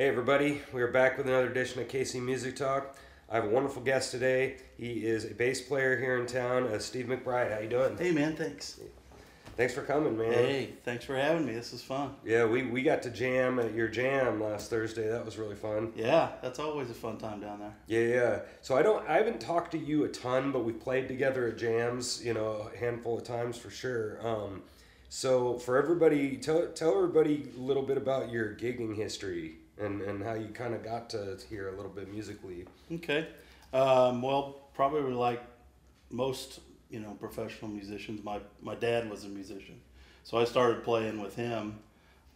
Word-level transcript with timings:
Hey 0.00 0.08
everybody, 0.08 0.62
we 0.72 0.80
are 0.80 0.90
back 0.90 1.18
with 1.18 1.26
another 1.26 1.50
edition 1.50 1.78
of 1.82 1.88
KC 1.88 2.22
Music 2.22 2.56
Talk. 2.56 2.96
I 3.28 3.34
have 3.34 3.44
a 3.44 3.50
wonderful 3.50 3.82
guest 3.82 4.10
today. 4.10 4.56
He 4.78 5.04
is 5.04 5.26
a 5.26 5.34
bass 5.34 5.60
player 5.60 5.98
here 5.98 6.16
in 6.16 6.24
town, 6.24 6.64
uh, 6.68 6.78
Steve 6.78 7.04
McBride. 7.04 7.52
How 7.52 7.58
you 7.58 7.68
doing? 7.68 7.98
Hey 7.98 8.10
man, 8.10 8.34
thanks. 8.34 8.80
Thanks 9.58 9.74
for 9.74 9.82
coming, 9.82 10.16
man. 10.16 10.32
Hey, 10.32 10.70
thanks 10.86 11.04
for 11.04 11.14
having 11.16 11.44
me. 11.44 11.52
This 11.52 11.74
is 11.74 11.82
fun. 11.82 12.14
Yeah, 12.24 12.46
we, 12.46 12.62
we 12.62 12.82
got 12.82 13.02
to 13.02 13.10
jam 13.10 13.58
at 13.58 13.74
your 13.74 13.88
jam 13.88 14.42
last 14.42 14.70
Thursday. 14.70 15.06
That 15.06 15.22
was 15.22 15.36
really 15.36 15.54
fun. 15.54 15.92
Yeah, 15.94 16.30
that's 16.40 16.58
always 16.58 16.88
a 16.88 16.94
fun 16.94 17.18
time 17.18 17.40
down 17.40 17.60
there. 17.60 17.74
Yeah, 17.86 18.14
yeah. 18.14 18.40
So 18.62 18.78
I 18.78 18.82
don't 18.82 19.06
I 19.06 19.18
haven't 19.18 19.38
talked 19.38 19.72
to 19.72 19.78
you 19.78 20.04
a 20.04 20.08
ton, 20.08 20.50
but 20.50 20.64
we've 20.64 20.80
played 20.80 21.08
together 21.08 21.46
at 21.48 21.58
jams, 21.58 22.24
you 22.24 22.32
know, 22.32 22.70
a 22.74 22.78
handful 22.78 23.18
of 23.18 23.24
times 23.24 23.58
for 23.58 23.68
sure. 23.68 24.26
Um, 24.26 24.62
so 25.10 25.58
for 25.58 25.76
everybody, 25.76 26.38
tell 26.38 26.68
tell 26.68 26.94
everybody 26.96 27.50
a 27.54 27.60
little 27.60 27.82
bit 27.82 27.98
about 27.98 28.30
your 28.30 28.54
gigging 28.54 28.96
history 28.96 29.56
and, 29.80 30.02
and 30.02 30.22
how 30.22 30.34
you 30.34 30.48
kind 30.48 30.74
of 30.74 30.84
got 30.84 31.10
to 31.10 31.38
here 31.48 31.68
a 31.68 31.76
little 31.76 31.90
bit 31.90 32.12
musically. 32.12 32.66
Okay. 32.92 33.28
Um, 33.72 34.22
well, 34.22 34.68
probably 34.74 35.12
like 35.12 35.42
most 36.10 36.60
you 36.90 37.00
know 37.00 37.16
professional 37.20 37.70
musicians. 37.70 38.22
My 38.24 38.40
my 38.60 38.74
dad 38.74 39.08
was 39.10 39.24
a 39.24 39.28
musician, 39.28 39.80
so 40.24 40.38
I 40.38 40.44
started 40.44 40.84
playing 40.84 41.20
with 41.20 41.36
him. 41.36 41.78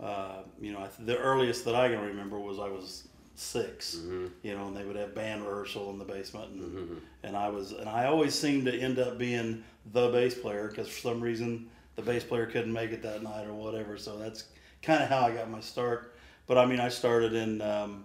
Uh, 0.01 0.43
you 0.61 0.73
know, 0.73 0.79
I 0.79 0.87
th- 0.87 1.07
the 1.07 1.19
earliest 1.19 1.65
that 1.67 1.75
I 1.75 1.89
can 1.89 2.01
remember 2.01 2.39
was 2.39 2.59
I 2.59 2.69
was 2.69 3.07
6 3.37 3.95
You 4.43 4.57
know, 4.57 4.67
and 4.67 4.77
they 4.77 4.85
would 4.85 4.97
have 4.97 5.15
band 5.15 5.43
rehearsal 5.45 5.91
in 5.91 5.99
the 5.99 6.05
basement, 6.05 6.51
and, 6.53 7.01
and 7.23 7.37
I 7.37 7.49
was 7.49 7.73
and 7.73 7.89
I 7.89 8.07
always 8.07 8.35
seemed 8.35 8.67
to 8.67 8.77
end 8.77 8.99
up 8.99 9.19
being 9.19 9.65
the 9.93 10.09
bass 10.11 10.35
player 10.35 10.69
because 10.69 10.89
for 10.89 11.01
some 11.01 11.21
reason 11.21 11.69
the 11.97 12.03
bass 12.03 12.25
player 12.25 12.47
couldn't 12.47 12.73
make 12.73 12.91
it 12.91 13.03
that 13.03 13.23
night 13.23 13.47
or 13.47 13.55
whatever. 13.55 13.97
So 13.97 14.19
that's 14.19 14.45
kind 14.83 15.03
of 15.03 15.09
how 15.09 15.21
I 15.21 15.33
got 15.33 15.51
my 15.51 15.61
start. 15.61 16.14
But 16.47 16.59
I 16.59 16.67
mean, 16.67 16.81
I 16.81 16.89
started 16.89 17.33
in. 17.33 17.61
Um, 17.61 18.05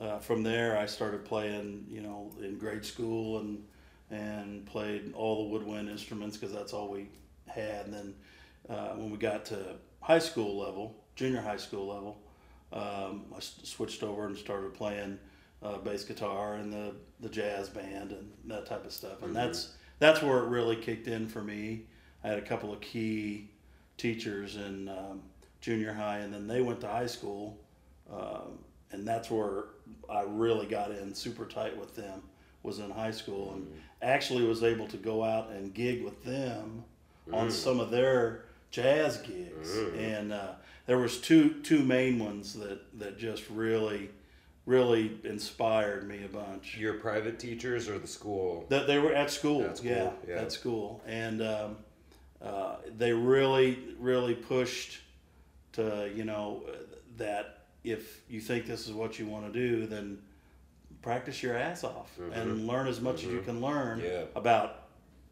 uh, 0.00 0.18
from 0.18 0.42
there, 0.42 0.76
I 0.76 0.86
started 0.86 1.24
playing, 1.24 1.86
you 1.88 2.00
know, 2.00 2.32
in 2.42 2.58
grade 2.58 2.84
school 2.84 3.38
and 3.38 3.62
and 4.10 4.66
played 4.66 5.12
all 5.14 5.44
the 5.44 5.50
woodwind 5.50 5.88
instruments 5.88 6.36
because 6.36 6.54
that's 6.54 6.72
all 6.72 6.90
we 6.90 7.08
had. 7.46 7.86
And 7.86 7.94
then 7.94 8.14
uh, 8.68 8.88
when 8.90 9.10
we 9.10 9.16
got 9.16 9.44
to 9.46 9.76
high 10.00 10.18
school 10.18 10.58
level, 10.58 10.96
junior 11.14 11.40
high 11.40 11.56
school 11.56 11.86
level, 11.86 12.18
um, 12.72 13.24
I 13.32 13.38
s- 13.38 13.60
switched 13.62 14.02
over 14.02 14.26
and 14.26 14.36
started 14.36 14.74
playing 14.74 15.18
uh, 15.62 15.78
bass 15.78 16.04
guitar 16.04 16.56
in 16.56 16.70
the, 16.70 16.94
the 17.20 17.28
jazz 17.28 17.68
band 17.68 18.12
and 18.12 18.30
that 18.46 18.66
type 18.66 18.84
of 18.84 18.92
stuff. 18.92 19.22
And 19.22 19.34
that's 19.34 19.72
that's 19.98 20.20
where 20.20 20.38
it 20.38 20.48
really 20.48 20.76
kicked 20.76 21.06
in 21.06 21.26
for 21.28 21.42
me. 21.42 21.84
I 22.24 22.28
had 22.28 22.38
a 22.38 22.42
couple 22.42 22.72
of 22.72 22.80
key 22.80 23.50
teachers 23.96 24.56
in 24.56 24.88
um, 24.88 25.22
junior 25.62 25.94
high, 25.94 26.18
and 26.18 26.34
then 26.34 26.46
they 26.46 26.60
went 26.60 26.82
to 26.82 26.88
high 26.88 27.06
school, 27.06 27.56
um, 28.12 28.58
and 28.90 29.08
that's 29.08 29.30
where 29.30 29.64
I 30.10 30.24
really 30.26 30.66
got 30.66 30.90
in 30.90 31.14
super 31.14 31.46
tight 31.46 31.74
with 31.78 31.96
them. 31.96 32.22
Was 32.62 32.78
in 32.78 32.90
high 32.90 33.10
school, 33.10 33.54
and 33.54 33.66
actually 34.02 34.44
was 34.44 34.62
able 34.62 34.86
to 34.88 34.96
go 34.96 35.24
out 35.24 35.50
and 35.50 35.72
gig 35.72 36.04
with 36.04 36.22
them 36.22 36.84
on 37.32 37.50
some 37.50 37.80
of 37.80 37.90
their 37.90 38.44
jazz 38.70 39.16
gigs, 39.16 39.76
and 39.96 40.32
uh, 40.32 40.52
there 40.86 40.98
was 40.98 41.18
two 41.20 41.54
two 41.62 41.82
main 41.82 42.18
ones 42.18 42.54
that 42.54 42.98
that 42.98 43.18
just 43.18 43.48
really 43.50 44.10
really 44.64 45.18
inspired 45.24 46.06
me 46.06 46.24
a 46.24 46.28
bunch. 46.28 46.76
Your 46.76 46.94
private 46.94 47.38
teachers 47.38 47.88
or 47.88 47.98
the 47.98 48.06
school? 48.06 48.64
That 48.68 48.86
they 48.86 48.98
were 48.98 49.12
at 49.12 49.30
school, 49.30 49.64
At 49.64 49.78
school, 49.78 49.90
yeah, 49.90 50.10
yeah. 50.28 50.40
at 50.40 50.52
school, 50.52 51.02
and 51.04 51.42
um, 51.42 51.76
uh, 52.40 52.76
they 52.96 53.12
really, 53.12 53.78
really 53.98 54.34
pushed 54.34 55.00
to 55.72 56.10
you 56.14 56.24
know 56.24 56.62
that 57.16 57.58
if 57.84 58.22
you 58.28 58.40
think 58.40 58.66
this 58.66 58.86
is 58.86 58.92
what 58.92 59.18
you 59.18 59.26
want 59.26 59.52
to 59.52 59.52
do, 59.52 59.86
then 59.86 60.18
practice 61.02 61.42
your 61.42 61.56
ass 61.56 61.82
off 61.84 62.10
and 62.32 62.66
learn 62.66 62.86
as 62.86 63.00
much 63.00 63.24
as 63.24 63.32
you 63.32 63.40
can 63.40 63.60
learn 63.60 63.98
Mm-hmm. 63.98 64.06
Yeah. 64.06 64.24
about 64.36 64.84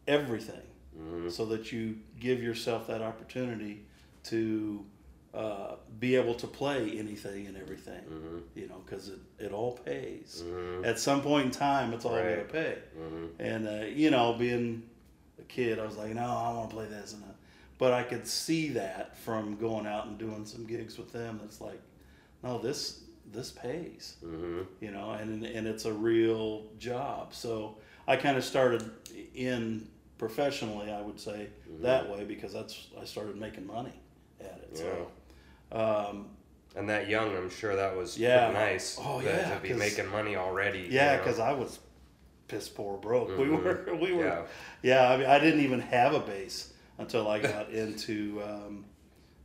everything, 0.08 0.62
Mm-hmm. 0.98 1.28
so 1.30 1.46
that 1.46 1.70
you 1.70 1.98
give 2.18 2.42
yourself 2.42 2.88
that 2.88 3.00
opportunity 3.00 3.84
to 4.24 4.84
uh, 5.32 5.76
be 6.00 6.16
able 6.16 6.34
to 6.34 6.48
play 6.48 6.98
anything 6.98 7.46
and 7.46 7.56
everything. 7.56 8.00
Mm-hmm. 8.02 8.38
You 8.56 8.66
know, 8.68 8.82
because 8.84 9.08
it, 9.10 9.20
it 9.38 9.52
all 9.52 9.72
pays. 9.78 10.42
At 10.84 10.98
some 10.98 11.22
point 11.22 11.44
in 11.46 11.50
time, 11.52 11.92
it's 11.94 12.04
all 12.04 12.16
Right. 12.16 12.34
going 12.34 12.46
to 12.46 12.52
pay. 12.52 12.78
And 13.38 13.68
uh, 13.68 13.86
you 13.86 14.10
know, 14.10 14.32
being 14.32 14.82
a 15.38 15.42
kid, 15.42 15.78
I 15.78 15.86
was 15.86 15.96
like, 15.96 16.12
no, 16.14 16.22
I 16.22 16.52
want 16.54 16.70
to 16.70 16.76
play 16.76 16.86
this 16.86 17.12
and 17.14 17.22
that. 17.22 17.36
But 17.80 17.94
I 17.94 18.02
could 18.02 18.26
see 18.28 18.68
that 18.74 19.16
from 19.16 19.56
going 19.56 19.86
out 19.86 20.06
and 20.06 20.18
doing 20.18 20.44
some 20.44 20.66
gigs 20.66 20.98
with 20.98 21.12
them. 21.12 21.40
It's 21.44 21.62
like, 21.62 21.80
no, 22.44 22.58
this 22.58 23.04
this 23.32 23.50
pays. 23.50 24.16
Mm-hmm. 24.22 24.60
You 24.82 24.90
know, 24.90 25.12
and 25.12 25.44
and 25.46 25.66
it's 25.66 25.86
a 25.86 25.92
real 25.92 26.66
job. 26.78 27.32
So 27.32 27.78
I 28.06 28.16
kind 28.16 28.36
of 28.36 28.44
started 28.44 28.82
in 29.34 29.88
professionally, 30.18 30.92
I 30.92 31.00
would 31.00 31.18
say 31.18 31.48
that 31.80 32.10
way 32.10 32.24
because 32.24 32.52
that's 32.52 32.88
I 33.00 33.06
started 33.06 33.36
making 33.36 33.66
money 33.66 33.94
at 34.40 34.60
it. 34.62 34.76
So. 34.76 35.08
Um, 35.72 36.26
And 36.76 36.86
that 36.90 37.08
young, 37.08 37.34
I'm 37.34 37.48
sure 37.50 37.74
that 37.74 37.96
was 37.96 38.18
Yeah. 38.18 38.50
nice. 38.52 38.98
Oh, 39.00 39.22
that- 39.22 39.48
yeah, 39.48 39.54
To 39.54 39.60
be 39.60 39.72
making 39.72 40.06
money 40.08 40.36
already. 40.36 40.80
you 40.80 40.88
Yeah, 40.90 41.16
know? 41.16 41.22
because 41.22 41.38
I 41.40 41.52
was 41.52 41.78
piss 42.46 42.68
poor 42.68 42.98
broke. 42.98 43.36
We 43.38 43.48
were, 43.48 43.88
we 44.00 44.12
were. 44.12 44.24
Yeah. 44.26 44.42
Yeah. 44.82 45.10
I 45.10 45.16
mean, 45.16 45.26
I 45.26 45.38
didn't 45.38 45.60
even 45.60 45.80
have 45.80 46.12
a 46.14 46.20
bass 46.20 46.69
until 47.00 47.28
I 47.28 47.38
got 47.40 47.70
into 47.82 48.40
um, 48.44 48.84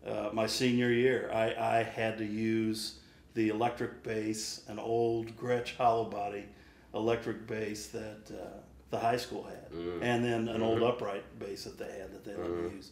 uh, 0.06 0.30
my 0.34 0.46
senior 0.46 0.92
year. 0.92 1.32
I, 1.34 1.80
I 1.80 1.84
had 1.84 2.18
to 2.20 2.26
use 2.26 3.00
the 3.34 3.50
electric 3.50 4.04
bass, 4.04 4.62
an 4.68 4.78
old 4.80 5.36
Gretsch 5.36 5.76
hollow 5.76 6.06
body 6.06 6.46
electric 6.94 7.48
bass 7.48 7.88
that 7.88 8.22
uh, 8.32 8.46
the 8.92 9.00
high 9.00 9.18
school 9.18 9.44
had, 9.44 9.70
Mm. 9.74 10.00
and 10.02 10.24
then 10.24 10.48
an 10.48 10.62
old 10.62 10.82
upright 10.84 11.24
bass 11.40 11.66
that 11.66 11.78
they 11.78 11.92
had 12.00 12.14
that 12.14 12.24
they 12.24 12.34
let 12.36 12.50
me 12.50 12.76
use. 12.76 12.92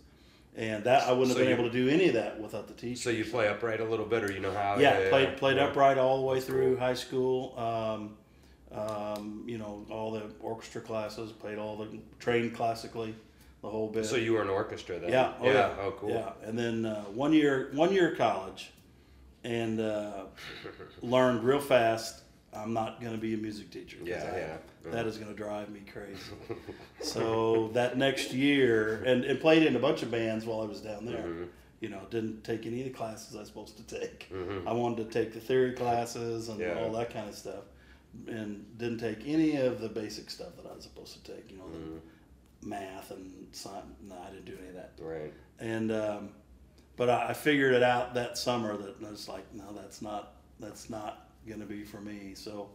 And 0.55 0.83
that 0.83 1.07
I 1.07 1.11
wouldn't 1.13 1.31
So 1.31 1.39
have 1.39 1.47
been 1.47 1.57
you- 1.57 1.63
able 1.65 1.71
to 1.71 1.85
do 1.85 1.89
any 1.89 2.07
of 2.09 2.13
that 2.15 2.39
without 2.41 2.67
the 2.67 2.73
teacher. 2.73 3.01
So 3.01 3.09
you 3.09 3.23
play 3.25 3.47
upright 3.47 3.79
a 3.79 3.85
little 3.85 4.05
bit, 4.05 4.23
or 4.23 4.31
you 4.31 4.39
know 4.41 4.51
how? 4.53 4.77
Yeah, 4.77 5.07
played 5.09 5.37
played 5.37 5.57
yeah. 5.57 5.65
upright 5.67 5.97
all 5.97 6.17
the 6.19 6.25
way 6.27 6.35
That's 6.35 6.45
through 6.47 6.75
cool. 6.75 6.85
high 6.85 6.93
school. 6.93 7.53
Um, 7.57 8.17
um, 8.77 9.43
you 9.47 9.57
know, 9.57 9.85
all 9.89 10.11
the 10.11 10.23
orchestra 10.41 10.81
classes, 10.81 11.31
played 11.31 11.57
all 11.57 11.75
the 11.77 11.87
trained 12.19 12.53
classically, 12.55 13.15
the 13.63 13.69
whole 13.69 13.87
bit. 13.89 14.05
So 14.05 14.17
you 14.17 14.33
were 14.33 14.43
in 14.43 14.49
orchestra 14.49 14.99
then? 14.99 15.09
yeah, 15.09 15.33
oh 15.41 15.45
yeah, 15.45 15.73
Oh, 15.79 15.91
cool. 15.97 16.11
Yeah, 16.11 16.33
and 16.43 16.57
then 16.59 16.85
uh, 16.85 17.01
one 17.05 17.33
year 17.33 17.69
one 17.73 17.91
year 17.91 18.11
of 18.11 18.17
college, 18.19 18.71
and 19.43 19.79
uh, 19.79 20.25
learned 21.01 21.43
real 21.43 21.59
fast. 21.59 22.19
I'm 22.55 22.71
not 22.73 23.01
going 23.01 23.13
to 23.13 23.19
be 23.19 23.33
a 23.33 23.37
music 23.37 23.71
teacher. 23.71 23.97
Yeah, 24.03 24.17
I- 24.31 24.37
yeah, 24.37 24.57
yeah. 24.85 24.91
That 24.91 25.07
is 25.07 25.17
going 25.17 25.31
to 25.31 25.35
drive 25.35 25.69
me 25.71 25.79
crazy. 25.91 26.19
so 27.01 27.69
that 27.73 27.97
next 27.97 28.31
year, 28.31 29.01
and, 29.07 29.23
and 29.25 29.39
played 29.39 29.63
in 29.63 29.75
a 29.75 29.79
bunch 29.79 30.03
of 30.03 30.11
bands 30.11 30.45
while 30.45 30.61
I 30.61 30.65
was 30.65 30.81
down 30.81 31.05
there. 31.05 31.17
Mm-hmm. 31.23 31.43
You 31.81 31.89
know, 31.89 32.01
didn't 32.11 32.43
take 32.43 32.65
any 32.67 32.79
of 32.81 32.85
the 32.85 32.91
classes 32.93 33.35
I 33.35 33.39
was 33.39 33.47
supposed 33.49 33.75
to 33.77 33.99
take. 33.99 34.31
I 34.67 34.71
wanted 34.71 35.09
to 35.11 35.19
take 35.19 35.33
the 35.33 35.39
theory 35.41 35.73
classes 35.73 36.47
and 36.47 36.59
Yeah. 36.59 36.75
all 36.79 36.91
that 36.93 37.11
kind 37.13 37.27
of 37.27 37.35
stuff, 37.35 37.63
and 38.27 38.65
didn't 38.77 38.99
take 38.99 39.19
any 39.25 39.55
of 39.57 39.81
the 39.81 39.89
basic 39.89 40.29
stuff 40.29 40.55
that 40.57 40.69
I 40.69 40.75
was 40.75 40.83
supposed 40.83 41.25
to 41.25 41.31
take. 41.33 41.49
You 41.51 41.57
know, 41.57 41.63
Mm-hmm. 41.63 41.97
Math 42.65 43.11
and 43.11 43.47
science. 43.51 43.85
No, 44.01 44.15
I 44.15 44.29
didn't 44.29 44.45
do 44.45 44.57
any 44.59 44.69
of 44.69 44.75
that. 44.75 44.93
Right. 44.99 45.33
And 45.59 45.91
um, 45.91 46.29
but 46.95 47.09
I, 47.09 47.29
I 47.29 47.33
figured 47.33 47.73
it 47.73 47.83
out 47.83 48.13
that 48.13 48.37
summer 48.37 48.75
that 48.77 48.95
I 49.05 49.09
was 49.09 49.27
like, 49.27 49.45
no, 49.53 49.73
that's 49.73 50.01
not 50.01 50.33
that's 50.59 50.89
not 50.89 51.29
going 51.47 51.59
to 51.59 51.65
be 51.65 51.83
for 51.83 51.99
me. 51.99 52.33
So 52.35 52.69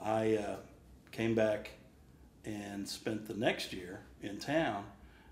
I 0.00 0.36
uh, 0.36 0.56
came 1.10 1.34
back 1.34 1.70
and 2.44 2.88
spent 2.88 3.26
the 3.26 3.34
next 3.34 3.72
year 3.72 4.00
in 4.22 4.38
town, 4.38 4.84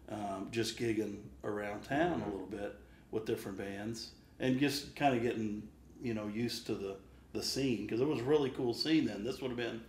um, 0.08 0.48
just 0.50 0.78
gigging 0.78 1.18
around 1.44 1.82
town 1.82 2.22
a 2.22 2.30
little 2.30 2.46
bit 2.46 2.76
with 3.10 3.26
different 3.26 3.58
bands 3.58 4.12
and 4.38 4.58
just 4.58 4.94
kind 4.96 5.16
of 5.16 5.22
getting 5.22 5.62
you 6.02 6.14
know 6.14 6.26
used 6.28 6.66
to 6.66 6.74
the 6.74 6.96
the 7.32 7.42
scene 7.42 7.86
because 7.86 8.00
it 8.00 8.06
was 8.06 8.20
a 8.20 8.24
really 8.24 8.50
cool 8.50 8.74
scene 8.74 9.06
then. 9.06 9.22
This 9.22 9.40
would 9.40 9.50
have 9.50 9.56
been 9.56 9.80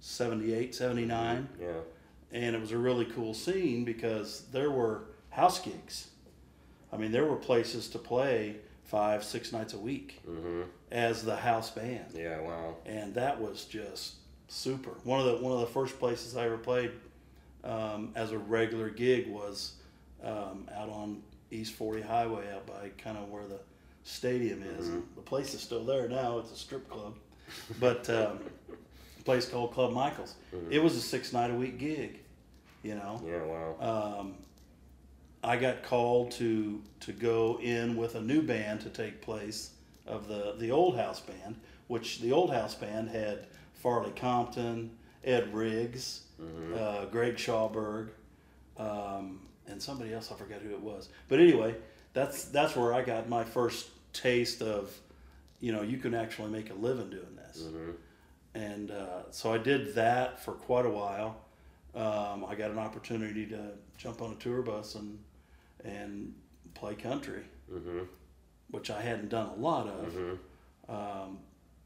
78, 0.00 0.74
79 0.74 1.48
Yeah. 1.60 1.66
And 2.32 2.54
it 2.54 2.60
was 2.60 2.72
a 2.72 2.78
really 2.78 3.04
cool 3.06 3.34
scene 3.34 3.84
because 3.84 4.44
there 4.52 4.70
were 4.70 5.02
house 5.30 5.60
gigs. 5.60 6.08
I 6.92 6.96
mean, 6.96 7.12
there 7.12 7.24
were 7.26 7.36
places 7.36 7.88
to 7.90 7.98
play 7.98 8.56
five, 8.84 9.22
six 9.24 9.52
nights 9.52 9.74
a 9.74 9.78
week 9.78 10.20
Mm-hmm. 10.28 10.62
as 10.90 11.22
the 11.24 11.36
house 11.36 11.70
band, 11.70 12.06
Yeah. 12.14 12.40
Wow. 12.40 12.76
and 12.86 13.14
that 13.14 13.40
was 13.40 13.64
just 13.64 14.14
super. 14.48 14.90
One 15.04 15.20
of 15.20 15.26
the 15.26 15.36
one 15.44 15.52
of 15.52 15.60
the 15.60 15.66
first 15.66 15.98
places 15.98 16.36
I 16.36 16.46
ever 16.46 16.56
played 16.58 16.92
um, 17.64 18.12
as 18.14 18.32
a 18.32 18.38
regular 18.38 18.88
gig 18.88 19.28
was 19.28 19.74
um, 20.24 20.68
out 20.74 20.88
on 20.88 21.22
East 21.50 21.74
Forty 21.74 22.00
Highway, 22.02 22.50
out 22.54 22.66
by 22.66 22.90
kind 23.02 23.18
of 23.18 23.28
where 23.30 23.46
the 23.46 23.60
stadium 24.04 24.62
is. 24.62 24.88
The 25.16 25.22
place 25.22 25.52
is 25.54 25.60
still 25.60 25.84
there 25.84 26.08
now; 26.08 26.38
it's 26.38 26.52
a 26.52 26.56
strip 26.56 26.88
club, 26.88 27.16
but 27.78 28.08
um, 28.08 28.38
place 29.28 29.46
called 29.46 29.74
Club 29.74 29.92
Michaels. 29.92 30.36
It 30.70 30.82
was 30.82 30.96
a 30.96 31.02
six 31.02 31.34
night 31.34 31.50
a 31.50 31.54
week 31.54 31.76
gig, 31.76 32.20
you 32.82 32.94
know. 32.94 33.22
Yeah. 33.26 33.42
Wow. 33.44 34.20
Um, 34.20 34.34
I 35.44 35.58
got 35.58 35.82
called 35.82 36.30
to 36.32 36.80
to 37.00 37.12
go 37.12 37.60
in 37.60 37.94
with 37.94 38.14
a 38.14 38.22
new 38.22 38.40
band 38.40 38.80
to 38.80 38.88
take 38.88 39.20
place 39.20 39.72
of 40.06 40.28
the 40.28 40.54
the 40.58 40.70
old 40.70 40.96
house 40.96 41.20
band, 41.20 41.56
which 41.88 42.20
the 42.20 42.32
old 42.32 42.50
house 42.54 42.74
band 42.74 43.10
had 43.10 43.44
Farley 43.74 44.12
Compton, 44.12 44.92
Ed 45.22 45.52
Riggs, 45.52 46.22
uh, 46.74 47.04
Greg 47.04 47.36
Schauberg, 47.36 48.08
um, 48.78 49.40
and 49.66 49.82
somebody 49.82 50.14
else 50.14 50.32
I 50.32 50.36
forget 50.36 50.62
who 50.62 50.70
it 50.70 50.80
was. 50.80 51.10
But 51.28 51.38
anyway, 51.38 51.74
that's 52.14 52.44
that's 52.44 52.74
where 52.74 52.94
I 52.94 53.02
got 53.02 53.28
my 53.28 53.44
first 53.44 53.90
taste 54.14 54.62
of, 54.62 54.90
you 55.60 55.70
know, 55.70 55.82
you 55.82 55.98
can 55.98 56.14
actually 56.14 56.48
make 56.48 56.70
a 56.70 56.74
living 56.74 57.10
doing 57.10 57.36
this. 57.36 57.68
And 58.54 58.90
uh, 58.90 59.30
so 59.30 59.52
I 59.52 59.58
did 59.58 59.94
that 59.94 60.42
for 60.44 60.52
quite 60.52 60.86
a 60.86 60.90
while. 60.90 61.36
Um, 61.94 62.44
I 62.48 62.54
got 62.54 62.70
an 62.70 62.78
opportunity 62.78 63.46
to 63.46 63.70
jump 63.96 64.20
on 64.22 64.32
a 64.32 64.36
tour 64.36 64.62
bus 64.62 64.94
and 64.94 65.18
and 65.84 66.34
play 66.74 66.94
country, 66.94 67.42
Mm-hmm. 67.72 68.00
which 68.70 68.90
I 68.90 69.00
hadn't 69.00 69.28
done 69.28 69.50
a 69.50 69.54
lot 69.60 69.86
of. 69.86 70.12
Mm-hmm. 70.12 70.92
Um, 70.92 71.38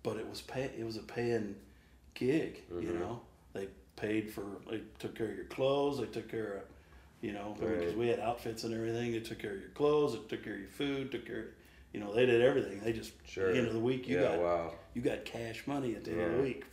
but 0.02 0.16
it 0.16 0.28
was 0.28 0.40
pay. 0.42 0.70
It 0.78 0.84
was 0.84 0.96
a 0.96 1.02
paying 1.02 1.56
gig. 2.14 2.62
You 2.70 2.88
Mhm. 2.88 3.00
know, 3.00 3.20
they 3.52 3.68
paid 3.96 4.30
for. 4.32 4.44
They 4.70 4.82
took 4.98 5.14
care 5.14 5.28
of 5.28 5.36
your 5.36 5.44
clothes. 5.46 5.98
They 5.98 6.06
took 6.06 6.28
care 6.28 6.54
of, 6.58 6.62
you 7.20 7.32
know, 7.32 7.54
because 7.58 7.86
Right. 7.86 7.96
we 7.98 8.08
had 8.08 8.18
outfits 8.20 8.64
and 8.64 8.72
everything. 8.74 9.12
They 9.12 9.20
took 9.20 9.38
care 9.40 9.54
of 9.54 9.60
your 9.60 9.70
clothes. 9.70 10.12
They 10.14 10.26
took 10.36 10.44
care 10.44 10.54
of 10.54 10.60
your 10.60 10.68
food. 10.70 11.12
Took 11.12 11.26
care. 11.26 11.48
You 11.92 12.00
know, 12.00 12.12
they 12.14 12.24
did 12.26 12.40
everything. 12.40 12.80
They 12.80 12.92
just 12.92 13.12
Sure. 13.26 13.48
at 13.48 13.52
the 13.52 13.58
end 13.58 13.68
of 13.68 13.74
the 13.74 13.80
week 13.80 14.08
you 14.08 14.16
yeah. 14.16 14.28
got 14.36 14.38
Wow. 14.40 14.74
you 14.94 15.02
got 15.02 15.24
cash 15.24 15.66
money 15.66 15.94
at 15.94 16.04
the 16.04 16.12
end 16.12 16.20
of 16.22 16.36
the 16.36 16.42
week. 16.42 16.64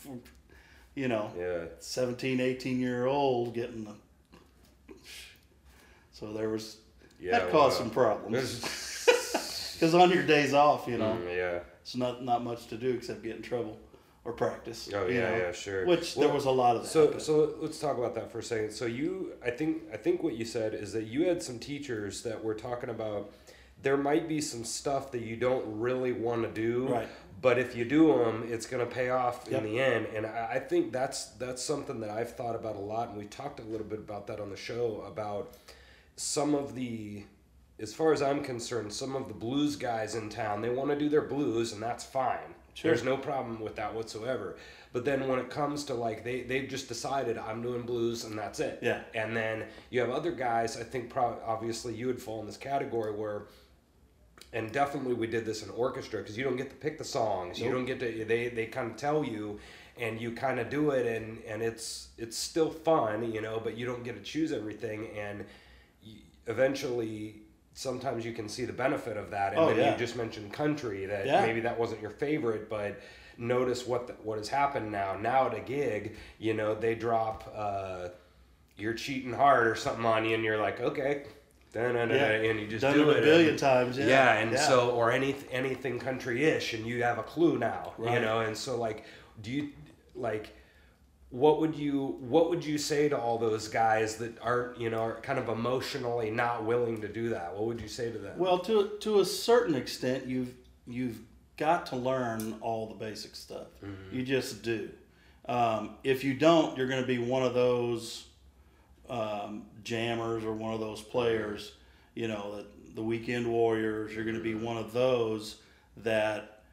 You 0.95 1.07
know, 1.07 1.31
Yeah. 1.37 1.65
17, 1.79 2.39
18 2.39 2.79
year 2.79 3.05
old 3.05 3.53
getting 3.53 3.83
the. 3.85 3.95
So 6.11 6.33
there 6.33 6.49
was 6.49 6.77
Yeah. 7.19 7.39
that 7.39 7.51
caused 7.51 7.77
wow. 7.77 7.83
some 7.85 7.89
problems 7.91 8.59
because 9.75 9.93
on 9.93 10.09
your 10.11 10.23
days 10.23 10.53
off, 10.53 10.87
you 10.87 10.97
know, 10.97 11.17
Mm, 11.21 11.35
yeah. 11.35 11.59
it's 11.81 11.95
not 11.95 12.23
not 12.23 12.43
much 12.43 12.67
to 12.67 12.77
do 12.77 12.91
except 12.91 13.23
get 13.23 13.35
in 13.35 13.41
trouble 13.41 13.77
or 14.25 14.33
practice. 14.33 14.89
Oh 14.93 15.07
yeah, 15.07 15.31
know, 15.31 15.37
yeah, 15.37 15.51
sure. 15.51 15.85
Which 15.85 16.15
Well, 16.15 16.27
there 16.27 16.35
was 16.35 16.45
a 16.45 16.51
lot 16.51 16.75
of 16.75 16.83
that. 16.83 16.89
So 16.89 17.17
so 17.17 17.55
let's 17.59 17.79
talk 17.79 17.97
about 17.97 18.15
that 18.15 18.31
for 18.31 18.39
a 18.39 18.43
second. 18.43 18.71
So 18.71 18.85
you, 18.85 19.33
I 19.43 19.51
think 19.51 19.83
I 19.93 19.97
think 19.97 20.23
what 20.23 20.35
you 20.35 20.45
said 20.45 20.73
is 20.73 20.93
that 20.93 21.05
you 21.07 21.25
had 21.25 21.41
some 21.43 21.59
teachers 21.59 22.23
that 22.23 22.43
were 22.43 22.55
talking 22.55 22.89
about 22.89 23.33
there 23.81 23.97
might 23.97 24.27
be 24.27 24.41
some 24.41 24.63
stuff 24.63 25.11
that 25.11 25.21
you 25.21 25.35
don't 25.35 25.79
really 25.79 26.11
want 26.11 26.43
to 26.43 26.49
do, 26.49 26.87
Right. 26.87 27.07
But 27.41 27.57
if 27.57 27.73
you 27.73 27.85
do 27.85 28.17
them, 28.17 28.45
it's 28.51 28.65
going 28.65 28.85
to 28.85 28.93
pay 28.93 29.11
off 29.11 29.47
Yep. 29.49 29.63
in 29.63 29.71
the 29.71 29.79
end. 29.79 30.07
And 30.13 30.25
I, 30.25 30.49
I 30.55 30.59
think 30.59 30.91
that's 30.91 31.27
that's 31.37 31.63
something 31.63 32.01
that 32.01 32.09
I've 32.09 32.35
thought 32.35 32.53
about 32.55 32.75
a 32.75 32.79
lot, 32.79 33.09
and 33.09 33.17
we 33.17 33.25
talked 33.25 33.61
a 33.61 33.63
little 33.63 33.87
bit 33.87 33.99
about 33.99 34.27
that 34.27 34.41
on 34.41 34.49
the 34.49 34.57
show 34.57 35.01
about 35.07 35.55
some 36.17 36.53
of 36.55 36.75
the. 36.75 37.23
As 37.79 37.93
far 37.93 38.11
as 38.11 38.21
I'm 38.21 38.43
concerned, 38.43 38.91
some 38.91 39.15
of 39.15 39.29
the 39.29 39.33
blues 39.33 39.77
guys 39.77 40.15
in 40.15 40.27
town, 40.27 40.61
they 40.61 40.69
want 40.69 40.89
to 40.89 40.99
do 40.99 41.07
their 41.07 41.21
blues, 41.21 41.71
and 41.71 41.81
that's 41.81 42.03
fine. 42.03 42.53
Sure. 42.73 42.91
There's 42.91 43.05
no 43.05 43.15
problem 43.15 43.61
with 43.61 43.77
that 43.77 43.93
whatsoever. 43.93 44.57
But 44.91 45.05
then 45.05 45.27
when 45.29 45.39
it 45.39 45.49
comes 45.49 45.85
to 45.85 45.93
like 45.93 46.23
they 46.25 46.41
they've 46.41 46.67
just 46.67 46.87
decided 46.89 47.37
I'm 47.37 47.61
doing 47.61 47.83
blues 47.83 48.25
and 48.25 48.37
that's 48.37 48.59
it. 48.59 48.79
Yeah. 48.81 49.01
And 49.13 49.35
then 49.35 49.63
you 49.91 50.01
have 50.01 50.09
other 50.09 50.31
guys. 50.31 50.75
I 50.77 50.83
think 50.83 51.09
probably 51.09 51.39
obviously 51.45 51.93
you 51.93 52.07
would 52.07 52.21
fall 52.21 52.39
in 52.41 52.47
this 52.47 52.57
category 52.57 53.13
where, 53.13 53.43
and 54.53 54.71
definitely 54.71 55.13
we 55.13 55.27
did 55.27 55.45
this 55.45 55.63
in 55.63 55.69
orchestra 55.71 56.19
because 56.21 56.37
you 56.37 56.43
don't 56.43 56.57
get 56.57 56.69
to 56.69 56.75
pick 56.75 56.97
the 56.97 57.03
songs. 57.03 57.59
You 57.59 57.71
don't 57.71 57.85
get 57.85 57.99
to 57.99 58.25
they 58.25 58.49
they 58.49 58.65
kind 58.65 58.89
of 58.91 58.97
tell 58.97 59.23
you, 59.23 59.59
and 59.97 60.19
you 60.19 60.31
kind 60.31 60.59
of 60.59 60.69
do 60.69 60.91
it 60.91 61.05
and 61.05 61.41
and 61.47 61.61
it's 61.61 62.09
it's 62.17 62.37
still 62.37 62.69
fun, 62.71 63.31
you 63.31 63.41
know. 63.41 63.59
But 63.63 63.77
you 63.77 63.85
don't 63.85 64.03
get 64.03 64.15
to 64.15 64.21
choose 64.23 64.51
everything 64.51 65.07
and 65.17 65.45
y- 66.05 66.13
eventually. 66.47 67.35
Sometimes 67.75 68.25
you 68.25 68.33
can 68.33 68.49
see 68.49 68.65
the 68.65 68.73
benefit 68.73 69.15
of 69.15 69.31
that, 69.31 69.53
and 69.53 69.61
Oh, 69.61 69.67
then 69.69 69.77
yeah. 69.77 69.91
you 69.93 69.97
just 69.97 70.17
mentioned 70.17 70.51
country 70.51 71.05
that 71.05 71.25
Yeah. 71.25 71.45
maybe 71.45 71.61
that 71.61 71.79
wasn't 71.79 72.01
your 72.01 72.09
favorite, 72.11 72.69
but 72.69 72.99
notice 73.37 73.87
what 73.87 74.07
the, 74.07 74.13
what 74.23 74.37
has 74.37 74.49
happened 74.49 74.91
now. 74.91 75.15
Now 75.15 75.47
at 75.47 75.53
a 75.53 75.61
gig, 75.61 76.17
you 76.39 76.53
know, 76.55 76.75
they 76.75 76.93
drop 76.95 77.49
uh, 77.55 78.09
"Your 78.75 78.93
Cheating 78.95 79.31
Heart" 79.31 79.67
or 79.67 79.75
something 79.75 80.03
on 80.03 80.25
you, 80.25 80.35
and 80.35 80.43
you're 80.43 80.57
like, 80.57 80.81
okay, 80.81 81.23
Yeah. 81.73 82.49
and 82.49 82.59
you 82.59 82.67
just 82.67 82.81
done 82.81 82.93
do 82.93 83.09
it 83.09 83.17
it 83.17 83.23
a 83.23 83.25
billion 83.25 83.49
and- 83.51 83.59
times. 83.59 83.97
Yeah, 83.97 84.07
yeah, 84.07 84.33
and 84.35 84.57
so 84.57 84.91
or 84.91 85.11
any 85.11 85.35
anything 85.51 85.99
country-ish, 85.99 86.73
and 86.73 86.85
you 86.85 87.03
have 87.03 87.17
a 87.19 87.23
clue 87.23 87.57
now, 87.57 87.93
you 87.99 88.19
know, 88.19 88.39
and 88.41 88.57
so 88.57 88.77
like, 88.77 89.05
do 89.41 89.51
you 89.51 89.69
like? 90.15 90.55
What 91.31 91.59
would 91.59 91.75
you 91.75 92.17
What 92.21 92.49
would 92.49 92.65
you 92.65 92.79
say 92.79 93.07
to 93.07 93.15
all 93.17 93.37
those 93.37 93.67
guys 93.67 94.15
that 94.17 94.39
aren't 94.41 94.79
you 94.81 94.89
know 94.89 95.01
are 95.01 95.21
kind 95.21 95.37
of 95.37 95.47
emotionally 95.47 96.31
not 96.31 96.65
willing 96.65 97.01
to 97.01 97.07
do 97.07 97.29
that? 97.29 97.53
What 97.53 97.67
would 97.67 97.79
you 97.81 97.87
say 97.87 98.11
to 98.11 98.17
them? 98.17 98.39
well, 98.39 98.57
to 98.59 98.97
to 99.01 99.19
a 99.19 99.25
certain 99.25 99.75
extent, 99.75 100.25
you've 100.25 100.55
you've 100.87 101.19
got 101.55 101.85
to 101.87 101.95
learn 101.95 102.55
all 102.61 102.87
the 102.87 102.95
basic 102.95 103.35
stuff. 103.35 103.67
Mm-hmm. 103.83 104.15
You 104.15 104.23
just 104.23 104.63
do. 104.63 104.89
Um, 105.47 105.97
if 106.03 106.23
you 106.23 106.33
don't, 106.33 106.75
you're 106.77 106.87
going 106.87 107.01
to 107.01 107.07
be 107.07 107.17
one 107.19 107.43
of 107.43 107.53
those 107.53 108.25
um, 109.09 109.65
jammers 109.83 110.43
or 110.43 110.53
one 110.53 110.73
of 110.73 110.79
those 110.79 111.01
players. 111.01 111.73
You 112.15 112.27
know, 112.27 112.55
that 112.57 112.95
the 112.95 113.03
weekend 113.03 113.47
warriors. 113.47 114.13
You're 114.13 114.25
going 114.25 114.35
to 114.37 114.43
be 114.43 114.53
Mm-hmm. 114.53 114.65
one 114.65 114.77
of 114.77 114.91
those 114.93 115.57
that, 115.97 116.63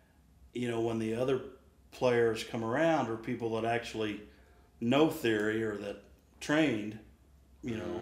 you 0.55 0.71
know, 0.71 0.81
when 0.81 0.99
the 0.99 1.15
other 1.15 1.41
players 1.93 2.43
come 2.45 2.65
around 2.65 3.09
or 3.09 3.17
people 3.17 3.61
that 3.61 3.65
actually 3.69 4.21
know 4.81 5.09
theory 5.09 5.63
or 5.63 5.77
that 5.77 6.03
trained, 6.41 6.99
you 7.63 7.77
know, 7.77 8.01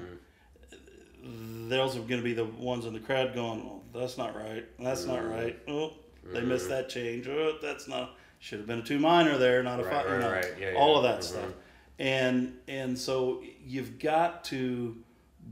those 1.69 1.97
are 1.97 2.01
going 2.01 2.21
to 2.21 2.23
be 2.25 2.35
the 2.35 2.45
ones 2.45 2.85
in 2.87 2.93
the 2.93 3.01
crowd 3.01 3.35
going, 3.35 3.61
oh, 3.61 3.83
that's 3.99 4.19
not 4.19 4.37
right. 4.37 4.65
That's 4.79 5.05
not 5.07 5.29
right. 5.29 5.59
Oh, 5.69 5.93
they 6.33 6.41
missed 6.43 6.69
that 6.69 6.89
change. 6.89 7.27
Oh, 7.29 7.57
that's 7.63 7.89
not. 7.89 8.17
Should 8.41 8.59
have 8.59 8.67
been 8.69 8.81
a 8.81 8.83
two 8.83 8.99
minor 8.99 9.39
there, 9.39 9.63
not 9.63 9.81
a 9.81 9.85
Right, 9.85 9.93
five. 9.93 10.05
you 10.07 10.13
right, 10.13 10.21
know, 10.21 10.31
right. 10.31 10.53
Yeah, 10.61 10.75
all 10.77 10.91
yeah. 10.93 10.97
of 10.99 11.03
that 11.05 11.21
Mhm. 11.21 11.25
stuff. 11.25 11.51
And 11.99 12.57
and 12.67 12.99
so 12.99 13.43
you've 13.65 13.99
got 13.99 14.45
to 14.45 14.97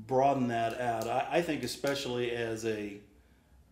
broaden 0.06 0.48
that 0.48 0.80
out. 0.80 1.06
I, 1.06 1.26
I 1.38 1.42
think 1.42 1.62
especially 1.62 2.32
as 2.32 2.64
a 2.64 2.96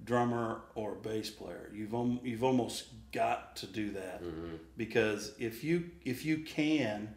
drummer 0.05 0.63
or 0.75 0.95
bass 0.95 1.31
player, 1.31 1.71
you've 1.75 1.95
om- 1.95 2.21
you've 2.23 2.45
almost 2.45 2.87
got 3.13 3.57
to 3.57 3.67
do 3.67 3.91
that 3.91 4.23
mm-hmm. 4.23 4.57
because 4.77 5.33
if 5.39 5.65
you 5.65 5.91
if 6.05 6.25
you 6.25 6.39
can, 6.39 7.15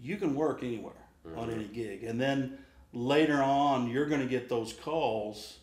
you 0.00 0.16
can 0.16 0.34
work 0.34 0.62
anywhere 0.62 0.94
on 1.36 1.48
mm-hmm. 1.48 1.60
any 1.60 1.68
gig, 1.68 2.04
and 2.04 2.20
then 2.20 2.58
later 2.92 3.42
on 3.42 3.88
you're 3.88 4.06
going 4.06 4.20
to 4.20 4.26
get 4.26 4.48
those 4.48 4.72
calls. 4.72 5.58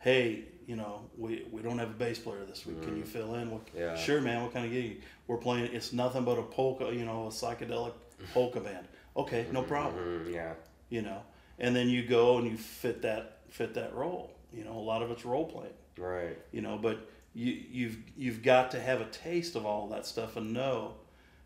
Hey, 0.00 0.44
you 0.68 0.76
know, 0.76 1.00
we, 1.16 1.44
we 1.50 1.62
don't 1.62 1.78
have 1.78 1.90
a 1.90 1.94
bass 1.94 2.18
player 2.18 2.44
this 2.44 2.64
week. 2.66 2.82
Can 2.82 2.96
you 2.96 3.02
mm-hmm. 3.02 3.10
fill 3.10 3.34
in? 3.34 3.50
What, 3.50 3.62
Yeah. 3.74 3.96
Sure, 3.96 4.20
man. 4.20 4.42
What 4.42 4.52
kind 4.52 4.66
of 4.66 4.70
gig? 4.70 5.00
We're 5.26 5.38
playing. 5.38 5.72
It's 5.72 5.94
nothing 5.94 6.24
but 6.24 6.38
a 6.38 6.42
polka. 6.42 6.92
You 6.92 7.06
know, 7.06 7.24
a 7.24 7.30
psychedelic 7.30 7.94
polka 8.32 8.60
band. 8.60 8.86
Okay, 9.16 9.46
no 9.52 9.62
problem. 9.62 10.24
Mm, 10.26 10.32
yeah, 10.32 10.54
you 10.90 11.02
know? 11.02 11.22
And 11.58 11.74
then 11.74 11.88
you 11.88 12.06
go 12.06 12.38
and 12.38 12.48
you 12.48 12.56
fit 12.56 13.02
that 13.02 13.38
fit 13.48 13.74
that 13.74 13.94
role. 13.94 14.32
You 14.52 14.64
know 14.64 14.72
a 14.72 14.80
lot 14.80 15.02
of 15.02 15.10
it's 15.10 15.24
role 15.24 15.44
playing 15.44 15.74
right. 15.98 16.38
you 16.52 16.62
know 16.62 16.78
but 16.78 17.10
you 17.34 17.62
you've 17.70 17.98
you've 18.16 18.42
got 18.42 18.70
to 18.70 18.80
have 18.80 19.00
a 19.00 19.04
taste 19.06 19.56
of 19.56 19.66
all 19.66 19.88
that 19.88 20.06
stuff 20.06 20.36
and 20.36 20.52
know. 20.52 20.94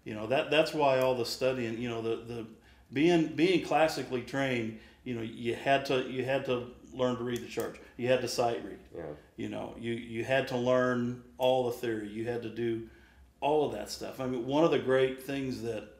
You 0.05 0.15
know 0.15 0.27
that 0.29 0.51
that's 0.51 0.73
why 0.73 0.99
all 0.99 1.15
the 1.15 1.27
studying 1.27 1.79
you 1.79 1.89
know 1.89 2.03
the 2.03 2.17
the 2.17 2.47
being 2.93 3.29
being 3.29 3.65
classically 3.65 4.23
trained 4.23 4.79
you 5.05 5.15
know 5.15 5.23
you 5.23 5.55
had 5.55 5.87
to 5.87 6.03
you 6.11 6.25
had 6.25 6.45
to 6.47 6.69
learn 6.93 7.17
to 7.17 7.25
read 7.25 7.43
the 7.43 7.49
charts 7.49 7.79
you 7.97 8.09
had 8.09 8.21
to 8.21 8.29
sight 8.29 8.65
read. 8.65 8.79
Yeah. 8.95 9.03
you 9.37 9.49
know 9.49 9.75
you 9.79 9.93
you 9.93 10.25
had 10.25 10.49
to 10.49 10.57
learn 10.57 11.23
all 11.39 11.67
the 11.67 11.73
theory. 11.73 12.09
You 12.09 12.27
had 12.27 12.43
to 12.43 12.51
do 12.51 12.89
all 13.41 13.67
of 13.67 13.73
that 13.73 13.91
stuff. 13.91 14.21
I 14.21 14.27
mean 14.27 14.47
one 14.47 14.65
of 14.65 14.71
the 14.71 14.79
great 14.79 15.23
things 15.23 15.63
that 15.63 15.92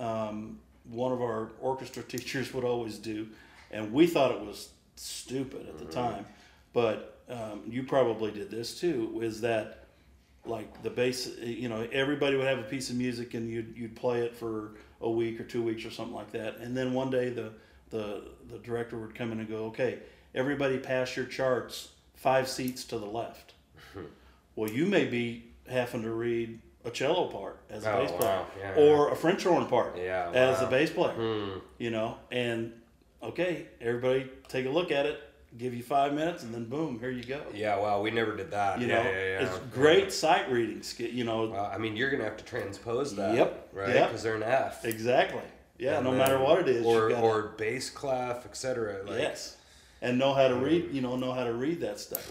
um, 0.00 0.58
one 0.90 1.12
of 1.12 1.22
our 1.22 1.50
orchestra 1.60 2.02
teachers 2.14 2.52
would 2.52 2.64
always 2.64 2.98
do 2.98 3.28
and 3.70 3.92
we 3.92 4.06
thought 4.06 4.32
it 4.32 4.40
was 4.40 4.70
stupid 4.96 5.68
at 5.68 5.78
the 5.78 5.84
time. 5.84 6.26
But 6.72 7.18
um, 7.28 7.62
you 7.68 7.84
probably 7.84 8.30
did 8.30 8.50
this 8.50 8.78
too 8.80 9.20
is 9.22 9.40
that 9.42 9.86
like 10.46 10.82
the 10.82 10.90
bass 10.90 11.28
you 11.38 11.68
know 11.68 11.86
everybody 11.92 12.36
would 12.36 12.46
have 12.46 12.58
a 12.58 12.64
piece 12.64 12.90
of 12.90 12.96
music 12.96 13.34
and 13.34 13.48
you'd, 13.50 13.76
you'd 13.76 13.94
play 13.94 14.22
it 14.22 14.34
for 14.34 14.72
a 15.00 15.10
week 15.10 15.38
or 15.40 15.44
two 15.44 15.62
weeks 15.62 15.84
or 15.84 15.90
something 15.90 16.14
like 16.14 16.32
that. 16.32 16.58
And 16.58 16.76
then 16.76 16.92
one 16.92 17.10
day 17.10 17.30
the 17.30 17.52
the 17.90 18.24
the 18.48 18.58
director 18.58 18.98
would 18.98 19.14
come 19.14 19.32
in 19.32 19.40
and 19.40 19.48
go 19.48 19.66
okay 19.66 20.00
everybody 20.34 20.78
pass 20.78 21.16
your 21.16 21.26
charts 21.26 21.90
five 22.14 22.48
seats 22.48 22.84
to 22.84 22.98
the 22.98 23.06
left. 23.06 23.54
Well 24.56 24.70
you 24.70 24.86
may 24.86 25.06
be 25.06 25.44
having 25.68 26.02
to 26.02 26.10
read 26.10 26.60
a 26.84 26.90
cello 26.90 27.26
part 27.26 27.58
as 27.68 27.84
a 27.84 27.92
Oh, 27.92 28.00
bass 28.02 28.10
player 28.12 28.30
wow. 28.30 28.46
Yeah, 28.58 28.74
or 28.76 29.10
a 29.12 29.16
french 29.16 29.44
horn 29.44 29.66
part 29.66 29.96
Yeah, 29.98 30.30
as 30.32 30.60
wow. 30.62 30.70
bass 30.70 30.90
player 30.90 31.12
Hmm. 31.12 31.58
you 31.78 31.90
know 31.90 32.16
and 32.32 32.72
okay 33.22 33.66
everybody 33.80 34.30
take 34.48 34.66
a 34.66 34.70
look 34.70 34.90
at 34.90 35.04
it 35.06 35.20
give 35.58 35.74
you 35.74 35.82
five 35.82 36.14
minutes 36.14 36.42
and 36.42 36.54
then 36.54 36.64
boom 36.64 36.98
here 37.00 37.10
you 37.10 37.24
go 37.24 37.40
Yeah, 37.52 37.76
wow, 37.78 38.00
we 38.00 38.10
never 38.10 38.34
did 38.36 38.50
that. 38.52 38.80
you 38.80 38.86
yeah, 38.86 39.02
know 39.02 39.10
it's 39.46 39.58
great 39.74 40.12
sight 40.12 40.50
reading 40.50 40.82
skill 40.82 41.08
you 41.10 41.24
know 41.24 41.46
Well, 41.48 41.70
I 41.72 41.76
mean, 41.76 41.96
you're 41.96 42.10
gonna 42.10 42.24
have 42.24 42.36
to 42.38 42.44
transpose 42.44 43.14
that. 43.16 43.34
Yep, 43.34 43.68
Right. 43.72 43.88
yep. 43.94 44.08
Because 44.08 44.22
they're 44.22 44.36
an 44.36 44.42
F. 44.44 44.84
exactly 44.84 45.42
yeah 45.78 45.96
And 45.96 46.04
no 46.04 46.10
then- 46.12 46.18
matter 46.18 46.38
what 46.38 46.60
it 46.60 46.68
is 46.68 46.86
Or 46.86 47.08
gotta, 47.10 47.20
or 47.20 47.42
bass 47.58 47.90
clef, 47.90 48.46
etc. 48.46 49.02
Like, 49.04 49.18
yes 49.18 49.56
and 50.02 50.18
know 50.18 50.32
how 50.32 50.48
to 50.48 50.54
read 50.54 50.92
you 50.92 51.02
know 51.02 51.16
know 51.16 51.32
how 51.32 51.44
to 51.44 51.52
read 51.52 51.80
that 51.82 51.98
stuff 52.00 52.26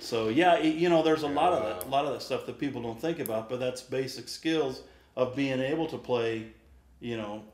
So 0.00 0.28
yeah, 0.28 0.56
it- 0.56 0.76
you 0.76 0.88
know, 0.88 1.02
there's 1.02 1.22
a 1.22 1.28
lot 1.28 1.52
of 1.52 1.62
that, 1.62 1.86
a 1.86 1.90
lot 1.90 2.04
of 2.04 2.12
that 2.12 2.22
stuff 2.22 2.46
that 2.46 2.58
people 2.58 2.82
don't 2.82 3.00
think 3.00 3.18
about, 3.18 3.48
but 3.48 3.60
that's 3.60 3.82
basic 3.82 4.28
skills 4.28 4.82
of 5.16 5.36
being 5.36 5.60
able 5.60 5.86
to 5.88 5.98
play. 5.98 6.46
You 7.00 7.16
know, 7.16 7.44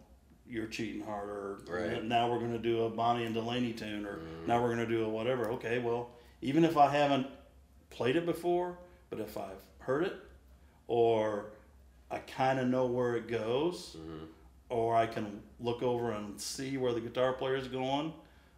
you're 0.49 0.67
cheating 0.67 1.03
harder. 1.03 1.59
Right. 1.69 2.03
Now 2.05 2.31
we're 2.31 2.39
going 2.39 2.53
to 2.53 2.59
do 2.59 2.85
a 2.85 2.91
Bonnie 2.91 3.25
and 3.25 3.35
Delaney 3.35 3.73
tune, 3.73 4.07
or 4.07 4.17
mm. 4.17 4.47
now 4.47 4.63
we're 4.63 4.75
going 4.75 4.87
to 4.87 4.93
do 4.93 5.05
a 5.05 5.09
whatever. 5.09 5.51
Okay, 5.53 5.79
well, 5.79 6.11
even 6.41 6.65
if 6.65 6.77
I 6.77 6.91
haven't 6.91 7.27
played 7.91 8.17
it 8.17 8.27
before, 8.27 8.79
but 9.11 9.21
if 9.21 9.37
I've 9.37 9.63
heard 9.81 10.05
it, 10.05 10.17
or 10.89 11.47
I 12.11 12.19
kind 12.19 12.59
of 12.59 12.69
know 12.69 12.87
where 12.87 13.17
it 13.17 13.29
goes, 13.29 13.97
mm-hmm. 13.99 14.25
or 14.69 14.95
I 14.95 15.07
can 15.07 15.41
look 15.61 15.83
over 15.83 16.13
and 16.13 16.41
see 16.41 16.77
where 16.77 16.93
the 16.93 17.01
guitar 17.01 17.33
player 17.33 17.57
is 17.57 17.69
going, 17.69 18.13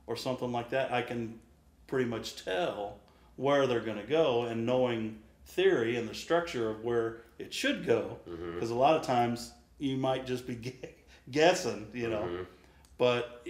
or 0.07 0.16
something 0.16 0.52
like 0.52 0.71
that, 0.71 0.92
I 0.92 1.02
can 1.02 1.38
pretty 1.87 2.09
much 2.09 2.45
tell 2.45 2.99
where 3.38 3.66
they're 3.66 3.80
going 3.80 3.97
to 3.97 4.07
go, 4.07 4.42
and 4.42 4.66
knowing 4.66 5.18
theory 5.47 5.97
and 5.97 6.07
the 6.09 6.14
structure 6.14 6.68
of 6.68 6.85
where 6.85 7.23
it 7.38 7.54
should 7.54 7.87
go, 7.87 8.18
mm-hmm. 8.28 8.54
because 8.54 8.71
a 8.71 8.75
lot 8.75 8.95
of 8.95 9.02
times 9.02 9.52
you 9.78 9.97
might 9.97 10.26
just 10.26 10.47
be 10.47 10.54
gu- 10.57 10.88
guessing, 11.30 11.87
you 11.95 12.11
know, 12.11 12.23
mm-hmm. 12.23 12.42
but 12.99 13.47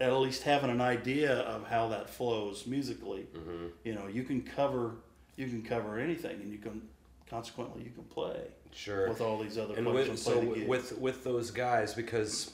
at 0.00 0.12
least 0.12 0.42
having 0.42 0.70
an 0.70 0.80
idea 0.80 1.38
of 1.40 1.66
how 1.66 1.88
that 1.88 2.10
flows 2.10 2.66
musically, 2.66 3.26
mm-hmm. 3.34 3.68
you 3.84 3.94
know, 3.94 4.06
you 4.08 4.24
can 4.24 4.42
cover 4.42 4.96
you 5.36 5.46
can 5.46 5.62
cover 5.62 5.98
anything, 5.98 6.40
and 6.42 6.52
you 6.52 6.58
can 6.58 6.82
consequently 7.28 7.82
you 7.84 7.90
can 7.90 8.04
play 8.04 8.40
Sure. 8.74 9.08
with 9.08 9.20
all 9.20 9.38
these 9.38 9.58
other 9.58 9.74
and 9.74 9.86
with, 9.86 10.08
and 10.08 10.18
so 10.18 10.40
the 10.40 10.64
with 10.64 10.98
with 10.98 11.24
those 11.24 11.50
guys 11.50 11.92
because 11.94 12.52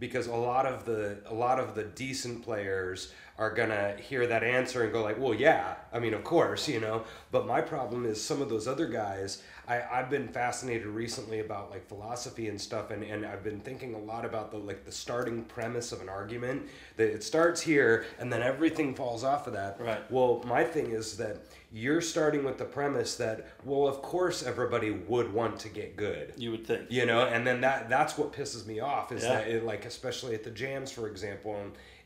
because 0.00 0.26
a 0.26 0.34
lot 0.34 0.66
of 0.66 0.84
the 0.84 1.18
a 1.26 1.34
lot 1.34 1.60
of 1.60 1.74
the 1.76 1.84
decent 1.84 2.42
players 2.42 3.12
are 3.38 3.54
gonna 3.54 3.94
hear 4.00 4.26
that 4.26 4.42
answer 4.42 4.82
and 4.82 4.92
go 4.92 5.02
like 5.02 5.18
well 5.18 5.34
yeah 5.34 5.74
i 5.92 5.98
mean 5.98 6.14
of 6.14 6.24
course 6.24 6.68
you 6.68 6.80
know? 6.80 7.04
But 7.30 7.46
my 7.46 7.60
problem 7.60 8.04
is 8.06 8.22
some 8.22 8.42
of 8.42 8.48
those 8.48 8.66
other 8.66 8.86
guys 8.88 9.42
I, 9.70 9.82
i've 10.00 10.10
been 10.10 10.26
fascinated 10.28 10.86
recently 10.86 11.40
about 11.40 11.70
like 11.70 11.86
philosophy 11.86 12.48
and 12.48 12.60
stuff 12.60 12.90
and, 12.90 13.02
and 13.04 13.24
i've 13.24 13.44
been 13.44 13.60
thinking 13.60 13.94
a 13.94 13.98
lot 13.98 14.24
about 14.24 14.50
the 14.50 14.56
like 14.58 14.84
the 14.84 14.92
starting 14.92 15.44
premise 15.44 15.92
of 15.92 16.00
an 16.00 16.08
argument 16.08 16.62
that 16.96 17.08
it 17.08 17.22
starts 17.22 17.60
here 17.60 18.04
and 18.18 18.32
then 18.32 18.42
everything 18.42 18.94
falls 18.94 19.22
off 19.24 19.46
of 19.46 19.52
that 19.52 19.80
Right. 19.80 20.10
well 20.10 20.42
my 20.44 20.64
thing 20.64 20.90
is 20.90 21.16
that 21.18 21.38
you're 21.72 22.00
starting 22.00 22.42
with 22.42 22.58
the 22.58 22.64
premise 22.64 23.14
that 23.16 23.46
well 23.64 23.86
of 23.86 24.02
course 24.02 24.42
everybody 24.42 24.90
would 24.90 25.32
want 25.32 25.58
to 25.60 25.68
get 25.68 25.96
good 25.96 26.32
you 26.36 26.50
would 26.50 26.66
think 26.66 26.82
you 26.90 27.06
know 27.06 27.26
and 27.26 27.46
then 27.46 27.60
that 27.60 27.88
that's 27.88 28.18
what 28.18 28.32
pisses 28.32 28.66
me 28.66 28.80
off 28.80 29.12
is 29.12 29.22
Yeah. 29.22 29.34
that 29.36 29.48
it, 29.48 29.64
like 29.64 29.84
especially 29.84 30.34
at 30.34 30.42
the 30.42 30.50
jams 30.50 30.90
for 30.90 31.06
example 31.08 31.56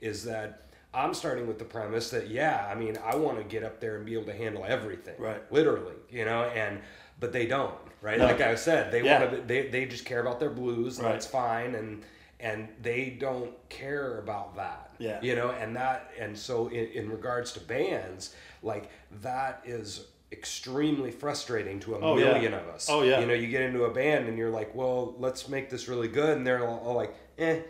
is 0.03 0.23
that 0.25 0.61
i'm 0.93 1.15
starting 1.15 1.47
with 1.47 1.59
the 1.59 1.65
premise 1.65 2.11
that 2.11 2.29
yeah 2.29 2.69
i 2.71 2.75
mean 2.75 2.99
i 3.05 3.17
want 3.17 3.39
to 3.39 3.45
get 3.45 3.65
up 3.65 3.81
there 3.81 3.97
and 3.97 4.05
be 4.05 4.13
able 4.15 4.25
to 4.27 4.35
handle 4.35 4.65
everything 4.67 5.15
Right. 5.19 5.41
literally 5.51 5.95
you 6.11 6.25
know 6.27 6.43
and 6.45 6.81
but 7.21 7.33
they 7.33 7.47
don't 7.47 7.75
right 8.03 8.19
No. 8.19 8.25
like 8.27 8.41
i 8.41 8.55
said 8.55 8.91
they 8.93 9.03
Yeah. 9.03 9.21
want 9.25 9.31
to 9.33 9.41
they, 9.47 9.69
they 9.69 9.87
just 9.87 10.05
care 10.05 10.21
about 10.21 10.41
their 10.41 10.51
blues 10.51 10.99
and 10.99 11.07
Right. 11.07 11.13
that's 11.13 11.27
fine 11.27 11.75
and 11.75 12.03
and 12.41 12.69
they 12.83 13.11
don't 13.19 13.53
care 13.69 14.19
about 14.19 14.57
that 14.57 14.91
Yeah. 14.99 15.21
you 15.23 15.35
know 15.37 15.51
and 15.51 15.77
that 15.77 16.11
and 16.19 16.37
so 16.37 16.69
in, 16.69 16.87
in 16.89 17.11
regards 17.11 17.53
to 17.53 17.61
bands 17.61 18.35
like 18.63 18.91
that 19.23 19.63
is 19.65 20.07
extremely 20.33 21.13
frustrating 21.13 21.79
to 21.81 21.95
a 21.95 21.99
Oh, 22.01 22.19
yeah. 22.19 22.33
million 22.33 22.55
of 22.55 22.67
us 22.69 22.89
Oh, 22.91 23.03
yeah. 23.03 23.21
you 23.21 23.27
know 23.27 23.35
you 23.35 23.47
get 23.49 23.63
into 23.63 23.85
a 23.85 23.91
band 23.91 24.29
and 24.29 24.37
you're 24.37 24.51
like 24.51 24.75
well 24.75 25.15
let's 25.19 25.49
make 25.49 25.71
this 25.71 25.89
really 25.89 26.09
good 26.09 26.37
and 26.37 26.47
they're 26.47 26.67
all, 26.67 26.79
all 26.85 26.95
like 26.95 27.15
eh 27.39 27.61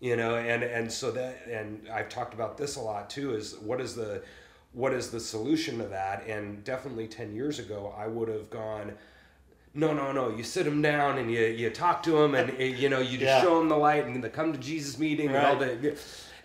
you 0.00 0.16
know 0.16 0.36
and 0.36 0.62
and 0.62 0.90
so 0.92 1.10
that 1.12 1.46
and 1.50 1.88
i've 1.92 2.08
talked 2.08 2.34
about 2.34 2.56
this 2.58 2.76
a 2.76 2.80
lot 2.80 3.08
too 3.10 3.34
is 3.34 3.56
what 3.58 3.80
is 3.80 3.94
the 3.94 4.22
what 4.72 4.92
is 4.92 5.10
the 5.10 5.20
solution 5.20 5.78
to 5.78 5.84
that 5.84 6.26
and 6.26 6.62
definitely 6.64 7.06
10 7.08 7.34
years 7.34 7.58
ago 7.58 7.92
i 7.98 8.06
would 8.06 8.28
have 8.28 8.48
gone 8.50 8.92
no 9.74 9.92
no 9.92 10.12
no 10.12 10.28
you 10.30 10.42
sit 10.44 10.64
them 10.64 10.80
down 10.82 11.18
and 11.18 11.30
you 11.30 11.40
you 11.40 11.70
talk 11.70 12.02
to 12.02 12.12
them 12.12 12.34
and 12.34 12.50
eh, 12.58 12.64
you 12.64 12.88
know 12.88 13.00
you 13.00 13.12
just 13.18 13.22
Yeah. 13.22 13.42
show 13.42 13.58
them 13.58 13.68
the 13.68 13.76
light 13.76 14.06
and 14.06 14.22
the 14.22 14.28
come 14.30 14.52
to 14.52 14.58
jesus 14.58 14.98
meeting 14.98 15.28
and 15.28 15.36
all 15.36 15.56
Right. 15.56 15.80
the 15.82 15.98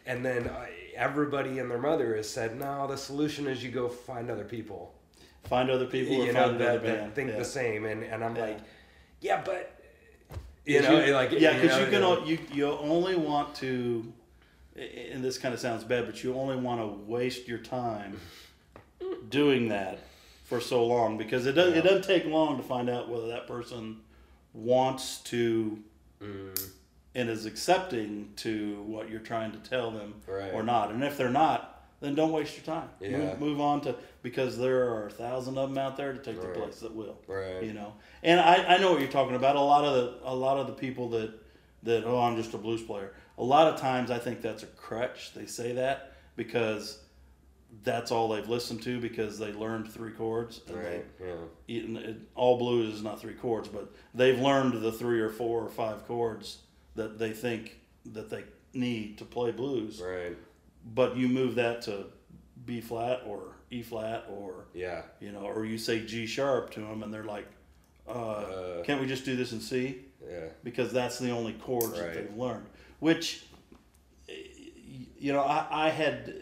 and 0.08 0.24
then 0.26 0.48
uh, 0.48 0.66
everybody 0.96 1.60
and 1.60 1.70
their 1.70 1.78
mother 1.80 2.16
has 2.16 2.30
said 2.30 2.58
no 2.60 2.88
the 2.88 2.98
solution 2.98 3.48
is 3.48 3.64
you 3.64 3.72
go 3.72 3.88
find 3.90 4.30
other 4.32 4.44
people 4.46 4.94
find 5.44 5.70
other 5.70 5.86
people 5.86 6.26
you 6.26 6.34
know 6.34 6.58
that, 6.58 6.84
that 6.84 7.14
think 7.16 7.30
yeah. 7.32 7.38
the 7.38 7.46
same 7.46 7.86
and 7.86 8.04
and 8.04 8.24
i'm 8.24 8.36
Yeah. 8.36 8.42
like 8.46 8.60
yeah 9.22 9.42
but 9.46 9.72
you 10.66 10.82
know 10.82 10.96
like 11.14 11.32
yeah, 11.32 11.54
because 11.60 11.78
you, 11.78 11.86
know, 11.86 11.92
can 11.92 12.04
uh, 12.04 12.08
o- 12.08 12.26
you 12.26 12.40
you 12.52 12.66
only 12.72 13.16
want 13.16 13.54
to, 13.58 14.12
and 14.76 15.24
this 15.24 15.38
kind 15.38 15.54
of 15.54 15.60
sounds 15.60 15.84
bad, 15.84 16.06
but 16.06 16.24
you 16.24 16.34
only 16.36 16.56
want 16.56 16.82
to 16.82 16.88
waste 17.10 17.48
your 17.48 17.60
time 17.60 18.20
doing 19.30 19.70
that 19.70 20.00
for 20.44 20.60
so 20.62 20.86
long 20.86 21.18
because 21.18 21.46
it 21.46 21.54
doesn't 21.54 21.78
it 21.78 21.82
doesn't 21.84 22.04
take 22.04 22.26
long 22.26 22.58
to 22.58 22.64
find 22.64 22.90
out 22.90 23.10
whether 23.10 23.28
that 23.28 23.48
person 23.48 23.98
wants 24.54 25.20
to 25.22 25.80
mm, 26.22 26.70
and 27.16 27.30
is 27.30 27.46
accepting 27.46 28.32
to 28.36 28.82
what 28.84 29.10
you're 29.10 29.20
trying 29.20 29.52
to 29.52 29.58
tell 29.60 29.92
them 29.92 30.14
Right. 30.28 30.54
or 30.54 30.64
not. 30.64 30.92
And 30.92 31.04
if 31.04 31.18
they're 31.18 31.30
not, 31.30 31.84
then 32.02 32.14
don't 32.16 32.32
waste 32.32 32.56
your 32.58 32.66
time. 32.66 32.90
Yeah. 33.00 33.18
Move, 33.18 33.40
move 33.40 33.62
on 33.62 33.82
to 33.82 33.96
because 34.22 34.58
there 34.58 34.90
are 34.94 35.08
a 35.08 35.12
thousand 35.12 35.58
of 35.58 35.70
them 35.70 35.78
out 35.78 35.98
there 35.98 36.14
to 36.14 36.20
take 36.20 36.38
Right. 36.42 36.54
the 36.54 36.60
place 36.60 36.80
that 36.82 36.94
will 36.94 37.18
right 37.28 37.64
you 37.64 37.74
know 37.74 37.94
and 38.24 38.40
I, 38.40 38.76
I 38.76 38.78
know 38.78 38.92
what 38.92 39.00
you're 39.00 39.10
talking 39.10 39.36
about 39.36 39.56
a 39.56 39.62
lot 39.62 39.84
of 39.86 39.94
the 39.96 40.30
a 40.30 40.34
lot 40.36 40.58
of 40.58 40.68
the 40.68 40.74
people 40.74 41.10
that 41.12 41.32
that 41.84 42.04
oh 42.06 42.20
i'm 42.20 42.36
just 42.36 42.54
a 42.56 42.58
blues 42.58 42.82
player 42.82 43.14
a 43.38 43.44
lot 43.44 43.72
of 43.74 43.80
times 43.80 44.12
i 44.12 44.18
think 44.18 44.42
that's 44.42 44.64
a 44.64 44.68
crutch 44.68 45.34
they 45.34 45.46
say 45.46 45.74
that 45.74 46.14
because 46.36 47.00
that's 47.84 48.12
all 48.12 48.30
they've 48.30 48.48
listened 48.48 48.82
to 48.82 49.00
because 49.00 49.38
they 49.38 49.52
learned 49.52 49.92
three 49.92 50.12
chords 50.12 50.62
right 50.70 51.06
yeah 51.20 51.34
they, 51.68 51.74
it, 51.74 52.18
all 52.36 52.58
blues 52.58 52.96
is 52.96 53.02
not 53.04 53.20
three 53.20 53.34
chords 53.34 53.68
but 53.68 53.94
they've 54.14 54.40
learned 54.40 54.82
the 54.82 54.92
three 54.92 55.20
or 55.20 55.30
four 55.30 55.62
or 55.64 55.70
five 55.70 56.06
chords 56.08 56.60
that 56.96 57.20
they 57.20 57.32
think 57.32 57.78
that 58.06 58.30
they 58.30 58.44
need 58.74 59.18
to 59.18 59.26
play 59.26 59.52
blues 59.52 60.02
right 60.02 60.38
but 60.94 61.18
you 61.18 61.28
move 61.28 61.56
that 61.56 61.82
to 61.82 62.06
b 62.66 62.80
flat 62.80 63.22
or 63.26 63.56
e 63.72 63.82
flat 63.82 64.26
or 64.30 64.66
yeah 64.74 65.02
you 65.20 65.32
know, 65.32 65.40
or 65.42 65.66
you 65.66 65.78
say 65.78 66.06
G 66.06 66.26
sharp 66.26 66.72
to 66.72 66.80
them, 66.82 67.02
and 67.04 67.14
they're 67.14 67.24
like, 67.24 67.48
uh, 68.08 68.12
Uh. 68.12 68.84
"Can't 68.84 69.02
we 69.02 69.08
just 69.08 69.26
do 69.26 69.36
this 69.36 69.52
in 69.52 69.60
C?" 69.60 69.98
yeah 70.30 70.48
Because 70.64 70.92
that's 70.94 71.18
the 71.20 71.32
only 71.32 71.54
chords 71.54 71.94
that 71.94 72.14
they've 72.14 72.38
learned. 72.38 72.66
Which, 73.00 73.46
you 75.18 75.34
know, 75.34 75.42
I, 75.42 75.88
I 75.88 75.90
had, 75.90 76.34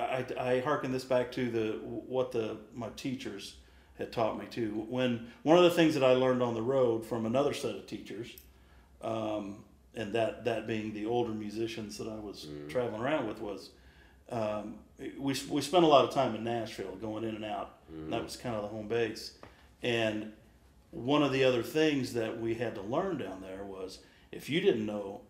I, 0.00 0.26
I 0.38 0.60
hearken 0.60 0.92
this 0.92 1.04
back 1.04 1.32
to 1.32 1.50
the 1.50 1.80
what 1.84 2.32
the 2.32 2.58
my 2.74 2.88
teachers 2.96 3.56
had 3.98 4.12
taught 4.12 4.38
me 4.38 4.46
too. 4.46 4.86
When 4.88 5.28
one 5.42 5.56
of 5.56 5.64
the 5.64 5.70
things 5.70 5.94
that 5.94 6.02
I 6.02 6.12
learned 6.12 6.42
on 6.42 6.54
the 6.54 6.62
road 6.62 7.04
from 7.06 7.26
another 7.26 7.54
set 7.54 7.76
of 7.76 7.86
teachers, 7.86 8.34
um, 9.02 9.64
and 9.94 10.12
that 10.14 10.44
that 10.44 10.66
being 10.66 10.92
the 10.92 11.06
older 11.06 11.32
musicians 11.32 11.96
that 11.98 12.08
I 12.08 12.16
was 12.16 12.48
traveling 12.68 13.00
around 13.00 13.26
with 13.28 13.40
was. 13.40 13.70
Um, 14.30 14.76
we, 15.18 15.34
we 15.50 15.60
spent 15.60 15.84
a 15.84 15.86
lot 15.86 16.04
of 16.04 16.14
time 16.14 16.34
in 16.34 16.44
Nashville 16.44 16.96
going 16.96 17.24
in 17.24 17.34
and 17.34 17.44
out. 17.44 17.78
And 17.92 18.12
that 18.12 18.22
was 18.22 18.36
kind 18.36 18.54
of 18.54 18.62
the 18.62 18.68
home 18.68 18.88
base. 18.88 19.32
And 19.82 20.32
one 20.92 21.22
of 21.22 21.32
the 21.32 21.44
other 21.44 21.62
things 21.62 22.12
that 22.14 22.40
we 22.40 22.54
had 22.54 22.74
to 22.76 22.80
learn 22.80 23.18
down 23.18 23.42
there 23.42 23.64
was 23.64 23.98
if 24.34 24.50
you 24.50 24.60
didn't 24.60 24.86
know 24.86 25.20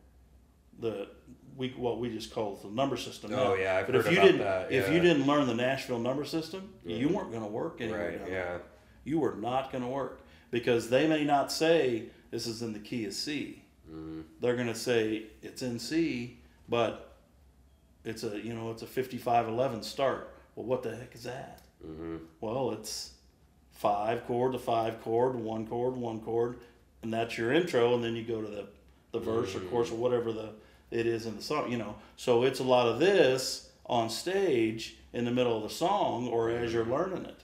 the 0.81 1.09
we 1.57 1.69
what 1.77 1.99
we 2.01 2.09
just 2.11 2.33
call 2.35 2.57
the 2.57 2.69
number 2.69 2.97
system. 2.97 3.33
Oh, 3.33 3.37
now, 3.37 3.55
yeah, 3.55 3.77
I've 3.79 3.87
but 3.87 3.97
if 3.97 4.11
you 4.11 4.21
didn't 4.21 4.39
that, 4.39 4.73
if 4.73 4.91
you 4.91 5.01
didn't 5.01 5.27
learn 5.27 5.47
the 5.47 5.55
Nashville 5.55 5.99
number 6.01 6.25
system, 6.25 6.73
you 6.85 7.09
weren't 7.09 7.31
going 7.31 7.43
to 7.45 7.49
work 7.49 7.81
anywhere. 7.81 8.19
right 8.21 8.31
yeah 8.31 8.59
You 9.05 9.21
were 9.21 9.35
not 9.37 9.71
going 9.71 9.85
to 9.85 9.91
work 9.91 10.23
because 10.51 10.91
they 10.91 11.07
may 11.07 11.25
not 11.25 11.53
say 11.53 12.05
this 12.31 12.47
is 12.47 12.63
in 12.63 12.73
the 12.73 12.81
key 12.81 13.05
of 13.05 13.13
C. 13.13 13.63
mm, 13.91 14.25
They're 14.41 14.57
going 14.57 14.67
to 14.69 14.75
say 14.75 15.25
it's 15.43 15.63
in 15.63 15.79
C, 15.79 16.39
but 16.69 17.17
it's 18.05 18.25
a 18.25 18.41
you 18.41 18.53
know 18.53 18.71
it's 18.71 18.83
a 18.83 18.87
55-11 18.87 19.85
start. 19.85 20.35
Well, 20.57 20.67
what 20.67 20.83
the 20.83 20.97
heck 20.97 21.15
is 21.15 21.23
that? 21.25 21.61
mm-hmm. 21.85 22.17
Well, 22.41 22.73
it's 22.73 23.13
five 23.71 24.25
chord 24.27 24.53
to 24.53 24.59
five 24.59 25.01
chord, 25.03 25.37
one 25.37 25.67
chord, 25.67 25.97
one 25.97 26.21
chord, 26.21 26.59
and 27.03 27.13
that's 27.13 27.37
your 27.39 27.53
intro, 27.53 27.95
and 27.95 28.03
then 28.03 28.17
you 28.17 28.25
go 28.25 28.41
to 28.41 28.49
the 28.49 28.67
the 29.15 29.21
verse 29.21 29.55
or 29.55 29.61
chorus 29.61 29.91
or 29.91 29.97
whatever 29.97 30.33
the 30.33 30.51
it 30.91 31.07
is 31.07 31.27
in 31.27 31.37
the 31.37 31.43
song, 31.43 31.73
you 31.73 31.79
know. 31.79 31.97
So 32.17 32.43
it's 32.45 32.61
a 32.61 32.65
lot 32.65 32.87
of 32.87 32.99
this 33.01 33.71
on 33.87 34.11
stage 34.11 34.97
in 35.13 35.25
the 35.25 35.31
middle 35.31 35.57
of 35.57 35.63
the 35.63 35.75
song 35.75 36.29
or 36.29 36.51
as 36.51 36.73
you're 36.73 36.85
learning 36.85 37.25
it, 37.25 37.41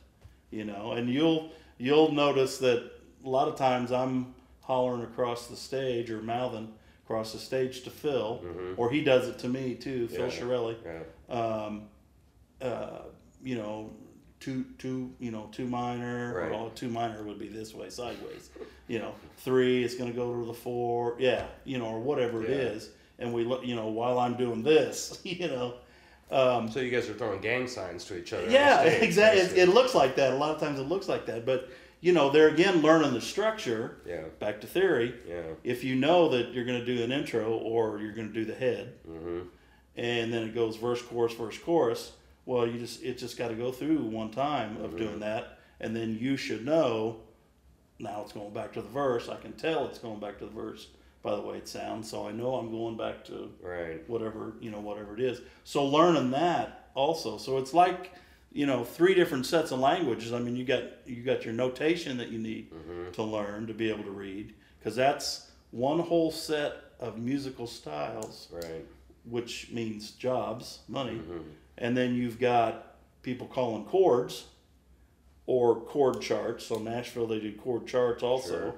you 0.50 0.64
know. 0.64 0.92
And 0.92 1.08
you'll 1.08 1.50
you'll 1.78 2.12
notice 2.12 2.58
that 2.58 2.90
a 3.24 3.28
lot 3.28 3.48
of 3.48 3.56
times 3.56 3.90
I'm 3.90 4.34
hollering 4.62 5.02
across 5.02 5.46
the 5.48 5.56
stage 5.56 6.10
or 6.10 6.20
mouthing 6.20 6.72
across 7.04 7.32
the 7.32 7.38
stage 7.38 7.82
to 7.84 7.90
Phil, 7.90 8.40
or 8.76 8.90
he 8.90 9.02
does 9.02 9.26
it 9.26 9.38
to 9.40 9.48
me 9.48 9.74
too, 9.74 10.06
Phil 10.08 10.26
Yeah. 10.26 10.32
Shirelli 10.32 10.76
yeah 10.84 11.00
um, 11.30 11.82
uh, 12.60 13.02
you 13.42 13.56
know, 13.56 13.90
two 14.40 14.64
two 14.78 15.12
you 15.20 15.30
know 15.30 15.48
two 15.52 15.66
minor 15.66 16.34
Right. 16.40 16.52
or 16.52 16.70
two 16.74 16.88
minor 16.88 17.22
would 17.22 17.38
be 17.38 17.48
this 17.48 17.74
way 17.74 17.90
sideways. 17.90 18.50
You 18.88 18.98
know, 18.98 19.12
three 19.38 19.84
it's 19.84 19.94
going 19.94 20.10
to 20.10 20.16
go 20.16 20.34
to 20.40 20.46
the 20.46 20.54
four, 20.54 21.14
yeah, 21.18 21.44
you 21.64 21.78
know, 21.78 21.86
or 21.86 22.00
whatever 22.00 22.42
it 22.42 22.50
Yeah. 22.50 22.56
is. 22.56 22.90
And 23.18 23.32
we 23.34 23.44
look, 23.44 23.64
you 23.64 23.76
know, 23.76 23.88
while 23.88 24.18
I'm 24.18 24.34
doing 24.36 24.62
this, 24.62 25.20
you 25.24 25.46
know, 25.48 25.74
Um, 26.32 26.70
So 26.70 26.80
you 26.80 26.90
guys 26.90 27.08
are 27.10 27.14
throwing 27.14 27.40
gang 27.40 27.66
signs 27.68 28.04
to 28.06 28.16
each 28.18 28.32
other. 28.32 28.48
yeah, 28.48 28.80
stage, 28.82 29.02
exactly. 29.02 29.40
It, 29.42 29.68
it 29.68 29.72
looks 29.74 29.94
like 29.94 30.14
that. 30.16 30.32
A 30.32 30.36
lot 30.36 30.54
of 30.54 30.60
times 30.60 30.78
it 30.78 30.84
looks 30.88 31.08
like 31.08 31.26
that. 31.26 31.44
But, 31.44 31.68
you 32.00 32.12
know, 32.12 32.30
they're 32.30 32.48
again 32.48 32.82
learning 32.82 33.12
the 33.14 33.20
structure. 33.20 33.96
Yeah. 34.06 34.22
Back 34.38 34.60
to 34.62 34.66
theory. 34.68 35.12
Yeah. 35.28 35.42
If 35.64 35.82
you 35.84 35.96
know 35.96 36.28
that 36.30 36.52
you're 36.54 36.64
going 36.64 36.78
to 36.78 36.86
do 36.86 37.02
an 37.02 37.10
intro 37.12 37.52
or 37.58 37.98
you're 38.00 38.12
going 38.14 38.28
to 38.28 38.34
do 38.34 38.44
the 38.44 38.54
head, 38.54 38.94
Mm-hmm. 39.10 39.40
and 39.96 40.32
then 40.32 40.42
it 40.44 40.54
goes 40.54 40.76
verse, 40.76 41.02
chorus, 41.02 41.34
verse, 41.34 41.58
chorus, 41.58 42.12
well, 42.50 42.66
you 42.66 42.78
just 42.80 43.02
it 43.04 43.16
just 43.16 43.38
got 43.38 43.48
to 43.48 43.54
go 43.54 43.70
through 43.70 43.98
one 44.02 44.30
time 44.30 44.76
of 44.82 44.96
doing 44.96 45.20
that, 45.20 45.58
and 45.80 45.94
then 45.94 46.18
you 46.20 46.36
should 46.36 46.64
know. 46.64 47.20
Now 48.00 48.22
it's 48.22 48.32
going 48.32 48.52
back 48.52 48.72
to 48.72 48.82
the 48.82 48.88
verse. 48.88 49.28
I 49.28 49.36
can 49.36 49.52
tell 49.52 49.86
it's 49.86 49.98
going 49.98 50.20
back 50.20 50.38
to 50.40 50.46
the 50.46 50.50
verse 50.50 50.88
by 51.22 51.36
the 51.36 51.42
way 51.42 51.58
it 51.58 51.68
sounds, 51.68 52.10
so 52.10 52.26
I 52.26 52.32
know 52.32 52.54
I'm 52.56 52.70
going 52.70 52.96
back 52.96 53.24
to 53.26 53.52
Right. 53.62 54.02
whatever 54.08 54.54
you 54.60 54.70
know 54.70 54.80
whatever 54.80 55.12
it 55.14 55.20
is 55.20 55.42
so 55.64 55.84
learning 55.84 56.30
that 56.30 56.88
also 56.94 57.36
so 57.38 57.58
it's 57.58 57.74
like 57.74 58.12
you 58.52 58.64
know 58.66 58.82
three 58.84 59.14
different 59.14 59.44
sets 59.46 59.70
of 59.70 59.78
languages 59.78 60.32
i 60.32 60.38
mean 60.40 60.56
you 60.56 60.64
got 60.64 60.82
you 61.06 61.22
got 61.22 61.44
your 61.44 61.52
notation 61.54 62.16
that 62.16 62.30
you 62.30 62.38
need 62.38 62.72
to 63.12 63.22
learn 63.22 63.66
to 63.66 63.74
be 63.74 63.88
able 63.90 64.02
to 64.02 64.10
read 64.10 64.54
because 64.78 64.96
that's 64.96 65.50
one 65.70 65.98
whole 66.00 66.30
set 66.32 66.72
of 66.98 67.16
musical 67.18 67.66
styles 67.66 68.48
Right. 68.50 68.84
which 69.24 69.68
means 69.70 70.10
jobs 70.12 70.80
money 70.88 71.18
Mm-hmm. 71.20 71.48
And 71.80 71.96
then 71.96 72.14
you've 72.14 72.38
got 72.38 72.94
people 73.22 73.46
calling 73.46 73.84
chords 73.86 74.44
or 75.46 75.80
chord 75.80 76.20
charts. 76.20 76.66
So 76.66 76.78
nashville 76.78 77.26
they 77.26 77.40
do 77.40 77.52
chord 77.56 77.86
charts 77.86 78.22
also. 78.22 78.48
Sure. 78.48 78.74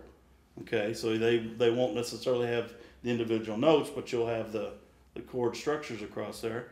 okay 0.63 0.95
so 0.95 1.17
they 1.19 1.39
they 1.39 1.71
won't 1.71 1.95
necessarily 1.95 2.47
have 2.47 2.73
the 3.03 3.11
individual 3.11 3.59
notes 3.59 3.91
but 3.95 4.13
you'll 4.13 4.29
have 4.29 4.53
the 4.53 4.73
the 5.15 5.21
chord 5.21 5.57
structures 5.57 6.01
across 6.03 6.41
there. 6.41 6.69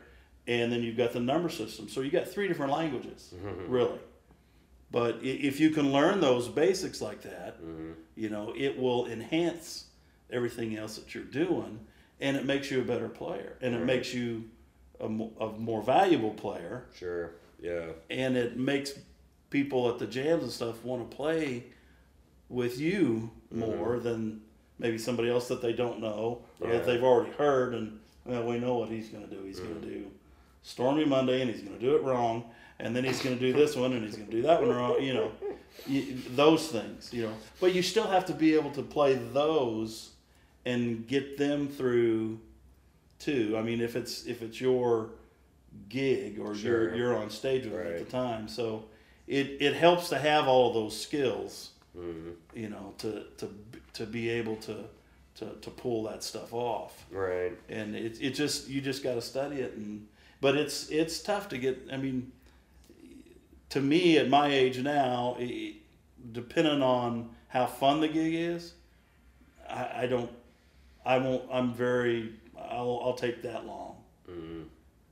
And 0.47 0.71
then 0.71 0.81
you've 0.81 0.97
got 0.97 1.11
the 1.13 1.19
number 1.19 1.49
system. 1.49 1.87
So 1.87 2.01
you 2.01 2.09
got 2.09 2.27
three 2.27 2.47
different 2.47 2.71
languages 2.71 3.31
mm-hmm. 3.35 3.71
really. 3.71 3.99
But 4.91 5.19
if 5.21 5.59
you 5.59 5.69
can 5.69 5.93
learn 5.93 6.19
those 6.19 6.47
basics 6.49 6.99
like 7.01 7.21
that 7.21 7.61
mm-hmm. 7.61 7.91
you 8.15 8.29
know 8.29 8.53
it 8.57 8.77
will 8.79 9.05
enhance 9.07 9.85
everything 10.31 10.77
else 10.77 10.95
that 10.97 11.13
you're 11.13 11.23
doing 11.25 11.79
and 12.19 12.37
it 12.37 12.45
makes 12.45 12.71
you 12.71 12.79
a 12.81 12.83
better 12.83 13.09
player 13.09 13.57
and 13.61 13.73
it 13.75 13.77
Right. 13.79 13.85
makes 13.87 14.13
you 14.13 14.45
a, 15.01 15.05
a 15.05 15.51
more 15.57 15.81
valuable 15.81 16.31
player 16.31 16.85
Sure. 16.97 17.31
Yeah. 17.61 17.87
and 18.09 18.37
it 18.37 18.57
makes 18.57 18.93
people 19.49 19.89
at 19.89 19.99
the 19.99 20.07
jams 20.07 20.43
and 20.43 20.51
stuff 20.51 20.83
want 20.83 21.09
to 21.09 21.15
play 21.15 21.65
with 22.49 22.79
you 22.79 23.31
mm-hmm. 23.53 23.59
more 23.59 23.99
than 23.99 24.41
maybe 24.79 24.97
somebody 24.97 25.29
else 25.29 25.47
that 25.49 25.61
they 25.61 25.73
don't 25.73 25.99
know 25.99 26.41
or 26.59 26.67
Yeah. 26.67 26.77
that 26.77 26.85
they've 26.85 27.03
already 27.03 27.31
heard 27.31 27.73
and 27.73 27.99
well, 28.25 28.43
we 28.43 28.59
know 28.59 28.75
what 28.75 28.89
he's 28.89 29.09
going 29.09 29.27
to 29.27 29.35
do 29.35 29.43
he's 29.43 29.59
going 29.59 29.81
to 29.81 29.87
mm-hmm. 29.87 30.03
do 30.03 30.11
stormy 30.63 31.05
monday 31.05 31.41
and 31.41 31.49
he's 31.49 31.61
going 31.61 31.77
to 31.77 31.83
do 31.83 31.95
it 31.95 32.03
wrong 32.03 32.45
and 32.79 32.95
then 32.95 33.03
he's 33.03 33.21
going 33.21 33.37
to 33.37 33.41
do 33.41 33.53
this 33.53 33.75
one 33.75 33.93
and 33.93 34.03
he's 34.03 34.15
going 34.15 34.27
to 34.29 34.35
do 34.35 34.41
that 34.43 34.61
one 34.61 34.69
wrong 34.69 35.01
you 35.01 35.13
know 35.13 35.31
you, 35.87 36.17
those 36.35 36.67
things 36.67 37.11
you 37.13 37.23
know 37.23 37.33
but 37.59 37.73
you 37.73 37.81
still 37.81 38.07
have 38.07 38.25
to 38.25 38.33
be 38.33 38.53
able 38.55 38.71
to 38.71 38.81
play 38.81 39.15
those 39.15 40.11
and 40.65 41.07
get 41.07 41.37
them 41.37 41.67
through 41.67 42.39
too 43.21 43.55
i 43.57 43.61
mean 43.61 43.79
if 43.81 43.95
it's 43.95 44.25
if 44.25 44.41
it's 44.41 44.59
your 44.59 45.09
gig 45.89 46.39
or 46.39 46.53
Sure. 46.55 46.89
you're 46.89 46.95
you're 46.95 47.17
on 47.17 47.29
stage 47.29 47.63
with 47.65 47.73
Right. 47.73 47.85
at 47.93 47.99
the 48.05 48.11
time 48.11 48.47
so 48.47 48.85
it 49.27 49.57
it 49.61 49.73
helps 49.75 50.09
to 50.09 50.17
have 50.17 50.47
all 50.47 50.67
of 50.69 50.73
those 50.73 50.99
skills 50.99 51.71
Mhm. 51.97 52.33
you 52.53 52.69
know 52.69 52.93
to 52.99 53.25
to 53.37 53.49
to 53.93 54.05
be 54.05 54.29
able 54.29 54.55
to 54.57 54.85
to, 55.35 55.45
to 55.61 55.69
pull 55.69 56.03
that 56.03 56.23
stuff 56.23 56.53
off 56.53 57.05
Right. 57.11 57.53
and 57.69 57.95
it, 57.95 58.17
it 58.21 58.31
just 58.31 58.67
you 58.69 58.81
just 58.81 59.01
got 59.03 59.15
to 59.15 59.21
study 59.21 59.57
it 59.61 59.73
and 59.77 60.07
but 60.41 60.55
it's 60.57 60.89
it's 60.89 61.21
tough 61.21 61.47
to 61.49 61.57
get 61.57 61.87
i 61.91 61.97
mean 61.97 62.31
to 63.69 63.79
me 63.81 64.17
at 64.17 64.29
my 64.29 64.47
age 64.47 64.77
now 64.79 65.35
it, 65.39 65.75
depending 66.33 66.81
on 66.81 67.29
how 67.47 67.65
fun 67.65 68.01
the 68.01 68.07
gig 68.07 68.33
is 68.33 68.73
i, 69.69 70.03
I 70.03 70.07
don't 70.07 70.31
i 71.05 71.17
won't 71.17 71.43
i'm 71.51 71.73
very 71.73 72.33
i'll, 72.71 73.01
I'll 73.03 73.13
take 73.13 73.41
that 73.43 73.65
long 73.65 73.97
Mhm. 74.29 74.65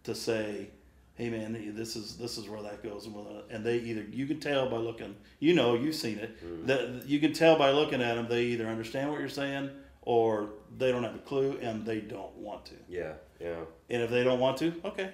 to 0.03 0.15
say 0.15 0.69
hey 1.15 1.29
man 1.29 1.73
this 1.75 1.95
is 1.95 2.15
this 2.17 2.37
is 2.37 2.47
where 2.47 2.61
that 2.61 2.81
goes 2.83 3.05
and, 3.05 3.15
and 3.49 3.65
they 3.65 3.77
either 3.79 4.03
you 4.11 4.25
can 4.25 4.39
tell 4.39 4.69
by 4.69 4.77
looking 4.77 5.15
you 5.39 5.53
know 5.53 5.73
you've 5.75 5.95
seen 5.95 6.19
it 6.19 6.67
that 6.67 7.03
you 7.07 7.19
can 7.19 7.33
tell 7.33 7.57
by 7.57 7.71
looking 7.71 8.01
at 8.01 8.15
them 8.15 8.27
they 8.29 8.43
either 8.43 8.67
understand 8.67 9.09
what 9.11 9.19
you're 9.19 9.27
saying 9.29 9.69
or 10.03 10.49
they 10.77 10.91
don't 10.91 11.03
have 11.03 11.15
a 11.15 11.19
clue 11.19 11.57
and 11.61 11.85
they 11.85 11.99
don't 11.99 12.33
want 12.37 12.65
to 12.67 12.75
Yeah. 12.87 13.13
Yeah. 13.41 13.65
and 13.89 14.01
if 14.03 14.09
they 14.09 14.23
don't 14.23 14.39
want 14.39 14.57
to 14.59 14.73
okay 14.85 15.11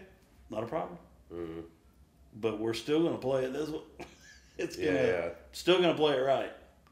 not 0.51 0.63
a 0.63 0.67
problem 0.67 0.99
Mhm. 1.33 1.63
but 2.35 2.59
we're 2.59 2.73
still 2.75 3.01
going 3.01 3.13
to 3.15 3.19
play 3.21 3.45
it 3.45 3.53
this 3.53 3.69
way 3.69 3.79
it's 4.59 4.77
Yeah. 4.77 4.85
gonna 4.93 5.07
Yeah. 5.07 5.29
still 5.53 5.77
going 5.81 5.89
to 5.95 5.97
play 5.99 6.15
it 6.17 6.21
right 6.21 6.51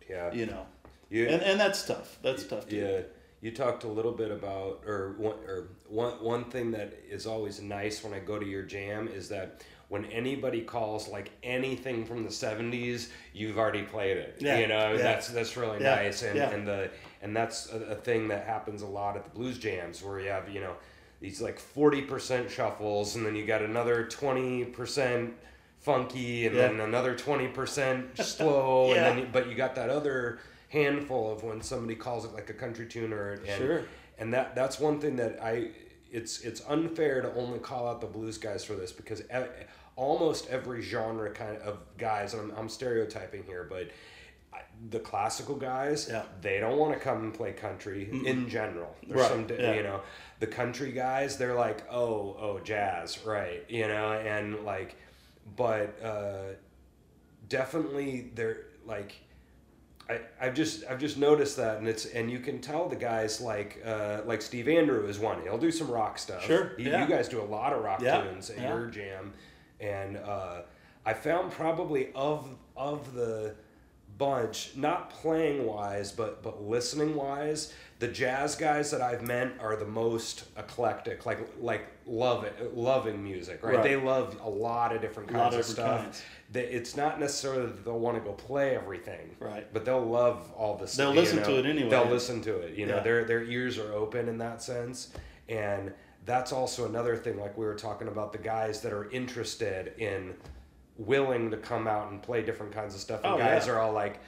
Yeah. 0.10 0.34
you 0.34 0.48
know 0.48 0.66
You, 1.12 1.28
and 1.28 1.44
and 1.44 1.60
that's 1.60 1.86
tough 1.86 2.18
that's 2.24 2.44
tough 2.48 2.68
too. 2.68 2.78
Yeah, 2.78 3.02
you 3.44 3.52
talked 3.52 3.84
a 3.84 3.90
little 3.90 4.14
bit 4.14 4.32
about, 4.32 4.84
or 4.88 5.16
one, 5.18 5.36
or 5.46 5.68
one 5.90 6.14
one 6.24 6.46
thing 6.46 6.72
that 6.72 6.94
is 7.10 7.28
always 7.28 7.62
nice 7.62 8.02
when 8.02 8.14
I 8.14 8.20
go 8.20 8.40
to 8.40 8.46
your 8.46 8.64
jam 8.64 9.10
is 9.10 9.28
that 9.30 9.62
when 9.90 10.06
anybody 10.06 10.62
calls 10.62 11.10
like 11.10 11.30
anything 11.44 12.06
from 12.06 12.24
the 12.24 12.30
'70s, 12.30 13.10
you've 13.34 13.58
already 13.58 13.84
played 13.84 14.16
it. 14.16 14.38
Yeah, 14.40 14.60
you 14.60 14.68
know, 14.68 14.94
yeah. 14.94 14.98
that's 14.98 15.28
that's 15.28 15.58
really 15.58 15.84
Yeah, 15.84 15.96
nice, 15.96 16.24
and 16.24 16.40
and 16.40 16.66
the 16.66 16.90
and 17.22 17.36
that's 17.36 17.70
a, 17.74 17.80
a 17.80 17.96
thing 17.96 18.30
that 18.30 18.46
happens 18.46 18.82
a 18.82 18.88
lot 18.88 19.18
at 19.18 19.26
the 19.26 19.32
blues 19.32 19.60
jams 19.60 20.02
where 20.02 20.22
you 20.22 20.30
have 20.30 20.48
you 20.48 20.62
know 20.62 20.76
these 21.20 21.42
like 21.42 21.60
forty 21.60 22.02
percent 22.02 22.50
shuffles, 22.50 23.18
and 23.18 23.26
then 23.26 23.36
you 23.36 23.46
got 23.46 23.62
another 23.62 24.06
twenty 24.06 24.64
percent 24.64 25.34
funky, 25.82 26.48
and 26.48 26.56
then 26.56 26.80
another 26.80 27.14
twenty 27.14 27.50
percent 27.50 28.18
slow, 28.18 28.94
Yeah. 28.96 29.10
and 29.10 29.20
then 29.20 29.30
but 29.34 29.50
you 29.50 29.56
got 29.56 29.76
that 29.76 29.90
other 29.90 30.40
handful 30.74 31.32
of 31.32 31.44
when 31.44 31.62
somebody 31.62 31.96
calls 31.96 32.26
it 32.26 32.34
like 32.34 32.50
a 32.50 32.54
country 32.54 32.86
tuner 32.88 33.34
and 33.34 33.48
Sure. 33.48 33.84
and 34.18 34.34
that 34.34 34.56
that's 34.56 34.80
one 34.80 35.00
thing 35.00 35.16
that 35.18 35.40
I 35.42 35.70
it's 36.12 36.42
it's 36.42 36.62
unfair 36.68 37.22
to 37.22 37.34
only 37.36 37.60
call 37.60 37.88
out 37.88 38.02
the 38.02 38.08
blues 38.08 38.38
guys 38.40 38.66
for 38.66 38.74
this 38.74 38.92
because 38.92 39.22
e- 39.22 39.66
almost 39.96 40.50
every 40.50 40.82
genre 40.82 41.30
kind 41.32 41.58
of 41.58 41.78
guys 42.00 42.34
and 42.34 42.52
I'm, 42.52 42.58
I'm 42.58 42.70
stereotyping 42.70 43.44
here 43.44 43.68
but 43.70 43.90
the 44.90 45.00
classical 45.00 45.56
guys 45.56 46.08
Yeah. 46.10 46.24
they 46.42 46.60
don't 46.60 46.78
want 46.78 46.94
to 46.96 47.00
come 47.00 47.20
and 47.24 47.34
play 47.34 47.54
country 47.54 48.10
in 48.26 48.50
general 48.50 48.96
There's 49.08 49.22
Right, 49.22 49.30
some 49.30 49.48
yeah. 49.50 49.74
you 49.76 49.84
know 49.84 50.02
the 50.40 50.48
country 50.48 50.92
guys 50.92 51.38
they're 51.38 51.54
like 51.68 51.84
oh 51.92 52.36
oh 52.40 52.60
jazz 52.64 53.24
right 53.26 53.64
you 53.70 53.88
know 53.88 54.14
and 54.14 54.64
like 54.66 54.96
but 55.56 56.02
uh 56.04 56.54
definitely 57.50 58.32
they're 58.36 58.66
like 58.86 59.14
I, 60.10 60.20
I've 60.40 60.54
just 60.54 60.84
I've 60.90 61.00
just 61.00 61.18
noticed 61.18 61.56
that 61.58 61.78
and 61.78 61.88
it's 61.88 62.06
and 62.06 62.30
you 62.30 62.40
can 62.40 62.60
tell 62.60 62.90
the 62.90 62.96
guys 62.96 63.40
like 63.40 63.82
uh, 63.86 64.22
like 64.26 64.42
Steve 64.42 64.68
Andrew 64.68 65.06
is 65.08 65.18
one 65.20 65.42
he'll 65.44 65.58
do 65.58 65.72
some 65.72 65.90
rock 65.90 66.18
stuff 66.18 66.44
Sure, 66.44 66.74
You- 66.78 66.92
yeah. 66.92 67.02
you 67.04 67.10
guys 67.10 67.30
do 67.30 67.42
a 67.42 67.44
lot 67.44 67.72
of 67.74 67.84
rock 67.84 68.02
Yeah, 68.02 68.22
tunes 68.22 68.50
at 68.50 68.58
yeah. 68.58 68.70
your 68.76 68.88
jam 68.88 69.34
and 69.80 70.18
uh, 70.18 70.62
I 71.06 71.14
found 71.14 71.52
probably 71.52 72.10
of 72.16 72.50
of 72.76 73.14
the 73.14 73.56
bunch 74.18 74.72
not 74.76 75.10
playing 75.10 75.66
wise 75.66 76.12
but 76.12 76.44
but 76.44 76.62
listening 76.64 77.16
wise 77.16 77.74
the 78.00 78.08
jazz 78.08 78.56
guys 78.56 78.92
that 78.92 79.02
I've 79.02 79.22
met 79.22 79.54
are 79.60 79.76
the 79.76 79.86
most 79.86 80.46
eclectic 80.58 81.26
like 81.26 81.40
like 81.60 81.88
love 82.06 82.44
it 82.44 82.76
loving 82.78 83.24
music 83.24 83.64
right, 83.64 83.76
Right. 83.76 83.84
they 83.84 83.96
love 83.96 84.40
a 84.44 84.50
lot 84.50 84.94
of 84.96 85.02
different 85.02 85.30
kinds 85.30 85.54
of 85.56 85.62
of 85.62 85.66
stuff 85.66 86.02
kinds. 86.04 86.22
They, 86.52 86.66
it's 86.66 86.96
not 86.98 87.20
necessarily 87.20 87.66
that 87.68 87.84
they'll 87.86 87.98
want 88.00 88.18
to 88.18 88.24
go 88.24 88.34
play 88.34 88.76
everything 88.76 89.36
Right. 89.40 89.66
but 89.74 89.86
they'll 89.86 90.06
love 90.06 90.52
all 90.56 90.78
this 90.78 90.96
They'll 90.96 91.14
you 91.14 91.22
listen 91.22 91.38
know. 91.40 91.44
to 91.46 91.60
it 91.60 91.66
anyway. 91.66 91.90
they'll 91.90 92.06
listen 92.10 92.42
to 92.42 92.58
it 92.60 92.76
you 92.78 92.86
know 92.86 92.98
Yeah. 92.98 93.04
their 93.04 93.24
their 93.26 93.44
ears 93.44 93.78
are 93.80 93.94
open 93.94 94.28
in 94.30 94.38
that 94.40 94.62
sense 94.62 95.14
and 95.50 95.92
that's 96.26 96.52
also 96.52 96.86
another 96.86 97.16
thing 97.18 97.38
like 97.40 97.58
we 97.58 97.66
were 97.66 97.76
talking 97.76 98.08
about 98.08 98.32
the 98.32 98.38
guys 98.38 98.82
that 98.82 98.94
are 98.94 99.10
interested 99.12 99.94
in 99.98 100.34
willing 100.98 101.52
to 101.52 101.58
come 101.58 101.88
out 101.88 102.12
and 102.12 102.22
play 102.22 102.42
different 102.44 102.72
kinds 102.74 102.94
of 102.96 103.02
stuff. 103.02 103.22
And 103.24 103.34
Oh, 103.34 103.38
guys 103.38 103.68
yeah. 103.68 103.74
are 103.74 103.80
all 103.80 103.94
like 103.94 104.20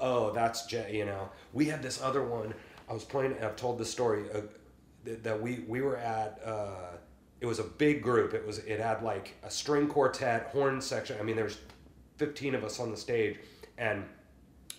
oh 0.00 0.32
that's 0.32 0.66
J 0.66 0.96
you 0.96 1.04
know. 1.04 1.28
We 1.52 1.66
had 1.66 1.82
this 1.82 2.00
other 2.00 2.22
one. 2.22 2.54
I 2.88 2.92
was 2.94 3.04
playing 3.04 3.36
i've 3.42 3.56
told 3.56 3.78
this 3.78 3.90
story 3.90 4.24
uh, 4.34 4.40
that, 5.04 5.22
that 5.24 5.40
we 5.42 5.64
we 5.68 5.82
were 5.82 5.96
at 5.96 6.40
uh 6.44 6.96
it 7.40 7.46
was 7.46 7.58
a 7.58 7.64
big 7.64 8.02
group. 8.02 8.34
It 8.34 8.46
was 8.46 8.58
it 8.58 8.80
had 8.80 9.02
like 9.02 9.34
a 9.42 9.50
string 9.50 9.86
quartet 9.88 10.48
horn 10.52 10.80
section. 10.80 11.16
I 11.20 11.22
mean 11.22 11.36
there's 11.36 11.58
15 12.16 12.54
of 12.54 12.64
us 12.64 12.80
on 12.80 12.90
the 12.90 12.96
stage. 12.96 13.38
And 13.76 14.04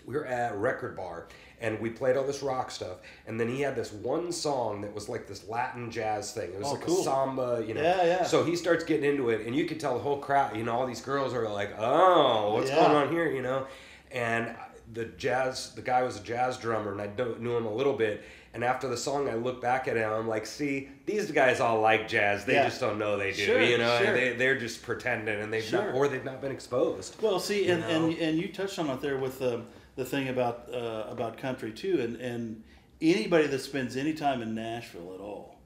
we 0.06 0.16
were 0.16 0.26
at 0.26 0.54
a 0.54 0.58
record 0.58 0.96
bar 0.98 1.28
and 1.62 1.80
we 1.80 1.90
played 1.90 2.16
all 2.18 2.24
this 2.24 2.42
rock 2.42 2.72
stuff 2.72 2.98
and 3.28 3.40
then 3.40 3.48
he 3.50 3.62
had 3.62 3.76
this 3.76 3.92
one 3.92 4.32
song 4.32 4.82
that 4.82 4.94
was 4.94 5.10
like 5.10 5.28
this 5.28 5.48
latin 5.48 5.92
jazz 5.92 6.32
thing 6.32 6.50
it 6.52 6.58
was 6.58 6.68
Oh, 6.68 6.72
like 6.74 6.82
cool. 6.82 7.02
a 7.02 7.04
samba 7.04 7.64
you 7.68 7.74
know 7.74 7.82
Yeah, 7.82 8.04
yeah. 8.06 8.24
so 8.24 8.44
he 8.44 8.56
starts 8.56 8.84
getting 8.84 9.10
into 9.10 9.30
it 9.30 9.46
and 9.46 9.56
you 9.56 9.66
could 9.66 9.80
tell 9.80 9.94
the 9.96 10.00
whole 10.04 10.18
crowd 10.20 10.56
you 10.56 10.64
know 10.64 10.74
all 10.74 10.88
these 10.88 11.02
girls 11.02 11.34
are 11.34 11.48
like 11.50 11.74
oh 11.78 12.54
what's 12.56 12.70
Yeah. 12.70 12.78
going 12.78 12.92
on 12.96 13.12
here 13.12 13.30
you 13.30 13.42
know 13.42 13.68
and 14.12 14.56
the 14.94 15.06
jazz 15.06 15.74
the 15.76 15.82
guy 15.82 16.02
was 16.04 16.18
a 16.18 16.24
jazz 16.24 16.58
drummer 16.58 16.92
and 16.92 17.02
I 17.02 17.10
knew 17.40 17.56
him 17.56 17.66
a 17.66 17.74
little 17.74 17.94
bit. 17.94 18.24
And 18.52 18.64
after 18.64 18.88
the 18.88 18.98
song, 18.98 19.30
I 19.30 19.36
look 19.36 19.62
back 19.62 19.88
at 19.88 19.96
him. 19.96 20.12
I'm 20.12 20.28
like, 20.28 20.48
see, 20.48 20.90
these 21.06 21.30
guys 21.32 21.60
all 21.60 21.80
like 21.82 22.08
jazz. 22.08 22.46
They 22.46 22.54
Yeah. 22.56 22.64
just 22.66 22.82
don't 22.82 22.98
know 22.98 23.16
they 23.16 23.30
do. 23.32 23.44
Sure, 23.46 23.62
you 23.62 23.78
know, 23.78 24.02
sure. 24.02 24.12
they 24.12 24.34
they're 24.34 24.58
just 24.58 24.82
pretending, 24.82 25.40
and 25.40 25.54
they've 25.54 25.62
Sure. 25.64 25.86
not, 25.86 25.94
or 25.94 26.08
they've 26.08 26.26
not 26.26 26.42
been 26.42 26.52
exposed. 26.52 27.22
Well, 27.22 27.40
see, 27.40 27.70
and, 27.70 27.82
know? 27.82 27.88
and 27.88 28.18
and 28.18 28.38
you 28.40 28.52
touched 28.52 28.80
on 28.80 28.90
it 28.90 29.00
there 29.02 29.18
with 29.20 29.38
the 29.38 29.62
the 29.96 30.06
thing 30.06 30.30
about 30.30 30.70
uh, 30.74 31.06
about 31.10 31.38
country 31.38 31.72
too, 31.72 32.00
and 32.02 32.16
and 32.18 32.64
anybody 33.02 33.48
that 33.48 33.60
spends 33.60 33.98
any 33.98 34.14
time 34.14 34.42
in 34.42 34.56
Nashville 34.56 35.14
at 35.14 35.20
all, 35.20 35.60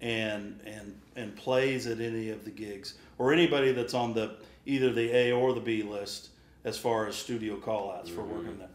and 0.00 0.60
and 0.64 1.00
and 1.16 1.36
plays 1.36 1.86
at 1.86 2.00
any 2.00 2.30
of 2.30 2.44
the 2.44 2.50
gigs, 2.50 2.94
or 3.18 3.32
anybody 3.32 3.72
that's 3.72 3.94
on 3.94 4.14
the 4.14 4.36
either 4.66 4.92
the 4.92 5.14
A 5.14 5.32
or 5.32 5.52
the 5.52 5.60
B 5.60 5.82
list 5.82 6.30
as 6.64 6.76
far 6.76 7.06
as 7.06 7.16
studio 7.16 7.56
callouts 7.56 8.10
for 8.10 8.22
working 8.22 8.58
there, 8.58 8.68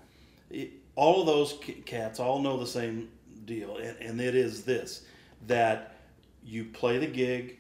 it, 0.50 0.72
all 0.96 1.22
of 1.22 1.28
those 1.28 1.60
c- 1.64 1.74
cats 1.86 2.20
all 2.20 2.42
know 2.42 2.58
the 2.58 2.66
same 2.66 3.10
deal, 3.46 3.78
and, 3.78 3.98
and 4.00 4.20
it 4.20 4.36
is 4.36 4.64
this 4.64 5.06
that 5.48 5.96
you 6.44 6.66
play 6.66 6.98
the 6.98 7.08
gig 7.08 7.60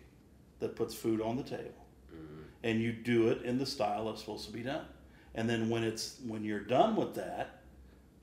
that 0.59 0.75
puts 0.75 0.95
food 0.95 1.21
on 1.21 1.37
the 1.37 1.43
table 1.43 1.85
and 2.65 2.81
you 2.81 2.91
do 2.91 3.29
it 3.29 3.43
in 3.43 3.59
the 3.59 3.65
style 3.65 4.09
it's 4.09 4.19
supposed 4.21 4.47
to 4.47 4.51
be 4.51 4.63
done. 4.63 4.85
And 5.35 5.49
then 5.49 5.69
when 5.69 5.83
it's 5.83 6.17
when 6.25 6.43
you're 6.43 6.59
done 6.61 6.95
with 6.95 7.15
that, 7.15 7.61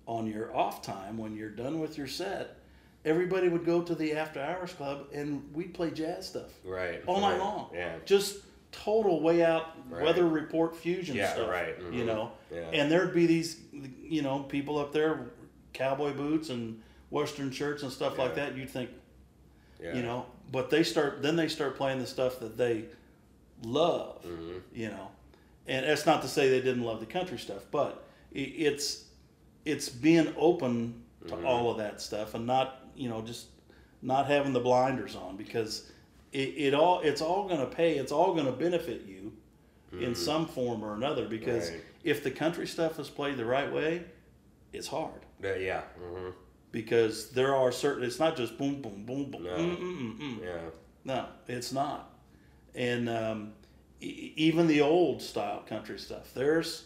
on 0.06 0.26
your 0.26 0.54
off 0.56 0.82
time, 0.82 1.16
when 1.18 1.36
you're 1.36 1.50
done 1.50 1.78
with 1.78 1.96
your 1.96 2.06
set, 2.08 2.56
everybody 3.04 3.48
would 3.48 3.64
go 3.64 3.82
to 3.82 3.94
the 3.94 4.14
after 4.14 4.40
hours 4.40 4.72
club 4.72 5.06
and 5.12 5.42
we'd 5.54 5.74
play 5.74 5.90
jazz 5.90 6.26
stuff 6.28 6.50
Right. 6.64 7.02
all 7.06 7.20
night 7.20 7.32
right, 7.32 7.38
long. 7.38 7.70
Yeah. 7.74 7.96
Just 8.04 8.38
total 8.72 9.20
way 9.20 9.44
out 9.44 9.76
Right. 9.90 10.02
weather 10.02 10.26
report 10.26 10.74
fusion 10.76 11.14
Yeah, 11.16 11.32
stuff. 11.34 11.48
right, 11.50 11.78
You 11.78 12.02
mhm, 12.02 12.06
know, 12.06 12.32
yeah. 12.50 12.70
and 12.72 12.90
there'd 12.90 13.12
be 13.14 13.26
these, 13.26 13.60
you 14.02 14.22
know, 14.22 14.40
people 14.40 14.78
up 14.78 14.92
there, 14.92 15.30
cowboy 15.72 16.12
boots 16.14 16.48
and 16.48 16.80
western 17.10 17.50
shirts 17.50 17.82
and 17.82 17.92
stuff 17.92 18.18
like 18.18 18.34
that. 18.36 18.56
You'd 18.56 18.70
think, 18.70 18.90
Yeah. 19.80 19.94
you 19.94 20.02
know, 20.02 20.26
but 20.50 20.70
they 20.70 20.82
start 20.82 21.22
then 21.22 21.36
they 21.36 21.48
start 21.48 21.76
playing 21.76 21.98
the 22.00 22.06
stuff 22.06 22.40
that 22.40 22.56
they 22.56 22.86
love 23.64 24.24
Mhm. 24.24 24.60
you 24.74 24.88
know 24.88 25.08
and 25.66 25.86
that's 25.86 26.06
not 26.06 26.22
to 26.22 26.28
say 26.28 26.48
they 26.50 26.60
didn't 26.60 26.82
love 26.84 27.00
the 27.00 27.06
country 27.06 27.38
stuff 27.38 27.62
but 27.70 28.04
it's 28.32 29.04
it's 29.64 29.88
being 29.88 30.32
open 30.36 30.94
to 31.28 31.34
Mm-hmm. 31.34 31.46
all 31.46 31.70
of 31.70 31.78
that 31.78 32.00
stuff 32.00 32.34
and 32.34 32.46
not 32.46 32.84
you 32.96 33.08
know 33.08 33.22
just 33.22 33.46
not 34.02 34.26
having 34.26 34.52
the 34.52 34.58
blinders 34.60 35.14
on 35.14 35.36
because 35.36 35.88
it, 36.32 36.48
it 36.56 36.74
all 36.74 36.98
it's 37.00 37.22
all 37.22 37.46
going 37.46 37.60
to 37.60 37.66
pay 37.66 37.96
it's 37.96 38.10
all 38.10 38.34
going 38.34 38.46
to 38.46 38.50
benefit 38.52 39.02
you 39.06 39.32
in 40.00 40.14
some 40.16 40.46
form 40.46 40.82
or 40.82 40.94
another 40.94 41.26
because 41.28 41.66
Mm-hmm. 41.66 41.74
Right. 41.76 41.84
if 42.02 42.24
the 42.24 42.30
country 42.32 42.66
stuff 42.66 42.98
is 42.98 43.08
played 43.08 43.36
the 43.36 43.44
right 43.44 43.70
way 43.72 44.02
it's 44.72 44.88
hard 44.88 45.20
Yeah. 45.40 45.54
yeah. 45.56 45.80
hmm 45.96 46.30
because 46.72 47.30
there 47.30 47.54
are 47.54 47.70
certain 47.70 48.02
it's 48.02 48.18
not 48.18 48.34
just 48.36 48.58
boom 48.58 48.82
boom 48.82 49.04
boom 49.06 49.30
boom 49.30 49.44
No. 49.44 49.50
mm, 49.50 49.78
mm, 49.78 50.18
mm. 50.18 50.42
Yeah. 50.42 50.70
No, 51.04 51.26
it's 51.46 51.70
not. 51.72 52.10
And 52.74 53.08
um, 53.08 53.52
e- 54.02 54.32
even 54.36 54.66
the 54.66 54.80
old 54.80 55.22
style 55.22 55.60
country 55.68 55.98
stuff, 55.98 56.32
there's 56.34 56.84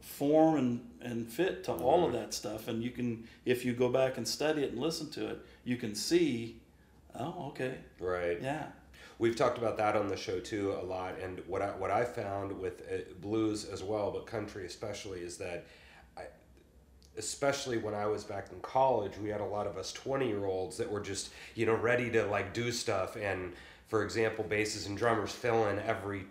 form 0.00 0.56
and, 0.56 0.80
and 1.00 1.28
fit 1.28 1.64
to 1.64 1.72
all 1.72 2.04
of 2.06 2.12
that 2.12 2.34
stuff. 2.34 2.68
And 2.68 2.82
you 2.82 2.90
can, 2.90 3.26
if 3.44 3.64
you 3.64 3.72
go 3.72 3.88
back 3.88 4.16
and 4.16 4.26
study 4.26 4.62
it 4.62 4.72
and 4.72 4.80
listen 4.80 5.10
to 5.10 5.28
it, 5.30 5.38
you 5.64 5.76
can 5.76 5.94
see, 5.94 6.56
oh, 7.18 7.46
okay, 7.48 7.76
Right. 8.00 8.40
yeah, 8.42 8.66
We've 9.18 9.36
talked 9.36 9.58
about 9.58 9.76
that 9.76 9.94
on 9.96 10.08
the 10.08 10.16
show 10.16 10.40
too 10.40 10.72
a 10.72 10.82
lot, 10.84 11.14
and 11.22 11.40
what 11.46 11.62
I 11.62 11.68
what 11.68 11.92
I 11.92 12.04
found 12.04 12.58
with 12.58 12.82
uh, 12.92 12.96
blues 13.20 13.64
as 13.64 13.80
well, 13.82 14.10
but 14.10 14.26
country 14.26 14.66
especially, 14.66 15.20
is 15.20 15.36
that, 15.36 15.66
I, 16.16 16.22
especially 17.16 17.78
when 17.78 17.94
I 17.94 18.06
was 18.06 18.24
back 18.24 18.48
in 18.52 18.58
college, 18.60 19.12
we 19.22 19.28
had 19.28 19.40
a 19.40 19.44
lot 19.46 19.68
of 19.68 19.76
us 19.76 19.92
twenty 19.92 20.26
year 20.26 20.46
olds 20.46 20.76
that 20.78 20.90
were 20.90 21.00
just 21.00 21.30
you 21.54 21.66
know 21.66 21.74
ready 21.74 22.10
to 22.10 22.24
like 22.26 22.52
do 22.52 22.72
stuff, 22.72 23.14
and 23.16 23.52
for 23.86 24.02
example, 24.02 24.42
basses 24.44 24.86
and 24.86 24.98
drummers 24.98 25.30
fill 25.30 25.68
in 25.68 25.78
every 25.80 26.24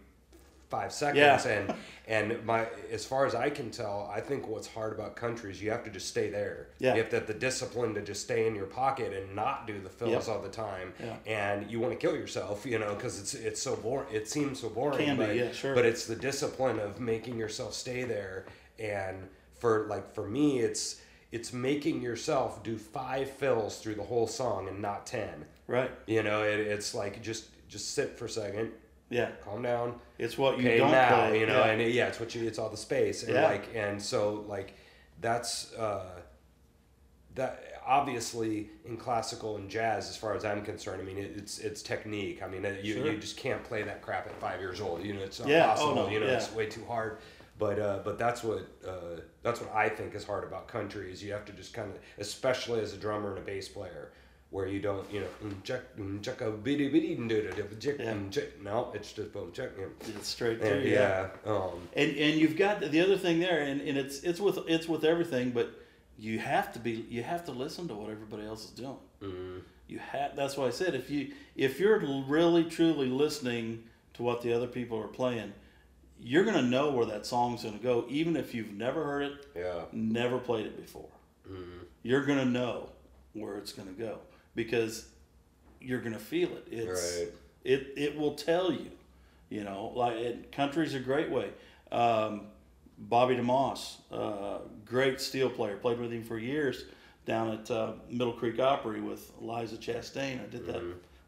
five 0.71 0.91
seconds, 0.93 1.45
Yeah. 1.45 1.51
and 1.51 1.73
and 2.07 2.45
my 2.45 2.65
as 2.91 3.05
far 3.05 3.25
as 3.27 3.35
I 3.35 3.49
can 3.51 3.69
tell, 3.69 4.09
I 4.11 4.21
think 4.21 4.47
what's 4.47 4.67
hard 4.67 4.93
about 4.93 5.15
country 5.15 5.51
is 5.51 5.61
you 5.61 5.69
have 5.69 5.83
to 5.83 5.91
just 5.91 6.07
stay 6.07 6.29
there. 6.29 6.69
Yeah. 6.79 6.93
You 6.95 7.01
have 7.01 7.09
to 7.11 7.17
have 7.17 7.27
the 7.27 7.33
discipline 7.35 7.93
to 7.95 8.01
just 8.01 8.21
stay 8.23 8.47
in 8.47 8.55
your 8.55 8.65
pocket 8.65 9.13
and 9.13 9.35
not 9.35 9.67
do 9.67 9.79
the 9.79 9.89
fills 9.89 10.27
Yep. 10.27 10.35
all 10.35 10.41
the 10.41 10.49
time 10.49 10.93
Yeah. 10.99 11.17
and 11.27 11.69
you 11.69 11.79
want 11.79 11.91
to 11.93 11.99
kill 11.99 12.15
yourself, 12.15 12.65
you 12.65 12.79
know, 12.79 12.95
because 12.95 13.19
it's 13.19 13.33
it's 13.35 13.61
so 13.61 13.75
boring. 13.75 14.07
It 14.11 14.27
seems 14.29 14.61
so 14.61 14.69
boring. 14.69 15.05
Can 15.05 15.17
be, 15.17 15.25
but, 15.25 15.35
yeah, 15.35 15.51
sure. 15.51 15.75
But 15.75 15.85
it's 15.85 16.05
the 16.07 16.15
discipline 16.15 16.79
of 16.79 16.99
making 16.99 17.37
yourself 17.37 17.73
stay 17.73 18.03
there, 18.05 18.45
and 18.79 19.27
for 19.59 19.85
like 19.87 20.15
for 20.15 20.27
me, 20.27 20.59
it's 20.59 21.01
it's 21.31 21.53
making 21.53 22.01
yourself 22.01 22.61
do 22.63 22.77
five 22.77 23.29
fills 23.29 23.79
through 23.79 23.95
the 23.95 24.03
whole 24.03 24.27
song 24.27 24.67
and 24.67 24.81
not 24.81 25.05
ten. 25.05 25.45
right, 25.67 25.91
You 26.05 26.23
know, 26.23 26.43
it, 26.43 26.59
it's 26.59 26.93
like 26.95 27.21
just 27.21 27.45
just 27.69 27.93
sit 27.93 28.17
for 28.17 28.25
a 28.25 28.29
second, 28.29 28.71
yeah. 29.11 29.29
calm 29.45 29.61
down, 29.61 29.99
It's 30.17 30.37
what 30.37 30.57
you 30.57 30.67
okay 30.67 30.77
don't 30.79 30.91
now, 30.91 31.27
play. 31.27 31.39
you 31.41 31.45
know, 31.45 31.59
yeah. 31.65 31.71
and 31.71 31.81
it, 31.81 31.91
yeah, 31.93 32.07
it's 32.07 32.19
what 32.19 32.33
you 32.33 32.47
it's 32.47 32.57
all 32.57 32.69
the 32.69 32.77
space 32.77 33.23
and 33.23 33.33
Yeah. 33.33 33.43
like 33.45 33.65
and 33.75 34.01
so 34.01 34.43
like 34.47 34.73
that's 35.21 35.73
uh, 35.75 36.21
that 37.35 37.63
obviously 37.85 38.69
in 38.85 38.97
classical 38.97 39.55
and 39.57 39.69
jazz 39.69 40.09
as 40.09 40.17
far 40.17 40.35
as 40.35 40.43
I'm 40.45 40.63
concerned. 40.63 41.01
I 41.01 41.05
mean, 41.05 41.17
it, 41.17 41.33
it's 41.35 41.59
it's 41.59 41.81
technique. 41.81 42.41
I 42.43 42.47
mean, 42.47 42.65
it, 42.65 42.83
you 42.83 42.95
Sure. 42.95 43.11
you 43.11 43.17
just 43.17 43.37
can't 43.37 43.63
play 43.63 43.83
that 43.83 44.01
crap 44.01 44.27
at 44.27 44.39
five 44.39 44.59
years 44.59 44.81
old. 44.81 45.03
You 45.05 45.13
know, 45.13 45.21
it's 45.21 45.39
Yeah, 45.45 45.75
oh, 45.77 45.93
no, 45.93 46.09
you 46.09 46.19
know, 46.19 46.25
yeah. 46.27 46.33
it's 46.37 46.51
way 46.53 46.65
too 46.67 46.85
hard. 46.85 47.19
But 47.57 47.79
uh, 47.79 47.99
but 48.03 48.17
that's 48.17 48.43
what 48.43 48.59
uh, 48.87 49.21
that's 49.43 49.61
what 49.61 49.71
I 49.73 49.87
think 49.89 50.15
is 50.15 50.23
hard 50.25 50.43
about 50.43 50.67
country 50.67 51.11
is 51.11 51.23
you 51.23 51.31
have 51.33 51.45
to 51.45 51.51
just 51.53 51.73
kind 51.73 51.91
of, 51.91 51.99
especially 52.17 52.79
as 52.81 52.93
a 52.93 52.97
drummer 52.97 53.29
and 53.29 53.37
a 53.37 53.41
bass 53.41 53.67
player, 53.69 54.11
where 54.51 54.67
you 54.67 54.79
don't 54.79 55.11
you 55.11 55.21
know 55.21 55.27
mm, 55.43 55.63
check 55.63 55.81
mm, 55.97 56.21
check 56.21 56.41
a 56.41 56.51
bitty 56.51 56.89
bitty 56.89 57.13
and 57.15 57.27
do 57.29 57.37
it 57.37 57.79
check 57.81 57.95
Yeah. 57.99 58.13
mm, 58.13 58.29
check 58.31 58.61
no 58.61 58.91
it's 58.93 59.11
just 59.13 59.31
boom 59.33 59.51
check. 59.53 59.69
It's 60.01 60.27
straight 60.27 60.59
Yeah, 60.59 60.67
through. 60.67 60.81
yeah. 60.81 61.27
Um, 61.45 61.87
and 61.95 62.11
and 62.17 62.39
you've 62.39 62.57
got 62.57 62.79
the 62.81 62.99
other 63.01 63.17
thing 63.17 63.39
there 63.39 63.61
and, 63.61 63.81
and 63.81 63.97
it's 63.97 64.21
it's 64.23 64.39
with 64.39 64.59
it's 64.67 64.87
with 64.87 65.03
everything 65.05 65.51
but 65.51 65.71
you 66.19 66.37
have 66.39 66.71
to 66.73 66.79
be 66.79 67.05
you 67.09 67.23
have 67.23 67.45
to 67.45 67.51
listen 67.51 67.87
to 67.87 67.95
what 67.95 68.09
everybody 68.11 68.45
else 68.45 68.65
is 68.65 68.71
doing 68.71 68.97
mm, 69.23 69.61
you 69.87 69.97
have 69.99 70.35
that's 70.35 70.55
why 70.57 70.65
i 70.67 70.69
said 70.69 70.93
if 70.95 71.09
you 71.09 71.31
if 71.55 71.79
you're 71.79 71.99
really 72.27 72.63
truly 72.65 73.07
listening 73.07 73.83
to 74.13 74.21
what 74.21 74.41
the 74.41 74.51
other 74.53 74.67
people 74.67 74.99
are 74.99 75.07
playing 75.07 75.51
you're 76.19 76.43
going 76.43 76.55
to 76.57 76.69
know 76.69 76.91
where 76.91 77.05
that 77.07 77.25
song's 77.25 77.63
going 77.63 77.75
to 77.77 77.81
go 77.83 78.05
even 78.09 78.35
if 78.35 78.53
you've 78.53 78.73
never 78.73 79.03
heard 79.03 79.23
it 79.23 79.45
yeah. 79.55 79.81
never 79.93 80.37
played 80.37 80.65
it 80.65 80.75
before 80.79 81.07
Mm, 81.49 81.85
you're 82.03 82.23
going 82.23 82.37
to 82.37 82.45
know 82.45 82.89
where 83.33 83.55
it's 83.57 83.73
going 83.73 83.87
to 83.87 83.93
go 83.99 84.19
because 84.55 85.07
you're 85.79 85.99
going 85.99 86.13
to 86.13 86.19
feel 86.19 86.49
it. 86.49 86.67
It's 86.71 87.19
Right. 87.19 87.31
it 87.63 87.93
it 87.95 88.17
will 88.17 88.33
tell 88.35 88.71
you 88.71 88.91
you 89.49 89.63
know 89.63 89.91
like 89.95 90.17
it, 90.17 90.51
country's 90.51 90.93
a 90.93 90.99
great 90.99 91.29
way. 91.29 91.49
Um, 91.91 92.47
bobby 92.97 93.35
demoss 93.35 93.95
uh, 94.11 94.59
great 94.85 95.19
steel 95.19 95.49
player 95.49 95.75
played 95.75 95.99
with 95.99 96.11
him 96.11 96.23
for 96.23 96.37
years 96.37 96.85
down 97.25 97.51
at 97.51 97.69
uh, 97.71 97.93
middle 98.09 98.33
creek 98.33 98.59
opry 98.59 99.01
with 99.01 99.31
eliza 99.41 99.77
chastain. 99.77 100.41
I 100.41 100.47
did 100.47 100.65
that 100.67 100.81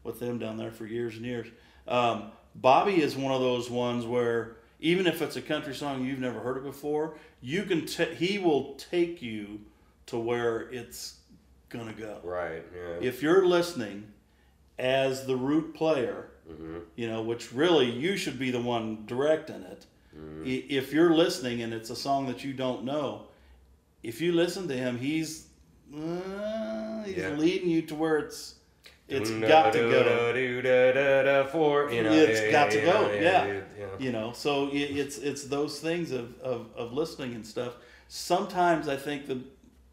with 0.04 0.20
them 0.20 0.38
down 0.38 0.56
there 0.56 0.70
for 0.70 0.86
years 0.86 1.16
and 1.16 1.24
years. 1.24 1.46
Um, 1.88 2.30
bobby 2.54 3.02
is 3.02 3.16
one 3.16 3.32
of 3.32 3.40
those 3.40 3.68
ones 3.68 4.06
where 4.06 4.56
even 4.80 5.06
if 5.06 5.22
it's 5.22 5.36
a 5.36 5.42
country 5.42 5.74
song 5.74 6.04
you've 6.04 6.18
never 6.18 6.40
heard 6.40 6.56
it 6.56 6.62
before 6.64 7.16
you 7.40 7.64
can 7.64 7.84
ta 7.86 8.04
he 8.04 8.38
will 8.38 8.74
take 8.74 9.20
you 9.20 9.60
to 10.06 10.18
where 10.18 10.60
it's 10.70 11.16
gonna 11.74 11.92
go 11.92 12.20
Right. 12.22 12.62
Yeah. 12.74 13.08
if 13.08 13.22
you're 13.22 13.44
listening 13.46 13.98
as 14.78 15.26
the 15.26 15.36
root 15.36 15.74
player, 15.74 16.28
Mm-hmm. 16.50 16.80
you 16.96 17.08
know, 17.08 17.22
which 17.22 17.54
really 17.54 17.90
you 17.90 18.18
should 18.18 18.38
be 18.38 18.50
the 18.50 18.60
one 18.60 19.04
directing 19.06 19.62
it. 19.62 19.86
Mm-hmm. 20.14 20.42
If 20.46 20.92
you're 20.92 21.14
listening 21.14 21.62
and 21.62 21.72
it's 21.72 21.88
a 21.88 21.96
song 21.96 22.26
that 22.26 22.44
you 22.44 22.52
don't 22.52 22.84
know, 22.84 23.28
if 24.02 24.20
you 24.20 24.30
listen 24.32 24.68
to 24.68 24.74
him, 24.76 24.98
he's 24.98 25.46
uh, 25.94 27.02
he's 27.04 27.16
Yeah. 27.16 27.30
leading 27.30 27.70
you 27.70 27.80
to 27.82 27.94
where 27.94 28.18
it's 28.18 28.56
it's 29.08 29.30
got 29.30 29.72
to 29.72 29.78
go. 29.78 31.46
For 31.50 31.90
you 31.90 32.02
know, 32.02 32.12
It's 32.12 32.50
got 32.52 32.70
to 32.72 32.80
go, 32.82 33.10
yeah. 33.12 33.60
You 33.98 34.12
know, 34.12 34.32
so 34.32 34.68
it, 34.68 34.90
it's 35.02 35.16
it's 35.18 35.44
those 35.44 35.80
things 35.80 36.10
of, 36.10 36.38
of, 36.40 36.66
of 36.76 36.92
listening 36.92 37.34
and 37.34 37.46
stuff. 37.46 37.72
Sometimes 38.08 38.86
I 38.88 38.96
think 38.96 39.26
the 39.26 39.40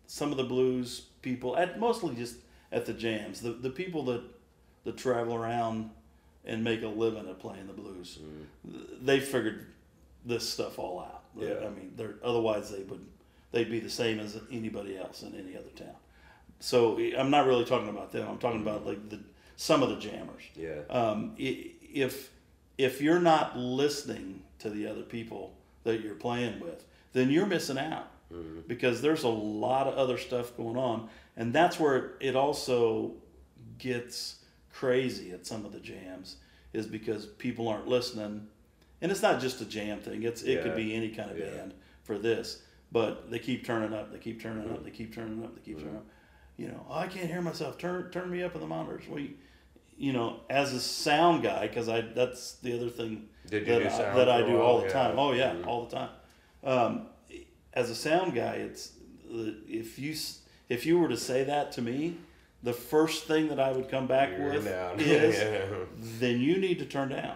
some 0.07 0.31
of 0.31 0.37
the 0.37 0.43
blues 0.43 1.03
people, 1.21 1.57
at 1.57 1.79
mostly 1.79 2.15
just 2.15 2.35
at 2.71 2.85
the 2.85 2.93
jams, 2.93 3.41
the, 3.41 3.51
the 3.51 3.69
people 3.69 4.03
that 4.05 4.21
that 4.83 4.97
travel 4.97 5.35
around 5.35 5.91
and 6.43 6.63
make 6.63 6.81
a 6.81 6.87
living 6.87 7.27
at 7.29 7.39
playing 7.39 7.67
the 7.67 7.73
blues, 7.73 8.17
th- 8.69 8.83
they 9.01 9.19
figured 9.19 9.67
this 10.25 10.47
stuff 10.49 10.79
all 10.79 10.99
out. 10.99 11.23
Yeah. 11.37 11.65
I 11.65 11.69
mean, 11.69 11.93
they're 11.95 12.15
otherwise 12.23 12.71
they 12.71 12.83
would 12.83 13.05
they'd 13.51 13.69
be 13.69 13.79
the 13.79 13.89
same 13.89 14.19
as 14.19 14.39
anybody 14.51 14.97
else 14.97 15.21
in 15.23 15.35
any 15.35 15.55
other 15.55 15.69
town. 15.75 15.95
So 16.59 16.99
I'm 17.17 17.29
not 17.31 17.47
really 17.47 17.65
talking 17.65 17.89
about 17.89 18.11
them. 18.11 18.27
I'm 18.27 18.37
talking 18.37 18.61
about 18.61 18.85
like 18.85 19.09
the 19.09 19.19
some 19.55 19.83
of 19.83 19.89
the 19.89 19.97
jammers 19.97 20.43
Yeah. 20.55 20.79
um, 20.89 21.33
if 21.37 22.31
if 22.77 23.01
you're 23.01 23.19
not 23.19 23.57
listening 23.57 24.41
to 24.59 24.69
the 24.71 24.87
other 24.87 25.03
people 25.03 25.53
that 25.83 26.01
you're 26.01 26.15
playing 26.15 26.59
with, 26.59 26.85
then 27.13 27.29
you're 27.29 27.45
missing 27.45 27.77
out 27.77 28.07
because 28.67 29.01
there's 29.01 29.23
a 29.23 29.27
lot 29.29 29.87
of 29.87 29.95
other 29.95 30.17
stuff 30.17 30.55
going 30.57 30.77
on, 30.77 31.09
and 31.37 31.53
that's 31.53 31.79
where 31.79 32.13
it 32.19 32.35
also 32.35 33.13
gets 33.77 34.35
crazy 34.71 35.31
at 35.31 35.45
some 35.45 35.65
of 35.65 35.71
the 35.73 35.79
jams 35.79 36.37
is 36.73 36.87
because 36.87 37.25
people 37.25 37.67
aren't 37.67 37.87
listening, 37.87 38.47
and 39.01 39.11
it's 39.11 39.21
not 39.21 39.41
just 39.41 39.59
a 39.61 39.65
jam 39.65 39.99
thing. 39.99 40.23
It's 40.23 40.41
it 40.43 40.61
could 40.63 40.75
be 40.75 40.95
any 40.95 41.09
kind 41.09 41.29
of 41.31 41.37
Yeah. 41.37 41.45
band 41.49 41.73
for 42.03 42.17
this, 42.17 42.61
but 42.91 43.29
they 43.29 43.39
keep 43.39 43.65
turning 43.65 43.93
up, 43.93 44.11
they 44.11 44.19
keep 44.19 44.41
turning 44.41 44.69
up, 44.71 44.83
they 44.83 44.91
keep 44.91 45.13
turning 45.13 45.43
up, 45.43 45.53
they 45.55 45.61
keep 45.61 45.77
Mm-hmm. 45.77 45.85
turning 45.87 45.99
up. 45.99 46.05
You 46.57 46.67
know, 46.67 46.85
"Oh, 46.89 46.93
I 46.99 47.07
can't 47.07 47.27
hear 47.29 47.41
myself. 47.41 47.77
Turn 47.77 48.09
turn 48.11 48.29
me 48.29 48.43
up 48.43 48.53
in 48.55 48.61
the 48.61 48.67
monitors. 48.67 49.07
We, 49.07 49.35
you 49.97 50.13
know, 50.13 50.41
as 50.49 50.73
a 50.73 50.79
sound 50.79 51.43
guy, 51.43 51.67
because 51.67 51.89
I 51.89 52.01
that's 52.01 52.53
the 52.55 52.73
other 52.73 52.89
thing 52.89 53.27
that 53.45 53.81
I, 53.85 54.15
that 54.15 54.29
I 54.29 54.41
do 54.43 54.53
while? 54.53 54.61
all 54.61 54.77
the 54.81 54.85
Yeah. 54.87 54.93
time. 54.93 55.19
Oh 55.19 55.31
yeah, 55.33 55.53
Mhm. 55.55 55.65
all 55.67 55.85
the 55.85 55.95
time. 55.95 56.09
Um, 56.63 57.07
as 57.73 57.89
a 57.89 57.95
sound 57.95 58.33
guy, 58.35 58.55
it's 58.55 58.93
if 59.29 59.97
you 59.99 60.15
if 60.69 60.85
you 60.85 60.99
were 60.99 61.07
to 61.09 61.17
say 61.17 61.43
that 61.43 61.71
to 61.73 61.81
me, 61.81 62.17
the 62.63 62.73
first 62.73 63.25
thing 63.25 63.47
that 63.49 63.59
I 63.59 63.71
would 63.71 63.89
come 63.89 64.07
back 64.07 64.29
You're 64.31 64.53
with 64.53 64.65
down. 64.65 64.99
is 64.99 65.37
yeah. 65.39 65.65
then 66.19 66.39
you 66.39 66.57
need 66.57 66.79
to 66.79 66.85
turn 66.85 67.09
down 67.09 67.35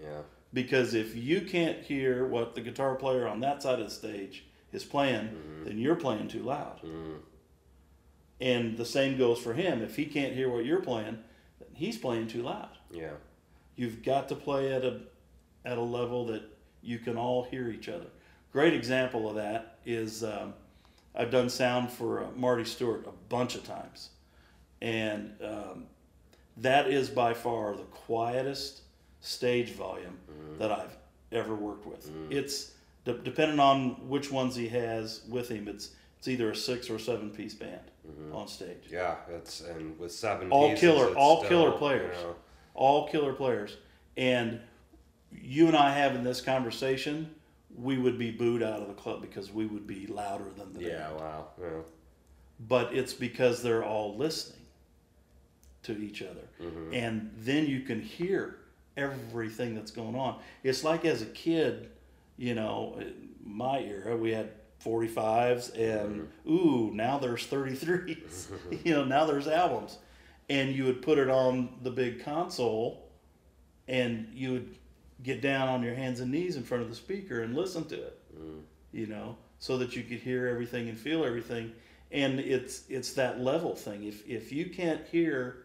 yeah. 0.00 0.20
because 0.52 0.94
if 0.94 1.16
you 1.16 1.40
can't 1.42 1.80
hear 1.82 2.26
what 2.26 2.54
the 2.54 2.60
guitar 2.60 2.94
player 2.96 3.26
on 3.26 3.40
that 3.40 3.62
side 3.62 3.80
of 3.80 3.86
the 3.88 3.94
stage 3.94 4.44
is 4.72 4.84
playing, 4.84 5.26
Mm-hmm. 5.28 5.64
then 5.64 5.78
you're 5.78 5.94
playing 5.96 6.28
too 6.28 6.42
loud. 6.42 6.80
Mm. 6.82 7.18
And 8.40 8.76
the 8.76 8.84
same 8.84 9.16
goes 9.16 9.38
for 9.38 9.54
him. 9.54 9.82
If 9.82 9.96
he 9.96 10.04
can't 10.06 10.34
hear 10.34 10.50
what 10.50 10.64
you're 10.64 10.80
playing, 10.82 11.18
then 11.60 11.68
he's 11.74 11.96
playing 11.96 12.26
too 12.26 12.42
loud. 12.42 12.70
Yeah. 12.90 13.12
You've 13.76 14.02
got 14.02 14.28
to 14.30 14.34
play 14.34 14.72
at 14.72 14.84
a 14.84 15.00
at 15.64 15.78
a 15.78 15.82
level 15.82 16.26
that 16.26 16.42
you 16.82 16.98
can 16.98 17.16
all 17.16 17.44
hear 17.44 17.68
each 17.70 17.88
other. 17.88 18.06
Great 18.54 18.72
example 18.72 19.28
of 19.28 19.34
that 19.34 19.78
is 19.84 20.22
um, 20.22 20.54
I've 21.12 21.32
done 21.32 21.50
sound 21.50 21.90
for 21.90 22.22
uh, 22.22 22.26
Marty 22.36 22.64
Stuart 22.64 23.04
a 23.04 23.10
bunch 23.28 23.56
of 23.56 23.64
times, 23.64 24.10
and 24.80 25.32
um, 25.42 25.86
that 26.58 26.86
is 26.88 27.08
by 27.10 27.34
far 27.34 27.74
the 27.74 27.82
quietest 27.82 28.82
stage 29.20 29.72
volume 29.72 30.16
that 30.60 30.70
I've 30.70 30.96
ever 31.32 31.52
worked 31.56 31.84
with. 31.84 32.08
It's 32.30 32.74
de- 33.04 33.18
depending 33.18 33.58
on 33.58 34.08
which 34.08 34.30
ones 34.30 34.54
he 34.54 34.68
has 34.68 35.22
with 35.28 35.48
him. 35.48 35.66
It's 35.66 35.90
it's 36.20 36.28
either 36.28 36.52
a 36.52 36.56
six 36.56 36.88
or 36.88 37.00
seven 37.00 37.30
piece 37.30 37.54
band 37.54 37.90
on 38.32 38.46
stage. 38.46 38.84
Yeah. 38.88 39.16
it's 39.36 39.62
and 39.62 39.98
with 39.98 40.12
seven 40.12 40.48
All 40.52 40.68
pieces, 40.70 40.80
killer- 40.80 41.14
all 41.16 41.38
still, 41.38 41.48
killer 41.48 41.70
you 41.72 41.76
players. 41.76 42.16
know, 42.22 42.36
all 42.74 43.08
killer 43.08 43.32
players. 43.32 43.76
And 44.16 44.60
you 45.32 45.66
and 45.66 45.76
I 45.76 45.90
having 45.92 46.22
this 46.22 46.40
conversation, 46.40 47.34
we 47.76 47.98
would 47.98 48.18
be 48.18 48.30
booed 48.30 48.62
out 48.62 48.80
of 48.80 48.88
the 48.88 48.94
club 48.94 49.20
because 49.20 49.52
we 49.52 49.66
would 49.66 49.86
be 49.86 50.06
louder 50.06 50.50
than 50.56 50.72
the 50.72 50.82
yeah. 50.82 51.08
band. 51.08 51.16
Wow. 51.16 51.46
Yeah. 51.60 51.68
But 52.68 52.94
it's 52.94 53.12
because 53.12 53.62
they're 53.62 53.84
all 53.84 54.16
listening 54.16 54.60
to 55.82 55.98
each 55.98 56.22
other. 56.22 56.48
Mm-hmm. 56.60 56.94
And 56.94 57.30
then 57.36 57.66
you 57.66 57.80
can 57.80 58.00
hear 58.00 58.58
everything 58.96 59.74
that's 59.74 59.90
going 59.90 60.14
on. 60.14 60.38
It's 60.62 60.84
like 60.84 61.04
as 61.04 61.22
a 61.22 61.26
kid, 61.26 61.90
you 62.36 62.54
know, 62.54 62.96
in 63.00 63.30
my 63.44 63.80
era, 63.80 64.16
we 64.16 64.32
had 64.32 64.50
45s 64.84 65.76
and 65.78 66.28
ooh, 66.48 66.90
now 66.92 67.18
there's 67.18 67.46
33s. 67.46 68.50
you 68.84 68.92
know, 68.92 69.04
now 69.04 69.24
there's 69.24 69.48
albums. 69.48 69.98
And 70.48 70.74
you 70.74 70.84
would 70.84 71.02
put 71.02 71.18
it 71.18 71.28
on 71.28 71.70
the 71.82 71.90
big 71.90 72.24
console 72.24 73.08
and 73.88 74.28
you 74.32 74.52
would 74.52 74.76
get 75.24 75.40
down 75.40 75.68
on 75.68 75.82
your 75.82 75.94
hands 75.94 76.20
and 76.20 76.30
knees 76.30 76.56
in 76.56 76.62
front 76.62 76.82
of 76.82 76.88
the 76.88 76.94
speaker 76.94 77.42
and 77.42 77.56
listen 77.56 77.84
to 77.86 77.96
it. 77.96 78.20
Mm. 78.38 78.60
You 78.92 79.06
know, 79.08 79.36
so 79.58 79.78
that 79.78 79.96
you 79.96 80.04
could 80.04 80.18
hear 80.18 80.46
everything 80.46 80.88
and 80.88 80.96
feel 80.96 81.24
everything. 81.24 81.72
And 82.12 82.38
it's 82.38 82.84
it's 82.88 83.14
that 83.14 83.40
level 83.40 83.74
thing. 83.74 84.04
If 84.04 84.28
if 84.28 84.52
you 84.52 84.66
can't 84.66 85.04
hear 85.10 85.64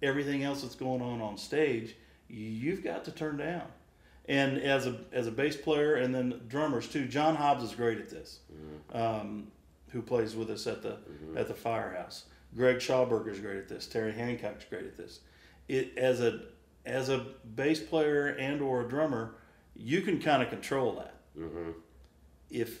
everything 0.00 0.44
else 0.44 0.62
that's 0.62 0.76
going 0.76 1.02
on 1.02 1.20
on 1.20 1.36
stage, 1.36 1.96
you've 2.28 2.84
got 2.84 3.04
to 3.06 3.10
turn 3.10 3.38
down. 3.38 3.66
And 4.26 4.58
as 4.58 4.86
a 4.86 5.00
as 5.12 5.26
a 5.26 5.32
bass 5.32 5.56
player 5.56 5.96
and 5.96 6.14
then 6.14 6.40
drummers 6.48 6.86
too, 6.86 7.06
John 7.06 7.34
Hobbs 7.34 7.64
is 7.64 7.74
great 7.74 7.98
at 7.98 8.10
this. 8.10 8.40
Mm. 8.94 8.96
Um, 8.96 9.46
who 9.88 10.00
plays 10.02 10.34
with 10.34 10.50
us 10.50 10.66
at 10.66 10.82
the 10.82 10.90
mm-hmm. 10.90 11.36
at 11.36 11.48
the 11.48 11.54
Firehouse? 11.54 12.24
Greg 12.54 12.76
Schauberger 12.76 13.30
is 13.30 13.40
great 13.40 13.56
at 13.56 13.68
this. 13.68 13.86
Terry 13.86 14.12
Hancock's 14.12 14.64
great 14.64 14.84
at 14.84 14.96
this. 14.96 15.20
It 15.68 15.96
as 15.96 16.20
a 16.20 16.40
as 16.84 17.08
a 17.08 17.26
bass 17.54 17.80
player 17.80 18.26
and 18.28 18.60
or 18.60 18.82
a 18.84 18.88
drummer, 18.88 19.34
you 19.74 20.00
can 20.02 20.20
kind 20.20 20.42
of 20.42 20.48
control 20.50 20.92
that. 20.96 21.14
Mm-hmm. 21.38 21.70
If 22.50 22.80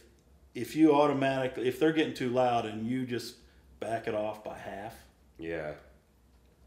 if 0.54 0.76
you 0.76 0.94
automatically 0.94 1.66
if 1.68 1.78
they're 1.80 1.92
getting 1.92 2.14
too 2.14 2.28
loud 2.28 2.66
and 2.66 2.86
you 2.86 3.06
just 3.06 3.36
back 3.80 4.06
it 4.06 4.14
off 4.14 4.44
by 4.44 4.56
half, 4.58 4.94
Yeah. 5.38 5.72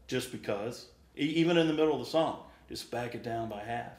just 0.06 0.32
because, 0.32 0.86
e- 1.16 1.22
even 1.22 1.56
in 1.56 1.66
the 1.68 1.72
middle 1.72 1.92
of 1.94 2.00
the 2.00 2.10
song, 2.10 2.40
just 2.68 2.90
back 2.90 3.14
it 3.14 3.22
down 3.22 3.48
by 3.48 3.60
half. 3.62 3.92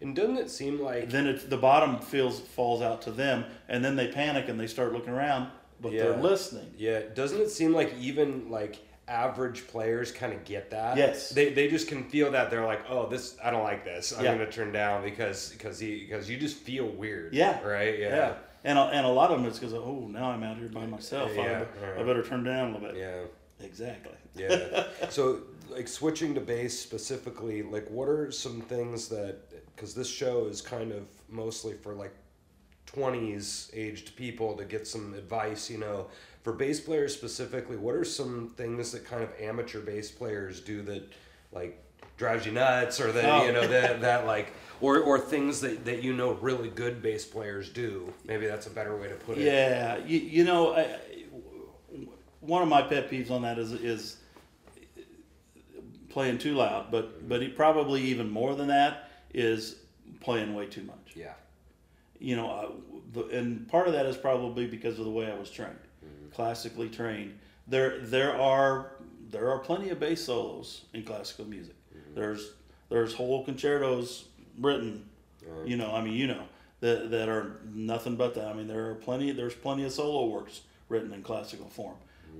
And 0.00 0.14
doesn't 0.16 0.36
it 0.38 0.50
seem 0.50 0.80
like 0.80 1.10
Then 1.10 1.26
it, 1.26 1.50
the 1.50 1.56
bottom 1.56 1.98
feels 2.00 2.40
falls 2.40 2.80
out 2.82 3.02
to 3.02 3.10
them, 3.10 3.44
and 3.68 3.84
then 3.84 3.94
they 3.96 4.08
panic 4.08 4.48
and 4.48 4.58
they 4.58 4.66
start 4.66 4.92
looking 4.92 5.12
around, 5.12 5.48
but 5.80 5.92
they're 5.92 6.16
listening. 6.16 6.72
Yeah, 6.76 7.00
doesn't 7.14 7.40
it 7.40 7.50
seem 7.50 7.72
like 7.74 7.94
even 7.98 8.50
like 8.50 8.78
average 9.08 9.66
players 9.66 10.12
kind 10.12 10.32
of 10.32 10.44
get 10.44 10.70
that? 10.70 10.96
Yes. 10.96 11.30
They, 11.30 11.52
they 11.52 11.68
just 11.68 11.88
can 11.88 12.04
feel 12.04 12.30
that 12.32 12.50
they're 12.50 12.66
like, 12.66 12.82
oh, 12.88 13.08
this 13.08 13.36
I 13.42 13.50
don't 13.50 13.64
like 13.64 13.84
this. 13.84 14.12
I'm 14.16 14.24
Yeah. 14.24 14.32
gonna 14.34 14.50
turn 14.50 14.72
down 14.72 15.02
because 15.02 15.50
because 15.50 15.78
he 15.78 16.00
because 16.00 16.28
you 16.28 16.36
just 16.38 16.56
feel 16.56 16.86
weird. 16.86 17.34
Yeah. 17.34 17.60
Right. 17.62 17.98
Yeah. 17.98 18.08
Yeah. 18.08 18.34
And 18.64 18.78
a, 18.78 18.82
and 18.82 19.06
a 19.06 19.08
lot 19.08 19.30
of 19.30 19.38
them 19.38 19.46
it's 19.48 19.58
because 19.58 19.74
oh 19.74 20.06
now 20.10 20.30
I'm 20.30 20.42
out 20.42 20.56
here 20.58 20.68
by 20.68 20.86
myself. 20.86 21.30
I, 21.32 21.34
Yeah, 21.34 21.58
better, 21.60 21.94
yeah. 21.96 22.02
I 22.02 22.04
better 22.04 22.22
turn 22.22 22.44
down 22.44 22.70
a 22.70 22.72
little 22.74 22.88
bit. 22.88 22.96
Yeah. 22.98 23.64
Exactly. 23.64 24.14
Yeah. 24.36 24.86
so 25.10 25.40
like 25.68 25.88
switching 25.88 26.34
to 26.34 26.40
bass 26.40 26.78
specifically, 26.78 27.62
like 27.62 27.88
what 27.90 28.08
are 28.08 28.30
some 28.30 28.60
things 28.60 29.08
that 29.08 29.38
because 29.74 29.94
this 29.94 30.08
show 30.08 30.46
is 30.46 30.60
kind 30.60 30.92
of 30.92 31.04
mostly 31.28 31.74
for 31.74 31.94
like 31.94 32.14
20s 32.86 33.70
aged 33.74 34.16
people 34.16 34.56
to 34.56 34.64
get 34.64 34.86
some 34.86 35.14
advice, 35.14 35.70
you 35.70 35.78
know, 35.78 36.06
for 36.42 36.52
bass 36.52 36.80
players 36.80 37.14
specifically, 37.14 37.76
what 37.76 37.94
are 37.94 38.04
some 38.04 38.52
things 38.56 38.92
that 38.92 39.04
kind 39.04 39.22
of 39.22 39.30
amateur 39.40 39.80
bass 39.80 40.10
players 40.10 40.60
do 40.60 40.82
that 40.82 41.02
like 41.52 41.82
drives 42.16 42.46
you 42.46 42.52
nuts 42.52 43.00
or 43.00 43.12
that 43.12 43.24
Oh. 43.24 43.46
you 43.46 43.52
know 43.52 43.60
oh. 43.60 43.66
that 43.66 44.00
that 44.02 44.26
like 44.26 44.52
or 44.80 44.98
or 45.00 45.18
things 45.18 45.60
that 45.60 45.84
that 45.84 46.02
you 46.02 46.12
know 46.12 46.32
really 46.34 46.68
good 46.68 47.02
bass 47.02 47.24
players 47.24 47.68
do. 47.68 48.12
Maybe 48.24 48.46
that's 48.46 48.66
a 48.66 48.70
better 48.70 48.96
way 48.96 49.08
to 49.08 49.14
put 49.14 49.38
it. 49.38 49.44
Yeah, 49.44 49.98
you, 49.98 50.18
you 50.18 50.44
know, 50.44 50.74
I, 50.74 50.98
one 52.40 52.62
of 52.62 52.68
my 52.68 52.82
pet 52.82 53.10
peeves 53.10 53.30
on 53.30 53.42
that 53.42 53.58
is 53.58 53.72
is 53.72 54.16
playing 56.08 56.38
too 56.38 56.54
loud, 56.54 56.90
but 56.90 57.18
mm-hmm. 57.18 57.28
but 57.28 57.42
he 57.42 57.48
probably 57.48 58.02
even 58.02 58.30
more 58.30 58.54
than 58.54 58.68
that 58.68 59.10
is 59.34 59.76
playing 60.20 60.54
way 60.54 60.66
too 60.66 60.82
much. 60.82 61.12
Yeah. 61.14 61.32
You 62.18 62.36
know, 62.36 62.50
I, 62.50 62.66
the, 63.12 63.26
and 63.38 63.68
part 63.68 63.86
of 63.86 63.92
that 63.92 64.06
is 64.06 64.16
probably 64.16 64.66
because 64.66 64.98
of 64.98 65.04
the 65.04 65.10
way 65.10 65.30
I 65.30 65.36
was 65.36 65.50
trained, 65.50 65.78
classically 66.32 66.88
trained. 66.88 67.38
There 67.66 67.98
there 68.00 68.34
are 68.36 68.92
there 69.30 69.50
are 69.50 69.58
plenty 69.58 69.90
of 69.90 70.00
bass 70.00 70.24
solos 70.24 70.84
in 70.94 71.02
classical 71.04 71.44
music. 71.44 71.74
There's 72.14 72.52
there's 72.88 73.14
whole 73.14 73.44
concertos 73.44 74.24
written 74.58 75.04
you 75.64 75.76
know, 75.76 75.94
I 75.94 76.02
mean, 76.02 76.12
you 76.14 76.26
know, 76.26 76.42
that 76.80 77.10
that 77.10 77.28
are 77.28 77.60
nothing 77.72 78.16
but 78.16 78.34
that. 78.34 78.48
I 78.48 78.52
mean, 78.52 78.66
there 78.68 78.90
are 78.90 78.94
plenty. 78.96 79.32
There's 79.32 79.54
plenty 79.54 79.84
of 79.84 79.92
solo 79.92 80.26
works 80.26 80.60
written 80.88 81.12
in 81.12 81.22
classical 81.22 81.68
form. 81.68 81.96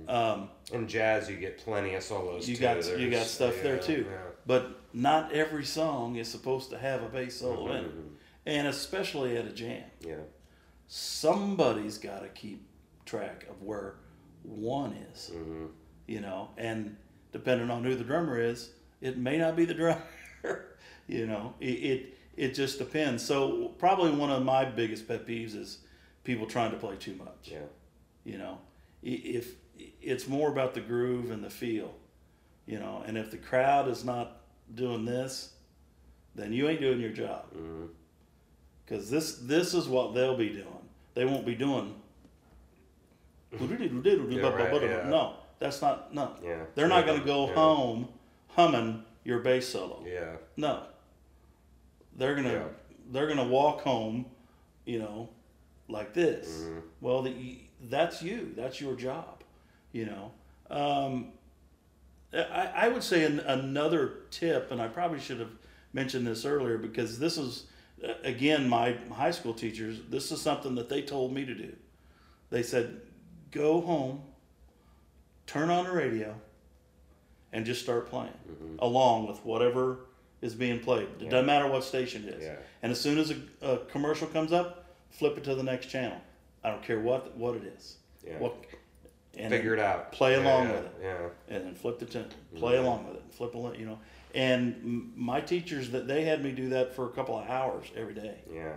Um, 0.07 0.49
In 0.71 0.87
jazz, 0.87 1.29
you 1.29 1.35
get 1.37 1.57
plenty 1.57 1.93
of 1.95 2.03
solos. 2.03 2.47
you 2.47 2.55
too. 2.55 2.61
got 2.61 2.75
you 2.77 3.09
got 3.09 3.17
There's- 3.17 3.31
stuff 3.31 3.55
there 3.63 3.79
too, 3.79 4.05
yeah. 4.09 4.17
but 4.45 4.79
not 4.93 5.31
every 5.33 5.65
song 5.65 6.15
is 6.17 6.27
supposed 6.29 6.69
to 6.69 6.77
have 6.77 7.01
a 7.03 7.09
bass 7.09 7.39
solo 7.39 7.71
in 7.71 7.85
it, 7.85 7.91
Mhm. 7.97 8.09
and 8.45 8.67
especially 8.67 9.35
at 9.35 9.45
a 9.45 9.51
jam, 9.51 9.83
Yeah. 10.01 10.15
somebody's 10.87 11.97
got 11.97 12.21
to 12.21 12.29
keep 12.29 12.65
track 13.09 13.45
of 13.49 13.61
where 13.63 13.95
one 14.43 14.93
is. 15.13 15.31
hmm 15.33 15.65
You 16.07 16.21
know, 16.21 16.49
and 16.57 16.95
depending 17.31 17.69
on 17.69 17.83
who 17.83 17.95
the 17.95 18.03
drummer 18.03 18.39
is, 18.39 18.71
it 19.01 19.17
may 19.17 19.37
not 19.37 19.55
be 19.55 19.65
the 19.65 19.73
drummer. 19.73 20.01
you 21.07 21.25
know, 21.27 21.53
it, 21.59 21.65
it 21.65 22.17
it 22.37 22.55
just 22.55 22.79
depends. 22.79 23.23
So 23.23 23.69
probably 23.77 24.11
one 24.11 24.31
of 24.31 24.43
my 24.43 24.65
biggest 24.65 25.07
pet 25.07 25.27
peeves 25.27 25.55
is 25.55 25.79
people 26.23 26.45
trying 26.47 26.71
to 26.71 26.77
play 26.77 26.95
too 26.95 27.15
much. 27.15 27.51
Yeah. 27.51 27.59
You 28.23 28.37
know, 28.37 28.59
if 29.03 29.55
it's 30.01 30.27
more 30.27 30.49
about 30.49 30.73
the 30.73 30.81
groove 30.81 31.31
and 31.31 31.43
the 31.43 31.49
feel, 31.49 31.93
you 32.65 32.79
know, 32.79 33.03
and 33.05 33.17
if 33.17 33.31
the 33.31 33.37
crowd 33.37 33.87
is 33.87 34.05
not 34.05 34.41
doing 34.73 35.05
this, 35.05 35.53
then 36.35 36.53
you 36.53 36.69
ain't 36.69 36.81
doing 36.81 36.99
your 36.99 37.11
job. 37.11 37.45
Because 38.85 39.09
this 39.09 39.35
this 39.39 39.73
is 39.73 39.87
what 39.87 40.13
they'll 40.13 40.37
be 40.37 40.49
doing. 40.49 40.65
They 41.15 41.25
won't 41.25 41.45
be 41.45 41.55
doing. 41.55 41.95
No, 45.09 45.35
that's 45.59 45.81
not 45.81 46.13
no. 46.13 46.33
Yeah. 46.43 46.63
They're 46.75 46.87
not 46.87 47.05
going 47.05 47.19
to 47.19 47.25
go 47.25 47.47
Yeah. 47.47 47.55
home 47.55 48.07
humming 48.49 49.03
your 49.23 49.39
bass 49.39 49.67
solo. 49.67 50.03
Yeah. 50.05 50.35
No. 50.57 50.83
They're 52.15 52.35
gonna 52.35 52.51
Yeah. 52.53 52.63
they're 53.11 53.27
gonna 53.27 53.47
walk 53.47 53.81
home, 53.81 54.25
you 54.85 54.99
know, 54.99 55.29
like 55.87 56.13
this. 56.13 56.65
Well, 57.01 57.21
the, 57.23 57.59
that's 57.83 58.21
you. 58.21 58.53
That's 58.55 58.79
your 58.81 58.95
job. 58.95 59.43
You 59.93 60.05
know. 60.05 60.31
Um, 60.69 61.31
I, 62.33 62.71
I 62.75 62.87
would 62.89 63.01
say 63.03 63.23
an, 63.23 63.39
another 63.39 64.17
tip, 64.29 64.69
and 64.71 64.79
I 64.81 64.87
probably 64.87 65.19
should 65.19 65.39
have 65.39 65.51
mentioned 65.93 66.27
this 66.27 66.45
earlier 66.45 66.77
because 66.77 67.17
this 67.17 67.37
is, 67.39 67.65
again, 68.23 68.69
my 68.69 68.95
high 69.11 69.31
school 69.31 69.53
teachers. 69.53 69.99
This 70.09 70.31
is 70.31 70.39
something 70.39 70.75
that 70.75 70.89
they 70.89 71.01
told 71.01 71.33
me 71.33 71.43
to 71.45 71.55
do. 71.55 71.73
They 72.51 72.61
said, 72.61 73.01
"Go 73.51 73.81
home, 73.81 74.21
turn 75.47 75.69
on 75.69 75.85
the 75.85 75.91
radio, 75.91 76.35
and 77.51 77.65
just 77.65 77.81
start 77.81 78.09
playing 78.09 78.33
along 78.79 79.27
with 79.27 79.43
whatever 79.45 79.99
is 80.41 80.53
being 80.55 80.79
played. 80.79 81.03
It 81.17 81.23
Yeah. 81.23 81.29
doesn't 81.29 81.45
matter 81.45 81.67
what 81.67 81.83
station 81.83 82.23
it 82.27 82.35
is. 82.35 82.43
Yeah. 82.43 82.55
And 82.81 82.91
as 82.91 82.99
soon 83.01 83.17
as 83.17 83.31
a, 83.31 83.37
a 83.61 83.77
commercial 83.85 84.27
comes 84.27 84.53
up, 84.53 84.85
flip 85.09 85.37
it 85.37 85.43
to 85.45 85.55
the 85.55 85.63
next 85.63 85.87
channel. 85.87 86.17
I 86.63 86.69
don't 86.69 86.83
care 86.83 86.99
what 86.99 87.35
what 87.37 87.55
it 87.55 87.63
is. 87.63 87.97
Yeah. 88.25 88.37
What, 88.39 88.55
and 89.37 89.49
Figure 89.51 89.73
it 89.73 89.79
out. 89.79 90.11
Play 90.11 90.35
along 90.35 90.67
yeah, 90.67 90.71
with 90.73 90.85
it 90.85 90.91
Yeah. 91.01 91.29
and 91.55 91.65
then 91.65 91.75
flip 91.75 91.99
the 91.99 92.05
to 92.05 92.25
play 92.55 92.77
along 92.77 93.07
with 93.07 93.15
it, 93.17 93.23
flip 93.31 93.53
along, 93.55 93.75
you 93.75 93.85
know. 93.85 93.99
And 94.35 95.11
my 95.15 95.41
teachers 95.41 95.89
that 95.91 96.07
they 96.07 96.23
had 96.23 96.43
me 96.43 96.51
do 96.51 96.69
that 96.69 96.93
for 96.93 97.05
a 97.05 97.09
couple 97.09 97.37
of 97.37 97.47
hours 97.49 97.85
every 97.95 98.13
day, 98.13 98.35
Yeah. 98.53 98.73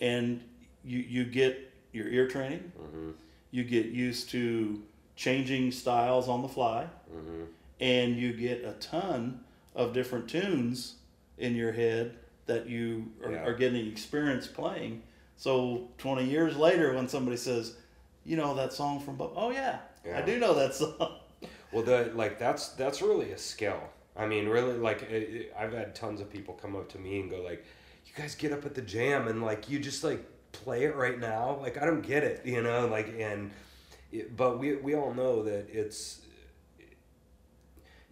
and 0.00 0.42
you 0.84 0.98
you 0.98 1.24
get 1.24 1.70
your 1.92 2.08
ear 2.08 2.26
training, 2.28 2.72
Mm-hmm. 2.78 3.10
You 3.50 3.64
get 3.64 3.86
used 3.86 4.30
to 4.30 4.82
changing 5.16 5.70
styles 5.72 6.28
on 6.28 6.42
the 6.42 6.48
fly, 6.48 6.86
Mm-hmm. 7.14 7.42
and 7.80 8.16
you 8.16 8.32
get 8.32 8.64
a 8.64 8.72
ton 8.80 9.40
of 9.74 9.92
different 9.92 10.28
tunes 10.28 10.94
in 11.38 11.54
your 11.56 11.72
head 11.72 12.14
that 12.46 12.68
you 12.68 13.10
are, 13.24 13.32
Yeah. 13.32 13.44
are 13.44 13.54
getting 13.54 13.86
experience 13.86 14.46
playing. 14.46 15.02
So 15.36 15.88
twenty 15.98 16.24
years 16.26 16.56
later, 16.56 16.94
when 16.94 17.08
somebody 17.08 17.36
says, 17.36 17.76
"You 18.24 18.36
know 18.36 18.54
that 18.54 18.72
song 18.72 19.00
from," 19.00 19.16
Bo-" 19.16 19.32
oh 19.34 19.50
yeah, 19.50 19.78
I 20.14 20.20
do 20.22 20.38
know 20.38 20.54
that 20.54 20.74
song. 20.80 21.16
Well, 21.72 21.82
the 21.84 22.10
like 22.14 22.38
that's 22.38 22.68
that's 22.70 23.00
really 23.02 23.32
a 23.32 23.38
skill. 23.38 23.80
I 24.16 24.26
mean, 24.26 24.48
really, 24.48 24.74
like 24.76 25.02
it, 25.02 25.22
it- 25.34 25.54
I've 25.58 25.72
had 25.72 25.94
tons 25.94 26.20
of 26.20 26.28
people 26.30 26.54
come 26.54 26.76
up 26.76 26.88
to 26.90 26.98
me 26.98 27.20
and 27.20 27.30
go 27.30 27.40
like, 27.42 27.64
"You 28.06 28.12
guys 28.16 28.34
get 28.34 28.52
up 28.52 28.64
at 28.66 28.74
the 28.74 28.82
jam 28.82 29.28
and 29.28 29.42
like 29.42 29.68
you 29.70 29.78
just 29.78 30.04
like 30.04 30.22
play 30.52 30.84
it 30.84 30.94
right 30.96 31.18
now." 31.18 31.58
Like 31.60 31.80
I 31.80 31.86
don't 31.86 32.02
get 32.02 32.22
it, 32.24 32.44
you 32.44 32.62
know. 32.62 32.86
Like 32.86 33.14
and, 33.18 33.50
it, 34.12 34.36
but 34.36 34.58
we 34.58 34.76
we 34.76 34.94
all 34.94 35.12
know 35.14 35.42
that 35.44 35.68
it's, 35.70 36.20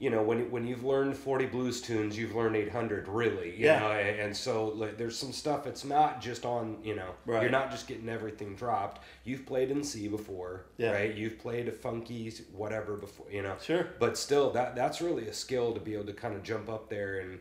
you 0.00 0.10
know, 0.10 0.22
when 0.22 0.48
when 0.52 0.64
you've 0.64 0.84
learned 0.84 1.16
forty 1.16 1.46
blues 1.46 1.80
tunes, 1.80 2.16
you've 2.16 2.34
learned 2.36 2.54
eight 2.54 2.70
hundred 2.70 3.08
really, 3.08 3.50
you 3.56 3.66
Yeah. 3.66 3.80
know. 3.80 3.90
And, 3.90 4.20
and 4.20 4.36
so 4.36 4.66
like 4.68 4.96
there's 4.96 5.18
some 5.18 5.32
stuff. 5.32 5.66
It's 5.66 5.84
not 5.84 6.20
just 6.20 6.44
on, 6.46 6.78
you 6.84 6.94
know, 6.94 7.10
Right. 7.26 7.42
you're 7.42 7.50
not 7.50 7.72
just 7.72 7.88
getting 7.88 8.08
everything 8.08 8.54
dropped. 8.54 9.02
You've 9.24 9.44
played 9.44 9.72
in 9.72 9.82
C 9.82 10.06
before, 10.06 10.66
Yeah. 10.76 10.92
right? 10.92 11.12
You've 11.12 11.38
played 11.40 11.66
a 11.66 11.72
funky 11.72 12.30
whatever 12.52 12.94
before, 12.96 13.26
you 13.28 13.42
know 13.42 13.56
Sure. 13.60 13.88
but 13.98 14.16
still 14.16 14.50
that 14.50 14.76
that's 14.76 15.00
really 15.00 15.26
a 15.26 15.32
skill 15.34 15.72
to 15.74 15.80
be 15.80 15.94
able 15.94 16.04
to 16.06 16.12
kind 16.12 16.36
of 16.36 16.44
jump 16.44 16.68
up 16.68 16.88
there 16.88 17.18
and 17.18 17.40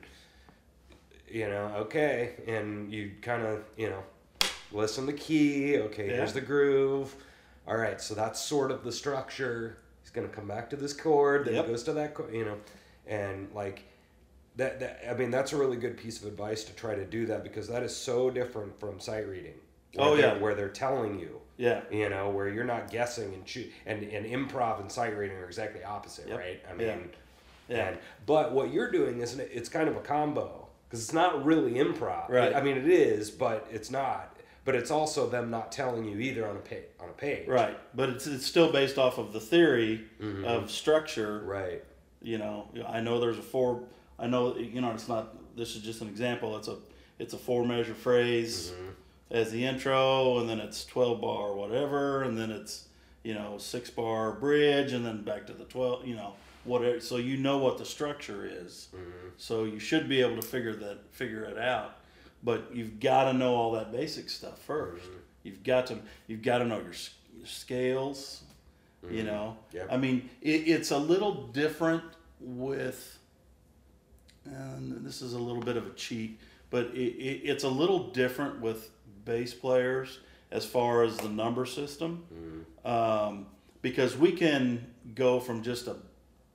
you 1.30 1.48
know 1.48 1.66
okay 1.78 2.36
and 2.48 2.92
you 2.92 3.12
kind 3.22 3.44
of 3.46 3.62
you 3.76 3.90
know 3.90 4.02
listen 4.72 5.06
to 5.06 5.12
the 5.12 5.18
key 5.18 5.78
okay 5.80 6.08
Yeah. 6.10 6.16
here's 6.18 6.34
the 6.34 6.42
groove 6.42 7.16
all 7.68 7.78
right 7.78 8.00
so 8.02 8.14
that's 8.14 8.40
sort 8.42 8.72
of 8.72 8.84
the 8.84 8.92
structure 8.92 9.78
he's 10.02 10.10
going 10.12 10.28
to 10.28 10.34
come 10.34 10.48
back 10.48 10.70
to 10.72 10.76
this 10.76 10.94
chord 10.94 11.46
then 11.46 11.56
Yep. 11.56 11.66
he 11.66 11.72
goes 11.72 11.84
to 11.84 11.94
that 11.94 12.14
chord 12.14 12.34
you 12.34 12.46
know 12.46 12.58
and 13.08 13.50
like 13.54 13.84
that, 14.58 14.80
that 14.80 15.02
i 15.10 15.14
mean 15.14 15.32
that's 15.32 15.54
a 15.54 15.58
really 15.58 15.78
good 15.78 15.98
piece 15.98 16.20
of 16.22 16.28
advice 16.28 16.64
to 16.66 16.74
try 16.74 16.96
to 16.96 17.06
do 17.06 17.26
that 17.28 17.44
because 17.44 17.68
that 17.68 17.84
is 17.84 17.96
so 17.96 18.30
different 18.30 18.78
from 18.80 19.00
sight 19.00 19.28
reading 19.28 19.54
oh, 19.98 20.02
where 20.02 20.08
Oh, 20.12 20.16
they're- 20.18 20.26
yeah. 20.36 20.42
where 20.42 20.56
they're 20.56 20.70
telling 20.70 21.20
you 21.20 21.40
Yeah. 21.58 21.82
you 21.92 22.10
know, 22.10 22.30
where 22.30 22.50
you're 22.50 22.64
not 22.66 22.90
guessing 22.92 23.34
and 23.34 23.66
and 23.86 24.04
and 24.04 24.26
improv 24.26 24.80
and 24.82 24.92
sight 24.92 25.18
reading 25.18 25.38
are 25.38 25.46
exactly 25.46 25.84
opposite, 25.84 26.28
Yep. 26.28 26.38
right? 26.38 26.62
I 26.70 26.74
mean, 26.74 27.10
Yeah. 27.68 27.88
and 27.88 27.98
but 28.28 28.52
what 28.52 28.72
you're 28.72 28.92
doing 28.92 29.22
isn't 29.22 29.40
it? 29.40 29.50
It's 29.54 29.70
kind 29.70 29.90
of 29.90 29.96
a 29.96 30.02
combo 30.02 30.68
because 30.88 31.04
it's 31.04 31.14
not 31.14 31.44
really 31.44 31.74
improv. 31.74 32.30
Right. 32.30 32.56
I 32.56 32.62
mean, 32.62 32.78
it 32.78 32.88
is, 32.88 33.32
but 33.32 33.68
it's 33.72 33.90
not. 33.90 34.37
But 34.68 34.76
it's 34.76 34.92
also 34.92 35.30
them 35.30 35.50
not 35.50 35.72
telling 35.72 36.04
you 36.04 36.20
either 36.20 36.46
on 36.46 36.58
a 36.58 36.60
page. 36.60 36.84
On 37.00 37.08
a 37.08 37.14
page. 37.14 37.48
Right, 37.48 37.80
but 37.96 38.10
it's 38.10 38.28
it's 38.28 38.46
still 38.46 38.70
based 38.70 38.98
off 38.98 39.18
of 39.18 39.32
the 39.32 39.40
theory 39.40 40.04
mm-hmm. 40.22 40.44
of 40.44 40.70
structure. 40.70 41.40
Right. 41.46 41.86
You 42.22 42.38
know, 42.38 42.68
I 42.86 43.00
know 43.00 43.22
there's 43.22 43.38
a 43.38 43.42
four. 43.42 43.84
I 44.20 44.28
know 44.28 44.58
you 44.58 44.82
know 44.82 44.92
it's 44.92 45.08
not. 45.08 45.38
This 45.56 45.78
is 45.78 45.84
just 45.84 46.02
an 46.02 46.10
example. 46.10 46.58
It's 46.58 46.68
a 46.68 46.76
it's 47.18 47.34
a 47.34 47.38
four 47.38 47.66
measure 47.66 47.94
phrase 47.94 48.72
mm-hmm. 48.72 48.90
as 49.32 49.52
the 49.52 49.64
intro, 49.64 50.40
and 50.40 50.50
then 50.50 50.60
it's 50.60 50.84
twelve 50.84 51.22
bar 51.22 51.56
whatever, 51.56 52.24
and 52.24 52.38
then 52.38 52.52
it's 52.52 52.90
you 53.24 53.36
know 53.36 53.58
six 53.58 53.90
bar 53.90 54.34
bridge, 54.34 54.92
and 54.92 55.06
then 55.06 55.24
back 55.24 55.48
to 55.48 55.54
the 55.54 55.64
twelve. 55.64 56.06
You 56.06 56.16
know 56.16 56.34
whatever. 56.66 57.00
So 57.00 57.16
you 57.16 57.38
know 57.38 57.58
what 57.58 57.78
the 57.78 57.86
structure 57.86 58.46
is. 58.46 58.90
Mm-hmm. 58.94 59.30
So 59.38 59.64
you 59.64 59.80
should 59.80 60.10
be 60.10 60.20
able 60.20 60.36
to 60.36 60.46
figure 60.46 60.76
that 60.76 61.14
figure 61.14 61.46
it 61.46 61.58
out. 61.58 62.00
But 62.44 62.70
you've 62.74 63.00
got 63.00 63.26
to 63.26 63.34
know 63.34 63.56
all 63.56 63.72
that 63.74 63.92
basic 63.92 64.30
stuff 64.30 64.66
1st 64.68 64.94
you 64.94 65.00
mm-hmm. 65.00 65.18
You've 65.44 65.64
got 65.64 65.88
to 65.88 65.98
you've 66.28 66.42
got 66.42 66.60
to 66.60 66.66
know 66.66 66.78
your, 66.78 66.94
your 67.38 67.48
scales. 67.48 68.44
You 69.04 69.20
mm-hmm. 69.20 69.28
know, 69.28 69.58
Yep. 69.74 69.88
I 69.92 69.98
mean, 69.98 70.30
it, 70.42 70.68
it's 70.68 70.92
a 70.92 70.98
little 70.98 71.48
different 71.48 72.04
with, 72.40 73.20
and 74.46 75.06
this 75.06 75.22
is 75.22 75.34
a 75.34 75.40
little 75.40 75.62
bit 75.62 75.78
of 75.78 75.86
a 75.86 75.92
cheat, 75.92 76.40
but 76.70 76.88
it, 76.88 77.16
it, 77.16 77.42
it's 77.44 77.64
a 77.64 77.70
little 77.70 78.12
different 78.12 78.60
with 78.60 78.90
bass 79.24 79.54
players 79.54 80.20
as 80.52 80.66
far 80.66 81.04
as 81.04 81.18
the 81.18 81.30
number 81.30 81.66
system, 81.66 82.24
mm-hmm. 82.34 82.88
um, 82.88 83.46
because 83.82 84.18
we 84.18 84.32
can 84.32 84.86
go 85.16 85.40
from 85.40 85.62
just 85.62 85.88
a 85.88 85.96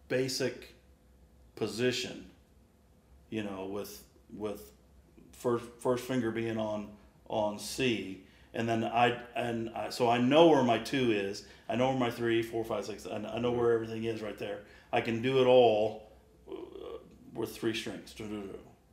basic 0.08 0.74
position, 1.56 2.26
you 3.30 3.42
know, 3.42 3.66
with 3.66 4.02
with 4.36 4.71
first 5.42 5.64
first 5.80 6.04
finger 6.04 6.30
being 6.30 6.58
on 6.58 6.88
on 7.28 7.58
C, 7.58 8.22
and 8.54 8.68
then 8.68 8.84
I 8.84 9.18
and 9.34 9.70
I, 9.70 9.90
so 9.90 10.08
I 10.08 10.18
know 10.18 10.46
where 10.48 10.62
my 10.62 10.78
two 10.78 11.10
is. 11.10 11.44
I 11.68 11.76
know 11.76 11.88
where 11.88 11.98
my 11.98 12.10
three, 12.10 12.42
four, 12.42 12.64
five, 12.64 12.84
six. 12.84 13.06
I, 13.06 13.16
I 13.16 13.38
know 13.38 13.50
where 13.50 13.72
everything 13.72 14.04
is 14.04 14.22
right 14.22 14.38
there. 14.38 14.60
I 14.92 15.00
can 15.00 15.20
do 15.22 15.40
it 15.40 15.46
all 15.46 16.10
uh, 16.48 16.54
with 17.34 17.56
three 17.56 17.74
strings, 17.74 18.14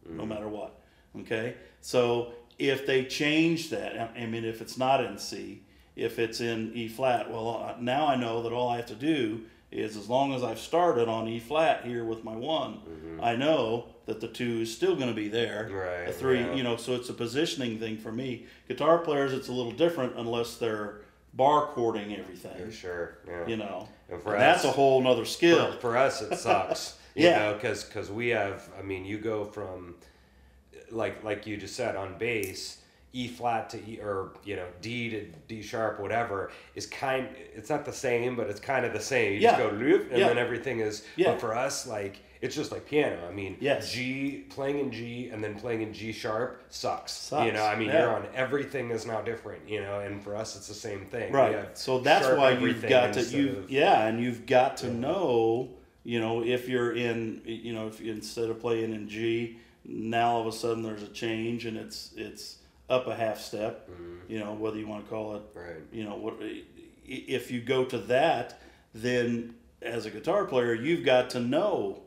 no 0.06 0.26
matter 0.26 0.48
what. 0.48 0.80
Okay, 1.20 1.56
so 1.82 2.34
if 2.58 2.86
they 2.86 3.06
change 3.06 3.70
that, 3.70 4.12
I 4.16 4.26
mean, 4.26 4.46
if 4.46 4.62
it's 4.62 4.78
not 4.78 5.04
in 5.04 5.18
C, 5.18 5.62
if 5.96 6.18
it's 6.20 6.40
in 6.40 6.72
E 6.74 6.88
flat, 6.88 7.30
well, 7.30 7.76
now 7.80 8.08
I 8.08 8.16
know 8.16 8.42
that 8.44 8.54
all 8.54 8.70
I 8.70 8.78
have 8.78 8.88
to 8.88 8.96
do 8.96 9.42
is 9.72 9.96
as 9.96 10.10
long 10.10 10.34
as 10.34 10.44
I've 10.44 10.60
started 10.60 11.08
on 11.08 11.28
E 11.28 11.40
flat 11.40 11.86
here 11.86 12.04
with 12.04 12.24
my 12.24 12.36
one, 12.36 12.80
I 13.22 13.36
know 13.36 13.86
that 14.08 14.20
the 14.22 14.28
two 14.28 14.62
is 14.62 14.76
still 14.76 14.96
going 14.96 15.10
to 15.10 15.14
be 15.16 15.28
there. 15.28 15.66
Mm-hmm. 15.70 15.76
Right, 15.76 16.10
A 16.10 16.12
three, 16.12 16.40
yeah. 16.40 16.54
you 16.56 16.64
know, 16.64 16.76
so 16.76 16.96
it's 16.96 17.10
a 17.10 17.14
positioning 17.14 17.78
thing 17.78 17.98
for 17.98 18.12
me. 18.12 18.48
Guitar 18.68 18.98
players, 18.98 19.32
it's 19.34 19.48
a 19.48 19.52
little 19.52 19.72
different 19.72 20.14
unless 20.18 20.56
they're 20.58 21.02
bar 21.36 21.70
chording 21.76 22.16
everything. 22.16 22.56
Yeah, 22.60 22.72
sure. 22.72 23.18
Yeah. 23.28 23.46
You 23.48 23.58
know, 23.58 23.88
And 24.10 24.20
for 24.22 24.34
And 24.34 24.42
that's 24.42 24.64
a 24.66 24.72
whole 24.72 25.00
nother 25.02 25.26
skill. 25.26 25.74
For, 25.74 25.80
for 25.80 25.98
us, 25.98 26.22
it 26.24 26.36
sucks. 26.40 26.98
you 27.14 27.26
Yeah. 27.28 27.38
know, 27.40 27.54
because 27.54 28.10
we 28.10 28.30
have. 28.30 28.68
I 28.80 28.82
mean, 28.82 29.06
you 29.06 29.20
go 29.20 29.46
from 29.46 29.96
like 30.90 31.24
like 31.24 31.46
you 31.46 31.58
just 31.58 31.76
said 31.76 31.96
on 31.96 32.18
bass. 32.18 32.78
E 33.14 33.28
flat 33.28 33.70
to 33.72 33.78
E 33.78 34.00
or 34.02 34.32
you 34.44 34.56
know 34.56 34.66
D 34.82 35.10
to 35.10 35.26
D 35.48 35.62
sharp 35.62 36.00
whatever 36.00 36.52
is 36.76 36.86
kind 36.86 37.28
it's 37.56 37.70
not 37.70 37.84
the 37.86 37.92
same 37.94 38.36
but 38.36 38.48
it's 38.50 38.60
kind 38.60 38.86
of 38.86 38.94
the 38.94 39.00
same 39.00 39.34
you 39.34 39.40
Yeah. 39.40 39.58
just 39.58 39.72
go 39.72 39.76
loop 39.78 40.10
and 40.12 40.20
Yeah. 40.20 40.28
then 40.28 40.38
everything 40.38 40.80
is 40.80 41.04
Yeah. 41.16 41.32
but 41.32 41.42
for 41.42 41.56
us 41.56 41.88
like 41.88 42.20
it's 42.42 42.56
just 42.56 42.72
like 42.72 42.86
piano 42.88 43.18
I 43.28 43.34
mean 43.34 43.58
Yes. 43.60 43.92
G 43.92 44.46
playing 44.50 44.80
in 44.80 44.92
G 44.92 45.30
and 45.34 45.44
then 45.44 45.56
playing 45.56 45.82
in 45.82 45.92
G 45.92 46.12
sharp 46.12 46.62
sucks, 46.70 47.12
Sucks, 47.14 47.46
you 47.48 47.52
know 47.52 47.64
I 47.66 47.76
mean 47.76 47.88
yeah. 47.90 48.02
you're 48.04 48.16
on 48.16 48.28
everything 48.36 48.92
is 48.92 49.06
now 49.08 49.22
different 49.22 49.68
you 49.68 49.82
know 49.82 50.00
and 50.02 50.24
for 50.24 50.36
us 50.36 50.56
it's 50.56 50.68
the 50.68 50.74
same 50.76 51.06
thing 51.08 51.34
right 51.34 51.76
so 51.78 52.00
that's 52.00 52.28
why 52.28 52.52
you've 52.52 52.88
got 52.88 53.14
to 53.14 53.24
you 53.24 53.66
yeah 53.70 54.06
and 54.08 54.22
you've 54.22 54.46
got 54.46 54.78
to 54.78 54.94
know 54.94 55.70
you 56.04 56.20
know 56.20 56.44
if 56.44 56.70
you're 56.70 56.94
in 56.94 57.42
you 57.44 57.74
know 57.74 57.88
if 57.88 58.00
instead 58.02 58.50
of 58.52 58.60
playing 58.60 58.94
in 58.94 59.10
g 59.10 59.58
now 59.84 60.34
all 60.34 60.42
of 60.42 60.48
a 60.48 60.52
sudden 60.52 60.84
there's 60.84 61.02
a 61.04 61.08
change 61.08 61.66
and 61.66 61.76
it's 61.76 62.12
it's 62.16 62.58
up 62.90 63.08
a 63.08 63.16
half 63.16 63.40
step 63.40 63.90
mm-hmm. 63.90 64.16
you 64.28 64.40
know 64.40 64.54
whether 64.54 64.78
you 64.78 64.88
want 64.88 65.04
to 65.04 65.10
call 65.10 65.36
it 65.36 65.42
Right. 65.54 65.78
you 65.92 66.04
know 66.04 66.16
what 66.16 66.36
if 67.06 67.52
you 67.52 67.62
go 67.62 67.86
to 67.86 67.98
that 67.98 68.62
then 68.94 69.56
as 69.82 70.06
a 70.06 70.12
guitar 70.12 70.46
player 70.46 70.74
you've 70.74 71.06
got 71.06 71.30
to 71.32 71.40
know 71.40 72.02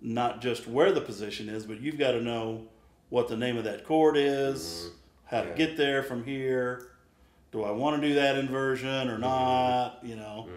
not 0.00 0.42
just 0.42 0.66
where 0.68 0.92
the 0.92 1.00
position 1.00 1.48
is 1.48 1.64
but 1.66 1.80
you've 1.80 1.98
got 1.98 2.12
to 2.12 2.20
know 2.20 2.66
what 3.14 3.28
the 3.28 3.36
name 3.36 3.56
of 3.56 3.62
that 3.62 3.84
chord 3.84 4.16
is 4.16 4.86
mm-hmm. 4.88 4.96
how 5.26 5.42
to 5.42 5.50
get 5.54 5.76
there 5.76 6.02
from 6.02 6.24
here. 6.24 6.90
Do 7.52 7.62
I 7.62 7.70
want 7.70 8.02
to 8.02 8.08
do 8.08 8.14
that 8.14 8.36
inversion 8.36 9.08
or 9.08 9.12
mm-hmm. 9.12 9.20
not? 9.20 10.00
You 10.02 10.16
know, 10.16 10.48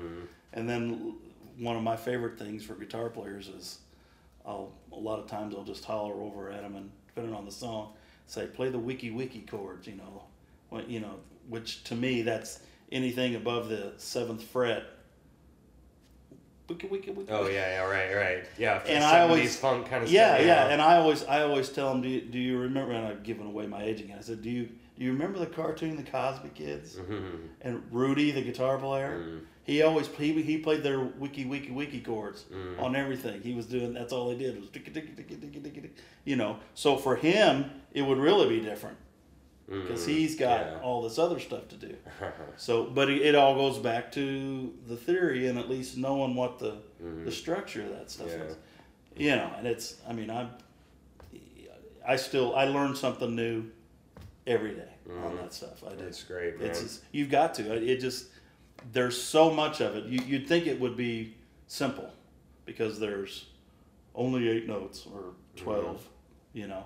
and 0.54 0.68
then 0.68 1.16
one 1.60 1.76
of 1.76 1.84
my 1.84 1.95
favorite 1.95 2.39
things 2.39 2.64
for 2.64 2.74
guitar 2.74 3.10
players 3.10 3.48
is 3.48 3.80
I'll 4.43 4.72
a 4.91 4.95
lot 4.98 5.20
of 5.20 5.28
times 5.28 5.54
I'll 5.56 5.64
just 5.64 5.86
holler 5.86 6.16
over 6.16 6.50
at 6.50 6.64
them 6.64 6.76
and 6.76 6.89
depending 7.06 7.36
on 7.36 7.45
the 7.45 7.52
song, 7.52 7.93
say 8.28 8.45
play 8.45 8.69
the 8.69 8.78
wiki 8.80 9.09
wiki 9.11 9.41
chords. 9.41 9.88
You 9.88 9.95
know, 9.95 10.23
when, 10.69 10.89
you 10.89 10.99
know 10.99 11.15
which 11.49 11.84
to 11.86 11.95
me 11.95 12.21
that's 12.21 12.59
anything 12.91 13.36
above 13.36 13.69
the 13.69 13.93
seventh 13.97 14.43
fret. 14.43 14.84
Wiki, 16.69 16.88
wiki, 16.88 17.11
wiki, 17.11 17.32
Oh 17.32 17.47
yeah, 17.47 17.53
yeah, 17.53 17.84
right, 17.86 18.13
right. 18.13 18.45
Yeah, 18.57 18.82
And 18.86 19.01
I 19.01 19.19
70s 19.19 19.30
always- 19.30 19.55
funk 19.57 19.88
kind 19.89 20.03
of 20.03 20.11
Yeah, 20.11 20.36
stuff. 20.36 20.45
yeah, 20.47 20.67
and 20.67 20.82
I 20.82 20.97
always, 20.97 21.23
I 21.23 21.43
always 21.43 21.69
tell 21.69 21.89
them, 21.93 22.01
do 22.01 22.09
you, 22.09 22.19
do 22.21 22.38
you 22.38 22.57
remember? 22.57 22.91
And 22.91 23.07
I've 23.07 23.23
given 23.23 23.47
away 23.47 23.67
my 23.67 23.82
age 23.84 24.01
again. 24.01 24.17
I 24.19 24.21
said, 24.21 24.41
do 24.41 24.49
you, 24.49 24.67
do 24.98 25.06
you 25.06 25.12
remember 25.12 25.39
the 25.39 25.45
cartoon, 25.45 25.95
The 25.95 26.04
Cosby 26.04 26.50
Kids, 26.56 26.95
Mhm. 26.98 27.50
and 27.62 27.84
Rudy, 27.91 28.32
the 28.32 28.41
guitar 28.41 28.78
player? 28.78 29.20
Mm. 29.28 29.41
He 29.64 29.82
always 29.82 30.08
he, 30.08 30.41
he 30.41 30.58
played 30.60 30.82
their 30.82 31.00
wiki 31.02 31.45
wiki 31.45 31.72
wiki 31.72 32.00
chords 32.02 32.45
Mm. 32.52 32.82
on 32.82 32.95
everything. 32.95 33.41
He 33.41 33.54
was 33.54 33.66
doing 33.66 33.93
that's 33.93 34.14
all 34.14 34.30
he 34.32 34.38
did 34.38 34.60
was 34.60 34.70
you 36.26 36.36
know. 36.36 36.58
So 36.74 36.98
for 36.98 37.16
him, 37.16 37.70
it 37.93 38.02
would 38.02 38.18
really 38.18 38.48
be 38.48 38.64
different 38.66 38.98
because 39.68 40.06
Mm. 40.06 40.10
he's 40.10 40.36
got 40.38 40.62
Yeah. 40.62 40.80
all 40.82 41.02
this 41.04 41.20
other 41.20 41.39
stuff 41.39 41.68
to 41.68 41.76
do. 41.76 41.95
So, 42.58 42.86
but 42.86 43.10
it, 43.10 43.22
it 43.22 43.36
all 43.36 43.56
goes 43.56 43.78
back 43.78 44.12
to 44.14 44.74
the 44.88 44.95
theory 44.95 45.48
and 45.48 45.60
at 45.60 45.70
least 45.70 45.98
knowing 45.98 46.34
what 46.36 46.58
the 46.60 46.78
the 47.26 47.32
structure 47.32 47.84
of 47.84 47.89
that 47.89 48.10
stuff 48.10 48.30
Mm-hmm. 48.30 48.39
Yeah. 48.39 48.48
is. 48.48 48.58
You 49.18 49.36
know, 49.36 49.52
and 49.58 49.68
it's 49.68 49.98
I 50.08 50.14
mean 50.14 50.30
I 50.32 50.48
I 52.08 52.16
still 52.16 52.56
I 52.56 52.66
learn 52.66 52.95
something 52.95 53.36
new 53.36 53.66
every 54.48 54.74
day 54.74 54.89
on 55.24 55.36
that 55.36 55.54
stuff. 55.54 55.84
I 55.84 55.89
do. 55.89 55.95
Mm-hmm. 55.95 56.06
That's 56.06 56.24
great, 56.24 56.60
man. 56.60 56.70
It's 56.70 56.82
just, 56.82 57.04
you've 57.12 57.30
got 57.30 57.54
to. 57.56 57.74
It 57.74 58.00
just 58.00 58.28
there's 58.91 59.22
so 59.22 59.52
much 59.52 59.82
of 59.82 59.95
it. 59.95 60.06
You, 60.06 60.22
you'd 60.26 60.48
think 60.48 60.66
it 60.66 60.80
would 60.80 60.95
be 60.98 61.36
simple 61.68 62.12
because 62.66 63.00
there's 63.00 63.48
only 64.16 64.50
eight 64.50 64.68
notes 64.68 65.06
or 65.14 65.34
12 65.56 65.86
Mm-hmm. 65.86 65.98
You 66.54 66.68
know, 66.68 66.86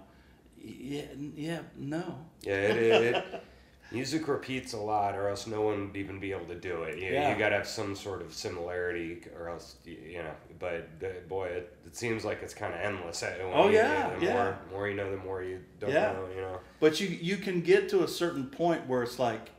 yeah, 0.62 1.04
yeah, 1.36 1.60
no. 1.78 2.26
Yeah, 2.42 2.54
it, 2.56 2.78
it, 2.78 3.16
it 3.16 3.44
music 3.92 4.28
repeats 4.28 4.74
a 4.74 4.78
lot, 4.78 5.16
or 5.16 5.28
else 5.30 5.48
no 5.48 5.62
one 5.62 5.88
would 5.88 5.98
even 5.98 6.20
be 6.20 6.32
able 6.32 6.46
to 6.46 6.56
do 6.56 6.84
it. 6.84 6.98
You, 6.98 7.10
Yeah. 7.12 7.32
you 7.34 7.38
got 7.40 7.50
to 7.50 7.56
have 7.58 7.68
some 7.68 7.96
sort 7.96 8.22
of 8.22 8.34
similarity, 8.34 9.22
or 9.38 9.50
else 9.50 9.76
you 9.86 10.22
know. 10.24 10.34
But 10.60 11.28
boy, 11.28 11.48
it, 11.48 11.78
it 11.86 11.96
seems 11.96 12.24
like 12.24 12.42
it's 12.42 12.54
kind 12.54 12.74
of 12.74 12.80
endless. 12.80 13.22
when 13.22 13.32
Oh, 13.54 13.68
you- 13.68 13.76
yeah, 13.76 14.16
the 14.20 14.26
yeah. 14.26 14.34
More, 14.34 14.58
more 14.72 14.90
you 14.90 14.96
know, 14.96 15.10
the 15.12 15.18
more 15.18 15.44
you 15.44 15.60
don't 15.80 15.92
Yeah. 15.92 16.14
know. 16.14 16.28
You 16.36 16.42
know. 16.42 16.60
But 16.80 17.00
you 17.02 17.08
you 17.08 17.38
can 17.38 17.62
get 17.62 17.90
to 17.90 18.04
a 18.04 18.08
certain 18.08 18.48
point 18.48 18.88
where 18.88 19.04
it's 19.04 19.20
like, 19.20 19.50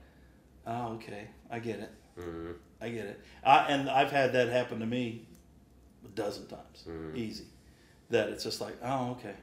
oh, 0.66 0.94
okay, 0.94 1.28
I 1.50 1.58
get 1.58 1.80
it. 1.80 1.90
Mhm. 2.18 2.54
I 2.80 2.88
get 2.88 3.06
it. 3.06 3.20
I, 3.44 3.66
and 3.66 3.88
I've 3.88 4.10
had 4.10 4.32
that 4.32 4.48
happen 4.48 4.80
to 4.80 4.86
me 4.86 5.26
a 6.04 6.08
dozen 6.08 6.46
times, 6.46 6.84
Mm-hmm. 6.88 7.16
easy. 7.16 7.44
That 8.10 8.28
it's 8.28 8.44
just 8.44 8.60
like, 8.60 8.76
oh, 8.82 9.12
okay, 9.12 9.34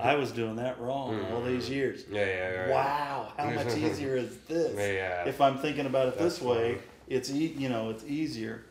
I 0.00 0.14
was 0.16 0.32
doing 0.32 0.56
that 0.56 0.80
wrong 0.80 1.24
all 1.32 1.42
these 1.42 1.68
years. 1.70 2.04
Yeah, 2.10 2.24
yeah, 2.24 2.26
yeah. 2.26 2.58
right. 2.60 2.70
Wow, 2.70 3.32
how 3.36 3.50
much 3.50 3.76
easier 3.76 4.16
is 4.16 4.36
this? 4.48 4.74
Yeah. 4.76 5.24
If 5.28 5.40
I'm 5.40 5.58
thinking 5.58 5.86
about 5.86 6.08
it 6.08 6.18
That's 6.18 6.38
this 6.38 6.42
way, 6.42 6.74
funny. 6.74 6.82
it's 7.08 7.30
e- 7.30 7.54
you 7.56 7.68
know 7.68 7.90
it's 7.90 8.04
easier. 8.04 8.64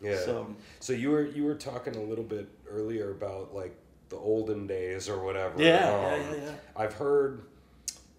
Yeah. 0.00 0.18
So 0.18 0.54
So 0.80 0.92
you 0.92 1.10
were 1.10 1.24
you 1.26 1.44
were 1.44 1.54
talking 1.54 1.96
a 1.96 2.02
little 2.02 2.24
bit 2.24 2.48
earlier 2.68 3.10
about 3.10 3.54
like 3.54 3.74
the 4.08 4.16
olden 4.16 4.66
days 4.66 5.08
or 5.08 5.22
whatever. 5.24 5.62
Yeah, 5.62 5.88
Um, 5.88 6.02
yeah, 6.02 6.16
yeah, 6.36 6.44
yeah. 6.44 6.52
I've 6.76 6.94
heard. 6.94 7.42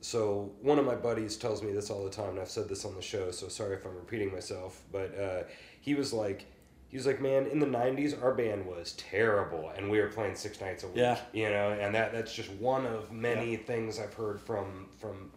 So 0.02 0.52
one 0.62 0.80
of 0.80 0.86
my 0.86 0.96
buddies 0.96 1.38
tells 1.38 1.64
me 1.64 1.72
this 1.72 1.90
all 1.90 2.04
the 2.04 2.10
time, 2.10 2.32
and 2.32 2.40
I've 2.40 2.50
said 2.50 2.68
this 2.68 2.84
on 2.84 2.96
the 2.96 3.02
show. 3.02 3.32
So 3.32 3.48
sorry 3.48 3.76
if 3.76 3.86
I'm 3.86 3.96
repeating 3.96 4.32
myself, 4.34 4.82
but 4.92 5.18
uh, 5.18 5.44
he 5.80 5.96
was 5.96 6.12
like, 6.12 6.46
he 6.94 6.98
was 6.98 7.08
like, 7.08 7.20
man, 7.20 7.48
in 7.48 7.58
the 7.58 7.66
'90s, 7.66 8.22
our 8.22 8.36
band 8.36 8.68
was 8.68 8.92
terrible, 8.94 9.72
and 9.76 9.90
we 9.90 10.00
were 10.00 10.10
playing 10.10 10.36
six 10.36 10.62
nights 10.62 10.84
a 10.84 10.88
week. 10.88 10.98
Yeah. 10.98 11.18
You 11.34 11.50
know, 11.50 11.72
and 11.72 11.96
that 11.96 12.12
that's 12.14 12.32
just 12.36 12.52
one 12.52 12.86
of 12.86 13.12
many 13.12 13.56
things 13.56 14.00
I've 14.00 14.14
heard 14.14 14.40
from 14.40 14.90
from 15.00 15.32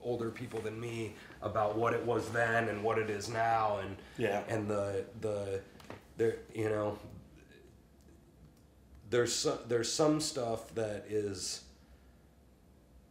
older 0.00 0.30
people 0.30 0.58
than 0.62 0.80
me 0.80 1.12
about 1.42 1.76
what 1.76 1.92
it 1.92 2.02
was 2.06 2.30
then 2.30 2.70
and 2.70 2.82
what 2.82 2.96
it 2.98 3.10
is 3.10 3.28
now, 3.28 3.76
and 3.82 3.94
Yeah. 4.16 4.42
and 4.48 4.66
the 4.66 5.04
the 5.20 5.60
there 6.16 6.36
you 6.54 6.70
know 6.70 6.98
there's 9.10 9.34
some, 9.34 9.58
there's 9.68 9.92
some 9.92 10.18
stuff 10.18 10.74
that 10.76 11.04
is 11.10 11.60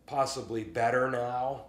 possibly 0.07 0.63
better 0.63 1.07
now 1.11 1.65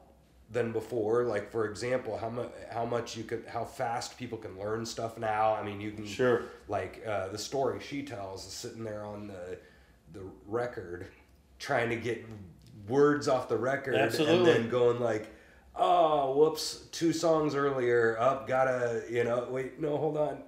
than 0.53 0.70
before 0.70 1.24
like 1.24 1.50
for 1.50 1.64
example 1.66 2.16
how 2.18 2.28
much 2.28 2.50
how 2.70 2.84
much 2.84 3.16
you 3.16 3.24
could 3.24 3.42
how 3.48 3.64
fast 3.64 4.18
people 4.18 4.36
can 4.36 4.59
learn 4.59 4.84
stuff 4.84 5.16
now 5.16 5.55
i 5.55 5.62
mean 5.62 5.80
you 5.80 5.90
can 5.92 6.07
Sure. 6.07 6.42
like 6.68 7.03
uh, 7.07 7.28
the 7.28 7.38
story 7.38 7.80
she 7.80 8.03
tells 8.03 8.46
is 8.46 8.53
sitting 8.53 8.84
there 8.84 9.05
on 9.05 9.26
the 9.28 9.59
the 10.12 10.20
record 10.46 11.07
trying 11.59 11.88
to 11.88 11.96
get 11.96 12.24
words 12.86 13.28
off 13.28 13.48
the 13.48 13.57
record 13.57 13.94
Absolutely. 13.94 14.36
and 14.36 14.46
then 14.46 14.68
going 14.68 15.00
like 15.00 15.34
oh 15.74 16.36
whoops 16.36 16.86
two 16.92 17.12
songs 17.14 17.55
earlier 17.55 18.18
up 18.18 18.46
gotta 18.46 19.05
you 19.11 19.24
know 19.24 19.46
wait 19.50 19.80
no 19.80 19.96
hold 19.96 20.18
on 20.18 20.42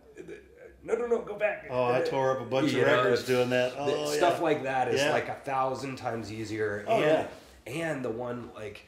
no 0.83 0.95
no 0.97 1.07
no 1.07 1.23
go 1.23 1.35
back 1.37 1.67
oh, 1.71 1.93
I 1.95 2.01
tore 2.03 2.33
up 2.33 2.43
a 2.43 2.45
bunch 2.45 2.73
You 2.73 2.83
of 2.83 2.89
know, 2.89 2.97
records 3.05 3.25
doing 3.25 3.49
that. 3.51 3.73
Oh, 3.79 4.05
stuff 4.13 4.35
yeah. 4.37 4.43
like 4.43 4.63
that 4.65 4.89
is 4.89 5.01
Yeah. 5.01 5.13
like 5.13 5.29
a 5.31 5.35
thousand 5.37 5.97
times 5.97 6.31
easier. 6.31 6.85
Oh, 6.87 6.97
and, 6.97 7.05
yeah. 7.05 7.27
And 7.67 8.05
the 8.05 8.11
one 8.11 8.51
like 8.55 8.87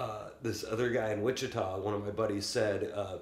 uh, 0.00 0.30
this 0.42 0.64
other 0.64 0.88
guy 0.90 1.10
in 1.12 1.22
Wichita, 1.22 1.78
one 1.80 1.92
of 1.94 2.02
my 2.04 2.10
buddies 2.10 2.46
said, 2.46 2.90
uh, 2.94 3.18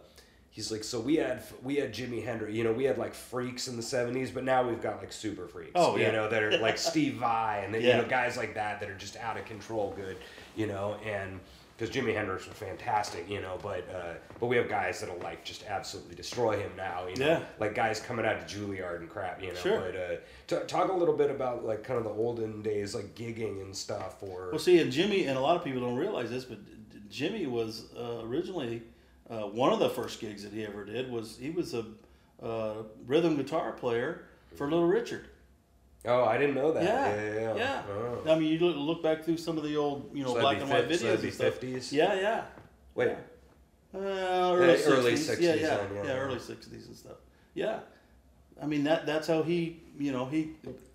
he's 0.50 0.70
like, 0.70 0.84
so 0.84 1.00
we 1.00 1.16
had 1.16 1.42
we 1.62 1.74
had 1.76 1.92
Jimi 1.92 2.24
Hendrix, 2.24 2.54
you 2.54 2.62
know, 2.64 2.72
we 2.72 2.84
had 2.84 2.98
like 2.98 3.14
freaks 3.14 3.66
in 3.68 3.76
the 3.76 3.82
'70s, 3.82 4.32
but 4.32 4.44
now 4.44 4.62
we've 4.66 4.80
got 4.80 4.98
like 5.00 5.12
super 5.12 5.48
freaks. 5.48 5.72
Oh, 5.74 5.96
yeah. 5.96 6.06
you 6.06 6.12
know, 6.12 6.28
that 6.28 6.42
are 6.42 6.56
like 6.58 6.78
Steve 6.78 7.14
Vai 7.14 7.62
and 7.64 7.74
then, 7.74 7.82
Yeah. 7.82 7.96
you 7.96 8.02
know 8.02 8.08
guys 8.08 8.36
like 8.36 8.54
that 8.54 8.78
that 8.80 8.88
are 8.88 8.94
just 8.96 9.16
out 9.16 9.36
of 9.36 9.44
control 9.44 9.92
good, 9.96 10.16
you 10.56 10.66
know, 10.66 10.96
and. 11.04 11.40
Because 11.78 11.94
Jimi 11.94 12.12
Hendrix 12.12 12.44
was 12.48 12.56
fantastic, 12.56 13.30
you 13.30 13.40
know, 13.40 13.56
but 13.62 13.88
uh, 13.94 14.14
but 14.40 14.46
we 14.46 14.56
have 14.56 14.68
guys 14.68 14.98
that'll 14.98 15.18
like 15.20 15.44
just 15.44 15.64
absolutely 15.66 16.16
destroy 16.16 16.58
him 16.58 16.72
now, 16.76 17.06
you 17.06 17.14
know, 17.16 17.26
Yeah. 17.26 17.42
like 17.60 17.74
guys 17.76 18.00
coming 18.00 18.26
out 18.26 18.34
of 18.34 18.46
Juilliard 18.46 18.96
and 18.96 19.08
crap, 19.08 19.40
you 19.40 19.50
know. 19.52 19.54
Sure. 19.54 19.78
But 19.80 19.96
uh, 19.96 20.60
t- 20.60 20.66
talk 20.66 20.90
a 20.90 20.92
little 20.92 21.16
bit 21.16 21.30
about 21.30 21.64
like 21.64 21.84
kind 21.84 21.96
of 21.96 22.02
the 22.04 22.10
olden 22.10 22.62
days, 22.62 22.96
like 22.96 23.14
gigging 23.14 23.62
and 23.62 23.76
stuff, 23.76 24.16
or 24.22 24.48
Well, 24.50 24.58
see, 24.58 24.80
and 24.80 24.92
Jimi, 24.92 25.28
and 25.28 25.38
a 25.38 25.40
lot 25.40 25.56
of 25.56 25.62
people 25.62 25.80
don't 25.80 25.96
realize 25.96 26.30
this, 26.30 26.44
but 26.44 26.58
Jimi 27.10 27.46
was 27.46 27.84
uh, 27.96 28.22
originally 28.24 28.82
uh, 29.30 29.42
one 29.42 29.72
of 29.72 29.78
the 29.78 29.88
first 29.90 30.18
gigs 30.20 30.42
that 30.42 30.52
he 30.52 30.64
ever 30.66 30.84
did 30.84 31.12
was 31.12 31.38
he 31.40 31.50
was 31.50 31.74
a 31.74 31.84
uh, 32.42 32.82
rhythm 33.06 33.36
guitar 33.36 33.70
player 33.72 34.22
for 34.56 34.64
Little 34.68 34.86
Richard. 34.88 35.28
Oh, 36.06 36.24
I 36.24 36.38
didn't 36.38 36.54
know 36.54 36.72
that. 36.72 36.82
Yeah, 36.82 37.14
yeah, 37.14 37.40
yeah. 37.40 37.56
yeah. 37.56 37.82
Oh. 37.90 38.30
I 38.30 38.38
mean, 38.38 38.52
you 38.52 38.58
look, 38.58 39.02
back 39.02 39.24
through 39.24 39.36
some 39.38 39.56
of 39.58 39.64
the 39.64 39.76
old, 39.76 40.10
you 40.14 40.22
know, 40.24 40.34
So 40.34 40.40
black 40.40 40.60
and 40.60 40.70
white 40.70 40.84
so 40.94 41.04
videos 41.06 41.20
be 41.22 41.28
and 41.28 41.34
stuff. 41.34 41.60
50s? 41.60 41.92
Yeah, 41.92 42.14
yeah. 42.14 42.44
Wait, 42.94 43.10
Uh, 43.94 43.98
early, 43.98 44.82
early 44.84 45.12
60s. 45.14 45.36
60s 45.38 45.40
Yeah, 45.40 45.54
yeah, 45.54 45.86
yeah. 45.94 46.04
yeah, 46.04 46.18
early 46.18 46.38
sixties 46.38 46.86
and 46.86 46.96
stuff. 46.96 47.16
Yeah, 47.54 47.80
I 48.62 48.66
mean 48.66 48.84
that 48.84 49.06
that's 49.06 49.26
how 49.28 49.42
he, 49.42 49.80
you 49.98 50.12
know, 50.12 50.26
he 50.26 50.52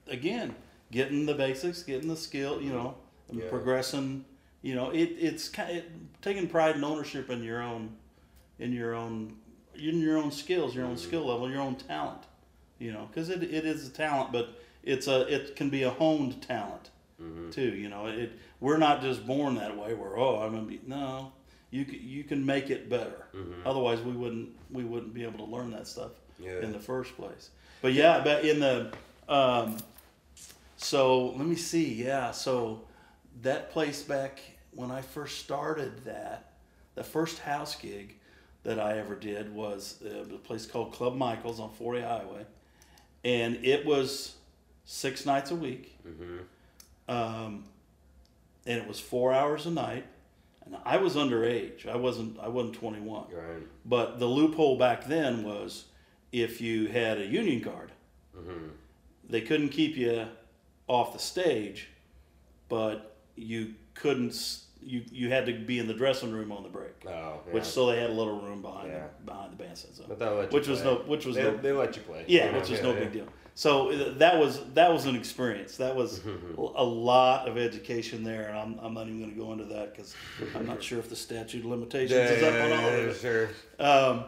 again 0.08 0.56
getting 0.91 1.26
the 1.26 1.34
basics, 1.34 1.82
getting 1.84 2.08
the 2.08 2.16
skill, 2.16 2.62
you 2.62 2.72
know, 2.72 2.95
and 3.30 3.39
Yeah. 3.39 3.49
progressing. 3.49 4.26
You 4.62 4.76
know, 4.76 4.91
it 4.91 5.16
it's 5.20 5.49
kind 5.49 5.78
of 5.78 5.84
taking 6.22 6.47
pride 6.47 6.76
and 6.76 6.86
ownership 6.86 7.30
in 7.30 7.43
your 7.43 7.62
own, 7.62 7.95
in 8.60 8.72
your 8.74 8.93
own, 8.93 9.36
in 9.76 9.99
your 9.99 10.18
own 10.18 10.32
skills, 10.32 10.76
your 10.76 10.86
own 10.86 10.95
Mm-hmm. 10.95 11.08
skill 11.08 11.26
level, 11.26 11.49
your 11.49 11.62
own 11.62 11.76
talent. 11.76 12.24
You 12.80 12.91
know, 12.91 13.08
because 13.10 13.30
it, 13.30 13.41
it 13.43 13.66
is 13.66 13.88
a 13.88 13.91
talent, 13.91 14.32
but 14.32 14.60
it's 14.84 15.08
a 15.08 15.22
it 15.34 15.56
can 15.56 15.70
be 15.70 15.84
a 15.84 15.90
honed 15.90 16.42
talent 16.42 16.90
Mm-hmm. 17.22 17.52
too. 17.52 17.70
You 17.76 17.90
know, 17.90 18.08
it 18.08 18.32
we're 18.60 18.78
not 18.78 19.02
just 19.02 19.26
born 19.26 19.56
that 19.56 19.78
way. 19.78 19.94
We're 19.94 20.20
oh, 20.20 20.38
I'm 20.42 20.52
gonna 20.54 20.66
be 20.66 20.82
no. 20.86 21.32
You 21.70 21.86
can, 21.86 22.00
you 22.02 22.24
can 22.24 22.46
make 22.46 22.70
it 22.70 22.90
better. 22.90 23.26
Otherwise, 23.66 24.02
we 24.02 24.12
wouldn't 24.14 24.50
we 24.72 24.84
wouldn't 24.84 25.14
be 25.14 25.24
able 25.24 25.38
to 25.46 25.52
learn 25.52 25.72
that 25.72 25.88
stuff 25.88 26.12
Yeah. 26.40 26.60
in 26.60 26.72
the 26.72 26.80
first 26.80 27.16
place. 27.16 27.50
But 27.82 27.94
yeah, 27.94 28.22
but 28.24 28.44
in 28.46 28.60
the 28.60 28.92
um, 29.30 29.78
so 30.78 31.28
let 31.30 31.46
me 31.48 31.56
see. 31.56 31.94
Yeah, 31.94 32.32
so 32.32 32.82
that 33.42 33.72
place 33.72 34.02
back 34.02 34.40
when 34.72 34.92
I 34.92 35.02
first 35.02 35.40
started 35.40 36.04
that, 36.06 36.52
the 36.96 37.04
first 37.04 37.40
house 37.40 37.76
gig 37.76 38.16
that 38.64 38.80
I 38.80 38.98
ever 38.98 39.16
did 39.16 39.54
was 39.54 40.02
uh, 40.06 40.22
a 40.34 40.38
place 40.40 40.66
called 40.66 40.94
Club 40.94 41.16
Michaels 41.16 41.60
on 41.60 41.72
40 41.72 42.02
Highway, 42.02 42.46
and 43.24 43.58
it 43.64 43.86
was 43.86 44.36
six 44.86 45.26
nights 45.26 45.52
a 45.52 45.56
week, 45.56 45.98
um, 47.08 47.64
and 48.66 48.80
it 48.82 48.88
was 48.88 49.00
four 49.00 49.34
hours 49.34 49.66
a 49.66 49.72
night. 49.72 50.06
And 50.66 50.78
I 50.86 50.98
was 50.98 51.16
underage. 51.16 51.86
I 51.88 51.98
wasn't. 51.98 52.40
I 52.40 52.48
wasn't 52.48 52.76
21. 52.76 53.26
right. 53.34 53.44
But 53.86 54.20
the 54.20 54.26
loophole 54.28 54.78
back 54.78 55.06
then 55.08 55.44
was 55.44 55.86
if 56.32 56.62
you 56.62 56.88
had 56.88 57.18
a 57.18 57.26
union 57.26 57.60
card, 57.62 57.92
they 59.30 59.42
couldn't 59.42 59.70
keep 59.70 59.98
you 59.98 60.26
off 60.88 61.12
the 61.14 61.20
stage, 61.20 61.90
but 62.70 63.18
you 63.36 63.74
couldn't, 63.94 64.60
you 64.82 65.04
you 65.12 65.30
had 65.30 65.46
to 65.48 65.54
be 65.54 65.80
in 65.80 65.88
the 65.88 65.94
dressing 65.94 66.32
room 66.32 66.52
on 66.52 66.64
the 66.64 66.70
break, 66.70 66.94
Oh, 67.06 67.42
yeah. 67.48 67.54
which 67.54 67.66
so 67.66 67.88
they 67.88 68.00
had 68.00 68.10
a 68.10 68.14
little 68.14 68.40
room 68.40 68.62
behind 68.62 68.88
Yeah. 68.90 69.08
the, 69.20 69.26
behind 69.26 69.52
the 69.52 69.58
bandstand. 69.58 69.96
So 69.96 70.06
but 70.08 70.18
they'll 70.20 70.36
let 70.36 70.52
you 70.52 70.58
which 70.58 70.68
was 70.70 70.82
no 70.84 70.96
which 71.06 71.26
was 71.26 71.36
they, 71.36 71.44
no 71.44 71.58
they 71.58 71.72
let 71.74 71.96
you 71.98 72.02
play. 72.04 72.24
yeah, 72.28 72.52
know? 72.52 72.60
which 72.60 72.70
was 72.70 72.82
no 72.82 72.94
yeah. 72.94 73.00
big 73.00 73.12
deal. 73.14 73.28
So 73.56 73.91
uh, 73.91 74.14
that 74.18 74.39
was 74.39 74.60
that 74.74 74.91
was 74.91 75.06
an 75.06 75.16
experience. 75.16 75.78
That 75.78 75.95
was 75.95 76.22
a 76.76 76.84
lot 76.84 77.47
of 77.47 77.58
education 77.58 78.24
there, 78.24 78.47
and 78.49 78.58
I'm, 78.58 78.80
I'm 78.82 78.93
not 78.95 79.08
even 79.08 79.20
going 79.20 79.32
to 79.34 79.39
go 79.39 79.51
into 79.54 79.66
that 79.66 79.95
because 79.95 80.16
I'm 80.56 80.66
not 80.66 80.82
sure 80.82 80.97
if 80.99 81.10
the 81.10 81.16
statute 81.16 81.60
of 81.60 81.66
limitations 81.66 82.12
Yeah, 82.12 82.30
is 82.30 82.43
up 82.43 82.54
on 82.54 82.72
all 82.72 82.88
of 82.89 82.93
it. 82.95 83.16
sure. 83.18 83.49
Um, 83.80 84.24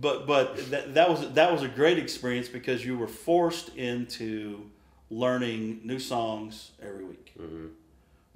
but 0.00 0.26
but 0.26 0.70
that, 0.70 0.94
that 0.94 1.10
was 1.10 1.32
that 1.32 1.52
was 1.52 1.62
a 1.62 1.68
great 1.68 1.98
experience 1.98 2.48
because 2.48 2.84
you 2.84 2.96
were 2.96 3.08
forced 3.08 3.74
into 3.76 4.70
learning 5.10 5.80
new 5.82 5.98
songs 5.98 6.70
every 6.80 7.04
week 7.04 7.34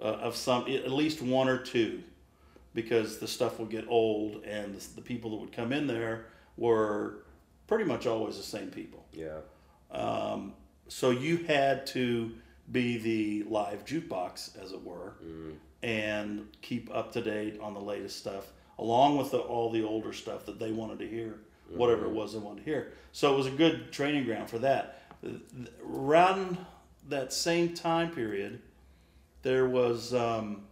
uh, 0.01 0.03
of 0.03 0.35
some 0.35 0.63
at 0.69 0.91
least 0.91 1.23
one 1.23 1.49
or 1.49 1.59
two 1.59 2.03
because 2.75 3.19
the 3.19 3.29
stuff 3.29 3.61
would 3.61 3.71
get 3.71 3.85
old 3.87 4.43
and 4.43 4.75
the, 4.75 4.95
the 4.97 5.01
people 5.01 5.31
that 5.31 5.37
would 5.37 5.53
come 5.53 5.73
in 5.73 5.87
there 5.87 6.25
were 6.57 7.19
pretty 7.69 7.85
much 7.85 8.05
always 8.09 8.37
the 8.37 8.43
same 8.43 8.67
people. 8.69 9.05
Yeah. 9.13 9.39
Um, 9.95 10.53
so 10.89 11.11
you 11.11 11.39
had 11.39 11.87
to 11.89 12.33
be 12.71 12.99
the 12.99 13.49
live 13.49 13.85
jukebox, 13.85 14.63
as 14.63 14.73
it 14.73 14.83
were, 14.83 15.15
and 15.83 16.47
keep 16.63 16.95
up 16.95 17.13
to 17.13 17.21
date 17.21 17.59
on 17.61 17.75
the 17.75 17.81
latest 17.81 18.19
stuff, 18.19 18.53
along 18.79 19.19
with 19.19 19.31
the, 19.31 19.39
all 19.39 19.71
the 19.71 19.83
older 19.83 20.13
stuff 20.13 20.47
that 20.47 20.59
they 20.59 20.73
wanted 20.73 20.99
to 20.99 21.09
hear, 21.09 21.39
whatever 21.77 22.07
it 22.07 22.11
was 22.11 22.33
they 22.33 22.39
wanted 22.39 22.65
to 22.65 22.71
hear. 22.71 22.93
So 23.13 23.33
it 23.35 23.37
was 23.37 23.47
a 23.47 23.51
good 23.51 23.93
training 23.93 24.25
ground 24.25 24.51
for 24.51 24.59
that. 24.61 25.03
Around 25.87 26.59
that 27.09 27.33
same 27.33 27.75
time 27.75 28.11
period, 28.11 28.61
there 29.43 29.69
was 29.69 30.13
um, 30.15 30.63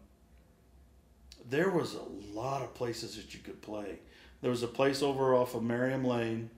there 1.49 1.71
was 1.71 1.95
a 1.95 2.37
lot 2.37 2.63
of 2.63 2.75
places 2.75 3.17
that 3.17 3.35
you 3.35 3.41
could 3.41 3.61
play. 3.61 3.99
There 4.41 4.51
was 4.51 4.63
a 4.63 4.69
place 4.69 5.03
over 5.03 5.35
off 5.35 5.55
of 5.55 5.63
Merriam 5.63 6.05
Lane 6.05 6.51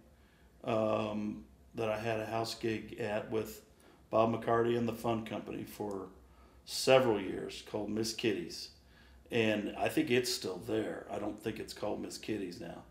um, 0.62 1.44
that 1.74 1.88
I 1.88 1.98
had 1.98 2.20
a 2.20 2.26
house 2.26 2.54
gig 2.54 2.98
at 3.00 3.30
with 3.30 3.62
Bob 4.10 4.32
McCarty 4.32 4.78
and 4.78 4.88
the 4.88 4.92
Fun 4.92 5.24
Company 5.24 5.64
for 5.64 6.06
several 6.64 7.20
years 7.20 7.62
called 7.70 7.90
Miss 7.90 8.12
Kitty's. 8.12 8.70
And 9.30 9.74
I 9.76 9.88
think 9.88 10.10
it's 10.10 10.32
still 10.32 10.60
there. 10.66 11.06
I 11.10 11.18
don't 11.18 11.42
think 11.42 11.58
it's 11.58 11.72
called 11.72 12.00
Miss 12.00 12.18
Kitty's 12.18 12.60
now. 12.60 12.82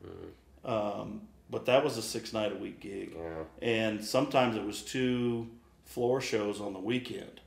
Um, 0.66 1.22
but 1.50 1.66
that 1.68 1.84
was 1.84 1.98
a 1.98 2.02
six 2.02 2.34
night 2.34 2.52
a 2.52 2.56
week 2.56 2.80
gig. 2.80 3.16
Yeah. 3.16 3.44
And 3.62 4.04
sometimes 4.04 4.56
it 4.58 4.66
was 4.66 4.82
two 4.82 5.48
floor 5.86 6.20
shows 6.22 6.60
on 6.60 6.74
the 6.74 6.80
weekend. 6.80 7.40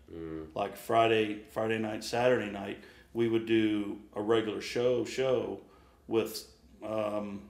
Like 0.54 0.76
Friday, 0.76 1.40
Friday 1.50 1.78
night, 1.78 2.04
Saturday 2.04 2.50
night, 2.50 2.78
we 3.12 3.28
would 3.28 3.46
do 3.46 3.98
a 4.14 4.22
regular 4.22 4.60
show 4.60 5.04
show 5.04 5.60
with 6.06 6.46
um, 6.86 7.42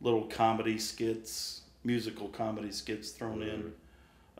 little 0.00 0.24
comedy 0.24 0.78
skits, 0.78 1.62
musical 1.90 2.28
comedy 2.28 2.72
skits 2.72 3.10
thrown 3.10 3.42
in, 3.42 3.72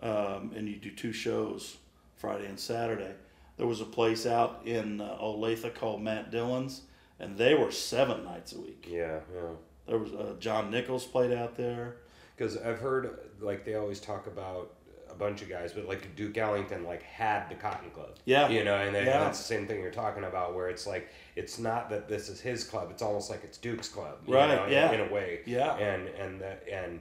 um, 0.03 0.53
and 0.57 0.69
you 0.69 0.77
do 0.77 0.91
two 0.91 1.13
shows, 1.13 1.77
Friday 2.17 2.47
and 2.47 2.59
Saturday. 2.59 3.13
There 3.57 3.67
was 3.67 3.81
a 3.81 3.85
place 3.87 4.27
out 4.27 4.63
in 4.67 5.01
uh, 5.01 5.17
Olathe 5.21 5.73
called 5.75 6.03
Matt 6.03 6.31
Dillon's, 6.31 6.83
and 7.21 7.39
they 7.39 7.55
were 7.55 7.71
seven 7.71 8.25
nights 8.25 8.53
a 8.53 8.61
week. 8.61 8.87
Yeah. 8.91 9.21
Yeah. 9.35 9.49
There 9.87 9.99
was 9.99 10.13
uh, 10.13 10.35
John 10.41 10.71
Nichols 10.71 11.05
played 11.07 11.33
out 11.33 11.57
there. 11.57 11.97
Because 12.37 12.59
I've 12.59 12.81
heard 12.81 13.19
like 13.41 13.65
they 13.65 13.77
always 13.77 13.99
talk 13.99 14.27
about 14.27 14.75
a 15.11 15.15
bunch 15.15 15.41
of 15.41 15.49
guys, 15.49 15.73
but 15.73 15.89
like 15.89 16.15
Duke 16.17 16.37
Ellington 16.37 16.85
like 16.85 17.03
had 17.03 17.49
the 17.49 17.55
Cotton 17.55 17.89
Club. 17.91 18.11
Yeah. 18.27 18.51
You 18.51 18.63
know, 18.63 18.75
and 18.77 18.95
they, 18.95 19.07
Yeah. 19.07 19.21
that's 19.21 19.39
the 19.39 19.45
same 19.45 19.67
thing 19.67 19.81
you're 19.81 19.91
talking 19.91 20.25
about, 20.25 20.55
where 20.55 20.69
it's 20.69 20.87
like 20.87 21.09
it's 21.35 21.59
not 21.59 21.89
that 21.89 22.09
this 22.11 22.29
is 22.29 22.39
his 22.43 22.63
club; 22.65 22.89
it's 22.91 23.01
almost 23.01 23.31
like 23.31 23.43
it's 23.43 23.57
Duke's 23.57 23.89
club. 23.89 24.19
you 24.27 24.35
Right, 24.35 24.55
know, 24.55 24.65
in- 24.67 24.73
yeah. 24.73 24.93
In, 24.93 25.01
a 25.09 25.11
way. 25.11 25.41
Yeah. 25.47 25.77
And 25.77 26.09
and 26.09 26.39
that 26.43 26.63
and 26.71 27.01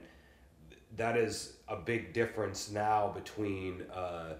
that 0.96 1.16
is 1.16 1.54
a 1.68 1.76
big 1.76 2.12
difference 2.12 2.70
now 2.70 3.08
between. 3.14 3.82
Uh, 3.92 4.34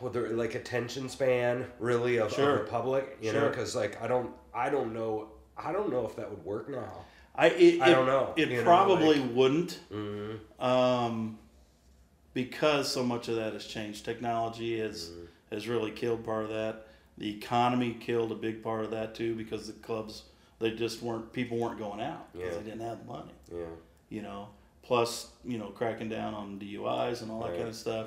well, 0.00 0.12
they're 0.12 0.30
like 0.30 0.54
attention 0.54 1.08
span, 1.08 1.66
really, 1.78 2.18
of, 2.18 2.32
Sure. 2.32 2.58
of 2.58 2.64
the 2.66 2.70
public, 2.70 3.18
you 3.20 3.32
know, 3.32 3.48
because 3.48 3.74
like 3.74 4.00
I 4.02 4.06
don't, 4.06 4.30
I 4.54 4.70
don't 4.70 4.92
know, 4.92 5.28
I 5.56 5.72
don't 5.72 5.90
know 5.90 6.06
if 6.06 6.14
that 6.16 6.30
would 6.30 6.44
work 6.44 6.68
now. 6.68 7.04
I 7.34 7.48
it, 7.48 7.80
I 7.82 7.90
don't 7.90 8.06
know, 8.06 8.32
It 8.36 8.50
know, 8.50 8.62
probably 8.62 9.18
like- 9.18 9.34
wouldn't, 9.34 9.80
Mm-hmm. 9.92 10.64
um, 10.64 11.38
because 12.34 12.90
so 12.92 13.02
much 13.02 13.28
of 13.28 13.36
that 13.36 13.52
has 13.52 13.66
changed. 13.66 14.04
Technology 14.04 14.78
has 14.78 15.08
Mm-hmm. 15.10 15.24
has 15.54 15.66
really 15.68 15.90
killed 15.90 16.24
part 16.24 16.44
of 16.44 16.50
that. 16.50 16.86
The 17.18 17.36
economy 17.36 17.96
killed 17.98 18.30
a 18.32 18.36
big 18.36 18.62
part 18.62 18.84
of 18.84 18.90
that 18.92 19.14
too, 19.14 19.34
because 19.34 19.66
the 19.66 19.72
clubs 19.74 20.24
they 20.60 20.70
just 20.70 21.02
weren't 21.02 21.32
people 21.32 21.58
weren't 21.58 21.78
going 21.78 22.00
out 22.00 22.32
because 22.32 22.52
Yeah. 22.54 22.58
they 22.58 22.70
didn't 22.70 22.86
have 22.86 22.98
the 23.00 23.12
money. 23.12 23.32
Yeah. 23.52 23.64
You 24.08 24.22
know, 24.22 24.48
plus 24.84 25.28
you 25.44 25.58
know 25.58 25.68
cracking 25.68 26.08
down 26.08 26.32
on 26.34 26.58
DUIs 26.60 27.22
and 27.22 27.30
all 27.30 27.40
that 27.40 27.48
Right, 27.50 27.56
kind 27.58 27.68
of 27.68 27.74
stuff, 27.76 28.06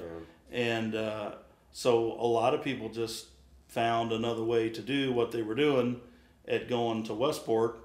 yeah. 0.51 0.57
and 0.57 0.95
uh, 0.95 1.31
so 1.71 2.13
a 2.13 2.25
lot 2.27 2.53
of 2.53 2.63
people 2.63 2.87
just 2.89 3.25
found 3.67 4.11
another 4.13 4.43
way 4.43 4.69
to 4.69 4.81
do 4.81 5.11
what 5.11 5.31
they 5.31 5.41
were 5.41 5.55
doing 5.55 5.99
at 6.47 6.69
going 6.69 7.03
to 7.03 7.13
Westport 7.13 7.79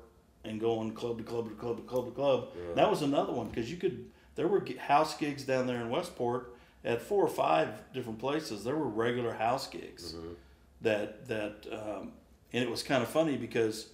and 0.45 0.61
going 0.61 0.93
club 0.95 1.19
to 1.19 1.25
club 1.25 1.49
to 1.49 1.55
club 1.55 1.77
to 1.79 1.83
club 1.83 2.05
to 2.07 2.13
club. 2.13 2.49
Yeah. 2.55 2.75
That 2.75 2.91
was 2.91 3.03
another 3.03 3.33
one 3.33 3.49
because 3.49 3.71
you 3.71 3.77
could. 3.79 4.11
There 4.35 4.49
were 4.49 4.65
house 4.79 5.17
gigs 5.17 5.43
down 5.45 5.67
there 5.67 5.81
in 5.81 5.91
Westport 5.91 6.55
at 6.85 7.03
four 7.03 7.23
or 7.25 7.29
five 7.29 7.69
different 7.93 8.19
places. 8.19 8.65
There 8.65 8.77
were 8.77 8.89
regular 8.89 9.33
house 9.35 9.67
gigs 9.67 10.15
that 10.81 11.27
that, 11.29 11.67
um, 11.71 12.13
and 12.53 12.63
it 12.65 12.71
was 12.71 12.83
kind 12.83 13.03
of 13.03 13.09
funny 13.09 13.37
because 13.37 13.89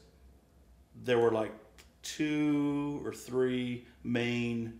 there 1.04 1.18
were 1.18 1.32
like 1.32 1.52
two 2.02 3.00
or 3.04 3.12
three 3.12 3.84
main 4.04 4.78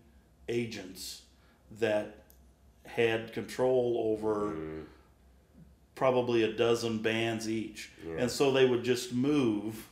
agents 0.49 1.22
that 1.78 2.16
had 2.86 3.32
control 3.32 4.01
over 4.12 4.55
probably 5.94 6.44
a 6.44 6.53
dozen 6.53 6.99
bands 6.99 7.49
each. 7.49 7.90
Yeah. 8.07 8.14
And 8.18 8.30
so 8.30 8.53
they 8.53 8.64
would 8.66 8.84
just 8.84 9.12
move 9.12 9.88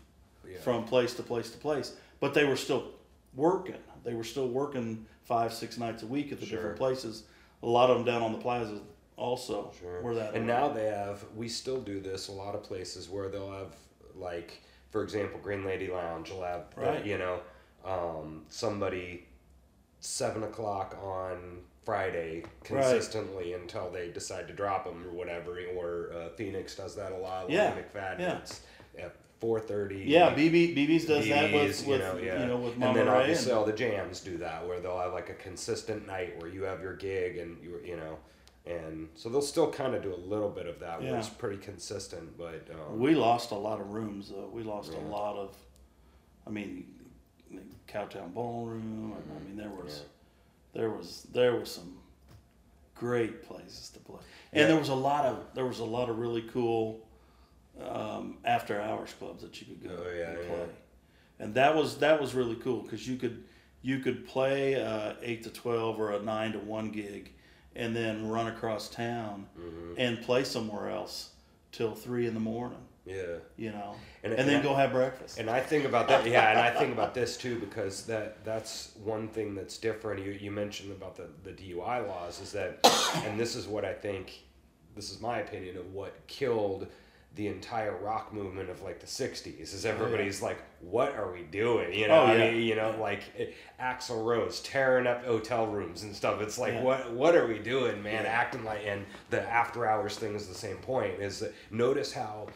Yeah. 0.49 0.59
from 0.59 0.85
place 0.85 1.15
to 1.15 1.23
place 1.23 1.51
to 1.51 1.59
place. 1.59 1.97
But 2.21 2.33
they 2.35 2.45
were 2.45 2.57
still 2.57 2.93
working. 3.35 3.77
They 4.05 4.15
were 4.15 4.25
still 4.25 4.49
working 4.49 5.07
five, 5.25 5.53
six 5.53 5.77
nights 5.79 6.03
a 6.03 6.07
week 6.07 6.31
at 6.33 6.39
the 6.41 6.47
Sure. 6.47 6.59
different 6.59 6.79
places. 6.79 7.25
A 7.63 7.67
lot 7.67 7.91
of 7.91 7.97
them 7.99 8.07
down 8.07 8.23
on 8.23 8.33
the 8.33 8.39
plaza 8.39 8.81
also. 9.17 9.73
Sure. 9.81 10.01
Where 10.03 10.15
that 10.15 10.35
and 10.35 10.47
now 10.47 10.69
they 10.69 10.87
have, 10.87 11.25
we 11.35 11.49
still 11.49 11.81
do 11.81 11.99
this 12.01 12.29
a 12.29 12.33
lot 12.33 12.55
of 12.55 12.63
places 12.63 13.09
where 13.09 13.29
they'll 13.29 13.51
have, 13.51 13.75
like, 14.15 14.61
for 14.91 15.03
example, 15.03 15.41
Green 15.41 15.65
Lady 15.65 15.89
Lounge 15.89 16.31
will 16.31 16.43
have, 16.45 16.67
Right. 16.77 17.05
you 17.05 17.19
know, 17.19 17.41
um, 17.85 18.47
somebody 18.49 19.26
seven 20.07 20.43
o'clock 20.45 20.97
on 21.03 21.59
Friday 21.85 22.45
consistently 22.65 23.53
until 23.55 23.91
they 23.91 24.09
decide 24.09 24.47
to 24.49 24.55
drop 24.55 24.85
them 24.85 25.05
or 25.07 25.11
whatever. 25.11 25.59
Or 25.77 26.11
uh, 26.15 26.29
Phoenix 26.37 26.75
does 26.77 26.95
that 26.97 27.13
a 27.13 27.17
lot. 27.17 27.51
Yeah, 27.51 27.75
Like 27.75 27.93
McFadden, 27.93 28.19
yeah. 28.21 29.05
at 29.05 29.17
four 29.41 29.61
thirty. 29.61 30.05
Yeah, 30.07 30.31
BB 30.35 30.77
BB's 30.77 31.05
does 31.07 31.29
that 31.29 31.53
with, 31.53 31.77
BBs, 31.83 31.87
with 31.87 32.23
you 32.23 32.47
know, 32.47 32.57
with 32.57 32.77
Mama 32.77 32.91
and 32.91 32.97
then 33.01 33.07
Ray 33.15 33.21
obviously 33.21 33.51
and- 33.51 33.59
all 33.59 33.65
the 33.67 33.73
jams 33.73 34.21
do 34.21 34.39
that 34.39 34.67
where 34.67 34.81
they'll 34.81 34.99
have 34.99 35.13
like 35.13 35.29
a 35.31 35.35
consistent 35.35 36.07
night 36.07 36.41
where 36.41 36.49
you 36.51 36.63
have 36.63 36.81
your 36.81 36.95
gig 36.95 37.39
and 37.39 37.63
you 37.63 37.81
you 37.85 37.97
know 37.97 38.17
and 38.65 39.09
so 39.15 39.29
they'll 39.29 39.41
still 39.43 39.71
kind 39.71 39.95
of 39.95 40.03
do 40.03 40.13
a 40.13 40.17
little 40.17 40.49
bit 40.49 40.67
of 40.67 40.81
that 40.81 41.01
where 41.01 41.11
Yeah. 41.13 41.19
it's 41.19 41.29
pretty 41.29 41.59
consistent 41.59 42.37
but 42.37 42.67
um, 42.73 42.99
We 42.99 43.15
lost 43.15 43.53
a 43.53 43.55
lot 43.55 43.81
of 43.81 43.91
rooms 43.91 44.31
though. 44.31 44.49
We 44.53 44.63
lost 44.65 44.91
Yeah. 44.93 44.99
a 44.99 45.05
lot 45.07 45.37
of, 45.37 45.57
I 46.47 46.51
mean, 46.51 46.96
Cowtown 47.89 48.33
Ballroom. 48.35 49.15
and 49.17 49.37
I 49.37 49.45
mean, 49.49 49.57
there 49.57 49.71
was, 49.71 50.05
there 50.75 50.91
was, 50.91 51.27
there 51.33 51.55
was 51.57 51.71
some 51.71 51.97
great 52.95 53.43
places 53.47 53.91
to 53.91 54.01
play, 54.01 54.21
and 54.53 54.63
Yeah. 54.63 54.67
there 54.69 54.79
was 54.79 54.89
a 54.89 54.95
lot 54.95 55.25
of, 55.27 55.45
there 55.55 55.67
was 55.67 55.79
a 55.81 55.85
lot 55.85 56.09
of 56.09 56.19
really 56.19 56.43
cool 56.43 57.07
um, 57.83 58.39
after 58.45 58.81
hours 58.81 59.13
clubs 59.19 59.43
that 59.43 59.61
you 59.61 59.67
could 59.67 59.83
go 59.89 59.97
Oh, 60.07 60.11
yeah, 60.17 60.31
and 60.31 60.39
yeah. 60.41 60.49
play, 60.49 60.67
and 61.41 61.55
that 61.55 61.75
was 61.77 61.99
that 61.99 62.19
was 62.21 62.35
really 62.35 62.55
cool 62.57 62.81
because 62.83 63.07
you 63.07 63.17
could 63.17 63.45
you 63.83 63.99
could 63.99 64.27
play 64.27 64.83
uh, 64.83 65.13
eight 65.23 65.43
to 65.45 65.51
twelve 65.51 66.01
or 66.01 66.13
a 66.13 66.23
nine 66.23 66.53
to 66.53 66.59
one 66.59 66.91
gig, 66.91 67.33
and 67.75 67.95
then 67.95 68.27
run 68.29 68.47
across 68.47 68.89
town 68.89 69.47
Mm-hmm. 69.59 69.95
and 69.99 70.23
play 70.23 70.43
somewhere 70.45 70.89
else 70.91 71.31
till 71.73 71.95
three 71.95 72.27
in 72.27 72.33
the 72.35 72.41
morning 72.41 72.79
yeah. 73.07 73.37
You 73.57 73.71
know, 73.71 73.95
And- 74.25 74.33
and, 74.35 74.49
then 74.49 74.61
I- 74.61 74.63
go 74.63 74.75
have 74.75 74.93
breakfast. 74.93 75.39
and 75.39 75.49
I 75.49 75.61
think 75.61 75.85
about 75.85 76.09
that 76.09 76.27
yeah 76.27 76.51
and 76.51 76.59
I 76.59 76.71
think 76.79 76.93
about 76.93 77.15
this 77.15 77.37
too 77.37 77.59
because 77.61 78.05
that 78.07 78.45
that's 78.45 78.91
one 79.05 79.29
thing 79.29 79.55
that's 79.55 79.79
different. 79.79 80.25
You, 80.25 80.33
you 80.33 80.51
mentioned 80.51 80.91
about 80.93 81.17
the, 81.17 81.29
the 81.45 81.53
DUI 81.53 82.07
laws 82.09 82.41
is 82.41 82.53
that 82.53 82.81
and 83.25 83.39
this 83.39 83.55
is 83.57 83.67
what 83.67 83.85
I 83.85 83.93
think 83.95 84.33
this 84.97 85.11
is 85.11 85.21
my 85.21 85.39
opinion 85.39 85.77
of 85.77 85.93
what 85.93 86.27
killed 86.27 86.89
the 87.37 87.49
entire 87.49 87.95
rock 87.99 88.33
movement 88.33 88.71
of 88.71 88.81
like 88.81 88.99
the 88.99 89.07
60s 89.07 89.75
is 89.75 89.85
everybody's 89.85 90.41
like 90.41 90.57
what 90.81 91.15
are 91.15 91.31
we 91.31 91.43
doing? 91.43 91.93
You 91.93 92.09
know 92.09 92.23
Oh, 92.23 92.27
I 92.27 92.39
mean 92.39 92.63
you 92.63 92.75
know 92.77 92.97
like 92.99 93.23
it, 93.37 93.55
Axl 93.79 94.25
Rose 94.25 94.61
tearing 94.61 95.07
up 95.07 95.25
hotel 95.25 95.67
rooms 95.67 96.03
and 96.03 96.17
stuff. 96.17 96.41
It's 96.41 96.59
like 96.59 96.73
Yeah. 96.73 96.83
what 96.83 97.13
what 97.13 97.35
are 97.37 97.47
we 97.47 97.59
doing 97.59 98.03
man? 98.03 98.25
Yeah. 98.25 98.31
acting 98.31 98.65
like 98.65 98.81
and 98.87 99.05
the 99.31 99.43
after 99.43 99.87
hours 99.87 100.17
thing 100.17 100.35
is 100.35 100.49
the 100.49 100.55
same 100.55 100.79
point 100.79 101.21
is 101.21 101.39
that 101.41 101.53
notice 101.71 102.11
how 102.13 102.49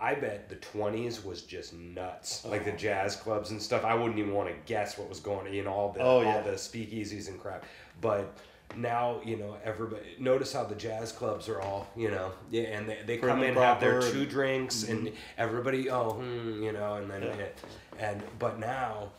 I 0.00 0.14
bet 0.14 0.48
the 0.48 0.56
twenties 0.56 1.24
was 1.24 1.42
just 1.42 1.74
nuts. 1.74 2.44
Like 2.44 2.64
the 2.64 2.72
jazz 2.72 3.16
clubs 3.16 3.50
and 3.50 3.60
stuff. 3.60 3.84
I 3.84 3.94
wouldn't 3.94 4.18
even 4.18 4.32
want 4.32 4.48
to 4.48 4.54
guess 4.66 4.96
what 4.98 5.08
was 5.08 5.20
going 5.20 5.46
on 5.46 5.54
in 5.54 5.66
all 5.66 5.92
the 5.92 6.00
Oh, 6.00 6.22
yeah. 6.22 6.36
all 6.36 6.42
the 6.42 6.52
speakeasies 6.52 7.28
and 7.28 7.38
crap. 7.40 7.64
But 8.00 8.32
now, 8.76 9.20
you 9.24 9.36
know, 9.36 9.56
everybody 9.64 10.02
notice 10.18 10.52
how 10.52 10.64
the 10.64 10.74
jazz 10.76 11.12
clubs 11.12 11.48
are 11.48 11.60
all, 11.60 11.88
you 11.96 12.10
know, 12.10 12.32
yeah, 12.50 12.62
and 12.62 12.88
they, 12.88 12.98
they 13.04 13.16
come 13.18 13.42
in 13.42 13.50
and 13.50 13.58
have 13.58 13.80
their 13.80 14.00
Mm-hmm. 14.00 14.12
two 14.12 14.26
drinks 14.26 14.84
and 14.84 15.12
everybody 15.36 15.90
oh 15.90 16.12
hmm, 16.12 16.62
you 16.62 16.72
know, 16.72 16.94
and 16.94 17.10
then 17.10 17.22
Yeah. 17.22 17.32
it, 17.34 17.58
and 17.98 18.22
but 18.38 18.58
now 18.58 19.10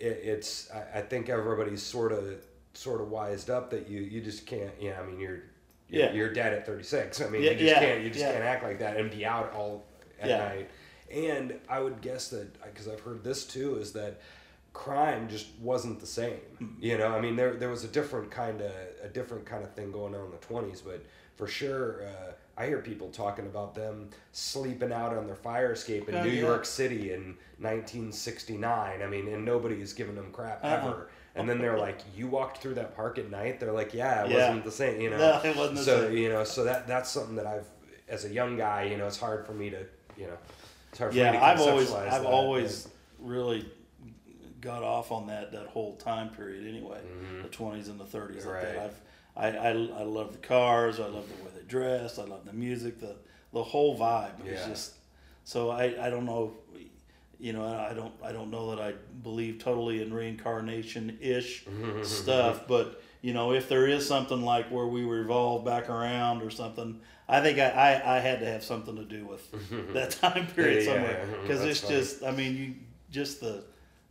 it, 0.00 0.20
it's 0.24 0.70
I, 0.72 0.98
I 0.98 1.02
think 1.02 1.28
everybody's 1.28 1.82
sort 1.82 2.12
of 2.12 2.44
sort 2.72 3.00
of 3.00 3.08
wised 3.10 3.50
up 3.50 3.70
that 3.70 3.88
you 3.88 4.00
you 4.00 4.20
just 4.20 4.46
can't 4.46 4.72
yeah, 4.80 4.98
I 5.00 5.06
mean 5.06 5.20
you're 5.20 5.42
you're, 5.88 6.02
Yeah. 6.06 6.12
you're 6.12 6.32
dead 6.32 6.54
at 6.54 6.64
36. 6.66 7.20
I 7.20 7.28
mean, 7.28 7.42
Yeah, 7.42 7.50
you 7.52 7.58
just 7.58 7.70
yeah, 7.70 7.78
can't 7.80 8.02
you 8.02 8.08
just 8.08 8.20
yeah. 8.20 8.32
can't 8.32 8.42
act 8.44 8.64
like 8.64 8.78
that 8.80 8.96
and 8.96 9.10
be 9.10 9.24
out 9.26 9.52
all 9.52 9.84
at 10.24 10.28
Yeah. 10.28 10.48
night. 10.48 10.70
And 11.10 11.60
I 11.68 11.80
would 11.80 12.00
guess 12.00 12.28
that 12.30 12.60
because 12.62 12.88
I've 12.88 13.00
heard 13.00 13.22
this 13.22 13.44
too 13.46 13.76
is 13.76 13.92
that 13.92 14.20
crime 14.72 15.28
just 15.28 15.46
wasn't 15.60 16.00
the 16.00 16.06
same. 16.06 16.40
Mm-hmm. 16.60 16.82
You 16.82 16.98
know, 16.98 17.08
I 17.08 17.20
mean, 17.20 17.36
there 17.36 17.54
there 17.54 17.68
was 17.68 17.84
a 17.84 17.88
different 17.88 18.30
kind 18.30 18.60
of 18.60 18.72
a 19.02 19.08
different 19.08 19.44
kind 19.46 19.62
of 19.62 19.72
thing 19.74 19.92
going 19.92 20.14
on 20.14 20.24
in 20.26 20.30
the 20.30 20.38
twenties, 20.38 20.80
but 20.80 21.04
for 21.36 21.46
sure. 21.46 22.02
Uh, 22.06 22.32
I 22.56 22.66
hear 22.66 22.78
people 22.78 23.08
talking 23.08 23.46
about 23.46 23.74
them 23.74 24.10
sleeping 24.30 24.92
out 24.92 25.12
on 25.12 25.26
their 25.26 25.34
fire 25.34 25.72
escape 25.72 26.08
in 26.08 26.14
Oh, 26.14 26.22
New 26.22 26.30
yeah. 26.30 26.42
York 26.42 26.64
City 26.64 27.12
in 27.12 27.36
1969. 27.58 29.02
I 29.02 29.06
mean, 29.06 29.28
and 29.28 29.44
nobody 29.44 29.80
is 29.80 29.92
giving 29.92 30.14
them 30.14 30.30
crap 30.32 30.64
Uh-uh. 30.64 30.76
ever. 30.76 31.08
And 31.36 31.48
then 31.48 31.58
they're 31.58 31.78
like, 31.78 31.98
"You 32.16 32.28
walked 32.28 32.58
through 32.58 32.74
that 32.74 32.94
park 32.94 33.18
at 33.18 33.28
night." 33.28 33.58
They're 33.58 33.72
like, 33.72 33.92
"Yeah, 33.92 34.24
it 34.24 34.30
Yeah. 34.30 34.46
wasn't 34.46 34.64
the 34.64 34.70
same." 34.70 35.00
You 35.00 35.10
know, 35.10 35.18
No, 35.42 35.50
it 35.50 35.56
wasn't 35.56 35.78
the 35.78 35.84
so 35.84 36.02
same. 36.06 36.16
you 36.16 36.28
know, 36.28 36.44
so 36.44 36.62
that 36.62 36.86
that's 36.86 37.10
something 37.10 37.34
that 37.36 37.46
I've, 37.46 37.66
as 38.08 38.24
a 38.24 38.28
young 38.28 38.56
guy, 38.56 38.84
you 38.84 38.96
know, 38.96 39.06
it's 39.08 39.18
hard 39.18 39.44
for 39.44 39.52
me 39.52 39.70
to, 39.70 39.84
you 40.16 40.26
know, 40.26 40.38
it's 40.90 40.98
hard 40.98 41.14
yeah, 41.14 41.42
I've 41.42 41.60
always 41.60 41.92
I've 41.92 42.22
that, 42.22 42.24
always 42.24 42.88
really 43.18 43.66
got 44.60 44.82
off 44.82 45.12
on 45.12 45.26
that 45.26 45.52
that 45.52 45.66
whole 45.66 45.96
time 45.96 46.30
period 46.30 46.66
anyway, 46.66 47.00
the 47.42 47.48
twenties 47.48 47.88
and 47.88 47.98
the 47.98 48.04
thirties. 48.06 48.46
Like 48.46 48.62
that. 48.62 48.68
Mm-hmm. 48.70 48.78
Right. 48.78 48.86
I've 48.86 49.00
I, 49.36 49.48
I 49.48 49.70
I 49.70 50.02
love 50.04 50.32
the 50.32 50.38
cars. 50.38 51.00
I 51.00 51.06
love 51.06 51.26
the 51.28 51.44
way 51.44 51.50
they 51.56 51.62
dress. 51.66 52.18
I 52.18 52.24
love 52.24 52.44
the 52.44 52.52
music. 52.52 53.00
The 53.00 53.16
the 53.52 53.62
whole 53.62 53.98
vibe 53.98 54.46
is 54.46 54.60
Yeah. 54.60 54.68
just. 54.68 54.94
So 55.46 55.68
I, 55.70 56.06
I 56.06 56.08
don't 56.08 56.24
know, 56.24 56.54
you 57.38 57.52
know 57.52 57.66
I 57.66 57.92
don't 57.92 58.14
I 58.22 58.32
don't 58.32 58.50
know 58.50 58.74
that 58.74 58.80
I 58.80 58.92
believe 59.22 59.58
totally 59.58 60.00
in 60.02 60.12
reincarnation 60.14 61.18
ish 61.20 61.66
stuff, 62.02 62.66
but 62.66 63.02
you 63.20 63.34
know 63.34 63.52
if 63.52 63.68
there 63.68 63.86
is 63.86 64.06
something 64.08 64.42
like 64.42 64.70
where 64.70 64.86
we 64.86 65.04
revolve 65.04 65.64
back 65.64 65.90
around 65.90 66.40
or 66.42 66.48
something, 66.50 67.00
I 67.28 67.40
think 67.40 67.58
I, 67.58 67.70
I, 67.70 68.16
I 68.16 68.20
had 68.20 68.40
to 68.40 68.46
have 68.46 68.62
something 68.62 68.96
to 68.96 69.04
do 69.04 69.26
with 69.26 69.50
that 69.94 70.10
time 70.12 70.46
period 70.48 70.82
Yeah, 70.84 70.92
yeah, 70.92 70.94
somewhere 70.94 71.26
yeah. 71.30 71.36
because 71.42 71.60
That's 71.60 71.70
it's 71.78 71.80
funny. 71.88 72.00
just 72.00 72.24
I 72.24 72.30
mean 72.32 72.56
you 72.56 72.74
just 73.10 73.40
the 73.40 73.64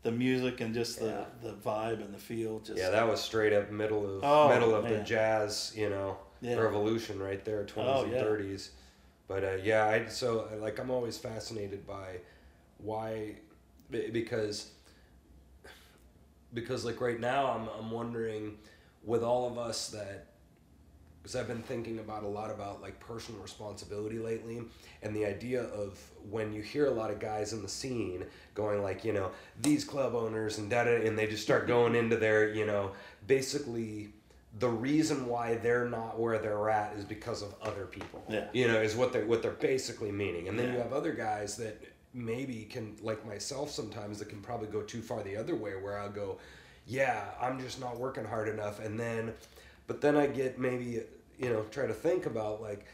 the 0.04 0.12
music 0.12 0.60
and 0.62 0.74
just 0.74 1.00
the, 1.00 1.06
Yeah. 1.06 1.26
the 1.42 1.54
vibe 1.54 2.04
and 2.04 2.14
the 2.14 2.18
feel 2.20 2.60
just 2.60 2.78
Yeah, 2.78 2.90
that 2.90 3.08
was 3.08 3.22
straight 3.22 3.54
up 3.54 3.72
middle 3.72 4.18
of 4.18 4.24
Oh, 4.24 4.50
middle 4.50 4.76
of 4.76 4.88
the 4.90 5.00
jazz, 5.00 5.74
you 5.76 5.90
know, 5.90 6.18
Yeah. 6.42 6.56
revolution 6.60 7.20
right 7.20 7.44
there, 7.46 7.64
twenties 7.66 7.94
Oh, 7.96 8.04
and 8.04 8.14
yeah. 8.14 8.20
thirties. 8.20 8.72
But 9.28 9.44
uh, 9.44 9.58
yeah, 9.64 9.86
I 9.86 10.08
so 10.08 10.50
like 10.60 10.80
I'm 10.80 10.92
always 10.92 11.18
fascinated 11.18 11.88
by 11.88 12.20
why 12.80 13.36
because 13.90 14.72
because 16.54 16.86
like 16.86 17.02
right 17.02 17.20
now 17.20 17.52
I'm 17.52 17.68
I'm 17.80 17.92
wondering 17.92 18.58
with 19.04 19.24
all 19.24 19.48
of 19.50 19.58
us 19.58 19.90
that 19.90 20.28
because 21.24 21.38
I've 21.38 21.48
been 21.48 21.64
thinking 21.64 22.00
about 22.00 22.24
a 22.24 22.28
lot 22.28 22.52
about 22.52 22.82
like 22.82 23.00
personal 23.00 23.42
responsibility 23.42 24.20
lately 24.20 24.62
and 25.02 25.16
the 25.16 25.26
idea 25.26 25.64
of 25.64 25.98
when 26.30 26.52
you 26.52 26.62
hear 26.62 26.88
a 26.88 26.92
lot 26.92 27.10
of 27.12 27.20
guys 27.20 27.54
in 27.54 27.62
the 27.62 27.70
scene 27.70 28.26
going 28.54 28.84
like 28.84 29.06
you 29.06 29.14
know 29.14 29.32
these 29.62 29.86
club 29.86 30.14
owners 30.14 30.58
and 30.58 30.70
da 30.70 30.82
and 30.82 31.18
they 31.18 31.26
just 31.26 31.44
start 31.44 31.66
going 31.66 31.96
into 31.96 32.18
their 32.18 32.54
you 32.54 32.66
know 32.66 32.92
basically 33.26 34.10
the 34.60 34.70
reason 34.70 35.26
why 35.28 35.56
they're 35.56 35.90
not 35.90 36.20
where 36.20 36.38
they're 36.38 36.70
at 36.70 36.96
is 36.96 37.04
because 37.04 37.42
of 37.42 37.56
other 37.64 37.86
people. 37.86 38.24
Yeah. 38.30 38.48
you 38.54 38.68
know 38.68 38.80
is 38.80 38.96
what 38.96 39.14
they 39.14 39.24
what 39.24 39.42
they're 39.42 39.52
basically 39.52 40.12
meaning. 40.12 40.48
And 40.48 40.60
then 40.60 40.74
you 40.74 40.80
have 40.80 40.94
other 40.94 41.14
guys 41.14 41.58
that 41.58 41.82
maybe 42.14 42.66
can 42.66 42.96
like 43.02 43.26
myself 43.26 43.72
sometimes 43.72 44.20
that 44.20 44.30
can 44.30 44.42
probably 44.42 44.68
go 44.68 44.82
too 44.82 45.02
far 45.02 45.24
the 45.24 45.36
other 45.36 45.56
way 45.56 45.72
where 45.72 45.98
I'll 45.98 46.12
go 46.12 46.38
yeah 46.86 47.24
I'm 47.42 47.60
just 47.60 47.80
not 47.80 47.98
working 47.98 48.24
hard 48.24 48.48
enough 48.48 48.80
and 48.80 49.00
then 49.00 49.34
but 49.88 50.02
then 50.02 50.16
I 50.18 50.28
get 50.28 50.60
maybe 50.60 51.02
you 51.40 51.50
know 51.50 51.64
try 51.72 51.86
to 51.88 51.94
think 51.94 52.26
about 52.26 52.62
like 52.62 52.86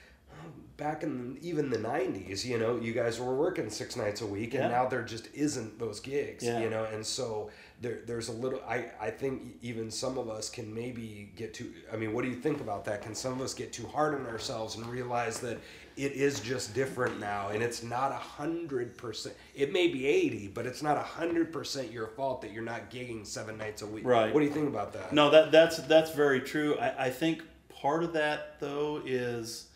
back 0.77 1.03
in 1.03 1.37
even 1.41 1.69
the 1.69 1.77
90s 1.77 2.45
you 2.45 2.57
know 2.57 2.79
you 2.79 2.93
guys 2.93 3.19
were 3.19 3.35
working 3.35 3.69
six 3.69 3.97
nights 3.97 4.21
a 4.21 4.25
week 4.25 4.53
and 4.53 4.63
Yeah. 4.63 4.69
now 4.69 4.87
there 4.87 5.01
just 5.01 5.27
isn't 5.33 5.77
those 5.77 5.99
gigs 5.99 6.45
Yeah. 6.45 6.61
you 6.61 6.69
know 6.69 6.85
and 6.85 7.05
so 7.05 7.49
there, 7.81 7.99
there's 8.07 8.29
a 8.29 8.31
little 8.31 8.61
I, 8.65 8.85
I 9.01 9.09
think 9.09 9.57
even 9.61 9.91
some 9.91 10.17
of 10.17 10.29
us 10.29 10.49
can 10.49 10.73
maybe 10.73 11.33
get 11.35 11.53
too 11.53 11.73
i 11.91 11.97
mean 11.97 12.13
what 12.13 12.23
do 12.23 12.29
you 12.29 12.37
think 12.37 12.61
about 12.61 12.85
that 12.85 13.01
can 13.01 13.13
some 13.13 13.33
of 13.33 13.41
us 13.41 13.53
get 13.53 13.73
too 13.73 13.87
hard 13.87 14.15
on 14.15 14.25
ourselves 14.27 14.77
and 14.77 14.85
realize 14.85 15.41
that 15.41 15.57
it 15.99 16.13
is 16.13 16.39
just 16.39 16.73
different 16.73 17.19
now 17.19 17.49
and 17.49 17.61
it's 17.61 17.83
not 17.83 18.11
a 18.11 18.15
hundred 18.15 18.97
percent 18.97 19.35
it 19.53 19.73
may 19.73 19.89
be 19.89 20.07
80 20.07 20.47
but 20.47 20.65
it's 20.65 20.81
not 20.81 20.95
a 20.95 21.01
hundred 21.01 21.51
percent 21.51 21.91
your 21.91 22.07
fault 22.07 22.41
that 22.41 22.51
you're 22.53 22.63
not 22.63 22.89
gigging 22.89 23.27
seven 23.27 23.57
nights 23.57 23.81
a 23.81 23.87
week 23.87 24.05
Right. 24.05 24.33
what 24.33 24.39
do 24.39 24.45
you 24.45 24.51
think 24.53 24.69
about 24.69 24.93
that 24.93 25.11
no 25.11 25.29
that 25.29 25.51
that's 25.51 25.77
that's 25.79 26.11
very 26.11 26.39
true. 26.39 26.77
I, 26.79 27.07
I 27.07 27.09
think 27.09 27.43
part 27.69 28.03
of 28.05 28.13
that 28.13 28.59
though 28.61 29.01
is 29.05 29.67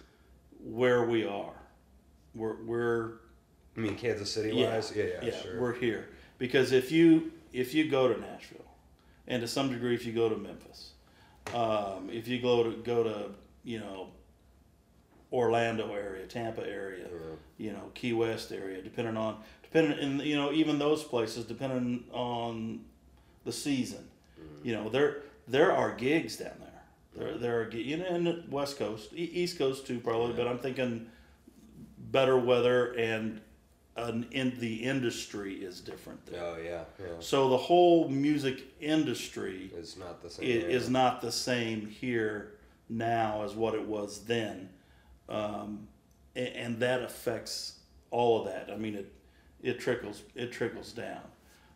where 0.63 1.03
we 1.03 1.25
are. 1.25 1.53
We're 2.33 2.55
we're 2.63 3.11
i 3.75 3.79
mean 3.79 3.95
kansas 3.95 4.31
city 4.31 4.55
yeah, 4.55 4.73
wise 4.75 4.93
yeah 4.95 5.05
yeah, 5.21 5.41
sure 5.41 5.59
we're 5.59 5.73
here 5.73 6.09
because 6.37 6.71
if 6.71 6.91
you 6.91 7.31
if 7.51 7.73
you 7.73 7.89
go 7.89 8.11
to 8.11 8.19
Nashville, 8.19 8.65
and 9.27 9.41
to 9.41 9.47
some 9.47 9.69
degree 9.69 9.93
if 9.93 10.05
you 10.05 10.13
go 10.13 10.27
to 10.27 10.35
Memphis, 10.35 10.93
um, 11.53 12.09
if 12.11 12.27
you 12.27 12.41
go 12.41 12.63
to 12.63 12.71
go 12.77 13.03
to 13.03 13.29
you 13.63 13.79
know 13.79 14.07
Orlando 15.33 15.91
area, 15.93 16.25
Tampa 16.27 16.65
area, 16.65 17.07
you 17.57 17.71
know 17.73 17.91
Key 17.95 18.13
West 18.13 18.51
area, 18.51 18.81
depending 18.81 19.17
on 19.17 19.37
depending 19.63 19.97
and 19.99 20.21
you 20.21 20.35
know 20.35 20.51
even 20.53 20.77
those 20.79 21.03
places 21.03 21.43
depending 21.45 22.03
on 22.13 22.81
the 23.43 23.51
season, 23.51 24.07
mm-hmm. 24.39 24.67
you 24.67 24.73
know 24.75 24.89
there 24.89 25.23
there 25.47 25.73
are 25.73 25.93
gigs 25.95 26.37
down 26.37 26.53
there. 26.59 26.69
There 27.15 27.37
there 27.37 27.61
are 27.61 27.71
you 27.71 27.97
know 27.97 28.05
in 28.05 28.23
the 28.23 28.43
West 28.49 28.77
Coast, 28.77 29.09
East 29.13 29.57
Coast 29.57 29.87
too 29.87 29.99
probably, 29.99 30.35
but 30.35 30.47
I'm 30.47 30.59
thinking 30.59 31.07
better 31.97 32.37
weather 32.37 32.93
and 32.93 33.41
an 33.95 34.27
in 34.31 34.59
the 34.59 34.75
industry 34.83 35.55
is 35.55 35.79
different 35.79 36.25
there. 36.25 36.43
oh 36.43 36.57
yeah 36.63 36.83
yeah. 36.99 37.13
So 37.19 37.49
the 37.49 37.57
whole 37.57 38.07
music 38.09 38.63
industry 38.79 39.71
it's 39.75 39.97
not 39.97 40.21
the 40.21 40.29
same 40.29 40.45
i- 40.45 40.47
yeah. 40.47 40.77
is 40.77 40.89
not 40.89 41.21
the 41.21 41.31
same 41.31 41.87
here 41.87 42.53
now 42.89 43.43
as 43.43 43.53
what 43.55 43.73
it 43.75 43.85
was 43.87 44.25
then, 44.25 44.69
um, 45.33 45.87
a- 46.35 46.55
and 46.57 46.79
that 46.79 47.01
affects 47.01 47.79
all 48.11 48.39
of 48.41 48.45
that. 48.47 48.69
I 48.71 48.77
mean, 48.77 48.95
it 48.95 49.11
it 49.61 49.79
trickles 49.79 50.23
it 50.35 50.51
trickles 50.51 50.91
down 50.91 51.21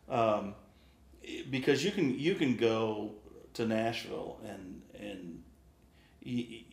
um, 0.09 0.53
because 1.49 1.83
you 1.83 1.91
can 1.91 2.17
you 2.19 2.35
can 2.35 2.55
go 2.57 3.11
to 3.53 3.65
Nashville 3.65 4.39
and 4.47 4.81
and 4.99 5.43
y- 6.25 6.45
y- 6.49 6.63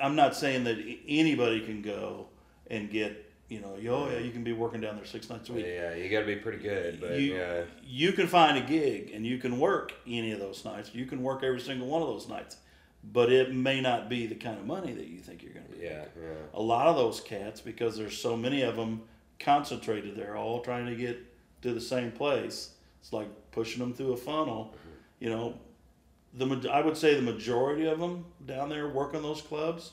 I'm 0.00 0.14
not 0.16 0.36
saying 0.36 0.64
that 0.64 0.78
anybody 1.08 1.60
can 1.60 1.82
go 1.82 2.28
and 2.70 2.90
get 2.90 3.24
you 3.48 3.60
know 3.60 3.74
oh 3.76 4.10
yeah 4.10 4.18
you 4.18 4.30
can 4.30 4.44
be 4.44 4.52
working 4.52 4.80
down 4.80 4.96
there 4.96 5.06
six 5.06 5.30
nights 5.30 5.48
a 5.48 5.52
week 5.54 5.64
yeah 5.66 5.94
you 5.94 6.10
got 6.10 6.20
to 6.20 6.26
be 6.26 6.36
pretty 6.36 6.58
good 6.58 7.00
but 7.00 7.12
you, 7.18 7.34
yeah 7.34 7.62
you 7.82 8.12
can 8.12 8.26
find 8.26 8.58
a 8.58 8.60
gig 8.60 9.10
and 9.14 9.26
you 9.26 9.38
can 9.38 9.58
work 9.58 9.92
any 10.06 10.32
of 10.32 10.38
those 10.38 10.64
nights. 10.64 10.94
You 10.94 11.06
can 11.06 11.22
work 11.22 11.42
every 11.42 11.60
single 11.60 11.86
one 11.88 12.02
of 12.02 12.08
those 12.08 12.28
nights, 12.28 12.58
but 13.04 13.30
it 13.32 13.54
may 13.54 13.80
not 13.80 14.08
be 14.08 14.26
the 14.26 14.34
kind 14.34 14.58
of 14.58 14.66
money 14.66 14.92
that 14.92 15.06
you 15.06 15.18
think 15.18 15.42
you're 15.42 15.52
going 15.52 15.66
to 15.66 15.72
be. 15.72 15.84
yeah 15.84 16.04
yeah 16.20 16.34
A 16.54 16.62
lot 16.62 16.86
of 16.86 16.96
those 16.96 17.20
cats, 17.20 17.60
because 17.60 17.96
there's 17.96 18.16
so 18.16 18.36
many 18.36 18.62
of 18.62 18.76
them 18.76 19.02
concentrated 19.38 20.16
there, 20.16 20.36
all 20.36 20.60
trying 20.60 20.86
to 20.86 20.94
get 20.96 21.18
to 21.62 21.72
the 21.72 21.80
same 21.80 22.10
place. 22.12 22.70
It's 23.00 23.12
like 23.12 23.28
pushing 23.52 23.80
them 23.80 23.94
through 23.94 24.12
a 24.12 24.16
funnel. 24.16 24.74
Mm-hmm. 24.74 25.24
You 25.24 25.30
know, 25.30 25.54
the 26.34 26.70
I 26.70 26.80
would 26.80 26.96
say 26.96 27.14
the 27.14 27.22
majority 27.22 27.86
of 27.86 27.98
them 27.98 28.24
down 28.44 28.68
there 28.68 28.88
working 28.88 29.22
those 29.22 29.40
clubs, 29.42 29.92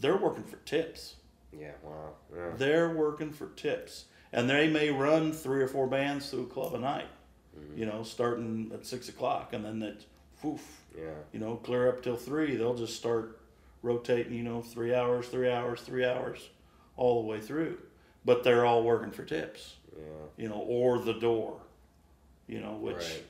they're 0.00 0.16
working 0.16 0.44
for 0.44 0.56
tips. 0.64 1.16
yeah 1.52 1.72
wow 1.82 2.10
yeah 2.34 2.50
They're 2.56 2.90
working 2.90 3.32
for 3.32 3.48
tips, 3.50 4.06
and 4.32 4.48
they 4.48 4.68
may 4.68 4.90
run 4.90 5.32
three 5.32 5.62
or 5.62 5.68
four 5.68 5.86
bands 5.86 6.30
through 6.30 6.44
a 6.44 6.46
club 6.46 6.74
a 6.74 6.78
night. 6.78 7.08
Mm-hmm. 7.56 7.78
You 7.78 7.86
know, 7.86 8.02
starting 8.02 8.70
at 8.74 8.84
six 8.84 9.08
o'clock, 9.08 9.52
and 9.52 9.64
then 9.64 9.78
that, 9.80 10.04
poof, 10.44 10.82
yeah 10.96 11.04
you 11.32 11.40
know, 11.40 11.56
clear 11.56 11.88
up 11.88 12.02
till 12.02 12.16
three. 12.16 12.56
They'll 12.56 12.74
just 12.74 12.96
start 12.96 13.40
rotating. 13.82 14.34
You 14.34 14.42
know, 14.44 14.62
three 14.62 14.94
hours, 14.94 15.28
three 15.28 15.50
hours, 15.50 15.80
three 15.80 16.04
hours, 16.04 16.48
all 16.96 17.22
the 17.22 17.28
way 17.28 17.40
through. 17.40 17.78
But 18.24 18.44
they're 18.44 18.64
all 18.64 18.82
working 18.82 19.10
for 19.10 19.24
tips. 19.24 19.76
yeah 19.96 20.02
You 20.36 20.48
know, 20.48 20.64
or 20.68 20.98
the 20.98 21.14
door. 21.14 21.60
You 22.46 22.60
know, 22.60 22.74
which 22.74 22.96
Right. 22.96 23.24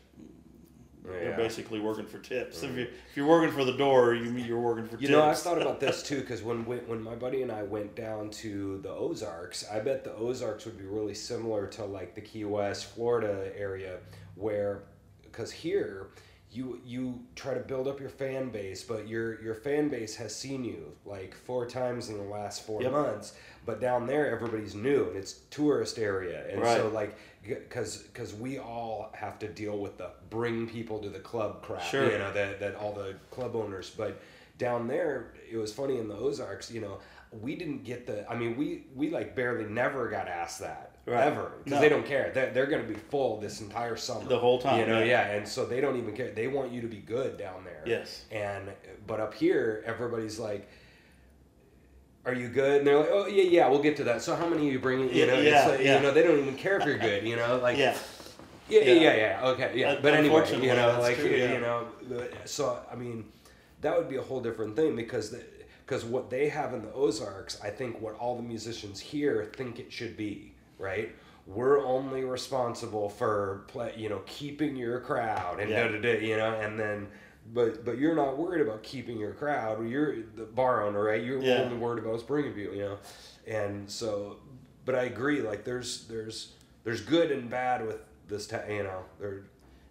they're 1.05 1.13
oh, 1.13 1.31
Yeah. 1.31 1.37
basically 1.37 1.81
working 1.81 2.07
for 2.07 2.19
tips. 2.19 2.63
If, 2.63 2.71
mm. 2.71 2.77
you, 2.79 2.83
if 2.83 3.17
you're 3.17 3.27
working 3.29 3.53
for 3.55 3.65
the 3.65 3.77
door, 3.77 4.15
you 4.15 4.31
mean 4.31 4.45
you're 4.47 4.61
working 4.61 4.87
for 4.87 4.95
You 4.97 5.09
tips. 5.09 5.11
know, 5.11 5.23
I've 5.23 5.39
thought 5.39 5.61
about 5.61 5.79
this 5.81 6.03
too 6.09 6.21
because 6.21 6.43
when 6.43 6.65
we, 6.65 6.77
when 6.79 7.03
my 7.03 7.15
buddy 7.15 7.43
and 7.43 7.53
I 7.53 7.63
went 7.63 7.95
down 7.95 8.31
to 8.43 8.79
the 8.79 8.91
Ozarks, 8.91 9.65
I 9.69 9.81
bet 9.81 10.05
the 10.05 10.15
Ozarks 10.15 10.65
would 10.65 10.79
be 10.79 10.85
really 10.85 11.15
similar 11.15 11.67
to 11.69 11.85
like 11.85 12.15
the 12.15 12.21
Key 12.21 12.45
West, 12.45 12.87
Florida 12.95 13.53
area, 13.57 13.99
where 14.35 14.83
because 15.23 15.51
here 15.51 16.09
you 16.55 16.81
you 16.85 17.21
try 17.35 17.55
to 17.55 17.61
build 17.61 17.89
up 17.89 18.01
your 18.01 18.09
fan 18.09 18.51
base, 18.51 18.83
but 18.83 19.09
your 19.09 19.43
your 19.43 19.55
fan 19.55 19.89
base 19.89 20.15
has 20.17 20.35
seen 20.35 20.65
you 20.65 20.93
like 21.05 21.35
four 21.35 21.67
times 21.67 22.09
in 22.09 22.17
the 22.17 22.25
last 22.25 22.65
four 22.65 22.81
Yep. 22.83 22.93
months. 22.93 23.35
But 23.67 23.81
down 23.81 24.07
there, 24.07 24.31
everybody's 24.31 24.75
new 24.75 25.09
and 25.09 25.17
it's 25.17 25.33
tourist 25.51 25.99
area, 25.99 26.47
and 26.51 26.65
so 26.65 26.89
like 26.89 27.17
because 27.43 27.99
because 27.99 28.35
we 28.35 28.59
all 28.59 29.11
have 29.15 29.39
to 29.41 29.49
deal 29.49 29.79
with 29.79 29.99
the 29.99 30.11
bring 30.31 30.69
people 30.69 30.99
to 31.01 31.09
the 31.09 31.19
club 31.21 31.63
crap, 31.63 31.83
Sure. 31.83 32.11
you 32.11 32.19
know 32.19 32.33
that 32.33 32.61
that 32.61 32.75
all 32.77 32.93
the 32.93 33.15
club 33.31 33.57
owners, 33.57 33.91
but 33.91 34.21
down 34.57 34.87
there 34.87 35.35
it 35.51 35.57
was 35.57 35.73
funny 35.73 35.99
in 35.99 36.07
the 36.07 36.15
ozarks 36.15 36.71
you 36.71 36.81
know 36.81 36.99
we 37.33 37.57
didn't 37.57 37.83
get 37.83 38.07
the 38.07 38.25
i 38.31 38.37
mean 38.37 38.57
we 38.57 38.85
we 38.95 39.11
like 39.11 39.35
barely 39.35 39.65
never 39.65 40.09
got 40.09 40.29
asked 40.29 40.61
that 40.61 40.94
Right. 41.07 41.27
ever 41.27 41.53
because 41.63 41.77
No. 41.77 41.81
they 41.81 41.89
don't 41.91 42.07
care 42.07 42.31
they're, 42.33 42.51
they're 42.51 42.67
going 42.67 42.81
to 42.81 42.89
be 42.89 42.99
full 42.99 43.39
this 43.39 43.61
entire 43.61 43.95
summer 43.97 44.25
The 44.27 44.39
whole 44.39 44.59
time, 44.59 44.81
you 44.81 44.87
know 44.87 45.01
yeah. 45.01 45.29
yeah 45.29 45.33
and 45.37 45.47
so 45.47 45.67
they 45.67 45.81
don't 45.83 45.99
even 45.99 46.17
care 46.17 46.31
they 46.31 46.47
want 46.47 46.73
you 46.73 46.81
to 46.81 46.87
be 46.87 46.97
good 46.97 47.37
down 47.37 47.63
there 47.65 47.83
Yes. 47.85 48.25
and 48.31 48.71
but 49.07 49.21
up 49.21 49.35
here 49.35 49.83
everybody's 49.87 50.39
like 50.39 50.67
are 52.27 52.35
you 52.35 52.49
good? 52.49 52.79
And 52.79 52.87
they're 52.87 52.99
like, 52.99 53.11
oh 53.11 53.27
yeah, 53.27 53.43
yeah, 53.43 53.69
we'll 53.69 53.83
get 53.83 53.97
to 53.99 54.05
that. 54.05 54.23
So 54.23 54.35
how 54.35 54.49
many 54.49 54.69
are 54.69 54.73
you 54.73 54.79
bringing? 54.79 55.15
You 55.15 55.27
know, 55.27 55.39
yeah, 55.39 55.67
like, 55.69 55.81
yeah. 55.81 55.97
you 55.97 56.03
know, 56.03 56.11
they 56.11 56.23
don't 56.23 56.39
even 56.39 56.57
care 56.57 56.79
if 56.79 56.87
you're 56.87 56.99
good. 56.99 57.27
You 57.27 57.37
know, 57.37 57.59
like 57.59 57.77
yeah. 57.77 57.97
yeah, 58.69 58.81
yeah, 58.81 58.93
Yeah. 58.93 59.01
yeah, 59.03 59.17
yeah. 59.17 59.47
Okay, 59.49 59.73
yeah. 59.75 59.91
Uh, 59.93 60.01
But 60.01 60.15
anyway, 60.15 60.51
you 60.61 60.75
know, 60.75 60.99
like 61.01 61.19
true, 61.19 61.29
you 61.29 61.61
know, 61.61 61.87
so 62.45 62.79
I 62.91 62.95
mean, 62.95 63.31
that 63.83 63.97
would 63.97 64.09
be 64.09 64.17
a 64.17 64.23
whole 64.23 64.41
different 64.41 64.75
thing 64.75 64.97
because 64.97 65.35
because 65.85 66.05
what 66.05 66.31
they 66.31 66.49
have 66.49 66.73
in 66.73 66.81
the 66.83 66.93
Ozarks, 66.95 67.61
I 67.63 67.69
think 67.69 68.01
what 68.01 68.15
all 68.15 68.37
the 68.37 68.43
musicians 68.43 69.01
here 69.01 69.51
think 69.55 69.79
it 69.79 69.93
should 69.93 70.17
be, 70.17 70.54
right? 70.79 71.15
We're 71.47 71.85
only 71.85 72.25
responsible 72.25 73.09
for 73.11 73.65
play, 73.69 73.93
you 73.97 74.09
know, 74.09 74.23
keeping 74.27 74.77
your 74.77 75.01
crowd 75.01 75.61
and 75.61 75.71
Yeah. 75.71 75.89
da 75.89 75.93
da 75.93 76.01
da, 76.01 76.21
you 76.27 76.37
know, 76.37 76.55
and 76.61 76.79
then. 76.79 77.09
But 77.53 77.85
but 77.85 77.99
you're 77.99 78.15
not 78.15 78.39
worried 78.39 78.63
about 78.63 78.83
keeping 78.83 79.19
your 79.19 79.33
crowd. 79.33 79.87
You're 79.87 80.17
the 80.35 80.45
bar 80.45 80.83
owner, 80.83 81.05
right? 81.05 81.23
You're 81.23 81.43
Yeah. 81.43 81.63
only 81.65 81.77
worried 81.77 82.03
about 82.03 82.27
bringing 82.27 82.55
people, 82.55 82.75
you 82.75 82.85
know. 82.85 82.99
And 83.47 83.91
so, 83.91 84.39
but 84.87 84.95
I 84.95 85.03
agree. 85.05 85.43
Like 85.43 85.65
there's 85.65 86.07
there's 86.09 86.53
there's 86.85 87.03
good 87.03 87.31
and 87.31 87.51
bad 87.51 87.87
with 87.87 87.99
this. 88.29 88.47
Ta- 88.47 88.63
you 88.67 88.83
know, 88.85 89.05
there. 89.21 89.43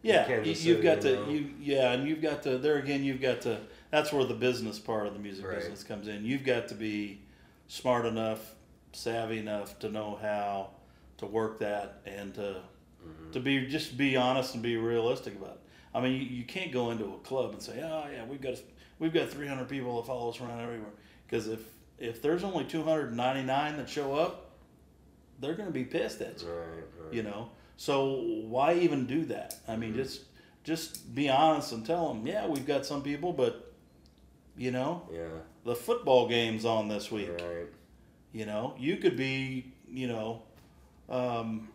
Yeah, 0.02 0.26
Kansas 0.26 0.66
you've 0.66 0.78
City, 0.78 0.82
got 0.82 1.04
you 1.06 1.16
to 1.26 1.32
you 1.32 1.50
yeah, 1.62 1.92
and 1.94 2.08
you've 2.08 2.22
got 2.24 2.42
to 2.44 2.58
there 2.58 2.78
again. 2.80 3.04
You've 3.04 3.22
got 3.22 3.42
to. 3.42 3.60
That's 3.92 4.12
where 4.12 4.26
the 4.26 4.34
business 4.34 4.80
part 4.80 5.06
of 5.06 5.14
the 5.14 5.20
music 5.20 5.46
Right. 5.48 5.58
business 5.60 5.84
comes 5.84 6.08
in. 6.08 6.26
You've 6.26 6.44
got 6.44 6.68
to 6.70 6.74
be 6.76 7.22
smart 7.68 8.08
enough, 8.08 8.56
savvy 8.94 9.40
enough 9.40 9.78
to 9.80 9.90
know 9.90 10.18
how 10.22 10.70
to 11.18 11.26
work 11.26 11.60
that 11.60 12.02
and 12.06 12.34
to 12.36 12.58
Mm-hmm. 13.06 13.32
to 13.32 13.40
be 13.42 13.66
just 13.68 13.98
be 13.98 14.16
honest 14.16 14.54
and 14.54 14.64
be 14.64 14.78
realistic 14.78 15.36
about 15.36 15.56
it. 15.56 15.60
I 15.94 16.00
mean, 16.00 16.14
you, 16.14 16.26
you 16.38 16.44
can't 16.46 16.72
go 16.72 16.90
into 16.92 17.04
a 17.04 17.18
club 17.18 17.52
and 17.52 17.62
say, 17.62 17.82
"Oh 17.84 18.06
yeah, 18.10 18.24
we've 18.24 18.40
got 18.40 18.54
we've 18.98 19.14
got 19.14 19.28
300 19.30 19.68
people 19.68 19.98
that 19.98 20.08
follow 20.08 20.30
us 20.30 20.40
around 20.40 20.62
everywhere." 20.62 20.92
Because 21.28 21.50
if 21.50 21.60
if 22.00 22.22
there's 22.22 22.46
only 22.46 22.64
299 22.64 23.76
that 23.76 23.90
show 23.90 24.16
up, 24.16 24.52
they're 25.42 25.54
going 25.56 25.68
to 25.68 25.74
be 25.74 25.84
pissed 25.84 26.22
at 26.22 26.42
you 26.42 26.48
Right, 26.48 26.68
right. 27.04 27.14
you 27.14 27.24
know 27.24 27.50
so 27.76 28.22
why 28.48 28.76
even 28.76 29.06
do 29.06 29.26
that 29.26 29.56
i 29.68 29.76
mean 29.76 29.94
just 29.96 30.22
just 30.64 31.14
be 31.16 31.28
honest 31.28 31.72
and 31.74 31.86
tell 31.86 32.08
them 32.14 32.26
yeah 32.26 32.48
we've 32.48 32.66
got 32.68 32.86
some 32.86 33.02
people 33.02 33.34
but 33.34 33.74
you 34.56 34.72
know 34.72 35.02
Yeah. 35.12 35.28
the 35.66 35.76
football 35.76 36.30
game's 36.30 36.64
on 36.66 36.88
this 36.88 37.12
week 37.12 37.30
Right. 37.32 37.68
You 38.34 38.46
know 38.46 38.74
you 38.78 38.98
could 38.98 39.16
be 39.16 39.72
you 39.90 40.08
know 40.08 40.42
um, 41.10 41.70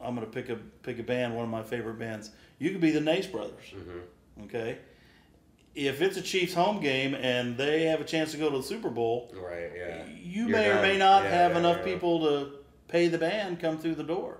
i'm 0.00 0.14
gonna 0.14 0.26
pick 0.26 0.48
a 0.48 0.56
pick 0.82 0.98
a 0.98 1.02
band 1.02 1.34
one 1.34 1.44
of 1.44 1.50
my 1.50 1.62
favorite 1.62 1.98
bands 1.98 2.30
you 2.58 2.70
could 2.70 2.80
be 2.80 2.90
the 2.90 3.00
nace 3.00 3.26
brothers 3.26 3.64
Mm-hmm. 3.74 4.44
okay 4.44 4.78
if 5.74 6.00
it's 6.00 6.16
a 6.16 6.22
chiefs 6.22 6.54
home 6.54 6.80
game 6.80 7.14
and 7.16 7.56
they 7.56 7.82
have 7.86 8.00
a 8.00 8.04
chance 8.04 8.30
to 8.30 8.36
go 8.38 8.48
to 8.48 8.58
the 8.58 8.62
super 8.62 8.90
bowl 8.90 9.32
Right. 9.34 9.70
Yeah. 9.76 10.04
you 10.06 10.42
You're 10.46 10.48
may 10.50 10.70
or 10.70 10.80
may 10.82 10.96
not 10.98 11.24
Yeah, 11.24 11.30
have 11.30 11.52
yeah, 11.52 11.58
enough 11.58 11.78
yeah. 11.78 11.92
people 11.94 12.20
to 12.20 12.50
pay 12.86 13.08
the 13.08 13.18
band 13.18 13.58
come 13.60 13.78
through 13.78 13.96
the 13.96 14.04
door 14.04 14.38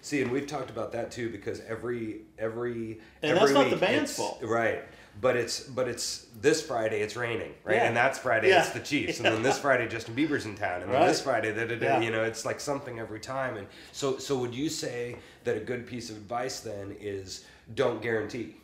See, 0.00 0.22
and 0.22 0.30
we've 0.30 0.46
talked 0.46 0.70
about 0.70 0.92
that 0.92 1.10
too 1.10 1.28
because 1.30 1.60
every 1.68 2.22
every 2.38 3.00
And 3.22 3.32
every 3.36 3.40
that's 3.40 3.52
not 3.52 3.70
the 3.70 3.76
band's 3.76 4.16
fault. 4.16 4.38
right? 4.42 4.82
But 5.20 5.36
it's 5.36 5.60
but 5.60 5.88
it's 5.88 6.26
this 6.40 6.60
Friday 6.60 7.00
it's 7.00 7.16
raining, 7.16 7.54
right? 7.64 7.76
Yeah. 7.76 7.86
And 7.86 7.96
that's 7.96 8.18
Friday 8.18 8.48
Yeah. 8.48 8.60
it's 8.60 8.70
the 8.70 8.80
Chiefs, 8.80 9.18
and 9.18 9.26
then 9.26 9.42
this 9.42 9.58
Friday 9.58 9.88
Justin 9.88 10.14
Bieber's 10.14 10.44
in 10.44 10.54
town, 10.56 10.82
and 10.82 10.92
then 10.92 11.06
this 11.06 11.20
Friday 11.22 11.52
da, 11.54 11.66
da, 11.66 11.76
da, 11.76 11.86
Yeah. 11.86 12.00
you 12.00 12.10
know 12.10 12.24
it's 12.24 12.44
like 12.44 12.60
something 12.60 12.98
every 12.98 13.20
time. 13.20 13.56
And 13.56 13.66
so 13.92 14.18
so 14.18 14.36
would 14.38 14.54
you 14.54 14.68
say 14.68 15.16
that 15.44 15.56
a 15.56 15.60
good 15.60 15.86
piece 15.86 16.10
of 16.10 16.16
advice 16.16 16.60
then 16.60 16.96
is 17.00 17.44
don't 17.74 18.02
guarantee 18.02 18.56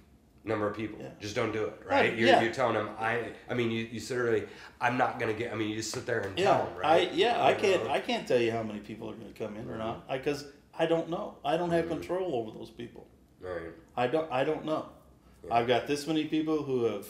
number 0.43 0.67
of 0.67 0.75
people, 0.77 0.99
Yeah. 1.01 1.11
just 1.21 1.37
don't 1.37 1.53
do 1.53 1.65
it, 1.65 1.81
right? 1.85 2.11
Right, 2.11 2.17
You're, 2.17 2.29
yeah. 2.29 2.41
you're 2.43 2.53
telling 2.53 2.75
them 2.75 2.91
I 2.99 3.33
I 3.49 3.55
mean 3.55 3.71
you 3.71 3.85
you 3.85 4.01
literally 4.01 4.45
I'm 4.81 4.97
not 4.97 5.19
gonna 5.21 5.35
get 5.35 5.53
I 5.53 5.55
mean 5.55 5.69
you 5.69 5.77
just 5.77 5.93
sit 5.93 6.05
there 6.07 6.21
and 6.21 6.37
Yeah, 6.39 6.45
tell 6.57 6.65
them, 6.67 6.77
right? 6.79 7.09
I 7.09 7.13
yeah, 7.13 7.45
I 7.45 7.55
can't? 7.55 7.89
I 7.89 8.01
can't 8.01 8.27
tell 8.27 8.41
you 8.41 8.51
how 8.51 8.63
many 8.63 8.81
people 8.81 9.09
are 9.11 9.15
going 9.15 9.33
to 9.33 9.39
come 9.39 9.57
in 9.57 9.69
or 9.71 9.77
not 9.77 10.09
because 10.09 10.47
I 10.79 10.87
don't 10.87 11.11
know. 11.11 11.37
I 11.45 11.57
don't 11.57 11.71
have 11.71 11.85
mm-hmm. 11.87 11.95
control 11.95 12.35
over 12.35 12.51
those 12.59 12.71
people. 12.71 13.07
right. 13.41 13.73
I 13.97 14.07
don't 14.07 14.31
I 14.33 14.45
don't 14.45 14.65
know. 14.65 14.87
Yeah. 15.47 15.55
I've 15.55 15.67
got 15.67 15.87
this 15.87 16.07
many 16.07 16.25
people 16.27 16.63
who 16.63 16.85
have 16.85 17.07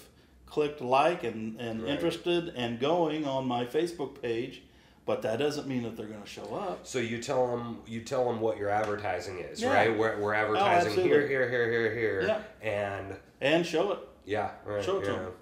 clicked 0.46 0.80
like 0.80 1.24
and, 1.24 1.60
and 1.60 1.82
Right. 1.82 1.92
interested 1.92 2.52
and 2.56 2.78
going 2.80 3.24
on 3.24 3.46
my 3.46 3.64
Facebook 3.64 4.20
page, 4.20 4.62
but 5.06 5.22
that 5.22 5.38
doesn't 5.38 5.66
mean 5.68 5.82
that 5.84 5.96
they're 5.96 6.06
going 6.06 6.22
to 6.22 6.28
show 6.28 6.54
up. 6.54 6.86
So 6.86 6.98
you 6.98 7.18
tell 7.22 7.46
them 7.48 7.78
you 7.86 8.02
tell 8.02 8.24
them 8.26 8.40
what 8.40 8.56
your 8.58 8.68
advertising 8.68 9.38
is, 9.38 9.60
Yeah. 9.62 9.68
Oh, 9.70 9.72
right? 9.74 9.98
We're, 9.98 10.18
we're 10.20 10.34
oh, 10.34 10.38
advertising 10.38 10.88
absolutely. 10.88 11.08
here, 11.10 11.26
here, 11.28 11.48
here, 11.48 11.70
here, 11.70 11.94
here, 11.94 12.22
Yeah. 12.22 12.68
and 12.68 13.16
And 13.40 13.64
show 13.66 13.92
it. 13.92 13.98
yeah, 14.24 14.50
right, 14.64 14.84
Show 14.84 14.98
it 15.00 15.04
to 15.06 15.10
yeah, 15.12 15.18
'em. 15.18 15.32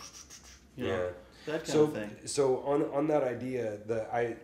You 0.76 0.86
yeah. 0.86 0.98
that 1.46 1.64
kind 1.64 1.66
So 1.66 1.82
of 1.84 1.92
thing. 1.94 2.10
so 2.26 2.58
on 2.64 2.82
on 2.92 3.06
that 3.08 3.22
idea 3.24 3.78
that 3.86 4.08
I, 4.12 4.36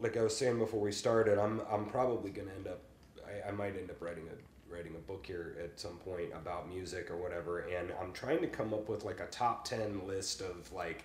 like 0.00 0.16
I 0.16 0.22
was 0.22 0.36
saying 0.36 0.58
before 0.58 0.80
we 0.80 0.92
started, 0.92 1.38
I'm 1.38 1.60
I'm 1.70 1.86
probably 1.86 2.30
gonna 2.30 2.52
end 2.56 2.66
up, 2.68 2.80
I, 3.26 3.48
I 3.48 3.50
might 3.52 3.76
end 3.76 3.90
up 3.90 4.00
writing 4.00 4.24
a 4.28 4.36
writing 4.70 4.94
a 4.94 4.98
book 4.98 5.24
here 5.26 5.56
at 5.62 5.78
some 5.78 5.96
point 5.98 6.28
about 6.34 6.68
music 6.68 7.10
or 7.10 7.16
whatever, 7.16 7.60
and 7.60 7.90
I'm 8.00 8.12
trying 8.12 8.40
to 8.40 8.46
come 8.48 8.72
up 8.74 8.88
with 8.88 9.04
like 9.04 9.20
a 9.20 9.26
top 9.26 9.64
ten 9.64 10.06
list 10.06 10.40
of 10.40 10.72
like 10.72 11.04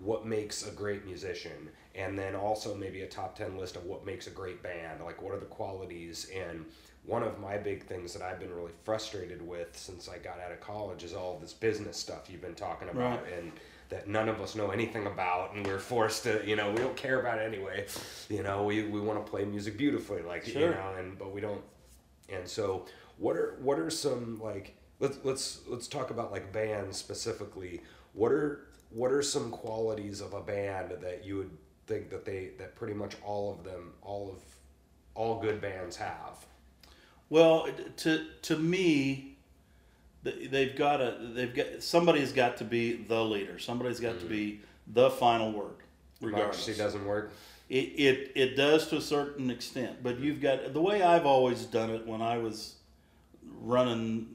what 0.00 0.24
makes 0.26 0.66
a 0.66 0.70
great 0.70 1.04
musician 1.04 1.68
and 1.96 2.16
then 2.16 2.36
also 2.36 2.72
maybe 2.72 3.00
a 3.02 3.06
top 3.08 3.34
10 3.36 3.58
list 3.58 3.74
of 3.74 3.84
what 3.84 4.06
makes 4.06 4.28
a 4.28 4.30
great 4.30 4.62
band 4.62 5.02
like 5.04 5.20
what 5.20 5.34
are 5.34 5.40
the 5.40 5.46
qualities 5.46 6.30
and 6.32 6.64
one 7.04 7.24
of 7.24 7.40
my 7.40 7.58
big 7.58 7.82
things 7.84 8.12
that 8.12 8.22
i've 8.22 8.38
been 8.38 8.54
really 8.54 8.70
frustrated 8.84 9.42
with 9.44 9.76
since 9.76 10.08
i 10.08 10.16
got 10.16 10.38
out 10.38 10.52
of 10.52 10.60
college 10.60 11.02
is 11.02 11.14
all 11.14 11.36
this 11.40 11.52
business 11.52 11.96
stuff 11.96 12.30
you've 12.30 12.40
been 12.40 12.54
talking 12.54 12.88
about 12.88 13.24
Right. 13.24 13.32
and 13.40 13.52
that 13.88 14.06
none 14.06 14.28
of 14.28 14.40
us 14.40 14.54
know 14.54 14.70
anything 14.70 15.08
about 15.08 15.54
and 15.56 15.66
we're 15.66 15.80
forced 15.80 16.22
to 16.22 16.42
you 16.46 16.54
know 16.54 16.70
we 16.70 16.76
don't 16.76 16.96
care 16.96 17.18
about 17.18 17.40
it 17.40 17.52
anyway 17.52 17.84
you 18.28 18.44
know 18.44 18.62
we, 18.62 18.84
we 18.84 19.00
want 19.00 19.18
to 19.24 19.28
play 19.28 19.44
music 19.44 19.76
beautifully 19.76 20.22
like 20.22 20.46
you 20.46 20.54
know 20.70 20.94
and 20.96 21.18
but 21.18 21.32
we 21.34 21.40
don't 21.40 21.62
and 22.28 22.48
so 22.48 22.86
what 23.18 23.36
are 23.36 23.56
what 23.60 23.78
are 23.78 23.90
some 23.90 24.40
like 24.40 24.76
let's 25.00 25.18
let's 25.24 25.60
let's 25.66 25.88
talk 25.88 26.10
about 26.10 26.32
like 26.32 26.52
bands 26.52 26.96
specifically 26.96 27.80
what 28.12 28.32
are 28.32 28.66
what 28.90 29.12
are 29.12 29.22
some 29.22 29.50
qualities 29.50 30.20
of 30.20 30.32
a 30.32 30.40
band 30.40 30.92
that 31.00 31.24
you 31.24 31.36
would 31.36 31.50
think 31.86 32.10
that 32.10 32.24
they 32.24 32.50
that 32.58 32.74
pretty 32.74 32.94
much 32.94 33.16
all 33.24 33.52
of 33.52 33.64
them 33.64 33.92
all 34.02 34.30
of 34.30 34.42
all 35.14 35.40
good 35.40 35.60
bands 35.60 35.96
have 35.96 36.46
Well, 37.28 37.68
to 37.98 38.26
to 38.42 38.56
me, 38.56 39.36
they've 40.22 40.74
got 40.76 40.98
to 40.98 41.16
they've 41.34 41.54
got 41.54 41.82
somebody's 41.82 42.32
got 42.32 42.56
to 42.58 42.64
be 42.64 42.94
the 42.94 43.22
leader. 43.22 43.58
Somebody's 43.58 44.00
got 44.00 44.14
to 44.14 44.18
mm-hmm. 44.20 44.28
be 44.28 44.60
the 44.86 45.10
final 45.10 45.52
word, 45.52 45.76
regardless. 46.20 46.64
Democracy 46.64 46.82
doesn't 46.82 47.06
work 47.06 47.32
It, 47.68 47.74
it 47.74 48.32
it 48.34 48.56
does 48.56 48.88
to 48.88 48.96
a 48.96 49.00
certain 49.00 49.50
extent, 49.50 50.02
but 50.02 50.18
you've 50.18 50.40
got 50.40 50.72
the 50.72 50.80
way 50.80 51.02
I've 51.02 51.26
always 51.26 51.64
done 51.64 51.90
it 51.90 52.06
when 52.06 52.22
I 52.22 52.38
was 52.38 52.76
running 53.60 54.28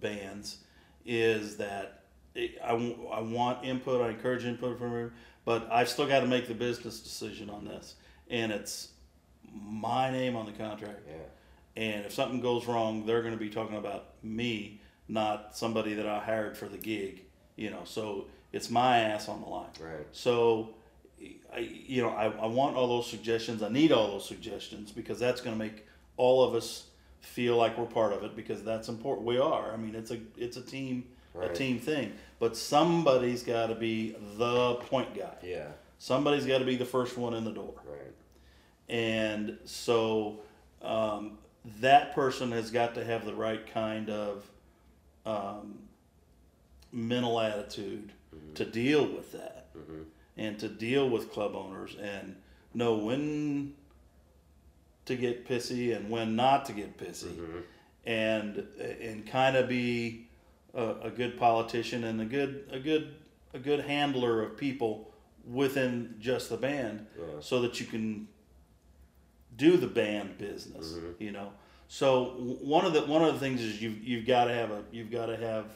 bands 0.00 0.58
is 1.04 1.56
that 1.58 2.04
it, 2.34 2.58
I, 2.62 2.72
I 3.12 3.20
want 3.20 3.64
input, 3.64 4.02
I 4.02 4.10
encourage 4.10 4.44
input 4.44 4.78
from 4.78 4.88
everyone, 4.88 5.12
but 5.44 5.68
I've 5.70 5.88
still 5.88 6.06
got 6.06 6.20
to 6.20 6.26
make 6.26 6.48
the 6.48 6.54
business 6.54 7.00
decision 7.00 7.50
on 7.50 7.64
this, 7.64 7.94
and 8.28 8.50
it's 8.50 8.88
my 9.52 10.10
name 10.10 10.36
on 10.36 10.46
the 10.46 10.52
contract. 10.52 11.00
yeah 11.08 11.82
And 11.82 12.06
if 12.06 12.12
something 12.12 12.40
goes 12.40 12.66
wrong, 12.66 13.06
they're 13.06 13.22
going 13.22 13.34
to 13.34 13.40
be 13.40 13.50
talking 13.50 13.76
about 13.76 14.14
me, 14.22 14.80
not 15.08 15.56
somebody 15.56 15.94
that 15.94 16.06
I 16.06 16.18
hired 16.18 16.56
for 16.56 16.68
the 16.68 16.78
gig. 16.78 17.22
You 17.56 17.70
know, 17.70 17.82
so 17.84 18.26
it's 18.52 18.70
my 18.70 18.98
ass 18.98 19.28
on 19.28 19.40
the 19.40 19.48
line. 19.48 19.70
right 19.80 20.06
So, 20.12 20.74
I, 21.56 21.60
you 21.60 22.02
know, 22.02 22.10
I, 22.10 22.26
I 22.26 22.46
want 22.46 22.76
all 22.76 22.86
those 22.88 23.08
suggestions. 23.08 23.62
I 23.62 23.68
need 23.68 23.92
all 23.92 24.08
those 24.08 24.28
suggestions 24.28 24.92
because 24.92 25.18
that's 25.18 25.40
going 25.40 25.58
to 25.58 25.64
make 25.64 25.86
all 26.16 26.44
of 26.44 26.54
us 26.54 26.86
feel 27.20 27.56
like 27.56 27.76
we're 27.78 27.86
part 27.86 28.12
of 28.12 28.22
it 28.22 28.36
because 28.36 28.62
that's 28.62 28.88
important. 28.88 29.26
We 29.26 29.38
are. 29.38 29.72
I 29.72 29.76
mean, 29.76 29.94
it's 29.94 30.10
a 30.10 30.18
it's 30.36 30.56
a 30.56 30.62
team 30.62 31.04
Right. 31.34 31.50
a 31.50 31.54
team 31.54 31.78
thing. 31.78 32.12
But 32.38 32.56
somebody's 32.56 33.42
got 33.42 33.66
to 33.66 33.74
be 33.74 34.16
the 34.38 34.76
point 34.76 35.14
guy. 35.14 35.34
Yeah. 35.42 35.66
Somebody's 35.98 36.46
got 36.46 36.58
to 36.58 36.64
be 36.64 36.76
the 36.76 36.86
first 36.86 37.18
one 37.18 37.34
in 37.34 37.44
the 37.44 37.52
door. 37.52 37.74
Right. 37.84 38.14
And 38.88 39.58
so 39.66 40.40
um, 40.80 41.38
that 41.80 42.14
person 42.14 42.52
has 42.52 42.70
got 42.70 42.94
to 42.94 43.04
have 43.04 43.26
the 43.26 43.34
right 43.34 43.66
kind 43.72 44.08
of 44.08 44.44
um, 45.26 45.78
mental 46.92 47.38
attitude 47.40 48.12
to 48.54 48.64
deal 48.64 49.06
with 49.06 49.32
that 49.32 49.66
and 50.36 50.58
to 50.58 50.68
deal 50.68 51.08
with 51.08 51.32
club 51.32 51.54
owners 51.54 51.96
and 52.00 52.36
know 52.74 52.96
when 52.96 53.74
to 55.06 55.16
get 55.16 55.48
pissy 55.48 55.96
and 55.96 56.10
when 56.10 56.36
not 56.36 56.64
to 56.66 56.72
get 56.72 56.98
pissy. 56.98 57.32
Mm-hmm. 57.32 57.58
And 58.04 58.58
and 59.00 59.26
kind 59.26 59.56
of 59.56 59.68
be 59.68 60.28
a, 60.72 60.94
a 61.02 61.10
good 61.10 61.36
politician 61.38 62.04
and 62.04 62.20
a 62.20 62.24
good 62.24 62.68
a 62.70 62.78
good 62.78 63.14
a 63.52 63.58
good 63.58 63.80
handler 63.80 64.42
of 64.42 64.56
people 64.56 65.10
within 65.44 66.14
just 66.20 66.50
the 66.50 66.56
band 66.56 67.06
Yeah. 67.18 67.40
so 67.40 67.62
that 67.62 67.80
you 67.80 67.86
can 67.86 68.28
do 69.56 69.76
the 69.76 69.86
band 69.86 70.38
business 70.38 70.92
mm-hmm. 70.92 71.22
you 71.22 71.32
know? 71.32 71.52
So 71.88 72.24
one 72.62 72.84
of 72.84 72.92
the 72.92 73.02
one 73.02 73.22
of 73.22 73.34
the 73.34 73.40
things 73.40 73.60
is 73.60 73.80
you 73.80 73.90
you've 73.90 74.26
got 74.26 74.44
to 74.44 74.54
have 74.54 74.70
a 74.70 74.82
you've 74.90 75.10
got 75.10 75.26
to 75.26 75.36
have 75.36 75.66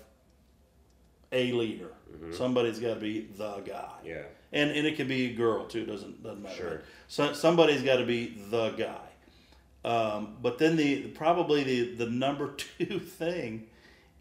a 1.32 1.52
leader. 1.52 1.92
Mm-hmm. 2.12 2.32
Somebody's 2.32 2.80
got 2.80 2.94
to 2.94 3.00
be 3.00 3.28
the 3.36 3.61
guy. 3.61 3.92
Yeah. 4.04 4.22
And 4.53 4.70
and 4.70 4.86
it 4.86 4.96
could 4.96 5.09
be 5.09 5.26
a 5.26 5.34
girl 5.34 5.66
too. 5.66 5.86
Doesn't 5.86 6.22
doesn't 6.22 6.42
matter. 6.42 6.57
Sure. 6.57 6.82
so 7.09 7.32
somebody's 7.32 7.82
got 7.82 7.96
to 7.96 8.07
be 8.07 8.38
the 8.51 8.70
guy. 8.70 8.98
Um, 9.82 10.36
but 10.42 10.59
then 10.59 10.76
the 10.76 11.09
probably 11.09 11.62
the 11.62 11.94
the 12.05 12.11
number 12.11 12.55
two 12.78 12.98
thing 12.98 13.66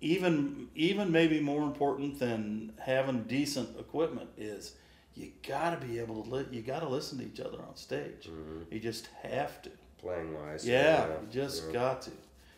even 0.01 0.69
even 0.75 1.11
maybe 1.11 1.39
more 1.39 1.63
important 1.63 2.19
than 2.19 2.73
having 2.79 3.23
decent 3.23 3.77
equipment 3.79 4.29
is 4.37 4.75
you 5.15 5.31
got 5.45 5.79
to 5.79 5.85
be 5.85 5.99
able 5.99 6.23
to 6.23 6.29
li- 6.29 6.47
you 6.51 6.61
got 6.61 6.79
to 6.79 6.87
listen 6.87 7.17
to 7.19 7.25
each 7.25 7.39
other 7.39 7.57
on 7.61 7.75
stage. 7.75 8.29
Mm-hmm. 8.29 8.73
You 8.73 8.79
just 8.79 9.09
have 9.23 9.61
to. 9.63 9.71
Playing 9.97 10.33
wise. 10.33 10.65
yeah, 10.65 11.07
you 11.07 11.27
just 11.29 11.65
yeah. 11.67 11.73
got 11.73 12.01
to. 12.03 12.11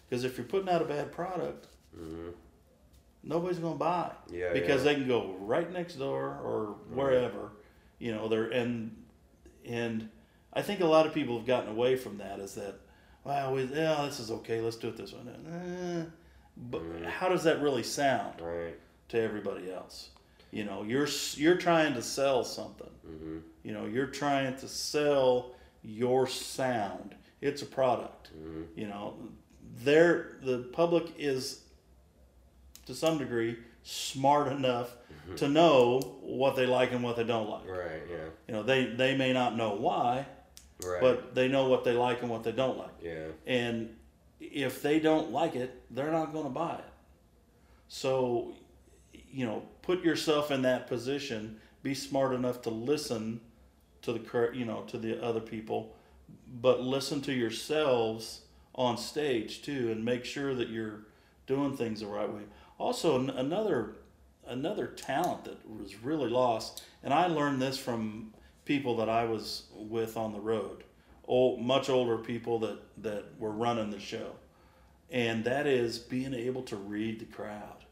Because 0.07 0.23
if 0.23 0.37
you're 0.37 0.45
putting 0.45 0.69
out 0.69 0.81
a 0.81 0.85
bad 0.85 1.11
product 1.11 1.67
mm-hmm. 1.97 2.29
nobody's 3.23 3.57
going 3.57 3.73
to 3.73 3.79
buy. 3.79 4.11
Yeah, 4.29 4.53
because 4.53 4.85
yeah. 4.85 4.93
they 4.93 4.95
can 4.99 5.07
go 5.07 5.35
right 5.39 5.71
next 5.71 5.95
door 5.95 6.39
or 6.43 6.75
mm-hmm. 6.75 6.95
wherever 6.95 7.51
you 8.01 8.11
know 8.13 8.27
they're 8.27 8.49
and 8.49 8.95
and 9.65 10.09
i 10.53 10.61
think 10.61 10.79
a 10.81 10.85
lot 10.85 11.05
of 11.05 11.13
people 11.13 11.37
have 11.37 11.45
gotten 11.47 11.69
away 11.69 11.95
from 11.95 12.17
that 12.17 12.39
is 12.39 12.55
that 12.55 12.75
wow 13.23 13.53
we, 13.53 13.63
yeah 13.65 14.03
this 14.05 14.19
is 14.19 14.31
okay 14.31 14.59
let's 14.59 14.75
do 14.77 14.87
it 14.89 14.97
this 14.97 15.13
way. 15.13 15.19
Eh, 15.29 16.03
but 16.57 16.81
how 17.05 17.29
does 17.29 17.43
that 17.43 17.61
really 17.61 17.83
sound 17.83 18.41
Right. 18.41 18.77
to 19.09 19.19
everybody 19.19 19.71
else? 19.71 20.09
You 20.51 20.65
know 20.65 20.83
you're 20.83 21.07
you're 21.35 21.55
trying 21.57 21.93
to 21.93 22.01
sell 22.01 22.43
something. 22.43 22.89
You 23.63 23.71
know 23.71 23.85
you're 23.85 24.07
trying 24.07 24.55
to 24.57 24.67
sell 24.67 25.53
your 25.83 26.27
sound. 26.27 27.15
It's 27.39 27.61
a 27.61 27.65
product. 27.65 28.31
You 28.75 28.87
know 28.87 29.15
there 29.83 30.37
the 30.43 30.57
public 30.73 31.05
is 31.17 31.61
to 32.87 32.93
some 32.93 33.17
degree 33.17 33.57
smart 33.83 34.51
enough 34.51 34.89
Mm-hmm. 35.35 35.45
to 35.45 35.49
know 35.49 35.99
what 36.21 36.55
they 36.55 36.65
like 36.65 36.91
and 36.91 37.03
what 37.03 37.15
they 37.15 37.23
don't 37.23 37.49
like 37.49 37.67
Right. 37.67 38.01
Yeah. 38.09 38.25
you 38.47 38.53
know 38.53 38.63
they 38.63 38.85
they 38.85 39.15
may 39.17 39.33
not 39.33 39.55
know 39.57 39.73
why 39.75 40.25
Right. 40.83 41.01
but 41.01 41.35
they 41.35 41.47
know 41.47 41.67
what 41.69 41.83
they 41.83 41.93
like 41.93 42.21
and 42.21 42.29
what 42.29 42.43
they 42.43 42.51
don't 42.51 42.77
like 42.77 42.95
yeah. 43.01 43.27
and 43.45 43.95
if 44.39 44.81
they 44.81 44.99
don't 44.99 45.31
like 45.31 45.55
it, 45.55 45.83
they're 45.91 46.11
not 46.11 46.33
going 46.33 46.45
to 46.45 46.49
buy 46.49 46.73
it. 46.75 46.83
So, 47.87 48.53
you 49.31 49.45
know, 49.45 49.61
put 49.83 50.03
yourself 50.03 50.49
in 50.49 50.63
that 50.63 50.87
position. 50.87 51.59
Be 51.83 51.93
smart 51.93 52.33
enough 52.33 52.61
to 52.63 52.71
listen 52.71 53.41
to 54.01 54.13
the 54.13 54.49
you 54.55 54.65
know 54.65 54.81
to 54.87 54.97
the 54.97 55.23
other 55.23 55.39
people, 55.39 55.95
but 56.59 56.81
listen 56.81 57.21
to 57.21 57.33
yourselves 57.33 58.41
on 58.73 58.97
stage 58.97 59.61
too, 59.61 59.91
and 59.91 60.03
make 60.03 60.25
sure 60.25 60.55
that 60.55 60.69
you're 60.69 61.01
doing 61.45 61.77
things 61.77 61.99
the 61.99 62.07
right 62.07 62.31
way. 62.31 62.41
Also, 62.79 63.19
an- 63.19 63.29
another 63.29 63.95
another 64.47 64.87
talent 64.87 65.45
that 65.45 65.57
was 65.69 65.95
really 66.03 66.29
lost, 66.29 66.83
and 67.03 67.13
I 67.13 67.27
learned 67.27 67.61
this 67.61 67.77
from 67.77 68.33
people 68.65 68.97
that 68.97 69.09
I 69.09 69.25
was 69.25 69.63
with 69.75 70.17
on 70.17 70.33
the 70.33 70.39
road, 70.39 70.83
old, 71.27 71.61
much 71.61 71.89
older 71.89 72.17
people 72.17 72.59
that 72.59 72.79
that 73.03 73.25
were 73.39 73.51
running 73.51 73.89
the 73.91 73.99
show, 73.99 74.31
and 75.09 75.43
that 75.45 75.67
is 75.67 75.97
being 75.99 76.33
able 76.33 76.61
to 76.63 76.75
read 76.75 77.19
the 77.19 77.25
crowd. 77.25 77.85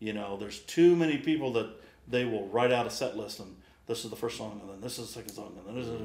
You 0.00 0.12
know, 0.12 0.36
there's 0.36 0.60
too 0.60 0.94
many 0.94 1.18
people 1.18 1.52
that 1.54 1.70
they 2.06 2.24
will 2.24 2.46
write 2.48 2.72
out 2.72 2.86
a 2.86 2.90
set 2.90 3.16
list 3.16 3.40
and 3.40 3.56
this 3.86 4.04
is 4.04 4.10
the 4.10 4.16
first 4.16 4.36
song 4.36 4.60
and 4.62 4.70
then 4.70 4.80
this 4.80 4.98
is 4.98 5.06
the 5.08 5.12
second 5.12 5.34
song 5.34 5.54
and 5.58 5.66
then 5.66 5.74
this 5.82 5.88
is 5.88 6.00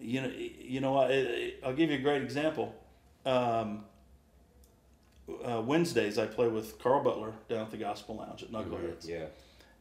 you 0.00 0.20
know 0.20 0.32
you 0.36 0.80
know 0.80 0.98
I- 0.98 1.54
I'll 1.64 1.74
give 1.74 1.90
you 1.90 1.96
a 1.96 2.00
great 2.00 2.22
example. 2.22 2.74
Um, 3.26 3.84
uh, 5.44 5.60
Wednesdays 5.60 6.18
I 6.18 6.26
play 6.26 6.48
with 6.48 6.78
Carl 6.78 7.02
Butler 7.02 7.32
down 7.48 7.60
at 7.60 7.70
the 7.70 7.76
Gospel 7.76 8.16
Lounge 8.16 8.42
at 8.42 8.50
Knuckleheads 8.50 9.08
Yeah. 9.08 9.26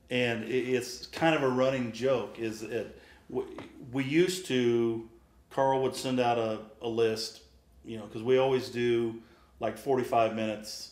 and 0.09 0.43
it, 0.43 0.49
it's 0.69 1.07
kind 1.07 1.35
of 1.35 1.43
a 1.43 1.49
running 1.49 1.91
joke 1.91 2.37
is 2.39 2.61
it 2.63 2.99
we, 3.29 3.43
we 3.91 4.03
used 4.03 4.45
to 4.47 5.07
carl 5.49 5.81
would 5.83 5.95
send 5.95 6.19
out 6.19 6.37
a, 6.37 6.59
a 6.81 6.87
list 6.87 7.41
you 7.85 7.97
know 7.97 8.05
because 8.05 8.23
we 8.23 8.37
always 8.37 8.69
do 8.69 9.15
like 9.59 9.77
45 9.77 10.35
minutes 10.35 10.91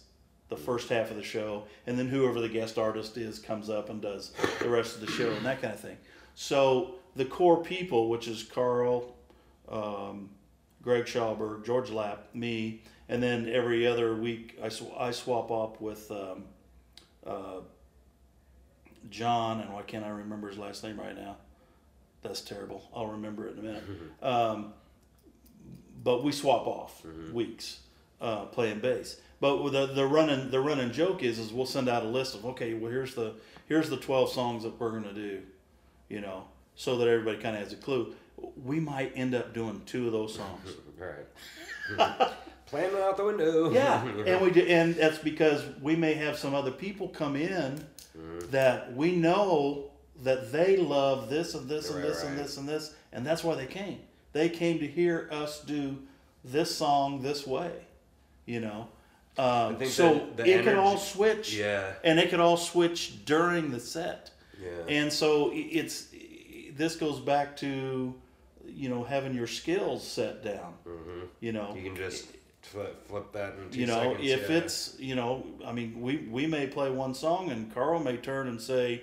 the 0.49 0.57
first 0.57 0.89
half 0.89 1.11
of 1.11 1.17
the 1.17 1.23
show 1.23 1.63
and 1.85 1.97
then 1.97 2.07
whoever 2.07 2.41
the 2.41 2.49
guest 2.49 2.77
artist 2.77 3.17
is 3.17 3.39
comes 3.39 3.69
up 3.69 3.89
and 3.89 4.01
does 4.01 4.31
the 4.61 4.69
rest 4.69 4.95
of 4.95 5.01
the 5.01 5.11
show 5.11 5.29
and 5.31 5.45
that 5.45 5.61
kind 5.61 5.73
of 5.73 5.79
thing 5.79 5.97
so 6.35 6.95
the 7.15 7.25
core 7.25 7.61
people 7.63 8.09
which 8.09 8.27
is 8.27 8.43
carl 8.43 9.15
um, 9.69 10.29
greg 10.81 11.05
schauber 11.05 11.63
george 11.65 11.89
lapp 11.91 12.33
me 12.33 12.81
and 13.09 13.21
then 13.21 13.49
every 13.49 13.85
other 13.85 14.15
week 14.15 14.57
i, 14.63 14.69
sw- 14.69 14.93
I 14.97 15.11
swap 15.11 15.51
up 15.51 15.81
with 15.81 16.09
um, 16.11 16.45
uh, 17.25 17.59
John, 19.09 19.61
and 19.61 19.73
why 19.73 19.81
can't 19.83 20.05
I 20.05 20.09
remember 20.09 20.49
his 20.49 20.57
last 20.57 20.83
name 20.83 20.99
right 20.99 21.15
now? 21.15 21.37
That's 22.21 22.41
terrible. 22.41 22.83
I'll 22.93 23.07
remember 23.07 23.47
it 23.47 23.53
in 23.53 23.59
a 23.59 23.61
minute. 23.61 23.83
Um, 24.21 24.73
but 26.03 26.23
we 26.23 26.31
swap 26.31 26.65
off 26.67 27.03
weeks 27.33 27.79
uh, 28.21 28.45
playing 28.45 28.79
bass. 28.79 29.19
But 29.41 29.69
the 29.71 29.85
the 29.87 30.05
running 30.05 30.49
the 30.51 30.59
running 30.59 30.91
joke 30.91 31.23
is 31.23 31.39
is 31.39 31.51
we'll 31.53 31.65
send 31.65 31.87
out 31.89 32.03
a 32.03 32.07
list 32.07 32.35
of 32.35 32.45
okay, 32.45 32.73
well 32.73 32.91
here's 32.91 33.15
the 33.15 33.33
here's 33.67 33.89
the 33.89 33.97
twelve 33.97 34.31
songs 34.31 34.63
that 34.63 34.79
we're 34.79 34.91
gonna 34.91 35.13
do, 35.13 35.41
you 36.09 36.19
know, 36.21 36.43
so 36.75 36.97
that 36.97 37.07
everybody 37.07 37.37
kind 37.37 37.55
of 37.55 37.63
has 37.63 37.73
a 37.73 37.77
clue. 37.77 38.13
We 38.63 38.79
might 38.79 39.13
end 39.15 39.33
up 39.35 39.53
doing 39.53 39.81
two 39.85 40.05
of 40.07 40.11
those 40.11 40.35
songs. 40.35 40.69
Right. 41.97 42.27
Playing 42.69 42.95
out 42.95 43.17
the 43.17 43.25
window. 43.25 43.71
Yeah, 43.71 44.03
and 44.25 44.41
we 44.41 44.51
do, 44.51 44.61
and 44.61 44.95
that's 44.95 45.17
because 45.17 45.63
we 45.81 45.95
may 45.95 46.13
have 46.13 46.37
some 46.37 46.53
other 46.53 46.71
people 46.71 47.07
come 47.07 47.35
in 47.35 47.83
that 48.51 48.93
we 48.95 49.15
know 49.15 49.85
that 50.23 50.51
they 50.51 50.77
love 50.77 51.29
this 51.29 51.55
and 51.55 51.67
this 51.69 51.89
and 51.89 51.99
Right, 51.99 52.07
this 52.07 52.23
and 52.23 52.37
this 52.37 52.57
and 52.57 52.69
this, 52.69 52.95
and 53.11 53.25
that's 53.25 53.43
why 53.43 53.55
they 53.55 53.65
came. 53.65 53.99
They 54.33 54.49
came 54.49 54.79
to 54.79 54.87
hear 54.87 55.27
us 55.31 55.61
do 55.61 55.97
this 56.43 56.75
song 56.75 57.21
this 57.21 57.47
way, 57.47 57.71
you 58.45 58.59
know. 58.59 58.87
Um, 59.37 59.83
so 59.85 60.27
that 60.35 60.47
it 60.47 60.63
can 60.65 60.77
all 60.77 60.97
switch, 60.97 61.55
Yeah. 61.55 61.93
and 62.03 62.19
it 62.19 62.29
can 62.29 62.41
all 62.41 62.57
switch 62.57 63.25
during 63.25 63.71
the 63.71 63.79
set. 63.79 64.31
Yeah. 64.61 64.69
And 64.89 65.13
so 65.13 65.51
it's 65.53 66.07
this 66.75 66.97
goes 66.97 67.19
back 67.19 67.55
to 67.57 68.13
you 68.67 68.89
know 68.89 69.03
having 69.03 69.33
your 69.33 69.47
skills 69.47 70.05
set 70.05 70.43
down. 70.43 70.73
You 71.39 71.53
know, 71.53 71.73
You 71.73 71.83
can 71.83 71.95
just 71.95 72.27
flip, 72.69 73.07
flip 73.07 73.31
that 73.33 73.55
in 73.57 73.69
two 73.71 73.79
you 73.81 73.85
know 73.87 74.11
seconds. 74.13 74.29
if 74.31 74.49
yeah. 74.49 74.57
it's 74.57 74.95
you 74.99 75.15
know 75.15 75.45
i 75.65 75.71
mean 75.71 75.99
we 76.01 76.17
we 76.29 76.45
may 76.47 76.67
play 76.67 76.89
one 76.89 77.13
song 77.13 77.49
and 77.49 77.73
carl 77.73 77.99
may 77.99 78.17
turn 78.17 78.47
and 78.47 78.61
say 78.61 79.01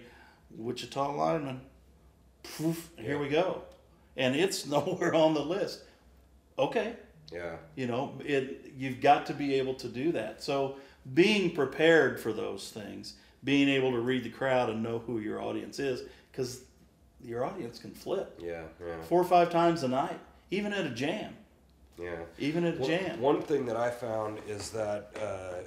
wichita 0.56 1.12
lineman 1.16 1.60
poof 2.56 2.90
here 2.96 3.14
Yeah. 3.16 3.20
we 3.20 3.28
go 3.28 3.62
and 4.16 4.36
it's 4.36 4.66
nowhere 4.76 5.14
on 5.14 5.34
the 5.34 5.40
list 5.44 5.82
okay 6.58 6.94
Yeah. 7.32 7.56
you 7.74 7.86
know 7.86 8.14
it 8.24 8.72
you've 8.76 9.00
got 9.00 9.26
to 9.26 9.34
be 9.34 9.54
able 9.54 9.74
to 9.74 9.88
do 9.88 10.12
that 10.12 10.42
so 10.42 10.76
being 11.14 11.54
prepared 11.54 12.20
for 12.20 12.32
those 12.32 12.70
things 12.70 13.14
being 13.44 13.68
able 13.68 13.92
to 13.92 14.00
read 14.00 14.24
the 14.24 14.30
crowd 14.30 14.70
and 14.70 14.82
know 14.82 14.98
who 15.00 15.18
your 15.20 15.40
audience 15.42 15.78
is 15.78 16.02
because 16.32 16.62
your 17.24 17.44
audience 17.44 17.78
can 17.78 17.90
flip 17.92 18.38
Yeah. 18.42 18.62
Yeah. 18.84 19.02
four 19.02 19.20
or 19.20 19.24
five 19.24 19.50
times 19.50 19.82
a 19.82 19.88
night 19.88 20.18
even 20.50 20.72
at 20.72 20.86
a 20.86 20.90
jam 20.90 21.34
Yeah. 21.98 22.16
even 22.38 22.64
at 22.64 22.76
a 22.76 22.78
One- 22.80 22.88
jam 22.90 23.20
One 23.20 23.42
thing 23.42 23.66
that 23.66 23.76
I 23.76 23.90
found 23.90 24.38
is 24.46 24.70
that, 24.70 25.10
uh, 25.20 25.62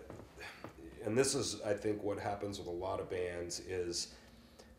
and 1.05 1.17
this 1.17 1.33
is, 1.33 1.61
I 1.63 1.73
think, 1.73 2.03
what 2.03 2.19
happens 2.19 2.59
with 2.59 2.67
a 2.67 2.71
lot 2.71 2.99
of 2.99 3.09
bands 3.09 3.59
is 3.61 4.13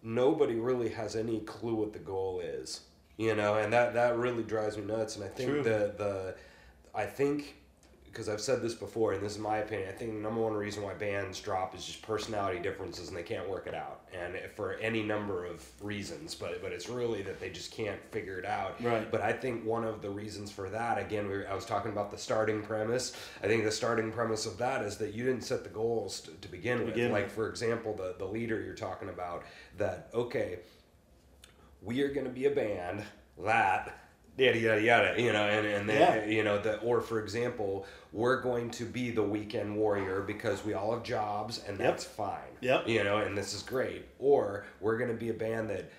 nobody 0.02 0.54
really 0.54 0.88
has 0.90 1.16
any 1.16 1.40
clue 1.40 1.74
what 1.74 1.92
the 1.92 1.98
goal 1.98 2.40
is, 2.40 2.82
you 3.16 3.34
know, 3.34 3.54
and 3.56 3.72
that 3.72 3.94
that 3.94 4.16
really 4.16 4.42
drives 4.42 4.76
me 4.76 4.84
nuts. 4.84 5.16
And 5.16 5.24
I 5.24 5.28
think 5.28 5.50
True. 5.50 5.62
the 5.62 5.94
the, 5.98 6.34
I 6.94 7.06
think 7.06 7.56
because 8.10 8.28
I've 8.28 8.40
said 8.40 8.60
this 8.60 8.74
before, 8.74 9.12
and 9.12 9.24
this 9.24 9.32
is 9.32 9.38
my 9.38 9.58
opinion. 9.58 9.88
I 9.88 9.92
think 9.92 10.12
the 10.12 10.18
number 10.18 10.40
one 10.40 10.54
reason 10.54 10.82
why 10.82 10.94
bands 10.94 11.38
drop 11.40 11.74
is 11.74 11.84
just 11.84 12.02
personality 12.02 12.58
differences, 12.58 13.08
and 13.08 13.16
they 13.16 13.22
can't 13.22 13.48
work 13.48 13.66
it 13.66 13.74
out, 13.74 14.00
and 14.12 14.36
for 14.56 14.74
any 14.74 15.02
number 15.02 15.44
of 15.44 15.64
reasons. 15.80 16.34
But 16.34 16.60
but 16.60 16.72
it's 16.72 16.88
really 16.88 17.22
that 17.22 17.40
they 17.40 17.50
just 17.50 17.72
can't 17.72 18.00
figure 18.10 18.38
it 18.38 18.44
out. 18.44 18.82
Right. 18.82 19.10
But 19.10 19.20
I 19.20 19.32
think 19.32 19.64
one 19.64 19.84
of 19.84 20.02
the 20.02 20.10
reasons 20.10 20.50
for 20.50 20.68
that, 20.70 20.98
again, 20.98 21.28
we 21.28 21.38
were, 21.38 21.48
I 21.48 21.54
was 21.54 21.64
talking 21.64 21.92
about 21.92 22.10
the 22.10 22.18
starting 22.18 22.62
premise. 22.62 23.14
I 23.42 23.46
think 23.46 23.64
the 23.64 23.70
starting 23.70 24.10
premise 24.12 24.46
of 24.46 24.58
that 24.58 24.82
is 24.82 24.96
that 24.98 25.14
you 25.14 25.24
didn't 25.24 25.44
set 25.44 25.62
the 25.62 25.70
goals 25.70 26.20
to, 26.22 26.32
to 26.32 26.48
begin 26.48 26.78
with. 26.78 26.94
begin 26.94 27.12
like 27.12 27.24
with. 27.24 27.32
for 27.32 27.48
example, 27.48 27.94
the 27.94 28.14
the 28.18 28.26
leader 28.26 28.60
you're 28.60 28.74
talking 28.74 29.08
about. 29.08 29.44
That 29.78 30.10
okay, 30.12 30.58
we 31.82 32.02
are 32.02 32.12
going 32.12 32.26
to 32.26 32.32
be 32.32 32.46
a 32.46 32.50
band 32.50 33.04
that 33.44 33.96
yada 34.38 34.58
yada 34.58 34.80
yada 34.80 35.20
you 35.20 35.32
know 35.32 35.42
and 35.46 35.66
and 35.66 35.88
then 35.88 36.00
Yeah. 36.00 36.24
you 36.30 36.44
know 36.44 36.58
the 36.58 36.78
or 36.80 37.00
for 37.00 37.20
example 37.20 37.86
we're 38.12 38.40
going 38.40 38.70
to 38.72 38.84
be 38.84 39.10
the 39.10 39.22
weekend 39.22 39.76
warrior 39.76 40.20
because 40.22 40.64
we 40.64 40.74
all 40.74 40.92
have 40.94 41.02
jobs 41.02 41.60
and 41.66 41.78
Yep. 41.78 41.88
that's 41.88 42.04
fine 42.04 42.52
Yep. 42.60 42.88
you 42.88 43.04
know 43.04 43.18
and 43.18 43.36
this 43.36 43.52
is 43.54 43.62
great 43.62 44.06
or 44.18 44.64
we're 44.80 44.96
going 44.98 45.10
to 45.10 45.16
be 45.16 45.28
a 45.30 45.34
band 45.34 45.68
that 45.70 45.90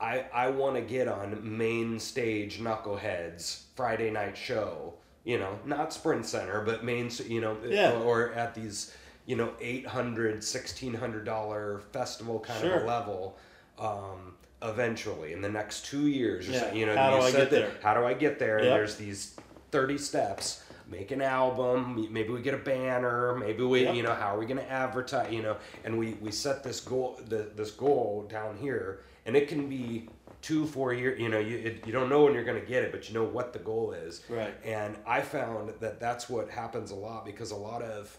i 0.00 0.24
i 0.34 0.48
want 0.50 0.74
to 0.76 0.82
get 0.82 1.06
on 1.08 1.38
main 1.56 1.98
stage 2.00 2.58
knuckleheads 2.60 3.62
friday 3.76 4.10
night 4.10 4.36
show 4.36 4.94
you 5.24 5.38
know 5.38 5.58
not 5.64 5.92
sprint 5.92 6.26
center 6.26 6.60
but 6.62 6.84
main 6.84 7.10
you 7.28 7.40
know 7.40 7.56
Yeah. 7.66 7.92
or 7.92 8.32
at 8.32 8.54
these 8.54 8.94
you 9.26 9.36
know 9.36 9.52
800 9.60 10.34
1600 10.42 11.24
dollar 11.24 11.80
festival 11.92 12.40
kind 12.40 12.64
of 12.64 12.70
Sure. 12.72 12.82
a 12.82 12.86
level 12.86 13.38
um 13.78 14.33
eventually 14.64 15.32
in 15.32 15.40
the 15.42 15.48
next 15.48 15.84
two 15.84 16.06
years 16.08 16.48
Yeah. 16.48 16.60
so, 16.70 16.72
you 16.74 16.86
know 16.86 16.96
How 16.96 17.10
do 17.10 17.16
you 17.16 17.22
I 17.22 17.30
said 17.30 17.38
get 17.38 17.50
that- 17.50 17.56
there? 17.56 17.70
how 17.82 17.94
do 17.94 18.04
i 18.06 18.14
get 18.14 18.38
there 18.38 18.58
and 18.58 18.66
there's 18.68 18.96
these 18.96 19.36
30 19.70 19.98
steps 19.98 20.62
make 20.90 21.10
an 21.10 21.22
album 21.22 22.08
maybe 22.10 22.30
we 22.30 22.40
get 22.42 22.54
a 22.54 22.58
banner 22.58 23.34
maybe 23.36 23.62
we 23.62 23.82
Yep. 23.84 23.94
you 23.94 24.02
know 24.02 24.14
how 24.14 24.34
are 24.34 24.38
we 24.38 24.46
going 24.46 24.58
to 24.58 24.70
advertise 24.70 25.32
you 25.32 25.42
know 25.42 25.56
and 25.84 25.98
we 25.98 26.14
we 26.20 26.30
set 26.30 26.62
this 26.62 26.80
goal 26.80 27.18
the, 27.28 27.48
this 27.56 27.70
goal 27.70 28.26
down 28.30 28.56
here 28.56 29.00
and 29.26 29.36
it 29.36 29.48
can 29.48 29.68
be 29.68 30.08
two 30.42 30.66
four 30.66 30.92
years 30.92 31.18
you 31.20 31.28
know 31.28 31.38
you, 31.38 31.56
it, 31.58 31.86
you 31.86 31.92
don't 31.92 32.08
know 32.10 32.24
when 32.24 32.34
you're 32.34 32.44
going 32.44 32.60
to 32.60 32.66
get 32.66 32.82
it 32.84 32.92
but 32.92 33.08
you 33.08 33.14
know 33.14 33.24
what 33.24 33.52
the 33.52 33.58
goal 33.58 33.92
is 33.92 34.22
Right. 34.28 34.54
and 34.64 34.96
i 35.06 35.20
found 35.22 35.70
that 35.80 35.98
that's 36.00 36.28
what 36.28 36.48
happens 36.50 36.90
a 36.90 36.94
lot 36.96 37.24
because 37.24 37.50
a 37.50 37.56
lot 37.56 37.82
of 37.82 38.16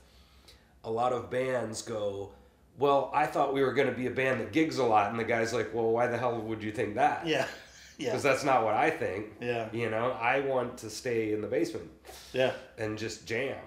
a 0.84 0.92
lot 0.92 1.14
of 1.14 1.30
bands 1.32 1.82
go 1.84 2.32
well 2.78 3.12
i 3.14 3.26
thought 3.26 3.54
we 3.54 3.62
were 3.62 3.74
going 3.74 3.88
to 3.88 3.94
be 3.94 4.08
a 4.08 4.12
band 4.12 4.40
that 4.42 4.52
gigs 4.52 4.78
a 4.78 4.84
lot 4.84 5.10
and 5.10 5.20
the 5.20 5.24
guy's 5.24 5.54
like 5.54 5.74
well 5.74 5.90
why 5.92 6.08
the 6.08 6.18
hell 6.18 6.40
would 6.40 6.62
you 6.64 6.72
think 6.72 6.96
that 6.96 7.26
Yeah. 7.26 7.46
Yeah. 7.98 8.10
because 8.10 8.24
that's 8.24 8.44
not 8.44 8.64
what 8.66 8.74
i 8.74 8.90
think 8.90 9.28
Yeah. 9.40 9.70
you 9.72 9.90
know 9.90 10.12
i 10.12 10.42
want 10.42 10.78
to 10.80 10.90
stay 10.90 11.32
in 11.34 11.42
the 11.42 11.48
basement 11.48 11.90
Yeah. 12.34 12.52
and 12.78 12.98
just 12.98 13.26
jam. 13.26 13.58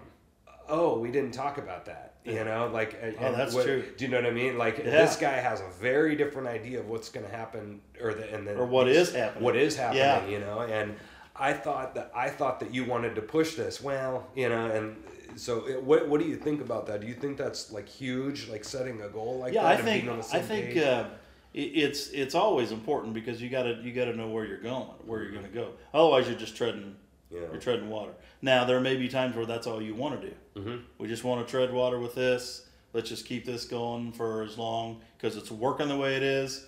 Oh, 0.70 0.98
we 0.98 1.10
didn't 1.10 1.32
talk 1.32 1.56
about 1.56 1.86
that. 1.86 2.16
You 2.26 2.44
know, 2.44 2.68
like 2.70 2.92
uh, 3.02 3.24
Oh, 3.24 3.32
that's 3.34 3.54
what- 3.54 3.64
true. 3.64 3.82
Do 3.96 4.04
you 4.04 4.10
know 4.10 4.18
what 4.18 4.26
I 4.26 4.32
mean? 4.32 4.58
Like 4.58 4.76
Yeah. 4.76 4.84
this 4.90 5.16
guy 5.16 5.36
has 5.50 5.62
a 5.62 5.68
very 5.80 6.14
different 6.14 6.46
idea 6.46 6.80
of 6.80 6.86
what's 6.90 7.08
going 7.08 7.24
to 7.24 7.32
happen, 7.34 7.80
or 8.02 8.12
the 8.12 8.30
and 8.34 8.46
then 8.46 8.58
Or 8.58 8.66
what 8.66 8.86
is 8.86 9.14
happening. 9.14 9.44
What 9.44 9.56
is 9.56 9.78
happening? 9.78 10.02
Yeah. 10.02 10.26
You 10.26 10.40
know, 10.40 10.60
and 10.60 10.94
I 11.34 11.54
thought 11.54 11.94
that 11.94 12.10
I 12.14 12.28
thought 12.28 12.60
that 12.60 12.74
you 12.74 12.84
wanted 12.84 13.14
to 13.14 13.22
push 13.22 13.54
this. 13.54 13.80
Well, 13.82 14.26
you 14.34 14.50
know, 14.50 14.66
and 14.66 15.02
so 15.38 15.66
it, 15.68 15.82
what 15.82 16.08
what 16.08 16.20
do 16.20 16.26
you 16.26 16.36
think 16.36 16.60
about 16.60 16.86
that? 16.86 17.00
Do 17.00 17.06
you 17.06 17.14
think 17.14 17.36
that's 17.38 17.72
like 17.72 17.88
huge, 17.88 18.48
like 18.48 18.64
setting 18.64 19.00
a 19.02 19.08
goal 19.08 19.38
like 19.38 19.52
yeah, 19.54 19.62
that 19.62 19.72
I 19.72 19.76
think 19.82 20.04
being 20.04 20.08
on 20.12 20.18
the 20.20 20.36
I 20.36 20.40
think 20.40 20.76
uh, 20.76 21.04
it, 21.54 21.60
it's 21.60 22.08
it's 22.10 22.34
always 22.34 22.72
important 22.72 23.14
because 23.14 23.40
you 23.40 23.48
gotta 23.48 23.78
you 23.82 23.92
gotta 23.92 24.14
know 24.14 24.28
where 24.28 24.44
you're 24.44 24.60
going, 24.60 24.88
where 25.06 25.22
you're 25.22 25.32
gonna 25.32 25.48
go. 25.48 25.72
Otherwise, 25.94 26.28
you're 26.28 26.38
just 26.38 26.56
treading 26.56 26.96
Yeah. 27.30 27.40
you're 27.52 27.60
treading 27.60 27.88
water. 27.88 28.12
Now 28.42 28.64
there 28.64 28.80
may 28.80 28.96
be 28.96 29.08
times 29.08 29.36
where 29.36 29.46
that's 29.46 29.66
all 29.66 29.80
you 29.82 29.94
want 29.94 30.20
to 30.20 30.28
do. 30.28 30.34
Mm-hmm. 30.60 30.76
We 30.98 31.08
just 31.08 31.24
want 31.24 31.46
to 31.46 31.50
tread 31.50 31.72
water 31.72 31.98
with 31.98 32.14
this. 32.14 32.66
Let's 32.92 33.08
just 33.08 33.26
keep 33.26 33.44
this 33.44 33.64
going 33.64 34.12
for 34.12 34.42
as 34.42 34.56
long 34.56 35.00
because 35.16 35.36
it's 35.36 35.50
working 35.50 35.88
the 35.88 35.96
way 35.96 36.16
it 36.16 36.22
is. 36.22 36.66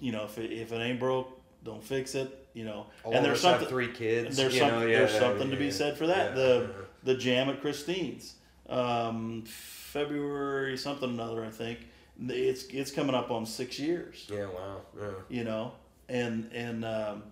You 0.00 0.12
know, 0.12 0.24
if 0.24 0.38
it, 0.38 0.52
if 0.52 0.72
it 0.72 0.76
ain't 0.76 1.00
broke, 1.00 1.28
don't 1.64 1.82
fix 1.82 2.14
it. 2.14 2.46
You 2.54 2.64
know, 2.64 2.86
All 3.04 3.12
and 3.12 3.24
there's 3.24 3.40
something 3.40 3.68
three 3.68 3.92
kids. 3.92 4.36
there's 4.36 4.54
you 4.54 4.60
some, 4.60 4.70
know, 4.70 4.86
yeah, 4.86 4.98
there's 5.00 5.12
yeah, 5.12 5.18
something 5.20 5.50
to 5.50 5.56
be 5.56 5.70
said 5.70 5.96
for 5.96 6.06
that. 6.06 6.34
the 6.34 6.68
yeah. 6.70 6.84
The 7.02 7.14
jam 7.14 7.48
at 7.48 7.60
Christine's, 7.60 8.34
um, 8.68 9.44
February 9.46 10.76
something 10.76 11.08
or 11.10 11.12
another, 11.12 11.44
I 11.44 11.50
think. 11.50 11.86
It's 12.28 12.64
it's 12.66 12.90
coming 12.90 13.14
up 13.14 13.30
on 13.30 13.46
six 13.46 13.78
years. 13.78 14.26
Yeah, 14.28 14.46
wow. 14.46 14.80
Yeah. 14.98 15.06
You 15.28 15.44
know, 15.44 15.72
and 16.08 16.50
and 16.52 16.84
um, 16.84 17.22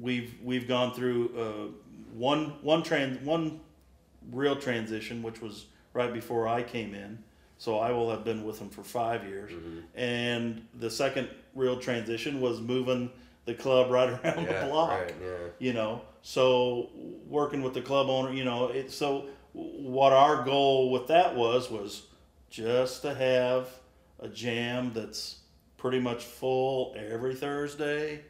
we've 0.00 0.34
we've 0.42 0.66
gone 0.66 0.94
through 0.94 1.30
uh, 1.38 1.94
one 2.14 2.54
one 2.62 2.82
trans 2.82 3.20
one 3.24 3.60
real 4.32 4.56
transition, 4.56 5.22
which 5.22 5.40
was 5.42 5.66
right 5.92 6.12
before 6.12 6.48
I 6.48 6.62
came 6.62 6.94
in. 6.94 7.18
So 7.58 7.78
I 7.78 7.90
will 7.92 8.10
have 8.10 8.24
been 8.24 8.44
with 8.44 8.58
them 8.58 8.70
for 8.70 8.82
five 8.82 9.24
years, 9.24 9.52
Mm-hmm. 9.52 9.78
and 9.94 10.66
the 10.78 10.90
second 10.90 11.28
real 11.54 11.78
transition 11.78 12.40
was 12.40 12.58
moving 12.62 13.10
the 13.44 13.54
club 13.54 13.90
right 13.90 14.10
around 14.24 14.44
Yeah, 14.44 14.64
the 14.64 14.66
block 14.70 14.90
right, 14.90 15.14
yeah. 15.22 15.28
you 15.58 15.72
know 15.72 16.02
so 16.22 16.90
working 17.28 17.62
with 17.62 17.74
the 17.74 17.80
club 17.82 18.08
owner 18.08 18.32
you 18.32 18.44
know 18.44 18.68
it 18.68 18.90
so 18.90 19.26
what 19.52 20.12
our 20.12 20.44
goal 20.44 20.90
with 20.90 21.06
that 21.08 21.34
was 21.34 21.70
was 21.70 22.02
just 22.50 23.02
to 23.02 23.14
have 23.14 23.68
a 24.20 24.28
jam 24.28 24.92
that's 24.94 25.38
pretty 25.78 25.98
much 26.00 26.24
full 26.24 26.94
every 26.96 27.34
thursday 27.34 28.20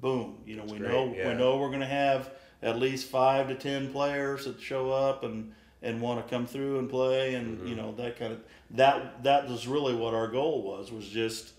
boom 0.00 0.36
you 0.46 0.56
know 0.56 0.64
we 0.64 0.78
great, 0.78 0.90
know 0.90 1.14
yeah. 1.16 1.28
we 1.28 1.34
know 1.34 1.56
we're 1.58 1.68
going 1.68 1.80
to 1.80 1.86
have 1.86 2.30
at 2.62 2.78
least 2.78 3.08
five 3.08 3.48
to 3.48 3.54
ten 3.54 3.90
players 3.92 4.44
that 4.44 4.60
show 4.60 4.90
up 4.90 5.22
and 5.24 5.52
and 5.82 6.00
want 6.00 6.24
to 6.24 6.30
come 6.32 6.46
through 6.46 6.78
and 6.78 6.88
play 6.90 7.34
and 7.34 7.58
Mm-hmm. 7.58 7.66
you 7.68 7.74
know 7.76 7.92
that 7.96 8.18
kind 8.18 8.32
of 8.32 8.40
that 8.70 9.22
that 9.24 9.48
was 9.48 9.66
really 9.66 9.94
what 9.94 10.14
our 10.14 10.28
goal 10.28 10.62
was 10.62 10.90
was 10.92 11.06
just 11.08 11.52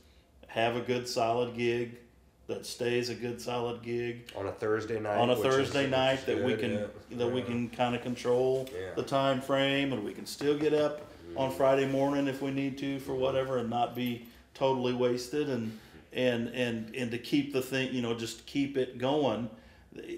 have 0.48 0.76
a 0.76 0.82
good 0.82 1.08
solid 1.08 1.56
gig 1.56 1.98
that 2.48 2.66
stays 2.66 3.10
a 3.10 3.16
good 3.16 3.39
solid 3.41 3.82
gig 3.82 4.32
On 4.36 4.46
a 4.48 4.52
Thursday 4.52 5.00
night. 5.00 5.18
on 5.18 5.30
a 5.30 5.36
which 5.36 5.46
is- 5.48 5.56
Thursday 5.56 5.89
night 5.89 6.26
that 6.26 6.44
we 6.44 6.56
can 6.56 6.74
yeah. 6.74 6.86
that 7.18 7.28
we 7.32 7.41
can 7.41 7.70
kind 7.70 7.96
of 7.96 8.02
control 8.02 8.68
Yeah. 8.74 8.94
the 8.96 9.04
time 9.04 9.41
frame 9.41 9.94
and 9.94 10.04
we 10.04 10.14
can 10.14 10.26
still 10.26 10.58
get 10.58 10.74
up 10.74 11.02
on 11.38 11.52
Friday 11.52 11.88
morning 11.88 12.28
if 12.28 12.41
we 12.41 12.52
need 12.52 12.78
to 12.80 13.00
for 13.00 13.16
whatever 13.16 13.58
and 13.58 13.70
not 13.70 13.96
be 13.96 14.28
totally 14.54 14.94
wasted 14.94 15.50
and 15.50 15.80
and 16.12 16.50
and 16.50 16.94
and 16.96 17.10
to 17.12 17.18
keep 17.18 17.54
the 17.54 17.62
thing 17.62 17.94
you 17.94 18.02
know 18.02 18.14
just 18.14 18.46
keep 18.46 18.78
it 18.78 18.98
going 19.00 19.50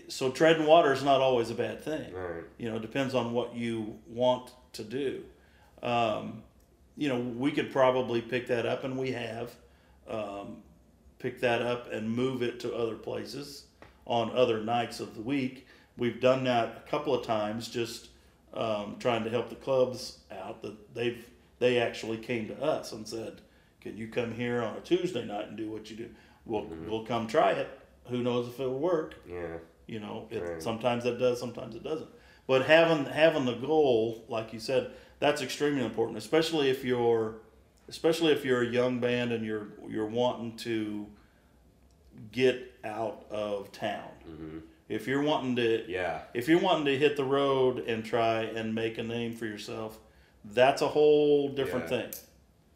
so 0.09 0.29
treading 0.31 0.65
water 0.65 0.91
is 0.93 1.03
not 1.03 1.21
always 1.21 1.49
a 1.51 1.55
bad 1.55 1.81
thing 1.81 2.11
Right. 2.13 2.43
you 2.57 2.69
know 2.69 2.77
it 2.77 2.81
depends 2.81 3.13
on 3.13 3.33
what 3.33 3.55
you 3.55 3.97
want 4.07 4.51
to 4.73 4.83
do 4.83 5.23
um, 5.83 6.41
you 6.97 7.07
know 7.07 7.19
we 7.19 7.51
could 7.51 7.71
probably 7.71 8.19
pick 8.21 8.47
that 8.47 8.65
up 8.65 8.83
and 8.83 8.97
we 8.97 9.11
have 9.11 9.51
um, 10.09 10.57
pick 11.25 11.39
that 11.41 11.63
up 11.63 11.91
and 11.91 12.07
move 12.07 12.43
it 12.43 12.59
to 12.59 12.71
other 12.75 12.93
places 12.93 13.65
on 14.05 14.29
other 14.37 14.63
nights 14.63 14.99
of 14.99 15.15
the 15.15 15.21
week 15.21 15.65
we've 15.97 16.21
done 16.21 16.43
that 16.43 16.83
a 16.85 16.89
couple 16.91 17.15
of 17.15 17.25
times 17.25 17.67
just 17.67 18.09
um, 18.53 18.95
trying 18.99 19.23
to 19.23 19.29
help 19.31 19.49
the 19.49 19.55
clubs 19.55 20.19
out 20.31 20.61
that 20.61 20.93
they've 20.93 21.27
they 21.57 21.79
actually 21.79 22.17
came 22.17 22.47
to 22.47 22.61
us 22.61 22.91
and 22.91 23.07
said 23.07 23.41
can 23.81 23.97
you 23.97 24.07
come 24.07 24.31
here 24.35 24.61
on 24.61 24.77
a 24.77 24.81
tuesday 24.81 25.25
night 25.25 25.47
and 25.47 25.57
do 25.57 25.67
what 25.67 25.89
you 25.89 25.95
do 25.95 26.09
we'll, 26.45 26.67
we'll 26.87 27.03
come 27.05 27.25
try 27.25 27.53
it 27.53 27.69
who 28.05 28.21
knows 28.21 28.47
if 28.47 28.59
it'll 28.59 28.77
work 28.77 29.15
Yeah. 29.27 29.57
you 29.87 29.99
know, 29.99 30.27
it, 30.29 30.43
Right. 30.43 30.61
sometimes 30.61 31.05
it 31.05 31.17
does, 31.17 31.39
sometimes 31.39 31.73
it 31.75 31.83
doesn't. 31.83 32.09
But 32.45 32.67
having 32.67 33.05
having 33.07 33.45
the 33.45 33.55
goal, 33.55 34.23
like 34.27 34.53
you 34.53 34.59
said, 34.59 34.91
that's 35.19 35.41
extremely 35.41 35.83
important, 35.83 36.19
especially 36.19 36.69
if 36.69 36.83
you're, 36.85 37.37
especially 37.87 38.31
if 38.31 38.45
you're 38.45 38.61
a 38.61 38.67
young 38.67 38.99
band 38.99 39.31
and 39.31 39.43
you're 39.43 39.69
you're 39.87 40.05
wanting 40.21 40.55
to 40.57 41.07
get 42.31 42.73
out 42.83 43.25
of 43.29 43.71
town. 43.71 44.09
If 44.87 45.07
you're 45.07 45.23
wanting 45.23 45.55
to, 45.57 45.61
Mm-hmm. 45.79 45.91
Yeah. 45.91 46.21
if 46.33 46.47
you're 46.47 46.59
wanting 46.59 46.85
to 46.85 46.97
hit 46.97 47.15
the 47.17 47.23
road 47.23 47.79
and 47.79 48.05
try 48.05 48.43
and 48.43 48.75
make 48.75 48.97
a 48.97 49.03
name 49.03 49.33
for 49.33 49.45
yourself, 49.45 49.97
that's 50.43 50.81
a 50.81 50.87
whole 50.87 51.49
different 51.49 51.89
Yeah. 51.91 52.01
thing. 52.03 52.11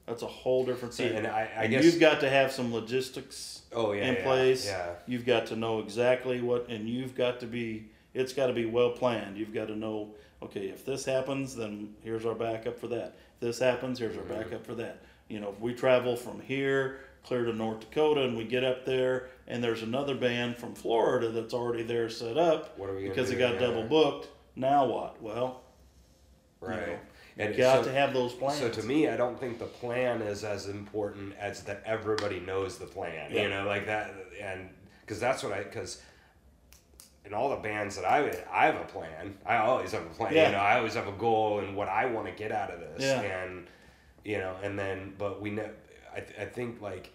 That's 0.08 0.24
a 0.24 0.28
whole 0.28 0.66
different 0.66 0.96
See, 0.96 1.08
thing. 1.08 1.18
and 1.18 1.28
I- 1.28 1.42
I 1.56 1.64
And 1.66 1.72
guess- 1.72 1.84
you've 1.86 2.00
got 2.00 2.20
to 2.22 2.30
have 2.30 2.52
some 2.52 2.74
logistics 2.74 3.62
Oh 3.72 3.92
yeah. 3.92 4.08
in 4.08 4.16
yeah, 4.16 4.24
place. 4.24 4.66
Yeah. 4.66 4.96
You've 5.06 5.26
got 5.26 5.46
to 5.48 5.56
know 5.56 5.80
exactly 5.82 6.42
what, 6.42 6.68
and 6.70 6.90
you've 6.90 7.14
got 7.16 7.40
to 7.42 7.46
be. 7.46 7.86
It's 8.16 8.34
got 8.34 8.48
to 8.48 8.54
be 8.54 8.66
well 8.66 8.90
planned. 8.90 9.38
You've 9.38 9.54
got 9.54 9.68
to 9.68 9.76
know. 9.76 10.16
Okay, 10.42 10.70
if 10.70 10.84
this 10.86 11.06
happens, 11.06 11.56
then 11.56 11.94
here's 12.04 12.26
our 12.26 12.34
backup 12.34 12.80
for 12.80 12.88
that. 12.88 13.18
If 13.36 13.40
this 13.42 13.60
happens, 13.60 14.00
here's 14.00 14.18
our 14.18 14.24
Mm-hmm. 14.24 14.34
backup 14.42 14.66
for 14.66 14.74
that. 14.76 15.02
You 15.28 15.40
know, 15.42 15.50
if 15.50 15.60
we 15.60 15.76
travel 15.76 16.16
from 16.16 16.40
here 16.40 17.02
clear 17.24 17.46
to 17.46 17.54
North 17.54 17.82
Dakota, 17.82 18.24
and 18.24 18.38
we 18.38 18.44
get 18.44 18.64
up 18.64 18.86
there, 18.86 19.28
and 19.48 19.64
there's 19.64 19.84
another 19.84 20.16
band 20.16 20.58
from 20.58 20.74
Florida 20.76 21.30
that's 21.30 21.54
already 21.54 21.84
there 21.84 22.10
set 22.10 22.38
up 22.38 22.78
What 22.78 22.90
are 22.90 22.96
we 22.96 23.08
because 23.08 23.30
do? 23.30 23.36
it 23.36 23.40
got 23.40 23.54
Yeah. 23.56 23.60
double 23.68 23.84
eh? 23.84 23.88
booked. 23.88 24.30
Now 24.56 24.86
what? 24.86 25.22
Well, 25.22 25.62
Right. 26.62 26.88
know, 26.88 27.00
and 27.38 27.56
you 27.56 27.62
got 27.62 27.86
so, 27.86 27.92
to 27.92 27.98
have 27.98 28.14
those 28.14 28.34
plans. 28.34 28.60
So 28.60 28.70
to 28.70 28.84
me, 28.84 29.08
I 29.08 29.16
don't 29.16 29.40
think 29.40 29.60
the 29.60 29.66
plan 29.66 30.22
is 30.22 30.44
as 30.44 30.68
important 30.68 31.34
as 31.40 31.64
that 31.64 31.82
everybody 31.86 32.40
knows 32.42 32.78
the 32.78 32.86
plan. 32.86 33.32
Yeah. 33.32 33.44
You 33.44 33.50
know, 33.50 33.66
like 33.66 33.86
that, 33.86 34.14
and 34.42 34.70
because 35.02 35.20
that's 35.20 35.42
what 35.44 35.54
I 35.54 35.64
because 35.64 36.02
in 37.26 37.34
all 37.34 37.50
the 37.50 37.56
bands 37.58 37.96
that 37.96 38.06
I 38.06 38.20
I 38.52 38.66
have 38.66 38.76
a 38.76 38.86
plan. 38.86 39.38
I 39.46 39.58
always 39.58 39.92
have 39.92 40.02
a 40.06 40.10
plan. 40.10 40.34
Yeah. 40.34 40.48
You 40.48 40.52
know, 40.54 40.60
I 40.60 40.78
always 40.78 40.96
have 40.96 41.08
a 41.08 41.14
goal 41.14 41.60
and 41.60 41.76
what 41.76 41.88
I 41.88 42.08
want 42.08 42.26
to 42.28 42.34
get 42.34 42.52
out 42.52 42.72
of 42.72 42.80
this. 42.80 43.04
Yeah. 43.04 43.22
And 43.22 43.68
you 44.26 44.38
know, 44.40 44.56
and 44.64 44.78
then 44.78 45.14
but 45.18 45.40
we 45.42 45.52
know. 45.52 45.70
I 46.16 46.20
th- 46.22 46.40
I 46.40 46.46
think 46.46 46.82
like 46.82 47.12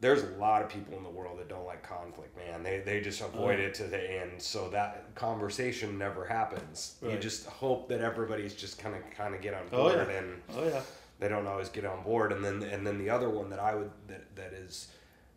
there's 0.00 0.22
a 0.22 0.28
lot 0.38 0.62
of 0.62 0.70
people 0.70 0.96
in 0.96 1.02
the 1.02 1.10
world 1.10 1.38
that 1.38 1.48
don't 1.48 1.66
like 1.66 1.82
conflict, 1.82 2.36
man. 2.36 2.62
They 2.62 2.80
they 2.80 3.00
just 3.00 3.20
avoid 3.20 3.58
Oh. 3.60 3.62
it 3.64 3.74
to 3.74 3.84
the 3.84 3.98
end, 4.22 4.40
so 4.40 4.68
that 4.70 5.14
conversation 5.14 5.98
never 5.98 6.24
happens. 6.24 6.96
You 7.02 7.18
just 7.18 7.46
hope 7.46 7.88
that 7.90 8.00
everybody's 8.00 8.54
just 8.54 8.78
kind 8.78 8.94
of 8.94 9.02
kind 9.10 9.34
of 9.34 9.40
get 9.42 9.54
on 9.54 9.62
Oh, 9.72 9.90
board 9.90 10.08
yeah. 10.08 10.18
and 10.18 10.42
Oh 10.56 10.64
yeah. 10.68 10.82
they 11.18 11.28
don't 11.28 11.46
always 11.46 11.68
get 11.68 11.84
on 11.84 12.02
board 12.02 12.32
and 12.32 12.42
then 12.44 12.62
and 12.62 12.86
then 12.86 12.96
the 12.98 13.10
other 13.10 13.28
one 13.28 13.50
that 13.50 13.58
i 13.58 13.74
would 13.74 13.90
that, 14.08 14.34
that 14.36 14.52
is 14.54 14.88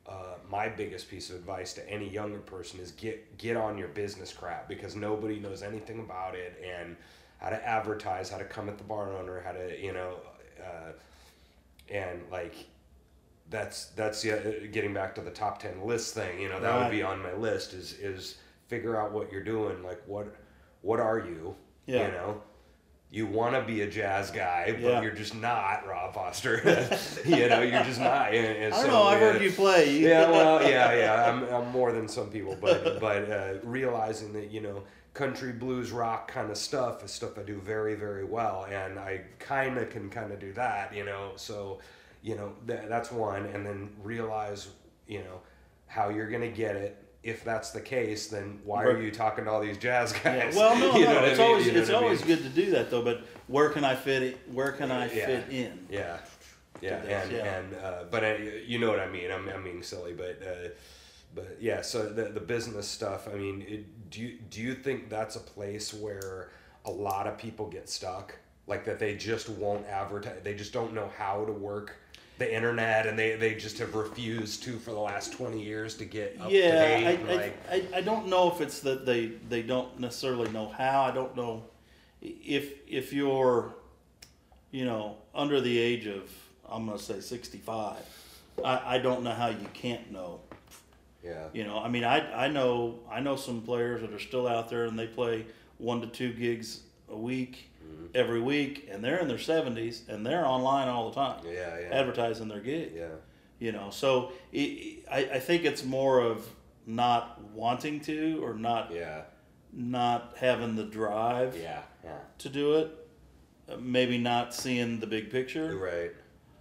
uh, 0.08 0.36
my 0.50 0.68
biggest 0.70 1.10
piece 1.10 1.30
of 1.30 1.36
advice 1.38 1.74
to 1.74 1.90
any 1.90 2.08
younger 2.10 2.40
person 2.40 2.80
is 2.80 2.92
get 2.94 3.38
get 3.38 3.58
on 3.58 3.78
your 3.78 3.90
business 3.90 4.32
crap 4.32 4.68
because 4.70 4.96
nobody 4.96 5.40
knows 5.40 5.62
anything 5.62 6.00
about 6.00 6.36
it 6.36 6.62
and 6.66 6.96
how 7.40 7.50
to 7.50 7.68
advertise 7.68 8.30
how 8.30 8.38
to 8.38 8.46
come 8.46 8.70
at 8.70 8.78
the 8.78 8.84
bar 8.86 9.12
owner 9.18 9.42
how 9.42 9.52
to 9.52 9.78
you 9.82 9.92
know 9.92 10.16
uh, 10.62 10.92
and 11.90 12.22
like 12.32 12.56
that's 13.50 13.88
that's 13.88 14.24
yeah, 14.24 14.38
getting 14.72 14.94
back 14.94 15.14
to 15.16 15.22
the 15.22 15.30
top 15.32 15.60
10 15.60 15.86
list 15.86 16.14
thing 16.14 16.40
you 16.40 16.50
know 16.50 16.60
that 16.60 16.80
would 16.80 16.92
be 16.92 17.04
on 17.04 17.22
my 17.22 17.34
list 17.34 17.74
is 17.74 17.94
is 18.00 18.38
figure 18.68 19.00
out 19.00 19.12
what 19.12 19.32
you're 19.32 19.44
doing 19.44 19.84
like 19.84 20.02
what 20.08 20.36
what 20.82 21.00
are 21.00 21.20
you 21.20 21.56
Yeah. 21.86 22.08
you 22.08 22.12
know 22.14 22.42
you 23.14 23.28
want 23.28 23.54
to 23.54 23.62
be 23.62 23.82
a 23.82 23.88
jazz 23.88 24.32
guy, 24.32 24.72
but 24.72 24.82
Yeah. 24.82 25.02
you're 25.04 25.12
just 25.12 25.36
not 25.36 25.86
Rob 25.88 26.16
Foster. 26.16 26.56
you 27.26 27.48
know, 27.48 27.62
you're 27.62 27.84
just 27.84 28.00
not. 28.00 28.34
And, 28.34 28.58
and 28.58 28.74
I 28.74 28.78
don't 28.78 28.86
so, 28.88 28.92
know. 28.92 29.04
I've 29.04 29.22
uh, 29.22 29.34
heard 29.34 29.42
you 29.44 29.52
play. 29.52 29.96
You- 29.96 30.08
yeah, 30.10 30.32
well, 30.32 30.68
yeah, 30.68 30.96
yeah. 30.96 31.30
I'm, 31.30 31.44
I'm 31.44 31.72
more 31.72 31.92
than 31.92 32.08
some 32.08 32.32
people, 32.32 32.58
but 32.60 33.00
but 33.00 33.30
uh, 33.30 33.54
realizing 33.62 34.34
that 34.34 34.50
you 34.50 34.62
know 34.62 34.82
country 35.14 35.52
blues 35.52 35.92
rock 35.92 36.28
kind 36.28 36.50
of 36.50 36.58
stuff 36.58 37.04
is 37.04 37.12
stuff 37.12 37.38
I 37.38 37.44
do 37.44 37.60
very 37.60 37.94
very 37.94 38.24
well, 38.24 38.66
and 38.68 38.98
I 38.98 39.22
kind 39.38 39.78
of 39.78 39.92
can 39.92 40.10
kind 40.10 40.32
of 40.32 40.40
do 40.40 40.52
that, 40.54 40.96
you 40.96 41.06
know. 41.06 41.34
So, 41.36 41.82
you 42.24 42.36
know, 42.36 42.54
that, 42.66 42.90
that's 42.90 43.12
one, 43.12 43.46
and 43.48 43.66
then 43.66 43.90
realize 44.02 44.70
you 45.08 45.20
know 45.20 45.42
how 45.88 46.10
you're 46.10 46.30
gonna 46.30 46.48
get 46.50 46.76
it. 46.76 46.98
If 47.22 47.44
that's 47.46 47.72
the 47.72 47.80
case, 47.82 48.28
then 48.28 48.60
why 48.66 48.84
are 48.84 49.00
you 49.02 49.10
talking 49.12 49.46
to 49.46 49.52
all 49.52 49.62
these 49.62 49.78
jazz 49.78 50.14
Yeah, 50.26 50.46
guys? 50.46 50.56
well, 50.56 50.78
no, 50.78 50.96
You 51.00 51.06
know 51.06 51.12
no. 51.12 51.16
what 51.16 51.24
I 51.24 51.28
It's 51.28 51.40
mean? 51.40 51.48
always 51.48 51.66
You 51.68 51.72
know 51.74 51.80
it's 51.80 51.90
what 51.90 51.96
I 51.96 52.00
mean? 52.00 52.04
always 52.06 52.22
good 52.24 52.44
to 52.44 52.50
do 52.50 52.72
that 52.72 52.90
though. 52.92 53.02
But 53.04 53.22
where 53.48 53.70
can 53.70 53.84
I 53.86 53.96
fit 53.96 54.24
it? 54.24 54.40
Where 54.52 54.72
can 54.74 54.92
I 54.92 55.06
Yeah. 55.14 55.26
fit 55.28 55.50
in? 55.50 55.88
Yeah, 55.90 56.18
yeah, 56.82 56.96
and 57.04 57.32
yeah. 57.32 57.56
and 57.58 57.76
uh, 57.76 58.04
but 58.12 58.24
uh, 58.24 58.34
you 58.66 58.80
know 58.80 58.90
what 58.90 59.00
I 59.00 59.08
mean. 59.10 59.32
I'm, 59.32 59.48
I'm 59.48 59.64
being 59.64 59.84
silly, 59.84 60.14
but 60.14 60.42
uh, 60.46 60.70
but 61.36 61.58
yeah. 61.62 61.82
So 61.82 62.10
the 62.10 62.24
the 62.26 62.42
business 62.42 62.88
stuff. 62.88 63.28
I 63.32 63.38
mean, 63.38 63.66
it, 63.68 64.10
do 64.10 64.22
you 64.22 64.38
do 64.50 64.62
you 64.62 64.74
think 64.74 65.10
that's 65.10 65.36
a 65.38 65.40
place 65.40 65.94
where 65.94 66.50
a 66.86 66.92
lot 66.92 67.28
of 67.28 67.38
people 67.38 67.68
get 67.70 67.88
stuck? 67.90 68.36
Like 68.68 68.84
that 68.86 69.00
they 69.00 69.16
just 69.16 69.48
won't 69.50 69.86
advertise. 69.88 70.40
They 70.44 70.56
just 70.56 70.74
don't 70.74 70.94
know 70.94 71.10
how 71.18 71.46
to 71.46 71.52
work 71.54 71.96
the 72.44 72.54
internet, 72.54 73.08
and 73.08 73.18
they, 73.18 73.36
they 73.36 73.56
just 73.56 73.78
have 73.80 73.96
refused 73.96 74.64
to 74.64 74.78
for 74.78 74.92
the 74.92 75.00
last 75.00 75.34
twenty 75.34 75.64
years 75.64 75.96
to 75.96 76.06
get 76.06 76.38
up 76.40 76.50
to 76.50 76.54
yeah, 76.54 76.72
date. 76.72 77.06
I, 77.06 77.12
and, 77.12 77.30
I, 77.30 77.36
like, 77.36 77.58
I, 77.70 77.98
I 77.98 78.02
don't 78.02 78.28
know 78.28 78.52
if 78.52 78.62
it's 78.62 78.82
that 78.82 79.06
they 79.06 79.28
they 79.50 79.62
don't 79.62 80.00
necessarily 80.00 80.52
know 80.52 80.68
how. 80.70 81.04
I 81.04 81.12
don't 81.12 81.36
know 81.36 81.64
if 82.22 82.72
if 82.88 83.14
you're, 83.14 83.74
you 84.72 84.86
know, 84.86 85.18
under 85.34 85.62
the 85.62 85.78
age 85.78 86.06
of 86.08 86.30
I'm 86.70 86.86
gonna 86.86 87.00
say 87.00 87.20
65. 87.20 87.98
I, 88.64 88.96
I 88.96 88.98
don't 89.00 89.24
know 89.24 89.32
how 89.32 89.48
you 89.48 89.68
can't 89.74 90.12
know. 90.12 90.40
yeah, 91.24 91.48
You 91.54 91.64
know, 91.64 91.80
I 91.80 91.90
mean, 91.90 92.04
I 92.04 92.46
I 92.46 92.48
know 92.48 93.00
I 93.10 93.20
know 93.20 93.36
some 93.36 93.62
players 93.62 94.02
that 94.02 94.14
are 94.14 94.20
still 94.20 94.48
out 94.48 94.70
there 94.70 94.86
and 94.86 94.98
they 94.98 95.08
play 95.08 95.46
one 95.78 96.02
to 96.02 96.08
two 96.08 96.34
gigs 96.34 96.82
a 97.10 97.18
week. 97.18 97.70
Every 98.16 98.42
week, 98.42 98.88
and 98.92 99.04
they're 99.04 99.20
in 99.20 99.28
their 99.28 99.40
seventies 99.40 100.04
and 100.08 100.26
they're 100.26 100.46
online 100.46 100.88
all 100.88 101.10
the 101.10 101.16
time, 101.16 101.42
yeah, 101.46 101.80
yeah, 101.80 101.88
advertising 101.92 102.48
their 102.48 102.60
gig. 102.62 102.92
yeah, 102.96 103.08
You 103.60 103.72
know, 103.72 103.90
so 103.90 104.32
it, 104.52 105.04
I 105.12 105.20
I 105.36 105.40
think 105.40 105.64
it's 105.66 105.84
more 105.84 106.20
of 106.22 106.48
not 106.86 107.42
wanting 107.54 108.02
to 108.02 108.44
or 108.44 108.54
not 108.54 108.92
yeah, 108.94 109.22
not 109.72 110.36
having 110.38 110.76
the 110.76 110.84
drive 110.84 111.58
yeah, 111.58 111.82
yeah. 112.04 112.12
to 112.40 112.50
do 112.50 112.74
it, 112.80 112.92
uh, 113.70 113.78
maybe 113.78 114.18
not 114.18 114.54
seeing 114.54 115.00
the 115.00 115.08
big 115.08 115.30
picture, 115.32 115.76
Right. 115.78 116.12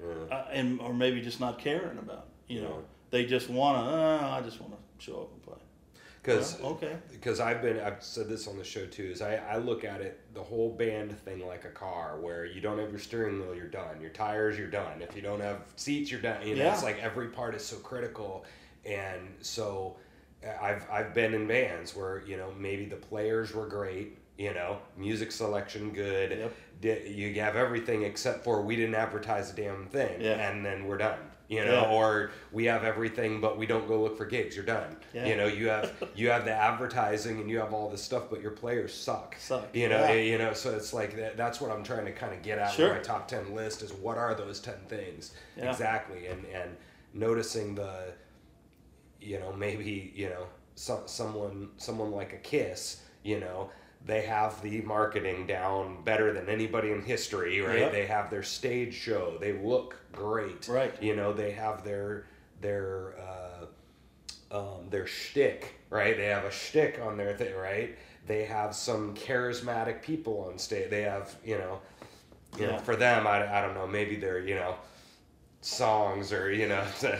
Yeah. 0.00 0.36
uh, 0.36 0.46
and 0.52 0.80
or 0.80 0.94
maybe 0.94 1.20
just 1.20 1.38
not 1.40 1.58
caring 1.58 1.98
about. 1.98 2.26
it, 2.48 2.54
You 2.54 2.62
know, 2.62 2.82
they 3.10 3.24
just 3.26 3.48
want 3.50 3.76
to. 3.78 3.92
Uh, 3.94 4.38
I 4.38 4.40
just 4.42 4.60
want 4.60 4.72
to 4.72 5.04
show 5.04 5.20
up 5.22 5.32
and 5.32 5.42
play. 5.42 5.61
Because 6.22 6.58
Well, 6.60 6.72
okay. 6.72 6.96
because 7.10 7.40
I've 7.40 7.60
been 7.62 7.80
I've 7.80 8.02
said 8.02 8.28
this 8.28 8.46
on 8.46 8.56
the 8.56 8.62
show 8.64 8.86
too 8.86 9.04
is 9.04 9.20
I, 9.22 9.36
I 9.36 9.56
look 9.56 9.84
at 9.84 10.00
it 10.00 10.20
the 10.34 10.42
whole 10.42 10.70
band 10.70 11.18
thing 11.24 11.44
like 11.46 11.64
a 11.64 11.70
car 11.70 12.18
where 12.20 12.44
you 12.44 12.60
don't 12.60 12.78
have 12.78 12.90
your 12.90 13.00
steering 13.00 13.40
wheel 13.40 13.54
you're 13.56 13.66
done 13.66 14.00
your 14.00 14.10
tires 14.10 14.56
you're 14.56 14.70
done 14.70 15.02
if 15.02 15.16
you 15.16 15.22
don't 15.22 15.40
have 15.40 15.62
seats 15.74 16.10
you're 16.12 16.20
done 16.20 16.46
you 16.46 16.54
know 16.54 16.62
Yeah. 16.62 16.74
it's 16.74 16.84
like 16.84 16.98
every 17.02 17.28
part 17.28 17.56
is 17.56 17.64
so 17.64 17.76
critical 17.78 18.44
and 18.86 19.20
so 19.40 19.96
uh, 20.46 20.50
I've 20.64 20.86
I've 20.90 21.12
been 21.12 21.34
in 21.34 21.48
bands 21.48 21.96
where 21.96 22.22
you 22.24 22.36
know 22.36 22.52
maybe 22.56 22.84
the 22.84 22.96
players 22.96 23.52
were 23.52 23.66
great 23.66 24.16
you 24.38 24.54
know 24.54 24.78
music 24.96 25.32
selection 25.32 25.90
good 25.90 26.50
Yep. 26.82 27.02
you 27.08 27.34
have 27.40 27.56
everything 27.56 28.04
except 28.04 28.44
for 28.44 28.62
we 28.62 28.76
didn't 28.76 28.94
advertise 28.94 29.52
a 29.52 29.56
damn 29.56 29.86
thing 29.86 30.20
Yeah. 30.20 30.48
and 30.50 30.64
then 30.64 30.86
we're 30.86 30.98
done 30.98 31.18
you 31.52 31.64
know 31.64 31.82
Yeah. 31.82 31.90
or 31.98 32.30
we 32.50 32.64
have 32.64 32.82
everything 32.84 33.40
but 33.40 33.58
we 33.58 33.66
don't 33.66 33.86
go 33.86 34.00
look 34.02 34.16
for 34.16 34.24
gigs 34.24 34.56
you're 34.56 34.64
done 34.64 34.96
Yeah. 35.12 35.26
you 35.28 35.36
know 35.36 35.46
you 35.46 35.68
have 35.68 35.92
you 36.14 36.30
have 36.30 36.44
the 36.44 36.52
advertising 36.52 37.40
and 37.40 37.50
you 37.50 37.58
have 37.58 37.72
all 37.74 37.88
this 37.90 38.02
stuff 38.02 38.24
but 38.30 38.40
your 38.40 38.52
players 38.52 38.94
suck 38.94 39.36
Suck, 39.38 39.68
you 39.74 39.88
know 39.88 40.00
yeah. 40.06 40.12
you 40.30 40.38
know 40.38 40.52
so 40.54 40.74
it's 40.74 40.92
like 40.92 41.14
that, 41.16 41.36
that's 41.36 41.60
what 41.60 41.70
i'm 41.70 41.84
trying 41.84 42.06
to 42.06 42.12
kind 42.12 42.32
of 42.32 42.42
get 42.42 42.58
at 42.58 42.72
Sure. 42.72 42.88
with 42.88 42.96
my 42.98 43.02
top 43.02 43.28
10 43.28 43.54
list 43.54 43.82
is 43.82 43.92
what 43.92 44.16
are 44.16 44.34
those 44.34 44.60
10 44.60 44.74
things 44.88 45.34
exactly 45.58 46.26
and 46.28 46.44
and 46.54 46.70
noticing 47.14 47.74
the 47.74 48.12
you 49.20 49.38
know 49.38 49.52
maybe 49.52 50.12
you 50.14 50.28
know 50.28 50.46
some, 50.74 51.00
someone 51.06 51.68
someone 51.76 52.10
like 52.10 52.32
a 52.32 52.38
kiss 52.38 53.02
you 53.22 53.38
know 53.40 53.70
they 54.04 54.22
have 54.22 54.60
the 54.62 54.80
marketing 54.82 55.46
down 55.46 56.02
better 56.04 56.32
than 56.32 56.48
anybody 56.48 56.90
in 56.90 57.02
history 57.02 57.60
right 57.60 57.78
Yep. 57.80 57.92
they 57.92 58.06
have 58.06 58.30
their 58.30 58.42
stage 58.42 58.94
show 58.94 59.36
they 59.40 59.52
look 59.52 59.96
great 60.12 60.66
Right. 60.68 60.94
you 61.02 61.14
know 61.16 61.32
they 61.32 61.52
have 61.52 61.84
their 61.84 62.26
their 62.60 63.14
uh, 63.18 63.66
um, 64.56 64.88
their 64.90 65.06
shtick, 65.06 65.76
right? 65.88 66.14
They 66.14 66.26
have 66.26 66.44
a 66.44 66.50
shtick 66.50 67.00
on 67.02 67.16
their 67.16 67.34
thing, 67.34 67.54
right? 67.56 67.96
They 68.26 68.44
have 68.44 68.74
some 68.74 69.14
charismatic 69.14 70.02
people 70.02 70.46
on 70.48 70.58
stage. 70.58 70.90
They 70.90 71.00
have, 71.02 71.34
you 71.42 71.56
know, 71.56 71.80
you 72.58 72.66
know, 72.66 72.72
Yeah. 72.74 72.78
for 72.82 72.94
them, 72.94 73.26
I, 73.26 73.50
I 73.50 73.62
don't 73.62 73.72
know, 73.72 73.86
maybe 73.86 74.16
they're, 74.16 74.40
you 74.40 74.54
know, 74.56 74.74
songs 75.62 76.34
or, 76.34 76.52
you 76.52 76.68
know, 76.68 76.84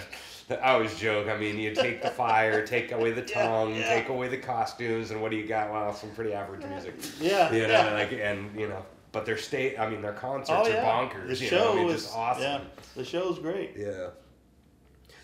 I 0.50 0.72
always 0.72 0.98
joke. 0.98 1.28
I 1.28 1.36
mean, 1.36 1.58
you 1.58 1.74
take 1.74 2.02
the 2.02 2.10
fire, 2.10 2.66
take 2.66 2.92
away 2.92 3.12
the 3.12 3.22
tongue, 3.40 3.74
yeah. 3.76 3.88
take 3.88 4.08
away 4.08 4.28
the 4.28 4.36
costumes, 4.38 5.10
and 5.10 5.22
what 5.22 5.30
do 5.30 5.36
you 5.36 5.46
got? 5.46 5.70
Well, 5.72 5.94
some 5.94 6.10
pretty 6.10 6.32
average 6.32 6.64
music. 6.66 6.94
Yeah. 7.20 7.52
You 7.52 7.62
know, 7.62 7.68
yeah. 7.68 7.92
like, 7.94 8.12
and, 8.12 8.58
you 8.58 8.68
know, 8.68 8.84
but 9.12 9.24
their 9.26 9.38
state, 9.38 9.78
I 9.78 9.88
mean, 9.88 10.02
their 10.02 10.12
concerts 10.14 10.68
oh 10.68 10.72
are 10.72 10.82
bonkers. 10.82 11.28
The 11.38 11.44
you 11.44 11.50
show 11.50 11.56
know, 11.56 11.72
I 11.72 11.76
mean, 11.76 11.88
is 11.90 12.10
awesome. 12.14 12.42
Yeah. 12.42 12.60
The 12.96 13.04
show's 13.04 13.38
great. 13.38 13.72
Yeah. 13.76 14.08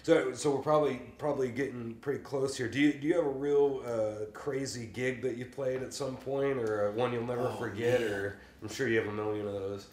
So, 0.03 0.33
so 0.33 0.53
we're 0.55 0.63
probably 0.63 1.03
probably 1.19 1.51
getting 1.51 1.95
pretty 2.01 2.21
close 2.21 2.57
here. 2.57 2.67
Do 2.69 2.79
you 2.79 2.95
do 2.95 3.07
you 3.07 3.17
have 3.17 3.27
a 3.27 3.31
real 3.31 3.83
uh, 3.87 4.25
crazy 4.33 4.87
gig 4.87 5.21
that 5.23 5.37
you 5.37 5.45
played 5.45 5.83
at 5.83 5.93
some 5.93 6.17
point, 6.17 6.57
or 6.59 6.91
one 6.93 7.13
you'll 7.13 7.27
never 7.27 7.49
Oh, 7.49 7.57
forget? 7.57 8.01
man. 8.01 8.11
Or 8.11 8.39
I'm 8.63 8.69
sure 8.71 8.89
you 8.89 8.99
have 8.99 9.09
a 9.09 9.13
million 9.13 9.47
of 9.47 9.53
those. 9.53 9.87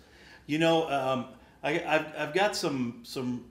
You 0.46 0.60
know, 0.60 0.90
um, 0.90 1.26
I, 1.64 1.84
I've, 1.86 2.06
I've 2.18 2.34
got 2.34 2.56
some 2.56 3.02
some. 3.04 3.46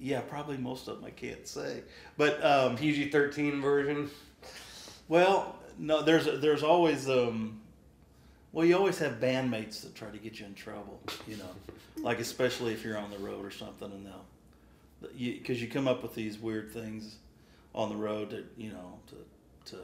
Yeah, 0.00 0.20
probably 0.20 0.56
most 0.56 0.88
of 0.88 0.96
them 0.96 1.04
I 1.04 1.10
can't 1.10 1.46
say, 1.46 1.82
but 2.16 2.44
um, 2.44 2.76
PG-13 2.76 3.60
version. 3.60 4.10
well, 5.08 5.56
no, 5.78 6.02
there's 6.02 6.26
there's 6.40 6.62
always 6.62 7.08
um, 7.08 7.60
well, 8.52 8.64
you 8.64 8.76
always 8.76 8.98
have 8.98 9.20
bandmates 9.20 9.82
that 9.82 9.94
try 9.94 10.08
to 10.08 10.18
get 10.18 10.40
you 10.40 10.46
in 10.46 10.54
trouble. 10.54 11.00
You 11.26 11.36
know, 11.36 11.50
like 12.02 12.20
especially 12.20 12.72
if 12.72 12.84
you're 12.84 12.98
on 12.98 13.10
the 13.10 13.18
road 13.18 13.44
or 13.44 13.50
something, 13.50 13.90
and 13.90 14.06
they'll 14.06 14.24
because 15.18 15.60
you, 15.60 15.68
come 15.68 15.86
up 15.86 16.02
with 16.02 16.14
these 16.14 16.38
weird 16.38 16.72
things 16.72 17.16
on 17.74 17.90
the 17.90 17.96
road 17.96 18.30
that 18.30 18.46
you 18.56 18.70
know 18.70 18.98
to 19.08 19.72
to 19.72 19.78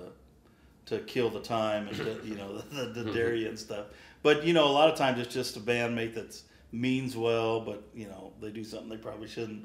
to 0.87 0.99
kill 1.05 1.31
the 1.31 1.41
time 1.41 1.89
and 1.89 1.97
to, 1.97 2.21
you 2.25 2.35
know 2.35 2.59
the, 2.59 2.85
the, 2.87 3.03
the 3.03 3.13
dairy 3.13 3.47
and 3.47 3.59
stuff. 3.59 3.87
But 4.23 4.45
you 4.45 4.53
know, 4.53 4.67
a 4.67 4.73
lot 4.73 4.89
of 4.89 4.97
times 4.97 5.21
it's 5.21 5.35
just 5.35 5.57
a 5.57 5.61
bandmate 5.61 6.15
that's 6.15 6.45
means 6.73 7.16
well, 7.16 7.61
but 7.61 7.82
you 7.94 8.07
know 8.07 8.32
they 8.40 8.51
do 8.51 8.65
something 8.65 8.89
they 8.89 8.97
probably 8.97 9.28
shouldn't. 9.28 9.65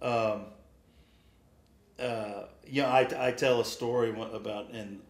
Um, 0.00 0.42
uh, 1.98 2.44
you 2.66 2.82
know, 2.82 2.88
I, 2.88 3.28
I 3.28 3.32
tell 3.32 3.60
a 3.60 3.64
story 3.64 4.14
about, 4.32 4.70
and 4.70 5.00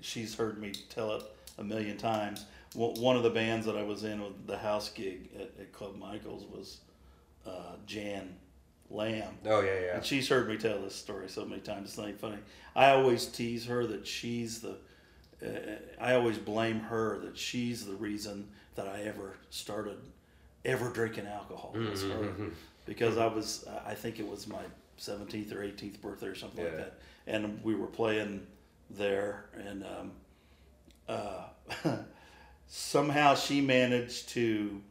she's 0.00 0.34
heard 0.36 0.60
me 0.60 0.72
tell 0.88 1.12
it 1.16 1.22
a 1.58 1.64
million 1.64 1.96
times. 1.96 2.46
One 2.74 3.16
of 3.16 3.24
the 3.24 3.30
bands 3.30 3.66
that 3.66 3.76
I 3.76 3.82
was 3.82 4.04
in 4.04 4.22
with 4.22 4.46
the 4.46 4.56
house 4.56 4.88
gig 4.90 5.30
at, 5.34 5.50
at 5.60 5.72
Club 5.72 5.98
Michaels 5.98 6.44
was 6.44 6.78
uh, 7.44 7.74
Jan 7.86 8.36
Lamb. 8.88 9.38
Oh 9.44 9.60
yeah, 9.60 9.80
yeah. 9.80 9.96
And 9.96 10.04
she's 10.04 10.28
heard 10.28 10.48
me 10.48 10.56
tell 10.56 10.80
this 10.80 10.94
story 10.94 11.28
so 11.28 11.44
many 11.44 11.60
times. 11.60 11.88
It's 11.88 11.98
not 11.98 12.12
funny. 12.20 12.38
I 12.76 12.90
always 12.90 13.26
tease 13.26 13.66
her 13.66 13.86
that 13.86 14.06
she's 14.06 14.60
the. 14.60 14.76
Uh, 15.44 15.78
I 16.00 16.14
always 16.14 16.38
blame 16.38 16.80
her 16.80 17.18
that 17.20 17.36
she's 17.36 17.86
the 17.86 17.94
reason 17.94 18.48
that 18.76 18.86
I 18.86 19.02
ever 19.02 19.36
started 19.48 19.96
ever 20.64 20.90
drinking 20.90 21.26
alcohol. 21.26 21.74
Was 21.74 22.02
her. 22.02 22.08
Mm-hmm. 22.08 22.48
Because 22.86 23.18
I 23.18 23.26
was, 23.26 23.66
I 23.86 23.94
think 23.94 24.18
it 24.18 24.26
was 24.26 24.46
my 24.46 24.62
17th 24.98 25.52
or 25.52 25.62
18th 25.62 26.00
birthday 26.00 26.26
or 26.26 26.34
something 26.34 26.64
like 26.64 26.76
that. 26.76 26.98
And 27.26 27.62
we 27.62 27.74
were 27.74 27.86
playing 27.86 28.46
there, 28.90 29.46
and 29.56 29.84
um, 29.84 30.12
uh, 31.08 31.44
somehow 32.66 33.34
she 33.34 33.60
managed 33.60 34.30
to 34.30 34.82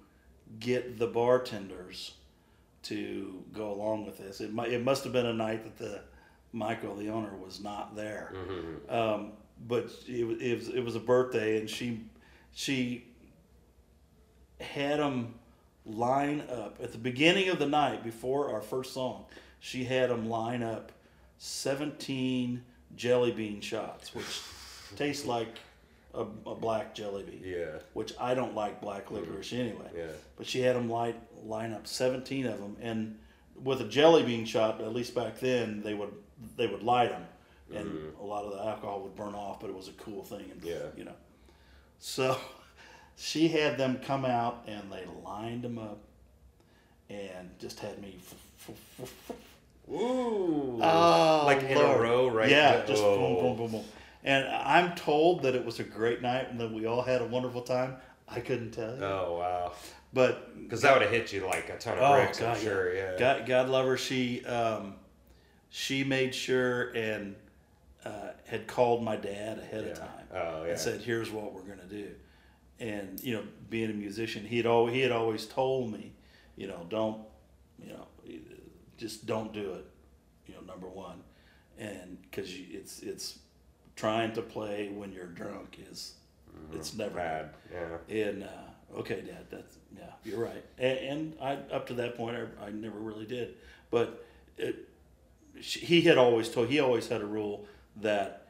get 0.60 0.98
the 0.98 1.08
bartenders 1.08 2.14
to 2.84 3.44
go 3.54 3.72
along 3.72 4.06
with 4.06 4.18
this. 4.18 4.40
It 4.42 4.54
might, 4.54 4.72
it 4.72 4.84
must 4.84 5.04
have 5.04 5.14
been 5.14 5.26
a 5.26 5.34
night 5.34 5.64
that 5.64 5.78
the 5.78 6.02
Michael, 6.52 6.96
the 6.96 7.10
owner, 7.10 7.36
was 7.36 7.62
not 7.62 7.96
there. 7.96 8.34
Mm-hmm. 8.34 8.94
Um, 8.94 9.32
but 9.68 9.92
it, 10.08 10.24
it 10.42 10.56
was 10.56 10.70
it 10.70 10.84
was 10.84 10.96
a 10.96 11.00
birthday, 11.00 11.60
and 11.60 11.70
she 11.70 12.00
she 12.54 13.06
had 14.60 15.00
them 15.00 15.36
line 15.90 16.44
up 16.50 16.80
at 16.82 16.92
the 16.92 16.98
beginning 16.98 17.50
of 17.50 17.60
the 17.60 17.68
night 17.68 18.04
before 18.04 18.54
our 18.54 18.62
first 18.62 18.94
song. 18.94 19.26
She 19.60 19.84
had 19.84 20.10
them 20.10 20.30
line 20.30 20.64
up 20.64 20.92
seventeen 21.38 22.64
jelly 22.96 23.32
bean 23.32 23.62
shots, 23.62 24.14
which 24.14 24.42
taste 24.96 25.26
like 25.26 25.60
a, 26.14 26.22
a 26.22 26.56
black 26.56 26.96
jelly 26.96 27.24
bean. 27.24 27.42
Yeah. 27.44 27.80
Which 27.94 28.14
I 28.20 28.34
don't 28.34 28.56
like 28.56 28.82
black 28.82 29.12
licorice 29.12 29.52
mm-hmm. 29.52 29.62
anyway. 29.62 29.90
Yeah. 29.96 30.06
But 30.38 30.48
she 30.48 30.62
had 30.62 30.76
them 30.76 30.90
line 30.90 31.16
line 31.44 31.74
up 31.74 31.88
seventeen 31.88 32.46
of 32.46 32.60
them, 32.60 32.78
and 32.82 33.18
with 33.62 33.82
a 33.82 33.86
jelly 33.86 34.24
bean 34.24 34.46
shot, 34.46 34.82
at 34.82 34.94
least 34.94 35.16
back 35.16 35.40
then, 35.40 35.82
they 35.82 35.94
would 35.94 36.14
they 36.56 36.68
would 36.68 36.84
light 36.84 37.10
them, 37.10 37.26
and 37.76 37.86
mm-hmm. 37.86 38.22
a 38.22 38.26
lot 38.26 38.46
of 38.46 38.52
the 38.54 38.64
alcohol 38.64 39.02
would 39.02 39.16
burn 39.16 39.34
off. 39.36 39.60
But 39.60 39.70
it 39.70 39.76
was 39.76 39.88
a 39.88 39.94
cool 39.94 40.24
thing, 40.24 40.46
and 40.52 40.64
Yeah. 40.64 40.88
you 40.96 41.04
know. 41.04 41.16
So 42.00 42.38
she 43.20 43.50
had 43.50 43.78
them 43.78 44.00
come 44.04 44.24
out, 44.26 44.64
and 44.68 44.92
they 44.92 45.06
lined 45.24 45.62
them 45.64 45.78
up, 45.78 46.00
and 47.10 47.50
just 47.60 47.80
had 47.80 48.02
me. 48.02 48.18
Ooh. 49.92 50.80
Oh, 50.82 51.44
like 51.46 51.64
in 51.64 51.78
a 51.78 51.98
row, 51.98 52.28
right? 52.30 52.50
Yeah, 52.50 52.82
Oh. 52.84 52.88
just 52.88 53.02
boom, 53.04 53.36
boom, 53.36 53.58
boom, 53.58 53.72
boom. 53.72 53.86
And 54.24 54.48
I'm 54.48 54.96
told 54.96 55.44
that 55.44 55.56
it 55.56 55.66
was 55.66 55.80
a 55.80 55.84
great 55.84 56.22
night 56.22 56.50
and 56.50 56.60
that 56.60 56.72
we 56.72 56.86
all 56.86 57.02
had 57.02 57.22
a 57.22 57.26
wonderful 57.26 57.62
time. 57.62 57.96
I 58.28 58.40
couldn't 58.42 58.72
tell 58.72 58.96
you, 58.96 59.04
Oh 59.04 59.38
wow. 59.40 59.72
but 60.14 60.56
Because 60.62 60.82
that 60.84 60.94
would 60.94 61.02
have 61.02 61.10
hit 61.12 61.34
you 61.34 61.46
like 61.48 61.70
a 61.70 61.78
ton 61.80 61.98
of 61.98 62.04
Oh, 62.04 62.14
bricks, 62.16 62.40
God, 62.40 62.58
I'm 62.58 62.62
sure. 62.64 62.94
Yeah. 62.94 63.16
God, 63.18 63.46
God 63.48 63.70
love 63.70 63.88
her. 63.88 63.98
She 63.98 64.46
um, 64.46 64.96
she 65.70 66.04
made 66.04 66.36
sure 66.36 66.90
and 66.92 67.36
uh, 68.06 68.30
had 68.46 68.68
called 68.68 69.04
my 69.04 69.16
dad 69.16 69.58
ahead 69.58 69.86
Yeah. 69.86 69.92
of 69.94 69.98
time 70.00 70.28
Oh 70.34 70.64
yeah. 70.66 70.72
and 70.72 70.80
said, 70.80 71.02
"Here's 71.02 71.32
what 71.32 71.54
we're 71.54 71.62
gonna 71.64 71.86
do." 71.90 72.10
And 72.80 73.20
you 73.22 73.34
know, 73.34 73.44
being 73.70 73.90
a 73.90 73.94
musician, 73.94 74.46
he'd 74.46 74.66
always 74.66 74.94
he 74.94 75.02
had 75.02 75.12
always 75.12 75.46
told 75.46 75.92
me, 75.92 76.14
you 76.56 76.68
know, 76.68 76.86
don't, 76.90 77.22
you 77.78 77.92
know, 77.94 78.08
just 78.98 79.26
don't 79.26 79.52
do 79.54 79.74
it. 79.74 79.86
You 80.48 80.56
know, 80.56 80.62
number 80.62 80.88
one, 80.88 81.22
and 81.78 82.18
because 82.24 82.50
it's 82.52 83.00
it's 83.02 83.40
trying 83.96 84.32
to 84.34 84.42
play 84.42 84.90
when 84.90 85.12
you're 85.12 85.28
drunk 85.28 85.78
is 85.92 86.14
it's 86.74 86.94
never 86.94 87.16
Bad. 87.16 87.50
Yeah. 87.72 88.16
and 88.28 88.44
uh, 88.44 89.00
okay, 89.00 89.22
Dad, 89.22 89.46
that's 89.50 89.78
yeah, 89.98 90.04
you're 90.24 90.40
right. 90.40 90.64
And, 90.78 90.98
and 91.00 91.38
I 91.42 91.54
up 91.74 91.88
to 91.88 91.94
that 91.96 92.16
point, 92.16 92.38
I, 92.38 92.68
I 92.68 92.72
never 92.72 93.00
really 93.00 93.26
did. 93.26 93.56
But 93.92 94.26
it, 94.58 94.88
he 95.56 96.02
had 96.02 96.18
always 96.18 96.50
told. 96.50 96.70
He 96.70 96.80
always 96.80 97.08
had 97.08 97.22
a 97.22 97.26
rule 97.26 97.66
that 97.98 98.48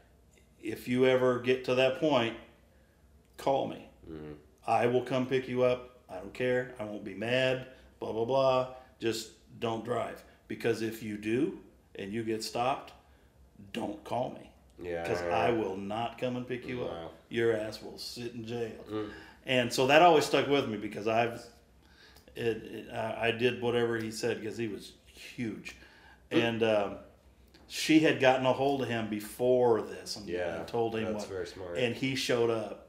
if 0.62 0.88
you 0.88 1.06
ever 1.06 1.40
get 1.40 1.66
to 1.66 1.76
that 1.76 2.00
point, 2.00 2.36
call 3.38 3.68
me. 3.68 3.89
I 4.68 4.86
will 4.88 5.02
come 5.02 5.26
pick 5.26 5.48
you 5.48 5.64
up. 5.64 6.00
I 6.10 6.16
don't 6.16 6.34
care. 6.34 6.74
I 6.80 6.84
won't 6.84 7.04
be 7.04 7.14
mad. 7.16 7.68
Blah 8.00 8.12
blah 8.14 8.26
blah. 8.26 8.68
Just 9.00 9.32
don't 9.60 9.84
drive 9.86 10.24
because 10.48 10.82
if 10.82 11.02
you 11.04 11.18
do 11.18 11.60
and 11.96 12.12
you 12.14 12.24
get 12.24 12.44
stopped, 12.44 12.94
don't 13.74 14.02
call 14.04 14.32
me 14.32 14.50
Yeah. 14.90 15.04
because 15.04 15.22
I 15.24 15.52
will 15.52 15.76
not 15.78 16.18
come 16.18 16.36
and 16.36 16.48
pick 16.48 16.68
you 16.68 16.80
Wow. 16.80 16.86
up. 17.06 17.14
Your 17.30 17.56
ass 17.56 17.82
will 17.82 17.98
sit 17.98 18.34
in 18.34 18.46
jail. 18.46 19.08
And 19.46 19.72
so 19.74 19.88
that 19.88 20.02
always 20.02 20.26
stuck 20.26 20.48
with 20.48 20.68
me 20.70 20.78
because 20.78 21.08
I've, 21.08 21.42
it, 22.36 22.58
it, 22.88 22.94
I, 22.94 23.32
did 23.32 23.62
whatever 23.62 23.98
he 23.98 24.12
said 24.12 24.40
because 24.42 24.58
he 24.58 24.68
was 24.68 24.94
huge, 25.08 25.76
and 26.32 26.62
um, 26.64 26.98
she 27.68 28.00
had 28.00 28.20
gotten 28.20 28.46
a 28.46 28.54
hold 28.54 28.82
of 28.84 28.88
him 28.90 29.10
before 29.10 29.82
this 29.82 30.16
and, 30.18 30.28
Yeah, 30.30 30.58
and 30.58 30.68
told 30.68 30.96
him 30.96 31.06
that's 31.06 31.26
what, 31.26 31.30
very 31.30 31.48
smart. 31.48 31.78
and 31.78 31.96
he 31.96 32.16
showed 32.16 32.50
up. 32.50 32.89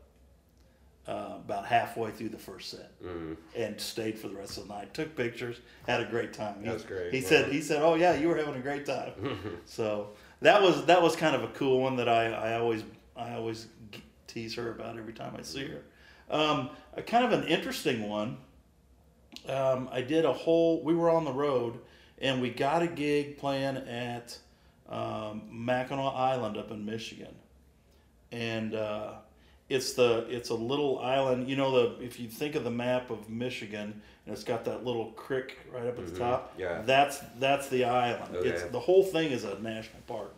Uh, 1.10 1.38
about 1.44 1.66
halfway 1.66 2.10
through 2.12 2.28
the 2.28 2.38
first 2.38 2.70
set, 2.70 2.92
Mm. 3.02 3.36
and 3.56 3.80
stayed 3.80 4.16
for 4.16 4.28
the 4.28 4.36
rest 4.36 4.58
of 4.58 4.68
the 4.68 4.74
night. 4.74 4.94
Took 4.94 5.16
pictures, 5.16 5.56
had 5.88 6.00
a 6.00 6.04
great 6.04 6.32
time. 6.32 6.62
He- 6.62 6.68
That's 6.68 6.84
great, 6.84 7.12
He 7.12 7.18
yeah. 7.20 7.28
said, 7.28 7.52
"He 7.52 7.60
said, 7.62 7.82
oh 7.82 7.94
yeah, 7.96 8.14
you 8.14 8.28
were 8.28 8.36
having 8.36 8.54
a 8.54 8.60
great 8.60 8.86
time." 8.86 9.12
so 9.64 10.10
that 10.40 10.62
was 10.62 10.84
that 10.86 11.02
was 11.02 11.16
kind 11.16 11.34
of 11.34 11.42
a 11.42 11.48
cool 11.48 11.80
one 11.80 11.96
that 11.96 12.08
I, 12.08 12.26
I 12.32 12.58
always 12.60 12.84
I 13.16 13.32
always 13.34 13.66
tease 14.28 14.54
her 14.54 14.70
about 14.70 14.98
every 14.98 15.12
time 15.12 15.34
I 15.36 15.42
see 15.42 15.66
her. 15.66 15.82
Um, 16.30 16.70
a 16.94 17.02
kind 17.02 17.24
of 17.24 17.32
an 17.32 17.48
interesting 17.48 18.08
one. 18.08 18.36
Um, 19.48 19.88
I 19.90 20.02
did 20.02 20.24
a 20.24 20.32
whole. 20.32 20.80
We 20.84 20.94
were 20.94 21.10
on 21.10 21.24
the 21.24 21.32
road, 21.32 21.80
and 22.18 22.40
we 22.40 22.50
got 22.50 22.82
a 22.82 22.86
gig 22.86 23.36
playing 23.38 23.78
at 23.78 24.38
um, 24.88 25.42
Mackinac 25.50 26.14
Island 26.14 26.56
up 26.56 26.70
in 26.70 26.84
Michigan, 26.84 27.34
and 28.30 28.74
uh, 28.76 29.14
it's 29.70 29.94
the 29.94 30.26
it's 30.28 30.50
a 30.50 30.54
little 30.54 30.98
island. 30.98 31.48
You 31.48 31.56
know 31.56 31.70
the 31.96 32.04
if 32.04 32.20
you 32.20 32.28
think 32.28 32.54
of 32.56 32.64
the 32.64 32.70
map 32.70 33.08
of 33.10 33.30
Michigan, 33.30 34.02
and 34.26 34.34
it's 34.34 34.44
got 34.44 34.64
that 34.66 34.84
little 34.84 35.12
creek 35.12 35.56
right 35.72 35.86
up 35.86 35.98
at 35.98 36.06
the 36.12 36.18
top. 36.18 36.52
yeah. 36.58 36.82
that's 36.82 37.18
that's 37.38 37.68
the 37.68 37.84
island. 37.84 38.34
It's 38.36 38.62
Okay. 38.62 38.72
the 38.72 38.80
whole 38.80 39.02
thing 39.04 39.30
is 39.30 39.44
a 39.44 39.58
national 39.60 40.02
park. 40.06 40.34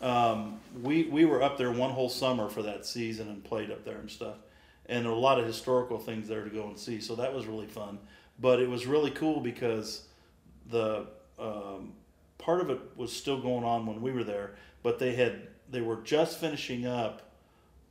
Um, 0.00 0.60
we 0.82 1.04
we 1.04 1.24
were 1.24 1.42
up 1.42 1.56
there 1.58 1.70
one 1.72 1.90
whole 1.90 2.08
summer 2.08 2.48
for 2.48 2.62
that 2.62 2.84
season 2.86 3.28
and 3.28 3.42
played 3.42 3.70
up 3.70 3.84
there 3.84 3.98
and 3.98 4.10
stuff, 4.10 4.36
and 4.86 5.04
there 5.04 5.12
were 5.12 5.18
a 5.18 5.20
lot 5.20 5.38
of 5.40 5.46
historical 5.46 5.98
things 5.98 6.28
there 6.28 6.44
to 6.44 6.50
go 6.50 6.66
and 6.66 6.78
see. 6.78 7.00
So 7.00 7.14
that 7.16 7.32
was 7.34 7.46
really 7.46 7.66
fun. 7.68 7.98
But 8.38 8.60
it 8.60 8.68
was 8.68 8.86
really 8.86 9.10
cool 9.12 9.40
because 9.40 10.06
the 10.70 11.06
um, 11.38 11.92
part 12.38 12.60
of 12.60 12.70
it 12.70 12.80
was 12.96 13.12
still 13.12 13.40
going 13.40 13.64
on 13.64 13.86
when 13.86 14.02
we 14.02 14.10
were 14.12 14.24
there, 14.24 14.56
but 14.82 14.98
they 14.98 15.14
had 15.14 15.48
they 15.70 15.80
were 15.80 15.96
just 16.02 16.38
finishing 16.38 16.84
up 16.86 17.31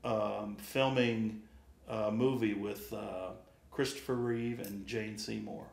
um, 0.03 0.56
filming 0.60 1.41
a 1.88 2.11
movie 2.11 2.53
with 2.53 2.91
uh, 2.94 3.32
Christopher 3.72 4.15
Reeve 4.15 4.60
and 4.60 4.86
Jane 4.88 5.18
Seymour. 5.18 5.65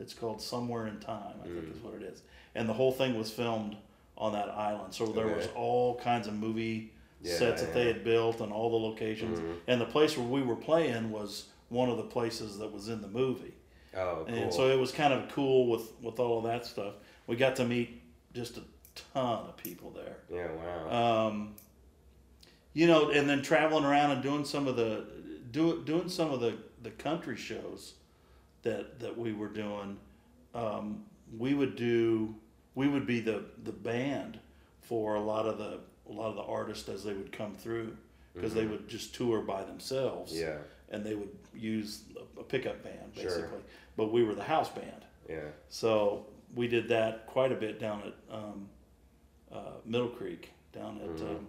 It's 0.00 0.14
called 0.14 0.40
Somewhere 0.40 0.86
in 0.86 0.98
Time, 1.00 1.34
I 1.42 1.46
think 1.46 1.70
is 1.74 1.82
what 1.82 1.94
it 1.94 2.02
is. 2.02 2.22
And 2.54 2.68
the 2.68 2.72
whole 2.72 2.92
thing 2.92 3.16
was 3.16 3.30
filmed 3.30 3.76
on 4.16 4.32
that 4.32 4.48
island. 4.48 4.94
So 4.94 5.06
there 5.06 5.26
was 5.28 5.48
all 5.54 5.96
kinds 5.98 6.26
of 6.26 6.34
movie 6.34 6.92
Yeah, 7.20 7.36
sets 7.36 7.62
that 7.62 7.74
they 7.74 7.86
had 7.86 8.04
built 8.04 8.40
and 8.40 8.52
all 8.52 8.70
the 8.70 8.76
locations. 8.76 9.40
And 9.66 9.80
the 9.80 9.86
place 9.86 10.16
where 10.16 10.26
we 10.26 10.42
were 10.42 10.56
playing 10.56 11.10
was 11.10 11.46
one 11.68 11.88
of 11.90 11.96
the 11.96 12.04
places 12.04 12.58
that 12.58 12.72
was 12.72 12.88
in 12.88 13.00
the 13.00 13.08
movie. 13.08 13.54
Oh, 13.96 14.24
cool. 14.26 14.34
And 14.34 14.52
so 14.52 14.68
it 14.68 14.78
was 14.78 14.90
kind 14.92 15.12
of 15.12 15.28
cool 15.32 15.68
with, 15.68 15.92
with 16.02 16.18
all 16.18 16.38
of 16.38 16.44
that 16.44 16.66
stuff. 16.66 16.94
We 17.26 17.36
got 17.36 17.56
to 17.56 17.64
meet 17.64 18.02
just 18.34 18.56
a 18.56 18.62
ton 19.14 19.46
of 19.46 19.56
people 19.56 19.90
there. 19.90 20.16
yeah. 20.30 20.48
Wow. 20.90 21.26
Um, 21.28 21.54
you 22.74 22.86
know, 22.86 23.10
and 23.10 23.28
then 23.28 23.40
traveling 23.40 23.84
around 23.84 24.10
and 24.10 24.22
doing 24.22 24.44
some 24.44 24.66
of 24.68 24.76
the 24.76 25.06
do, 25.50 25.82
doing 25.84 26.08
some 26.08 26.30
of 26.32 26.40
the, 26.40 26.54
the 26.82 26.90
country 26.90 27.36
shows 27.36 27.94
that 28.62 29.00
that 29.00 29.16
we 29.16 29.32
were 29.32 29.48
doing. 29.48 29.96
Um, 30.54 31.04
we 31.38 31.54
would 31.54 31.76
do 31.76 32.34
we 32.74 32.88
would 32.88 33.06
be 33.06 33.20
the 33.20 33.44
the 33.62 33.72
band 33.72 34.38
for 34.82 35.14
a 35.14 35.20
lot 35.20 35.46
of 35.46 35.58
the 35.58 35.78
a 36.08 36.12
lot 36.12 36.28
of 36.28 36.36
the 36.36 36.42
artists 36.42 36.88
as 36.88 37.02
they 37.04 37.14
would 37.14 37.32
come 37.32 37.54
through 37.54 37.96
because 38.34 38.52
they 38.52 38.66
would 38.66 38.88
just 38.88 39.14
tour 39.14 39.40
by 39.40 39.62
themselves. 39.62 40.32
Mm-hmm. 40.32 40.42
yeah. 40.42 40.56
And 40.90 41.04
they 41.04 41.14
would 41.14 41.30
use 41.54 42.02
a, 42.38 42.42
pickup 42.42 42.82
band 42.84 43.12
Sure. 43.14 43.24
basically, 43.24 43.60
but 43.96 44.12
we 44.12 44.22
were 44.22 44.34
the 44.34 44.44
house 44.44 44.68
band. 44.68 45.04
Yeah. 45.28 45.38
So 45.70 46.26
we 46.54 46.68
did 46.68 46.88
that 46.88 47.26
quite 47.26 47.52
a 47.52 47.54
bit 47.54 47.80
down 47.80 48.02
at 48.02 48.34
um, 48.36 48.68
uh, 49.52 49.58
Middle 49.86 50.08
Creek, 50.08 50.50
down 50.72 51.00
at 51.02 51.08
Mm-hmm. 51.08 51.26
um, 51.26 51.46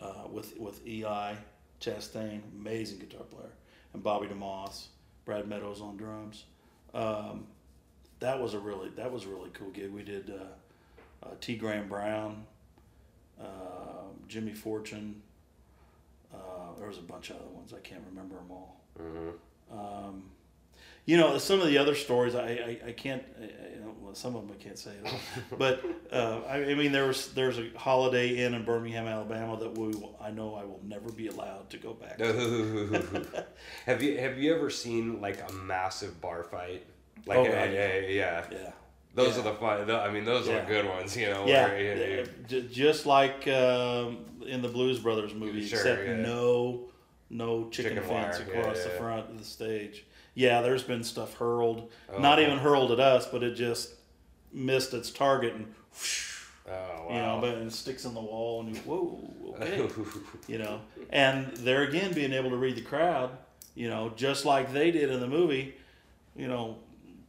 uh, 0.00 0.28
with 0.30 0.58
with 0.58 0.86
Eli 0.86 1.34
Chastain, 1.80 2.40
amazing 2.58 2.98
guitar 2.98 3.24
player, 3.24 3.52
and 3.94 4.02
Bobby 4.02 4.26
DeMoss, 4.26 4.86
Brad 5.24 5.48
Meadows 5.48 5.80
on 5.80 5.96
drums. 5.96 6.44
Um, 6.94 7.46
that 8.20 8.40
was 8.40 8.54
a 8.54 8.58
really 8.58 8.90
that 8.90 9.10
was 9.10 9.24
a 9.24 9.28
really 9.28 9.50
cool 9.52 9.70
gig. 9.70 9.90
We 9.90 10.02
did 10.02 10.30
uh, 10.30 11.26
uh, 11.26 11.34
T. 11.40 11.56
Graham 11.56 11.88
Brown, 11.88 12.44
uh, 13.40 13.44
Jimmy 14.28 14.52
Fortune. 14.52 15.22
Uh, 16.32 16.74
there 16.78 16.86
was 16.86 16.98
a 16.98 17.02
bunch 17.02 17.30
of 17.30 17.36
other 17.36 17.48
ones. 17.48 17.72
I 17.74 17.80
can't 17.80 18.02
remember 18.08 18.36
them 18.36 18.50
all. 18.50 18.80
Mm-hmm. 19.00 19.78
Um, 19.78 20.24
you 21.06 21.16
know, 21.16 21.38
some 21.38 21.60
of 21.60 21.66
the 21.68 21.78
other 21.78 21.94
stories 21.94 22.34
I 22.34 22.78
I, 22.84 22.88
I 22.88 22.92
can't. 22.92 23.22
I, 23.42 23.48
some 24.12 24.34
of 24.34 24.44
them 24.44 24.56
I 24.58 24.60
can't 24.60 24.76
say 24.76 24.90
at 25.04 25.12
all. 25.12 25.18
but 25.58 25.84
uh, 26.12 26.40
I, 26.48 26.70
I 26.70 26.74
mean, 26.74 26.90
there 26.90 27.06
was 27.06 27.28
there's 27.32 27.58
a 27.60 27.70
Holiday 27.76 28.44
Inn 28.44 28.54
in 28.54 28.64
Birmingham, 28.64 29.06
Alabama 29.06 29.56
that 29.60 29.78
we 29.78 29.92
I 30.20 30.30
know 30.32 30.56
I 30.56 30.64
will 30.64 30.80
never 30.84 31.12
be 31.12 31.28
allowed 31.28 31.70
to 31.70 31.76
go 31.78 31.92
back. 31.94 32.18
to. 32.18 33.46
have 33.86 34.02
you 34.02 34.18
have 34.18 34.36
you 34.36 34.52
ever 34.54 34.68
seen 34.68 35.20
like 35.20 35.40
a 35.48 35.52
massive 35.52 36.20
bar 36.20 36.42
fight? 36.42 36.84
Like 37.26 37.38
Oh, 37.38 37.44
a- 37.44 37.48
God, 37.48 37.68
a- 37.68 38.12
yeah. 38.12 38.44
Yeah. 38.50 38.72
Those 39.14 39.34
Yeah. 39.36 39.40
are 39.40 39.44
the 39.44 39.54
fun. 39.54 39.90
I 39.90 40.10
mean, 40.10 40.24
those 40.24 40.48
are 40.48 40.52
Yeah. 40.54 40.60
the 40.64 40.66
good 40.66 40.86
ones. 40.88 41.16
You 41.16 41.30
know. 41.30 41.46
Yeah, 41.46 41.68
where, 41.68 42.26
you- 42.48 42.62
just 42.62 43.06
like 43.06 43.46
um, 43.46 44.24
in 44.44 44.60
the 44.62 44.68
Blues 44.68 44.98
Brothers 44.98 45.34
movie, 45.34 45.64
Sure, 45.66 45.78
except 45.78 46.04
yeah. 46.06 46.16
no, 46.16 46.88
no 47.28 47.68
chicken, 47.70 47.92
Chicken 47.94 48.08
fence 48.08 48.38
wire, 48.40 48.48
yeah, 48.54 48.60
across 48.60 48.82
the 48.82 48.90
yeah. 48.90 48.98
front 48.98 49.30
of 49.30 49.38
the 49.38 49.44
stage. 49.44 50.04
Yeah, 50.34 50.60
there's 50.62 50.82
been 50.82 51.02
stuff 51.04 51.34
hurled, 51.36 51.90
Oh, 52.12 52.18
not 52.18 52.38
okay. 52.38 52.46
even 52.46 52.58
hurled 52.58 52.92
at 52.92 53.00
us, 53.00 53.26
but 53.26 53.42
it 53.42 53.54
just 53.54 53.94
missed 54.52 54.94
its 54.94 55.10
target 55.10 55.54
and, 55.54 55.66
whoosh, 55.92 56.44
oh 56.68 56.70
wow. 56.70 57.06
you 57.10 57.16
know, 57.16 57.38
but 57.40 57.50
it 57.58 57.72
sticks 57.72 58.04
in 58.04 58.14
the 58.14 58.20
wall 58.20 58.60
and 58.60 58.74
you, 58.74 58.82
whoa, 58.82 59.54
okay, 59.56 59.88
you 60.46 60.58
know. 60.58 60.80
And 61.10 61.48
there 61.58 61.82
again, 61.82 62.12
being 62.12 62.32
able 62.32 62.50
to 62.50 62.56
read 62.56 62.76
the 62.76 62.82
crowd, 62.82 63.30
you 63.74 63.88
know, 63.88 64.12
just 64.16 64.44
like 64.44 64.72
they 64.72 64.90
did 64.90 65.10
in 65.10 65.20
the 65.20 65.28
movie, 65.28 65.74
you 66.36 66.48
know, 66.48 66.76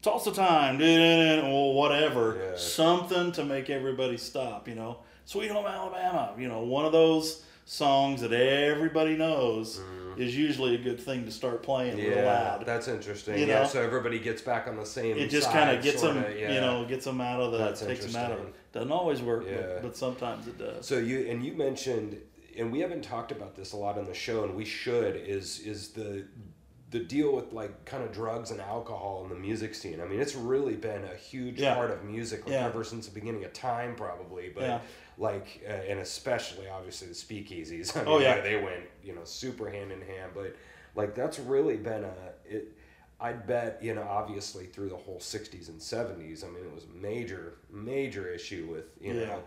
toss 0.01 0.23
Tulsa 0.23 0.39
time, 0.39 0.81
or 0.81 1.73
whatever, 1.75 2.37
Yeah. 2.51 2.57
something 2.57 3.31
to 3.33 3.45
make 3.45 3.69
everybody 3.69 4.17
stop, 4.17 4.67
you 4.67 4.75
know. 4.75 4.97
Sweet 5.25 5.51
Home 5.51 5.65
Alabama, 5.65 6.33
you 6.37 6.47
know, 6.47 6.61
one 6.61 6.85
of 6.85 6.91
those 6.91 7.43
songs 7.65 8.21
that 8.21 8.33
everybody 8.33 9.15
knows 9.15 9.79
mm. 9.79 10.00
Is 10.17 10.35
usually 10.37 10.75
a 10.75 10.77
good 10.77 10.99
thing 10.99 11.25
to 11.25 11.31
start 11.31 11.63
playing 11.63 11.97
real 11.97 12.07
Mm-hmm. 12.11 12.17
yeah, 12.19 12.33
loud. 12.51 12.65
that's 12.65 12.87
interesting. 12.87 13.39
You 13.39 13.45
yeah, 13.45 13.61
know? 13.61 13.67
so 13.67 13.81
everybody 13.81 14.19
gets 14.19 14.41
back 14.41 14.67
on 14.67 14.75
the 14.77 14.85
same. 14.85 15.17
It 15.17 15.29
just 15.29 15.51
kind 15.51 15.75
of 15.75 15.83
gets 15.83 16.01
sorta, 16.01 16.19
them, 16.21 16.33
yeah. 16.37 16.53
you 16.53 16.61
know, 16.61 16.85
gets 16.85 17.05
them 17.05 17.21
out 17.21 17.39
of 17.39 17.51
the, 17.51 17.57
That's 17.57 17.81
takes 17.81 18.05
them 18.05 18.15
out 18.23 18.31
of. 18.31 18.39
Doesn't 18.73 18.91
always 18.91 19.21
work, 19.21 19.45
Yeah. 19.47 19.57
but, 19.57 19.81
but 19.83 19.97
sometimes 19.97 20.47
it 20.47 20.57
does. 20.57 20.85
So 20.87 20.97
you 20.97 21.27
and 21.29 21.43
you 21.43 21.53
mentioned, 21.53 22.17
and 22.57 22.71
we 22.71 22.79
haven't 22.79 23.03
talked 23.03 23.31
about 23.31 23.55
this 23.55 23.73
a 23.73 23.77
lot 23.77 23.97
on 23.97 24.05
the 24.05 24.13
show, 24.13 24.43
and 24.43 24.55
we 24.55 24.65
should. 24.65 25.15
Is 25.15 25.59
is 25.59 25.89
the 25.89 26.25
the 26.89 26.99
deal 26.99 27.33
with 27.33 27.53
like 27.53 27.85
kind 27.85 28.03
of 28.03 28.11
drugs 28.11 28.51
and 28.51 28.59
alcohol 28.59 29.23
in 29.23 29.29
the 29.29 29.35
music 29.39 29.73
scene? 29.75 30.01
I 30.01 30.05
mean, 30.05 30.19
it's 30.19 30.35
really 30.35 30.75
been 30.75 31.03
a 31.05 31.15
huge 31.15 31.59
Yeah. 31.61 31.75
part 31.75 31.89
of 31.91 32.03
music 32.03 32.43
like, 32.45 32.51
Yeah. 32.53 32.65
ever 32.65 32.83
since 32.83 33.07
the 33.07 33.13
beginning 33.13 33.45
of 33.45 33.53
time, 33.53 33.95
probably. 33.95 34.49
But 34.53 34.63
Yeah. 34.63 34.79
Like, 35.17 35.61
uh, 35.67 35.71
and 35.71 35.99
especially 35.99 36.67
obviously 36.69 37.07
the 37.07 37.13
speakeasies. 37.13 37.95
I 37.95 37.99
mean, 37.99 38.07
Oh, 38.07 38.19
yeah. 38.19 38.41
they, 38.41 38.55
they 38.55 38.63
went 38.63 38.83
you 39.03 39.13
know 39.15 39.23
super 39.23 39.69
hand 39.69 39.91
in 39.91 40.01
hand. 40.01 40.31
But 40.33 40.55
like 40.95 41.15
that's 41.15 41.39
really 41.39 41.77
been 41.77 42.03
a 42.03 42.13
it. 42.45 42.67
I'd 43.23 43.45
bet, 43.45 43.77
you 43.83 43.93
know, 43.93 44.01
obviously 44.01 44.65
through 44.65 44.89
the 44.89 44.97
whole 44.97 45.19
60s 45.19 45.69
and 45.69 45.79
70s, 45.79 46.43
I 46.43 46.47
mean, 46.47 46.63
it 46.65 46.73
was 46.73 46.87
major, 46.91 47.53
major 47.71 48.27
issue 48.27 48.67
with, 48.71 48.85
you 48.99 49.13
Yeah. 49.13 49.25
know, 49.27 49.43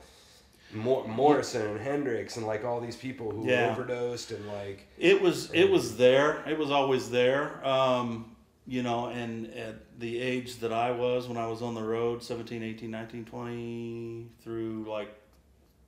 Mor- 0.72 1.08
Morrison 1.08 1.66
and 1.66 1.80
Hendrix 1.80 2.36
and 2.36 2.46
like 2.46 2.64
all 2.64 2.80
these 2.80 2.94
people 2.94 3.32
who 3.32 3.48
Yeah. 3.50 3.72
overdosed 3.72 4.30
and 4.30 4.46
like 4.46 4.86
It 4.96 5.20
was 5.20 5.50
it 5.52 5.68
was 5.70 5.96
there. 5.96 6.44
It 6.48 6.56
was 6.56 6.70
always 6.70 7.10
there. 7.10 7.66
Um, 7.66 8.36
you 8.64 8.84
know, 8.84 9.06
and 9.08 9.52
at 9.54 9.98
the 9.98 10.20
age 10.20 10.60
that 10.60 10.72
I 10.72 10.92
was 10.92 11.26
when 11.26 11.36
I 11.36 11.48
was 11.48 11.60
on 11.60 11.74
the 11.74 11.82
road, 11.82 12.22
17, 12.22 12.62
18, 12.62 12.90
19, 12.92 13.24
20 13.24 14.28
through 14.40 14.86
like 14.88 15.12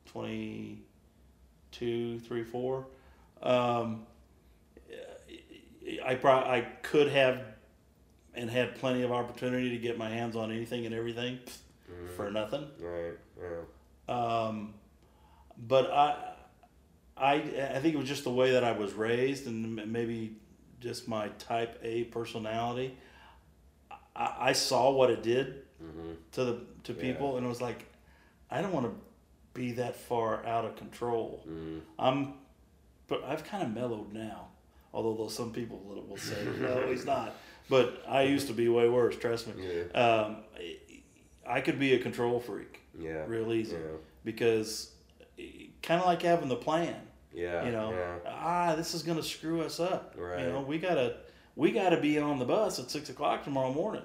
22, 0.07 2.21
3, 2.21 2.45
4, 2.45 2.87
um, 3.43 4.07
I 6.05 6.15
pro- 6.17 6.33
I 6.33 6.63
could 6.83 7.09
have 7.09 7.43
and 8.35 8.51
had 8.51 8.75
plenty 8.77 9.03
of 9.03 9.13
opportunity 9.13 9.71
to 9.71 9.79
get 9.79 9.97
my 9.97 10.11
hands 10.11 10.37
on 10.37 10.51
anything 10.51 10.85
and 10.85 10.95
everything 10.95 11.39
for 12.17 12.31
nothing. 12.31 12.67
right 12.81 13.15
yeah 13.41 14.15
Um, 14.15 14.75
but 15.57 15.91
I, 15.91 16.33
I, 17.17 17.35
I 17.75 17.81
think 17.81 17.95
it 17.95 17.99
was 17.99 18.09
just 18.09 18.25
the 18.25 18.31
way 18.31 18.51
that 18.53 18.63
I 18.65 18.73
was 18.73 18.93
raised, 18.93 19.47
and 19.47 19.75
maybe 19.91 20.37
just 20.81 21.09
my 21.09 21.29
Type 21.39 21.79
A 21.83 22.05
personality. 22.05 22.95
I, 24.15 24.35
I 24.39 24.53
saw 24.53 24.91
what 24.91 25.09
it 25.11 25.23
did 25.23 25.63
to 26.33 26.45
the 26.45 26.61
to 26.85 26.93
Yeah. 26.93 27.01
people, 27.01 27.37
and 27.39 27.47
it 27.47 27.49
was 27.49 27.63
like, 27.63 27.87
I 28.51 28.61
don't 28.61 28.73
want 28.73 28.87
to 28.87 28.93
be 29.57 29.73
that 29.73 29.97
far 29.97 30.45
out 30.47 30.65
of 30.65 30.77
control. 30.77 31.43
Mm-hmm. 31.49 31.79
I'm, 31.99 32.35
but 33.09 33.25
I've 33.25 33.43
kind 33.45 33.63
of 33.65 33.75
mellowed 33.75 34.13
now. 34.13 34.49
Although 34.95 35.15
though 35.25 35.29
some 35.29 35.53
people 35.53 35.79
will 36.09 36.17
say, 36.17 36.37
no, 36.61 36.87
he's 36.89 37.05
not. 37.05 37.35
But 37.69 38.05
I 38.07 38.23
used 38.23 38.47
to 38.47 38.53
be 38.53 38.69
way 38.69 38.89
worse. 38.89 39.17
Trust 39.17 39.49
me. 39.49 39.55
Yeah. 39.67 40.01
Um, 40.01 40.37
I- 41.49 41.61
could 41.61 41.79
be 41.79 41.95
a 41.95 41.99
control 41.99 42.39
freak 42.41 42.81
yeah 42.99 43.25
real 43.27 43.53
easy 43.53 43.77
yeah 43.77 43.97
because 44.25 44.91
kind 45.83 46.01
of 46.01 46.07
like 46.07 46.23
having 46.23 46.49
the 46.49 46.57
plan 46.57 46.97
yeah 47.33 47.65
you 47.67 47.71
know 47.73 47.91
yeah 47.93 48.17
ah 48.27 48.75
this 48.75 48.95
is 48.95 49.03
going 49.03 49.19
to 49.19 49.23
screw 49.23 49.61
us 49.63 49.79
up 49.79 50.15
Right. 50.17 50.41
you 50.41 50.47
know 50.47 50.63
we 50.63 50.79
gotta 50.79 51.19
we 51.55 51.71
gotta 51.73 52.01
be 52.01 52.19
on 52.19 52.39
the 52.39 52.45
bus 52.47 52.79
at 52.81 52.91
six 52.91 53.11
o'clock 53.11 53.45
tomorrow 53.45 53.73
morning 53.73 54.03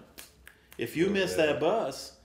if 0.77 0.95
you 0.97 1.05
Yeah. 1.05 1.13
miss 1.13 1.35
that 1.35 1.59
bus 1.59 2.15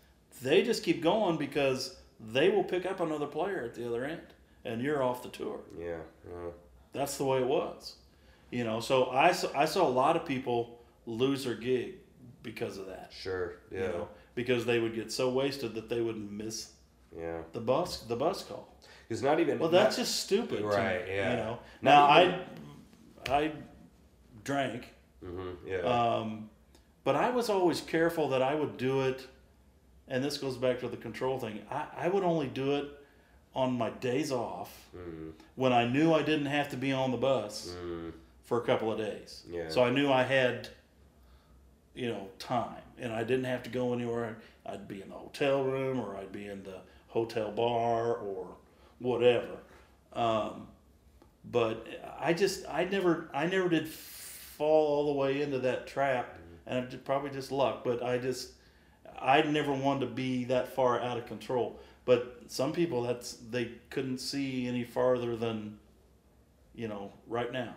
they 0.42 0.62
just 0.62 0.82
keep 0.82 1.02
going 1.02 1.36
because 1.38 1.95
they 2.20 2.48
will 2.48 2.64
pick 2.64 2.86
up 2.86 3.00
another 3.00 3.26
player 3.26 3.62
at 3.62 3.74
the 3.74 3.86
other 3.86 4.04
end 4.04 4.20
and 4.64 4.80
you're 4.82 5.02
off 5.02 5.22
the 5.22 5.28
tour. 5.28 5.60
Yeah 5.78 5.98
yeah. 6.28 6.50
That's 6.92 7.16
the 7.18 7.24
way 7.24 7.38
it 7.38 7.46
was. 7.46 7.96
You 8.50 8.64
know 8.64 8.80
so 8.80 9.10
i 9.10 9.32
saw, 9.32 9.48
I 9.54 9.64
saw 9.64 9.86
a 9.86 9.90
lot 9.90 10.16
of 10.16 10.24
people 10.24 10.80
lose 11.06 11.44
their 11.44 11.54
gig 11.54 11.94
because 12.42 12.78
of 12.78 12.86
that. 12.86 13.12
Sure 13.16 13.56
yeah. 13.70 13.80
you 13.80 13.88
know 13.88 14.08
because 14.34 14.64
they 14.64 14.78
would 14.78 14.94
get 14.94 15.10
so 15.10 15.30
wasted 15.30 15.74
that 15.74 15.88
they 15.88 16.00
would 16.00 16.30
miss 16.30 16.72
yeah. 17.16 17.38
the 17.52 17.60
bus 17.60 18.00
the 18.00 18.16
bus 18.16 18.42
call. 18.42 18.72
Because 19.08 19.22
not 19.22 19.38
even 19.40 19.58
Well, 19.58 19.68
that's 19.68 19.96
not- 19.96 20.04
just 20.04 20.20
stupid, 20.20 20.64
Right, 20.64 21.06
me, 21.06 21.14
yeah. 21.14 21.30
You 21.30 21.36
know. 21.36 21.58
Not 21.80 22.10
Now 22.10 22.22
even- 22.22 22.40
I, 23.28 23.44
I 23.44 23.52
drank, 24.42 24.92
Mm-hmm, 25.24 25.66
yeah. 25.66 25.78
Um, 25.78 26.50
but 27.04 27.16
I 27.16 27.30
was 27.30 27.48
always 27.48 27.80
careful 27.80 28.28
that 28.30 28.42
I 28.42 28.54
would 28.54 28.76
do 28.76 29.02
it, 29.02 29.26
and 30.08 30.22
this 30.22 30.38
goes 30.38 30.56
back 30.56 30.80
to 30.80 30.88
the 30.88 30.96
control 30.96 31.38
thing. 31.38 31.60
I, 31.70 31.86
I 31.96 32.08
would 32.08 32.22
only 32.22 32.46
do 32.46 32.76
it 32.76 32.90
on 33.54 33.76
my 33.76 33.90
days 33.90 34.30
off 34.30 34.88
mm, 34.94 35.32
when 35.54 35.72
I 35.72 35.86
knew 35.86 36.12
I 36.12 36.22
didn't 36.22 36.46
have 36.46 36.68
to 36.70 36.76
be 36.76 36.92
on 36.92 37.10
the 37.10 37.16
bus 37.16 37.74
mm, 37.82 38.12
for 38.44 38.58
a 38.58 38.64
couple 38.64 38.92
of 38.92 38.98
days. 38.98 39.44
Yeah. 39.50 39.68
So 39.68 39.82
I 39.82 39.90
knew 39.90 40.12
I 40.12 40.22
had, 40.22 40.68
you 41.94 42.08
know, 42.08 42.28
time, 42.38 42.82
and 42.98 43.12
I 43.12 43.24
didn't 43.24 43.46
have 43.46 43.62
to 43.64 43.70
go 43.70 43.92
anywhere. 43.94 44.38
I'd 44.66 44.86
be 44.86 45.00
in 45.00 45.08
the 45.08 45.14
hotel 45.14 45.64
room, 45.64 45.98
or 45.98 46.16
I'd 46.16 46.32
be 46.32 46.46
in 46.46 46.62
the 46.64 46.80
hotel 47.08 47.50
bar, 47.50 48.14
or 48.14 48.48
whatever. 48.98 49.56
Um, 50.12 50.68
but 51.50 51.86
I 52.18 52.32
just, 52.32 52.66
I 52.68 52.84
never, 52.84 53.30
I 53.32 53.46
never 53.46 53.68
did 53.68 53.88
fall 53.88 54.86
all 54.86 55.06
the 55.06 55.18
way 55.18 55.42
into 55.42 55.58
that 55.60 55.86
trap, 55.86 56.36
and 56.66 56.92
it 56.92 57.04
probably 57.04 57.30
just 57.30 57.52
luck. 57.52 57.84
But 57.84 58.02
I 58.02 58.18
just, 58.18 58.50
I 59.20 59.42
never 59.42 59.72
wanted 59.72 60.00
to 60.00 60.06
be 60.06 60.44
that 60.44 60.74
far 60.74 61.00
out 61.00 61.18
of 61.18 61.26
control. 61.26 61.78
But 62.04 62.42
some 62.46 62.72
people, 62.72 63.02
that's 63.02 63.32
they 63.50 63.72
couldn't 63.90 64.18
see 64.18 64.66
any 64.66 64.84
farther 64.84 65.36
than, 65.36 65.78
you 66.74 66.88
know, 66.88 67.12
right 67.26 67.52
now. 67.52 67.74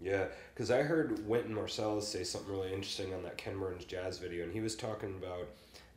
Yeah, 0.00 0.26
because 0.54 0.70
I 0.70 0.82
heard 0.82 1.26
Wynton 1.28 1.54
Marsalis 1.54 2.04
say 2.04 2.24
something 2.24 2.50
really 2.50 2.72
interesting 2.72 3.12
on 3.12 3.22
that 3.24 3.36
Ken 3.36 3.58
Burns 3.58 3.84
jazz 3.84 4.18
video, 4.18 4.44
and 4.44 4.52
he 4.52 4.60
was 4.60 4.74
talking 4.74 5.14
about 5.22 5.48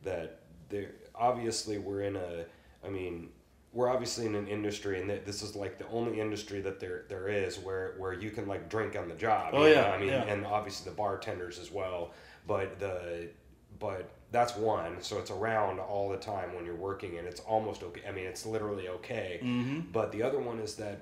that 0.02 0.40
there 0.68 0.90
obviously 1.14 1.78
we're 1.78 2.02
in 2.02 2.16
a, 2.16 2.44
I 2.84 2.90
mean, 2.90 3.30
we're 3.72 3.88
obviously 3.88 4.26
in 4.26 4.34
an 4.34 4.46
industry, 4.46 5.00
and 5.00 5.08
that 5.08 5.24
this 5.24 5.42
is 5.42 5.56
like 5.56 5.78
the 5.78 5.88
only 5.88 6.20
industry 6.20 6.60
that 6.60 6.80
there 6.80 7.04
there 7.08 7.28
is 7.28 7.58
where 7.58 7.94
where 7.98 8.12
you 8.12 8.30
can 8.30 8.46
like 8.46 8.68
drink 8.68 8.94
on 8.94 9.08
the 9.08 9.14
job. 9.14 9.50
Oh, 9.54 9.64
yeah, 9.64 9.82
know? 9.82 9.88
I 9.88 9.98
mean, 9.98 10.08
yeah. 10.08 10.24
and 10.24 10.46
obviously 10.46 10.90
the 10.90 10.96
bartenders 10.96 11.58
as 11.58 11.70
well, 11.70 12.12
but 12.46 12.78
the 12.78 13.30
but 13.78 14.10
that's 14.34 14.54
one 14.56 15.00
so 15.00 15.18
it's 15.18 15.30
around 15.30 15.78
all 15.78 16.08
the 16.10 16.16
time 16.18 16.54
when 16.54 16.64
you're 16.66 16.74
working 16.90 17.18
and 17.18 17.26
it's 17.26 17.40
almost 17.40 17.82
okay 17.82 18.02
i 18.08 18.12
mean 18.12 18.26
it's 18.26 18.44
literally 18.44 18.88
okay 18.88 19.38
Mm-hmm. 19.42 19.80
but 19.92 20.10
the 20.12 20.22
other 20.22 20.40
one 20.40 20.58
is 20.58 20.74
that 20.76 20.98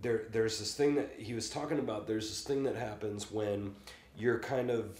there 0.00 0.22
there's 0.30 0.58
this 0.58 0.74
thing 0.74 0.94
that 0.94 1.10
he 1.18 1.34
was 1.34 1.50
talking 1.50 1.78
about 1.78 2.06
there's 2.06 2.28
this 2.28 2.42
thing 2.42 2.62
that 2.62 2.76
happens 2.76 3.30
when 3.30 3.74
you're 4.16 4.38
kind 4.38 4.70
of 4.70 4.98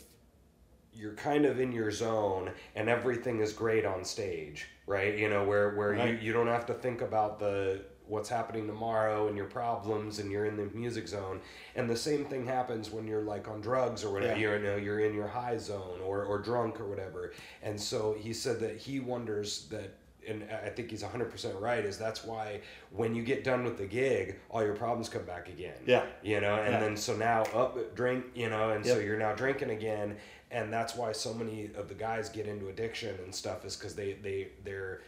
you're 0.94 1.14
kind 1.14 1.44
of 1.47 1.59
in 1.59 1.72
your 1.72 1.90
zone 1.90 2.51
and 2.76 2.89
everything 2.89 3.40
is 3.40 3.52
great 3.52 3.86
on 3.86 4.05
stage 4.05 4.66
right 4.86 5.16
you 5.16 5.28
know 5.30 5.44
where 5.44 5.70
where 5.76 5.93
Right. 5.93 6.10
you, 6.20 6.26
you 6.26 6.32
don't 6.32 6.48
have 6.48 6.66
to 6.66 6.74
think 6.74 7.01
about 7.01 7.39
the 7.39 7.80
what's 8.12 8.28
happening 8.28 8.66
tomorrow 8.66 9.26
and 9.28 9.36
your 9.36 9.47
problems 9.47 10.18
and 10.18 10.30
you're 10.30 10.44
in 10.44 10.56
the 10.56 10.66
music 10.74 11.09
zone 11.09 11.40
and 11.76 11.89
the 11.89 11.97
same 11.97 12.24
thing 12.26 12.44
happens 12.47 12.90
when 12.90 13.06
you're 13.06 13.22
like 13.22 13.48
on 13.48 13.60
drugs 13.60 14.05
or 14.05 14.12
whatever 14.12 14.34
Yeah. 14.34 14.39
you're 14.40 14.56
you 14.59 14.62
know 14.64 14.76
you're 14.76 15.01
in 15.01 15.14
your 15.14 15.26
high 15.28 15.56
zone 15.56 15.98
or 16.05 16.22
or 16.24 16.39
drunk 16.39 16.78
or 16.80 16.86
whatever 16.86 17.32
and 17.62 17.80
so 17.80 18.14
he 18.18 18.32
said 18.34 18.60
that 18.60 18.76
he 18.76 19.01
wonders 19.01 19.66
that 19.70 19.94
and 20.28 20.44
I 20.64 20.68
think 20.68 20.90
he's 20.90 21.02
100% 21.02 21.60
right 21.60 21.84
is 21.84 21.98
that's 21.98 22.22
why 22.22 22.60
when 22.90 23.14
you 23.16 23.22
get 23.24 23.43
done 23.43 23.64
with 23.64 23.76
the 23.78 23.86
gig 23.86 24.39
all 24.51 24.62
your 24.62 24.74
problems 24.76 25.09
come 25.09 25.24
back 25.24 25.48
again 25.48 25.78
Yeah. 25.86 26.05
you 26.22 26.40
know 26.40 26.56
and 26.56 26.74
Yeah. 26.74 26.80
then 26.80 26.97
so 26.97 27.16
now 27.16 27.43
up 27.62 27.94
drink 27.97 28.26
you 28.34 28.48
know 28.51 28.70
and 28.70 28.84
so 28.86 28.98
you're 28.98 29.18
now 29.18 29.34
drinking 29.34 29.70
again 29.70 30.16
and 30.51 30.70
that's 30.70 30.94
why 30.94 31.12
so 31.12 31.32
many 31.34 31.70
of 31.80 31.89
the 31.89 31.94
guys 31.94 32.28
get 32.28 32.47
into 32.47 32.68
addiction 32.68 33.14
and 33.24 33.34
stuff 33.34 33.64
is 33.64 33.74
because 33.74 33.94
they 33.94 34.12
they 34.26 34.48
they're 34.64 35.01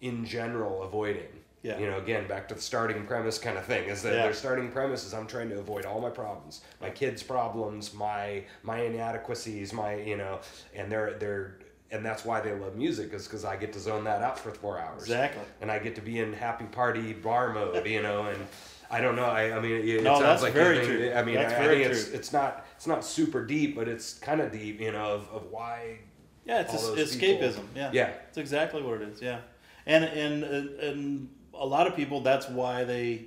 in 0.00 0.24
general 0.24 0.82
avoiding. 0.82 1.28
Yeah. 1.62 1.78
You 1.78 1.86
know, 1.90 1.98
again, 1.98 2.28
back 2.28 2.46
to 2.48 2.54
the 2.54 2.60
starting 2.60 3.06
premise 3.06 3.38
kind 3.38 3.58
of 3.58 3.64
thing 3.64 3.88
is 3.88 4.02
that 4.02 4.12
Yeah. 4.14 4.22
their 4.22 4.32
starting 4.34 4.70
premise 4.70 5.04
is 5.04 5.12
I'm 5.14 5.26
trying 5.26 5.48
to 5.48 5.58
avoid 5.58 5.84
all 5.84 6.00
my 6.00 6.10
problems, 6.10 6.60
my 6.80 6.90
kids' 6.90 7.22
problems, 7.22 7.92
my 7.94 8.44
my 8.62 8.78
inadequacies, 8.80 9.72
my 9.72 9.94
you 9.96 10.16
know, 10.16 10.40
and 10.74 10.90
they're 10.92 11.14
they're 11.14 11.58
and 11.90 12.04
that's 12.04 12.24
why 12.24 12.40
they 12.40 12.52
love 12.52 12.76
music 12.76 13.12
is 13.12 13.26
because 13.26 13.44
I 13.44 13.56
get 13.56 13.72
to 13.74 13.80
zone 13.80 14.04
that 14.04 14.20
out 14.22 14.38
for 14.38 14.50
four 14.50 14.78
hours 14.78 15.02
Exactly. 15.02 15.42
and 15.60 15.70
I 15.70 15.78
get 15.78 15.94
to 15.96 16.00
be 16.00 16.18
in 16.18 16.32
happy 16.32 16.64
party 16.66 17.12
bar 17.12 17.52
mode, 17.52 17.86
you 17.86 18.02
know, 18.02 18.26
and 18.26 18.46
I 18.90 19.00
don't 19.00 19.16
know. 19.16 19.24
I, 19.26 19.56
I 19.56 19.60
mean, 19.60 19.72
it, 19.72 19.84
it 19.88 20.02
No, 20.04 20.14
sounds 20.14 20.22
that's 20.24 20.42
like 20.42 20.52
very 20.52 20.78
you 20.78 20.84
think- 20.84 20.98
true. 20.98 21.12
I 21.14 21.22
mean, 21.24 21.34
That's 21.36 21.54
I, 21.54 21.64
I 21.64 21.66
think 21.68 21.86
it's 21.86 22.08
it's 22.08 22.32
not 22.32 22.66
it's 22.76 22.86
not 22.86 23.04
super 23.04 23.44
deep, 23.44 23.74
but 23.76 23.88
it's 23.88 24.14
kind 24.14 24.40
of 24.40 24.52
deep, 24.52 24.80
you 24.80 24.92
know, 24.92 25.14
of, 25.14 25.28
of 25.32 25.50
why. 25.50 25.98
Yeah, 26.44 26.60
it's 26.60 26.72
those 26.72 26.96
escapism. 26.98 27.54
people- 27.54 27.64
Yeah, 27.74 27.90
Yeah. 27.92 28.10
it's 28.28 28.38
exactly 28.38 28.82
what 28.82 29.00
it 29.02 29.08
is. 29.08 29.22
Yeah, 29.22 29.38
and 29.86 30.04
and 30.04 30.44
uh, 30.44 30.46
and, 30.48 30.80
and 30.80 31.28
a 31.58 31.66
lot 31.66 31.86
of 31.86 31.94
people 31.96 32.20
that's 32.20 32.48
why 32.48 32.84
they 32.84 33.26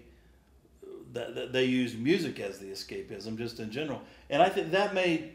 that, 1.14 1.52
they 1.54 1.66
use 1.66 1.96
music 1.96 2.40
as 2.40 2.60
the 2.60 2.68
escapism, 2.68 3.38
just 3.38 3.60
in 3.60 3.72
general. 3.72 4.00
And 4.30 4.42
I 4.44 4.50
think 4.50 4.72
that 4.72 4.94
may 4.94 5.32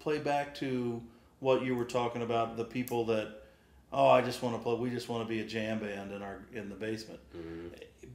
play 0.00 0.18
back 0.18 0.54
to 0.56 1.00
what 1.40 1.62
you 1.62 1.76
were 1.76 1.84
talking 1.84 2.22
about 2.22 2.56
the 2.56 2.64
people 2.64 3.04
that 3.06 3.42
oh 3.92 4.08
I 4.08 4.22
just 4.22 4.42
want 4.42 4.56
to 4.56 4.62
play 4.62 4.74
we 4.74 4.90
just 4.90 5.08
want 5.08 5.22
to 5.22 5.28
be 5.28 5.40
a 5.40 5.44
jam 5.44 5.78
band 5.78 6.12
in 6.12 6.22
our 6.22 6.40
in 6.52 6.68
the 6.68 6.74
basement 6.74 7.20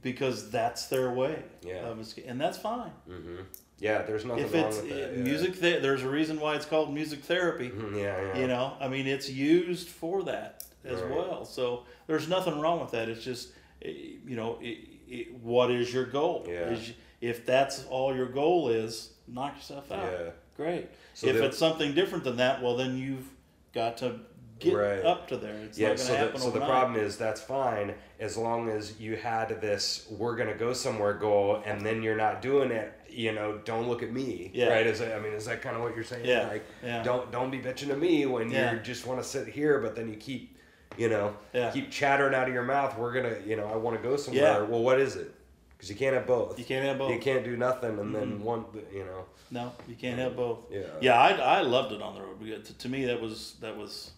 because 0.02 0.50
that's 0.50 0.86
their 0.86 1.10
way 1.12 1.42
Yeah. 1.62 1.86
of 1.86 1.98
and 2.26 2.40
that's 2.40 2.58
fine 2.58 2.90
hmm 3.06 3.36
Yeah, 3.78 4.02
there's 4.02 4.24
nothing 4.24 4.44
if 4.44 4.54
wrong 4.54 4.66
it's 4.66 4.80
with 4.80 4.88
that. 4.90 5.16
yeah. 5.16 5.22
music 5.22 5.60
th- 5.60 5.82
there's 5.82 6.02
a 6.02 6.08
reason 6.08 6.40
why 6.40 6.56
it's 6.56 6.66
called 6.66 6.92
music 6.92 7.20
therapy 7.20 7.70
Mhm, 7.70 7.96
Yeah, 7.96 8.20
yeah. 8.20 8.38
you 8.40 8.46
know, 8.48 8.74
I 8.80 8.88
mean, 8.88 9.06
it's 9.06 9.28
used 9.30 9.88
for 9.88 10.22
that 10.24 10.64
as 10.84 11.00
Right. 11.00 11.10
well. 11.10 11.44
So 11.44 11.84
there's 12.06 12.28
nothing 12.28 12.58
wrong 12.60 12.80
with 12.80 12.90
that. 12.92 13.08
It's 13.08 13.22
just, 13.24 13.52
Eh, 13.84 13.92
you 14.26 14.36
know, 14.36 14.58
it, 14.60 14.78
it, 15.08 15.34
what 15.42 15.70
is 15.70 15.92
your 15.92 16.06
goal? 16.06 16.44
Yeah. 16.48 16.70
Is, 16.70 16.92
if 17.20 17.46
that's 17.46 17.84
all 17.86 18.14
your 18.14 18.26
goal 18.28 18.68
is, 18.68 19.12
knock 19.28 19.56
yourself 19.56 19.90
out. 19.92 20.10
Yeah. 20.10 20.30
Great. 20.56 20.88
So 21.14 21.28
if 21.28 21.36
it's 21.36 21.58
something 21.58 21.94
different 21.94 22.24
than 22.24 22.36
that, 22.36 22.62
well, 22.62 22.76
then 22.76 22.96
you've 22.98 23.28
got 23.72 23.96
to 23.98 24.20
get 24.58 24.74
Right. 24.74 25.04
up 25.04 25.28
to 25.28 25.36
there. 25.36 25.54
It's 25.56 25.78
yeah, 25.78 25.88
not 25.88 25.96
going 25.96 26.08
to 26.08 26.14
so, 26.14 26.30
the, 26.32 26.38
so 26.38 26.50
the 26.50 26.64
problem 26.64 26.96
is 26.96 27.16
that's 27.16 27.40
fine 27.40 27.94
as 28.20 28.36
long 28.36 28.68
as 28.68 29.00
you 29.00 29.16
had 29.16 29.60
this 29.60 30.06
we're 30.10 30.36
gonna 30.36 30.54
go 30.54 30.72
somewhere 30.72 31.14
goal 31.14 31.60
and 31.66 31.80
then 31.80 32.02
you're 32.02 32.16
not 32.16 32.40
doing 32.42 32.70
it. 32.70 32.92
You 33.10 33.32
know, 33.32 33.58
don't 33.64 33.88
look 33.88 34.02
at 34.02 34.12
me. 34.12 34.50
Yeah. 34.54 34.68
Right? 34.68 34.86
Is 34.86 35.00
that, 35.00 35.16
I 35.16 35.20
mean, 35.20 35.32
is 35.32 35.44
that 35.46 35.60
kind 35.62 35.76
of 35.76 35.82
what 35.82 35.94
you're 35.94 36.04
saying? 36.04 36.24
Yeah, 36.24 36.46
Like, 36.46 36.64
yeah. 36.82 37.02
don't 37.02 37.30
don't 37.32 37.50
be 37.50 37.58
bitching 37.58 37.88
to 37.88 37.96
me 37.96 38.24
when 38.26 38.50
Yeah. 38.50 38.72
you 38.72 38.78
just 38.80 39.06
want 39.06 39.20
to 39.20 39.28
sit 39.28 39.48
here, 39.48 39.80
but 39.80 39.94
then 39.96 40.08
you 40.08 40.16
keep, 40.16 40.51
you 40.96 41.08
know, 41.08 41.34
Yeah. 41.52 41.70
keep 41.70 41.90
chattering 41.90 42.34
out 42.34 42.48
of 42.48 42.54
your 42.54 42.64
mouth. 42.64 42.96
We're 42.98 43.12
gonna, 43.12 43.36
you 43.46 43.56
know, 43.56 43.66
I 43.66 43.76
want 43.76 43.96
to 43.96 44.02
go 44.02 44.16
somewhere. 44.16 44.42
Yeah. 44.42 44.62
Well, 44.62 44.82
what 44.82 45.00
is 45.00 45.16
it? 45.16 45.34
Because 45.76 45.90
you 45.90 45.96
can't 45.96 46.14
have 46.14 46.26
both. 46.26 46.58
You 46.58 46.64
can't 46.64 46.84
have 46.84 46.98
both. 46.98 47.10
You 47.12 47.18
can't 47.18 47.44
do 47.44 47.56
nothing 47.56 47.98
and 47.98 48.14
then 48.14 48.42
one. 48.42 48.64
You 48.92 49.04
know. 49.04 49.24
No, 49.50 49.72
you 49.88 49.96
can't 49.96 50.18
have 50.18 50.36
both. 50.36 50.60
Yeah. 50.70 50.82
Yeah, 51.00 51.20
I, 51.20 51.58
I 51.58 51.60
loved 51.62 51.92
it 51.92 52.00
on 52.00 52.14
the 52.14 52.20
road. 52.22 52.64
To, 52.64 52.78
to 52.78 52.88
me, 52.88 53.04
that 53.06 53.20
was 53.20 53.56
that 53.60 53.76
was 53.76 54.12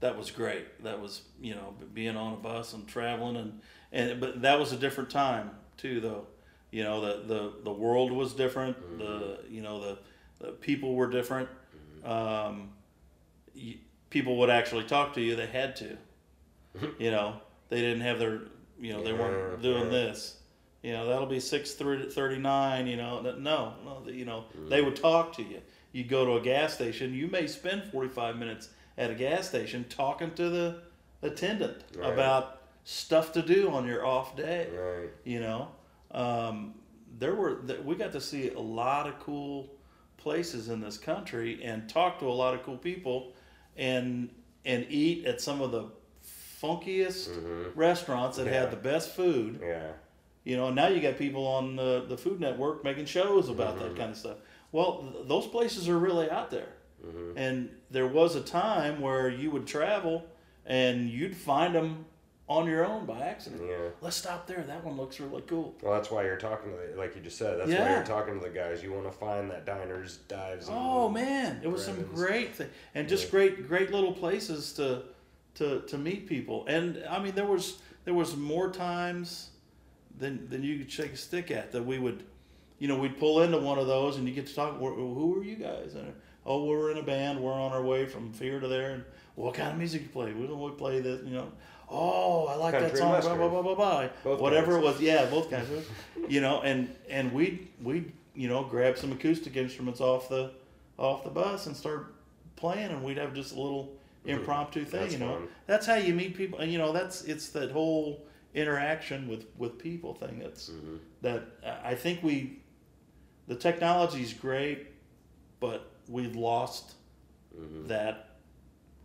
that 0.00 0.16
was 0.18 0.30
great. 0.30 0.82
That 0.82 1.00
was 1.00 1.22
you 1.40 1.54
know 1.54 1.74
being 1.94 2.16
on 2.16 2.32
a 2.34 2.36
bus 2.36 2.72
and 2.72 2.86
traveling 2.86 3.36
and 3.36 3.60
and 3.92 4.20
but 4.20 4.42
that 4.42 4.58
was 4.58 4.72
a 4.72 4.76
different 4.76 5.10
time 5.10 5.50
too, 5.76 6.00
though. 6.00 6.26
You 6.70 6.84
know 6.84 7.00
the 7.00 7.26
the, 7.34 7.52
the 7.64 7.72
world 7.72 8.12
was 8.12 8.34
different. 8.34 8.98
The 8.98 9.38
you 9.48 9.62
know 9.62 9.80
the, 9.80 9.98
the 10.40 10.52
people 10.52 10.94
were 10.94 11.08
different. 11.08 11.48
Um, 12.04 12.70
you, 13.54 13.78
people 14.10 14.36
would 14.38 14.50
actually 14.50 14.84
talk 14.84 15.14
to 15.14 15.20
you. 15.20 15.36
They 15.36 15.46
had 15.46 15.76
to. 15.76 15.96
you 16.98 17.10
know 17.10 17.40
they 17.68 17.80
didn't 17.80 18.02
have 18.02 18.18
their 18.18 18.42
you 18.78 18.92
know 18.92 19.02
they 19.02 19.12
weren't 19.12 19.62
doing 19.62 19.84
yeah. 19.84 19.90
this. 19.90 20.36
You 20.82 20.92
know 20.92 21.06
that'll 21.08 21.26
be 21.26 21.40
six 21.40 21.74
thirty 21.74 22.38
nine. 22.38 22.86
You 22.86 22.96
know 22.96 23.20
no 23.20 23.74
no 23.84 24.02
you 24.06 24.24
know 24.24 24.44
they 24.68 24.80
would 24.82 24.96
talk 24.96 25.32
to 25.34 25.42
you. 25.42 25.60
You 25.92 26.04
go 26.04 26.24
to 26.24 26.32
a 26.36 26.40
gas 26.40 26.74
station. 26.74 27.14
You 27.14 27.28
may 27.28 27.46
spend 27.46 27.84
forty 27.90 28.08
five 28.08 28.36
minutes 28.36 28.68
at 28.96 29.10
a 29.10 29.14
gas 29.14 29.48
station 29.48 29.84
talking 29.88 30.32
to 30.34 30.48
the 30.48 30.80
attendant 31.22 31.82
Right. 31.96 32.12
about 32.12 32.62
stuff 32.84 33.32
to 33.32 33.42
do 33.42 33.70
on 33.70 33.86
your 33.86 34.06
off 34.06 34.36
day. 34.36 34.68
Right. 34.72 35.10
You 35.24 35.40
know, 35.40 35.68
um, 36.12 36.74
there 37.18 37.34
were 37.34 37.62
we 37.84 37.96
got 37.96 38.12
to 38.12 38.20
see 38.20 38.50
a 38.50 38.60
lot 38.60 39.06
of 39.08 39.18
cool 39.20 39.68
places 40.16 40.68
in 40.68 40.80
this 40.80 40.96
country 40.98 41.60
and 41.62 41.88
talk 41.88 42.18
to 42.20 42.26
a 42.26 42.30
lot 42.32 42.54
of 42.54 42.62
cool 42.62 42.76
people, 42.76 43.32
and 43.78 44.28
and 44.64 44.84
eat 44.90 45.24
at 45.24 45.40
some 45.40 45.62
of 45.62 45.70
the 45.72 45.86
funkiest 46.62 47.28
restaurants 47.74 48.36
that 48.36 48.44
Mm-hmm. 48.46 48.52
Yeah. 48.54 48.60
had 48.60 48.70
the 48.70 48.76
best 48.76 49.14
food. 49.14 49.60
Yeah. 49.62 49.92
You 50.44 50.56
know, 50.56 50.66
and 50.68 50.76
now 50.76 50.88
you 50.88 51.00
got 51.00 51.18
people 51.18 51.46
on 51.46 51.76
the, 51.76 52.04
the 52.08 52.16
Food 52.16 52.40
Network 52.40 52.82
making 52.84 53.06
shows 53.06 53.48
about 53.48 53.76
Mm-hmm. 53.76 53.84
that 53.88 53.96
kind 53.96 54.10
of 54.10 54.16
stuff. 54.16 54.38
Well, 54.72 55.02
th- 55.12 55.28
those 55.28 55.46
places 55.46 55.88
are 55.88 55.98
really 55.98 56.30
out 56.30 56.50
there. 56.50 56.68
Mm-hmm. 57.06 57.38
And 57.38 57.70
there 57.90 58.06
was 58.06 58.34
a 58.34 58.40
time 58.40 59.00
where 59.00 59.28
you 59.28 59.50
would 59.50 59.66
travel 59.66 60.24
and 60.66 61.08
you'd 61.08 61.36
find 61.36 61.74
them 61.74 62.04
on 62.48 62.66
your 62.66 62.84
own 62.84 63.04
by 63.04 63.20
accident. 63.20 63.62
Yeah. 63.68 63.76
Let's 64.00 64.16
stop 64.16 64.46
there. 64.46 64.62
That 64.62 64.82
one 64.82 64.96
looks 64.96 65.20
really 65.20 65.42
cool. 65.42 65.74
Well, 65.82 65.92
that's 65.92 66.10
why 66.10 66.24
you're 66.24 66.38
talking 66.38 66.70
to 66.72 66.76
the, 66.76 66.98
like 66.98 67.14
you 67.14 67.20
just 67.20 67.36
said. 67.36 67.58
That's 67.58 67.70
why 67.70 67.90
you're 67.90 68.04
talking 68.04 68.40
to 68.40 68.46
the 68.46 68.52
guys. 68.52 68.82
You 68.82 68.92
want 68.92 69.04
to 69.04 69.12
find 69.12 69.50
that 69.50 69.66
diners, 69.66 70.18
dives. 70.28 70.68
And, 70.68 70.76
Oh 70.78 71.08
man, 71.10 71.60
it 71.62 71.68
was 71.68 71.84
some 71.84 72.02
great 72.14 72.54
thing, 72.54 72.70
and 72.94 73.08
just 73.08 73.30
great, 73.30 73.68
great 73.68 73.92
little 73.92 74.12
places 74.12 74.72
to, 74.74 75.02
to, 75.56 75.82
to 75.82 75.98
meet 75.98 76.26
people. 76.26 76.64
And 76.66 77.04
I 77.08 77.18
mean, 77.18 77.34
there 77.34 77.46
was 77.46 77.78
there 78.04 78.14
was 78.14 78.34
more 78.36 78.70
times 78.70 79.50
than 80.18 80.48
than 80.48 80.62
you 80.62 80.78
could 80.78 80.90
shake 80.90 81.12
a 81.12 81.16
stick 81.16 81.50
at 81.50 81.72
that 81.72 81.84
we 81.84 81.98
would, 81.98 82.24
you 82.78 82.88
know, 82.88 82.96
we'd 82.96 83.18
pull 83.18 83.42
into 83.42 83.58
one 83.58 83.78
of 83.78 83.86
those 83.86 84.16
and 84.16 84.26
you 84.26 84.34
get 84.34 84.46
to 84.46 84.54
talk. 84.54 84.78
Who 84.78 85.38
are 85.38 85.44
you 85.44 85.56
guys? 85.56 85.94
And 85.94 86.14
oh, 86.46 86.64
we're 86.64 86.92
in 86.92 86.96
a 86.96 87.02
band. 87.02 87.40
We're 87.40 87.52
on 87.52 87.72
our 87.72 87.82
way 87.82 88.06
from 88.06 88.32
here 88.32 88.58
to 88.58 88.68
there. 88.68 88.92
And 88.92 89.04
what 89.34 89.52
kind 89.52 89.70
of 89.70 89.76
music 89.76 90.02
you 90.02 90.08
play? 90.08 90.32
We 90.32 90.46
don't 90.46 90.58
we 90.58 90.70
play 90.70 91.00
this. 91.00 91.20
You 91.24 91.34
know. 91.34 91.52
Oh, 91.90 92.46
I 92.46 92.56
like 92.56 92.72
that 92.72 92.96
song. 92.96 93.20
Blah, 93.20 93.34
blah, 93.36 93.48
blah, 93.48 93.62
blah, 93.62 93.74
blah. 93.74 94.08
Both 94.24 94.40
Whatever 94.40 94.72
kinds. 94.72 94.84
it 94.84 94.86
was, 94.86 95.00
yeah, 95.00 95.24
both 95.26 95.50
kinds 95.50 95.70
of, 95.70 95.86
you 96.28 96.40
know, 96.40 96.60
and 96.62 96.94
and 97.08 97.32
we 97.32 97.68
we 97.82 98.12
you 98.34 98.48
know 98.48 98.64
grab 98.64 98.98
some 98.98 99.12
acoustic 99.12 99.56
instruments 99.56 100.00
off 100.00 100.28
the 100.28 100.50
off 100.98 101.24
the 101.24 101.30
bus 101.30 101.66
and 101.66 101.76
start 101.76 102.14
playing, 102.56 102.90
and 102.90 103.02
we'd 103.02 103.16
have 103.16 103.32
just 103.34 103.54
a 103.54 103.60
little 103.60 103.92
impromptu 104.24 104.84
thing, 104.84 105.00
Mm-hmm. 105.00 105.00
That's 105.00 105.12
you 105.14 105.18
know. 105.20 105.32
fun. 105.38 105.48
That's 105.66 105.86
how 105.86 105.94
you 105.94 106.12
meet 106.14 106.36
people, 106.36 106.58
and 106.58 106.70
you 106.70 106.76
know 106.78 106.92
that's 106.92 107.22
it's 107.24 107.48
that 107.50 107.70
whole 107.70 108.26
interaction 108.54 109.26
with 109.28 109.46
with 109.56 109.78
people 109.78 110.12
thing. 110.14 110.40
That's 110.40 110.68
Mm-hmm. 110.70 110.96
that 111.22 111.42
I 111.84 111.94
think 111.94 112.22
we 112.22 112.58
the 113.46 113.54
technology's 113.56 114.34
great, 114.34 114.88
but 115.60 115.90
we've 116.08 116.36
lost 116.36 116.94
Mm-hmm. 117.58 117.88
that 117.88 118.36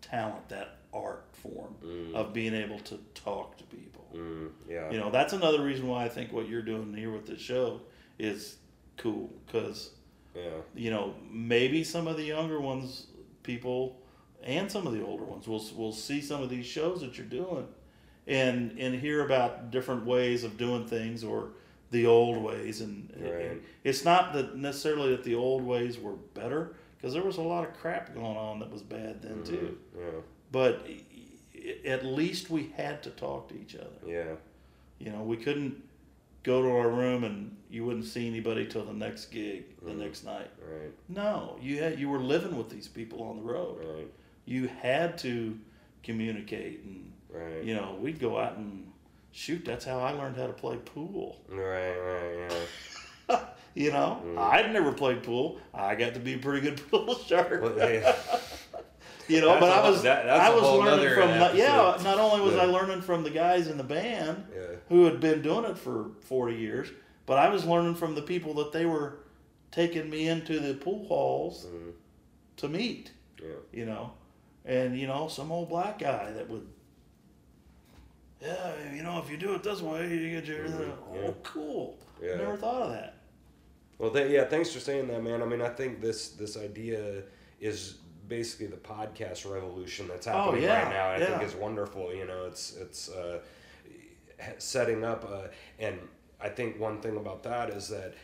talent, 0.01 0.47
that 0.49 0.77
art 0.93 1.25
form 1.33 1.75
of 2.13 2.33
being 2.33 2.53
able 2.53 2.79
to 2.79 2.99
talk 3.15 3.57
to 3.57 3.63
people. 3.65 4.05
Mm, 4.15 4.49
yeah. 4.69 4.91
You 4.91 4.99
know, 4.99 5.09
that's 5.09 5.33
another 5.33 5.63
reason 5.63 5.87
why 5.87 6.05
I 6.05 6.09
think 6.09 6.31
what 6.31 6.47
you're 6.47 6.61
doing 6.61 6.93
here 6.93 7.11
with 7.11 7.25
this 7.25 7.41
show 7.41 7.81
is 8.19 8.57
cool 8.97 9.29
because 9.45 9.91
yeah. 10.35 10.49
you 10.75 10.91
know 10.91 11.15
maybe 11.29 11.83
some 11.83 12.07
of 12.07 12.17
the 12.17 12.23
younger 12.23 12.59
ones, 12.59 13.07
people, 13.41 13.99
and 14.43 14.71
some 14.71 14.85
of 14.87 14.93
the 14.93 15.03
older 15.03 15.23
ones 15.23 15.47
will 15.47 15.63
will 15.75 15.91
see 15.93 16.21
some 16.21 16.41
of 16.41 16.49
these 16.49 16.65
shows 16.65 17.01
that 17.01 17.17
you're 17.17 17.27
doing, 17.27 17.67
and 18.27 18.77
and 18.77 18.95
hear 18.95 19.25
about 19.25 19.71
different 19.71 20.05
ways 20.05 20.43
of 20.43 20.57
doing 20.57 20.85
things 20.85 21.23
or 21.23 21.49
the 21.91 22.05
old 22.07 22.37
ways, 22.43 22.81
and, 22.81 23.13
Right. 23.19 23.45
and 23.45 23.61
it's 23.83 24.03
not 24.03 24.33
that 24.33 24.57
necessarily 24.57 25.11
that 25.11 25.23
the 25.23 25.35
old 25.35 25.63
ways 25.63 25.99
were 25.99 26.15
better 26.33 26.75
because 26.97 27.13
there 27.13 27.23
was 27.23 27.37
a 27.37 27.41
lot 27.41 27.67
of 27.67 27.73
crap 27.75 28.15
going 28.15 28.37
on 28.37 28.59
that 28.59 28.71
was 28.71 28.81
bad 28.81 29.21
then 29.21 29.43
too, 29.43 29.77
Yeah. 29.95 30.21
But 30.53 30.87
at 31.85 32.05
least 32.05 32.49
we 32.49 32.71
had 32.77 33.03
to 33.03 33.09
talk 33.09 33.49
to 33.49 33.55
each 33.59 33.75
other. 33.75 33.89
Yeah. 34.07 34.35
You 34.99 35.11
know, 35.11 35.21
we 35.23 35.35
couldn't 35.35 35.81
go 36.43 36.61
to 36.61 36.69
our 36.69 36.89
room 36.89 37.23
and 37.25 37.55
you 37.69 37.83
wouldn't 37.85 38.05
see 38.05 38.27
anybody 38.27 38.65
till 38.65 38.85
the 38.85 38.93
next 38.93 39.25
gig 39.27 39.65
the 39.81 39.89
Mm-hmm. 39.91 39.99
next 39.99 40.23
night. 40.23 40.49
Right. 40.61 40.91
No, 41.09 41.57
you 41.61 41.81
had 41.83 41.99
you 41.99 42.07
were 42.09 42.19
living 42.19 42.55
with 42.57 42.69
these 42.69 42.87
people 42.87 43.23
on 43.23 43.37
the 43.37 43.43
road. 43.43 43.77
Right. 43.79 44.07
You 44.45 44.67
had 44.81 45.17
to 45.19 45.57
communicate 46.03 46.83
and 46.85 47.11
Right. 47.29 47.63
you 47.63 47.73
know, 47.73 47.97
we'd 47.99 48.19
go 48.19 48.37
out 48.39 48.57
and 48.57 48.91
shoot, 49.31 49.65
that's 49.65 49.85
how 49.85 49.99
I 49.99 50.11
learned 50.11 50.37
how 50.37 50.45
to 50.47 50.53
play 50.53 50.77
pool. 50.77 51.41
Right. 51.49 51.97
Right. 51.97 52.51
Yeah. 53.29 53.39
You 53.75 53.91
know, 53.91 54.21
Mm. 54.23 54.37
I'd 54.37 54.71
never 54.71 54.91
played 54.91 55.23
pool. 55.23 55.59
I 55.73 55.95
got 55.95 56.13
to 56.13 56.19
be 56.19 56.35
a 56.35 56.37
pretty 56.37 56.61
good 56.61 56.79
pool 56.91 57.15
shark. 57.15 57.59
Well, 57.63 57.73
hey, 57.75 58.03
You 59.27 59.39
know, 59.41 59.47
That's 59.47 59.59
but 59.61 59.69
a 59.69 59.73
I 59.81 59.89
was 59.89 60.03
that- 60.03 60.29
I 60.29 60.49
was 60.49 60.63
learning 60.63 61.13
from 61.15 61.29
the, 61.39 61.51
yeah. 61.57 61.97
Not 62.03 62.19
only 62.19 62.41
was 62.41 62.55
Yeah. 62.55 62.63
I 62.63 62.65
learning 62.65 63.01
from 63.01 63.23
the 63.23 63.29
guys 63.29 63.67
in 63.67 63.77
the 63.77 63.83
band 63.83 64.45
Yeah. 64.53 64.61
who 64.89 65.05
had 65.05 65.19
been 65.21 65.41
doing 65.41 65.63
it 65.65 65.77
for 65.77 66.11
forty 66.21 66.55
years, 66.55 66.89
but 67.25 67.37
I 67.39 67.49
was 67.49 67.63
learning 67.65 67.95
from 67.95 68.15
the 68.15 68.21
people 68.21 68.53
that 68.55 68.71
they 68.73 68.85
were 68.85 69.19
taking 69.71 70.09
me 70.09 70.27
into 70.27 70.59
the 70.59 70.73
pool 70.73 71.07
halls 71.07 71.65
Mm, 71.65 71.93
to 72.57 72.67
meet. 72.67 73.11
Yeah. 73.41 73.47
You 73.71 73.85
know, 73.85 74.11
and 74.65 74.97
you 74.99 75.07
know 75.07 75.27
some 75.29 75.51
old 75.51 75.69
black 75.69 75.99
guy 75.99 76.31
that 76.31 76.49
would. 76.49 76.67
Yeah, 78.41 78.73
you 78.93 79.03
know, 79.03 79.19
if 79.19 79.29
you 79.31 79.37
do 79.37 79.53
it 79.53 79.63
this 79.63 79.81
way, 79.81 80.09
you 80.09 80.29
get 80.31 80.45
your. 80.45 80.65
Mhm, 80.65 80.91
Oh, 81.27 81.35
cool. 81.43 81.97
Yeah. 82.21 82.35
Never 82.35 82.57
thought 82.57 82.81
of 82.83 82.89
that. 82.91 83.15
Well, 83.97 84.11
th- 84.11 84.29
yeah, 84.29 84.43
thanks 84.45 84.71
for 84.73 84.81
saying 84.81 85.07
that, 85.07 85.23
man. 85.23 85.41
I 85.41 85.45
mean, 85.45 85.61
I 85.61 85.69
think 85.69 86.01
this 86.01 86.29
this 86.31 86.57
idea 86.57 87.23
is 87.61 87.99
basically 88.37 88.65
the 88.67 88.77
podcast 88.77 89.49
revolution 89.51 90.07
that's 90.07 90.25
happening 90.25 90.63
Oh, 90.63 90.67
yeah, 90.67 90.83
right 90.83 90.89
now. 90.93 91.09
I 91.11 91.19
think 91.31 91.43
is 91.47 91.55
wonderful. 91.55 92.13
You 92.13 92.25
know, 92.25 92.45
it's 92.45 92.75
it's 92.75 93.09
uh, 93.09 93.39
setting 94.57 95.03
up, 95.03 95.23
uh, 95.31 95.47
and 95.79 95.99
I 96.41 96.49
think 96.49 96.79
one 96.79 96.99
thing 97.01 97.17
about 97.17 97.43
that 97.43 97.69
is 97.69 97.87
that 97.89 98.15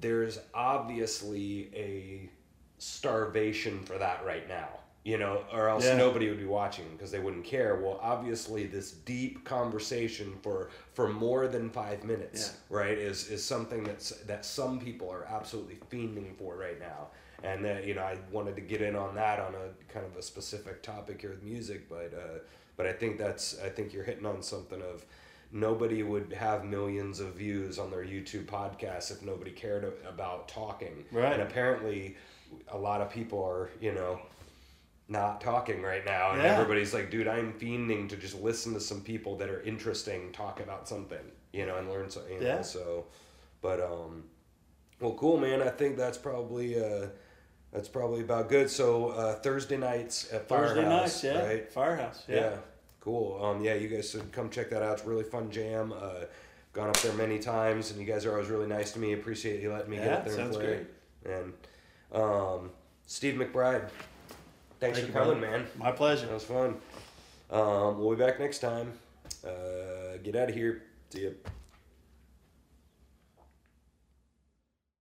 there's 0.00 0.38
obviously 0.54 1.70
a 1.74 2.30
starvation 2.78 3.82
for 3.82 3.98
that 3.98 4.24
right 4.24 4.48
now. 4.48 4.68
You 5.02 5.16
know, 5.16 5.44
or 5.50 5.68
else 5.70 5.84
Yeah. 5.86 5.96
nobody 5.96 6.28
would 6.28 6.38
be 6.38 6.44
watching 6.44 6.84
because 6.92 7.10
they 7.10 7.20
wouldn't 7.20 7.44
care. 7.46 7.76
Well, 7.76 7.98
obviously, 8.02 8.66
this 8.66 8.92
deep 8.92 9.44
conversation 9.46 10.36
for 10.42 10.68
for 10.92 11.08
more 11.08 11.48
than 11.48 11.70
five 11.70 12.04
minutes, 12.04 12.54
right, 12.68 12.98
is 12.98 13.28
is 13.30 13.42
something 13.42 13.82
that's 13.82 14.10
that 14.26 14.44
some 14.44 14.78
people 14.78 15.08
are 15.10 15.24
absolutely 15.24 15.78
fiending 15.90 16.36
for 16.36 16.54
right 16.54 16.78
now. 16.78 17.08
And 17.42 17.64
uh, 17.64 17.76
you 17.84 17.94
know, 17.94 18.02
I 18.02 18.18
wanted 18.30 18.54
to 18.56 18.62
get 18.62 18.82
in 18.82 18.96
on 18.96 19.14
that 19.14 19.38
on 19.40 19.54
a 19.54 19.92
kind 19.92 20.04
of 20.04 20.16
a 20.16 20.22
specific 20.22 20.82
topic 20.82 21.20
here 21.20 21.30
with 21.30 21.42
music, 21.42 21.88
but 21.88 22.12
uh, 22.14 22.38
but 22.76 22.86
I 22.86 22.92
think 22.92 23.18
that's 23.18 23.58
I 23.64 23.68
think 23.68 23.92
you're 23.92 24.04
hitting 24.04 24.26
on 24.26 24.42
something 24.42 24.80
of 24.82 25.04
nobody 25.52 26.02
would 26.02 26.32
have 26.32 26.64
millions 26.64 27.18
of 27.18 27.34
views 27.34 27.78
on 27.78 27.90
their 27.90 28.04
YouTube 28.04 28.44
podcast 28.46 29.10
if 29.10 29.22
nobody 29.22 29.50
cared 29.50 29.90
about 30.06 30.48
talking. 30.48 31.04
Right. 31.10 31.32
And 31.32 31.42
apparently, 31.42 32.16
a 32.68 32.78
lot 32.78 33.00
of 33.00 33.10
people 33.10 33.42
are 33.42 33.70
you 33.80 33.92
know 33.92 34.20
not 35.08 35.40
talking 35.40 35.82
right 35.82 36.04
now, 36.04 36.32
and 36.32 36.42
Yeah. 36.42 36.52
everybody's 36.54 36.94
like, 36.94 37.10
dude, 37.10 37.26
I'm 37.26 37.52
fiending 37.54 38.08
to 38.10 38.16
just 38.16 38.40
listen 38.40 38.74
to 38.74 38.80
some 38.80 39.00
people 39.00 39.36
that 39.38 39.48
are 39.50 39.60
interesting 39.62 40.30
talk 40.30 40.60
about 40.60 40.86
something, 40.88 41.18
you 41.52 41.66
know, 41.66 41.78
and 41.78 41.90
learn 41.90 42.10
something. 42.10 42.38
Know? 42.38 42.46
Yeah. 42.46 42.62
So, 42.62 43.06
but 43.60 43.80
um, 43.80 44.22
well, 45.00 45.14
cool, 45.14 45.36
man. 45.38 45.62
I 45.62 45.68
think 45.70 45.96
that's 45.96 46.16
probably 46.18 46.78
uh, 46.80 47.06
that's 47.72 47.88
probably 47.88 48.20
about 48.20 48.48
good. 48.48 48.70
So 48.70 49.08
uh, 49.10 49.34
Thursday 49.36 49.76
nights 49.76 50.32
at 50.32 50.48
Thursday 50.48 50.82
Firehouse, 50.82 51.22
nights, 51.22 51.24
yeah. 51.24 51.46
right? 51.46 51.72
Firehouse, 51.72 52.24
Yeah. 52.28 52.36
yeah. 52.36 52.56
Cool. 53.00 53.42
Um, 53.42 53.62
yeah, 53.64 53.74
you 53.74 53.88
guys 53.88 54.10
should 54.10 54.30
come 54.30 54.50
check 54.50 54.68
that 54.70 54.82
out. 54.82 54.94
It's 54.98 55.04
a 55.06 55.08
really 55.08 55.24
fun 55.24 55.50
jam. 55.50 55.92
Uh, 55.92 56.24
gone 56.72 56.88
up 56.90 56.98
there 57.00 57.14
many 57.14 57.38
times, 57.38 57.90
and 57.90 57.98
you 57.98 58.06
guys 58.06 58.26
are 58.26 58.32
always 58.32 58.48
really 58.48 58.66
nice 58.66 58.92
to 58.92 58.98
me. 58.98 59.14
Appreciate 59.14 59.62
you 59.62 59.72
letting 59.72 59.90
me 59.90 59.96
get 59.96 60.12
up 60.12 60.24
there 60.26 60.34
sounds 60.36 60.56
and 60.56 60.64
play. 61.24 61.32
And 61.32 61.52
um, 62.12 62.70
Steve 63.06 63.34
McBride, 63.34 63.88
thanks 64.80 64.98
Thank 64.98 65.12
for 65.12 65.18
coming, 65.18 65.40
brother. 65.40 65.58
man. 65.58 65.66
My 65.78 65.92
pleasure. 65.92 66.26
That 66.26 66.34
was 66.34 66.44
fun. 66.44 66.76
Um, 67.50 67.98
we'll 67.98 68.10
be 68.14 68.22
back 68.22 68.38
next 68.38 68.58
time. 68.58 68.92
Uh, 69.44 70.18
get 70.22 70.36
out 70.36 70.50
of 70.50 70.54
here. 70.54 70.82
See 71.08 71.24
ya. 71.24 71.30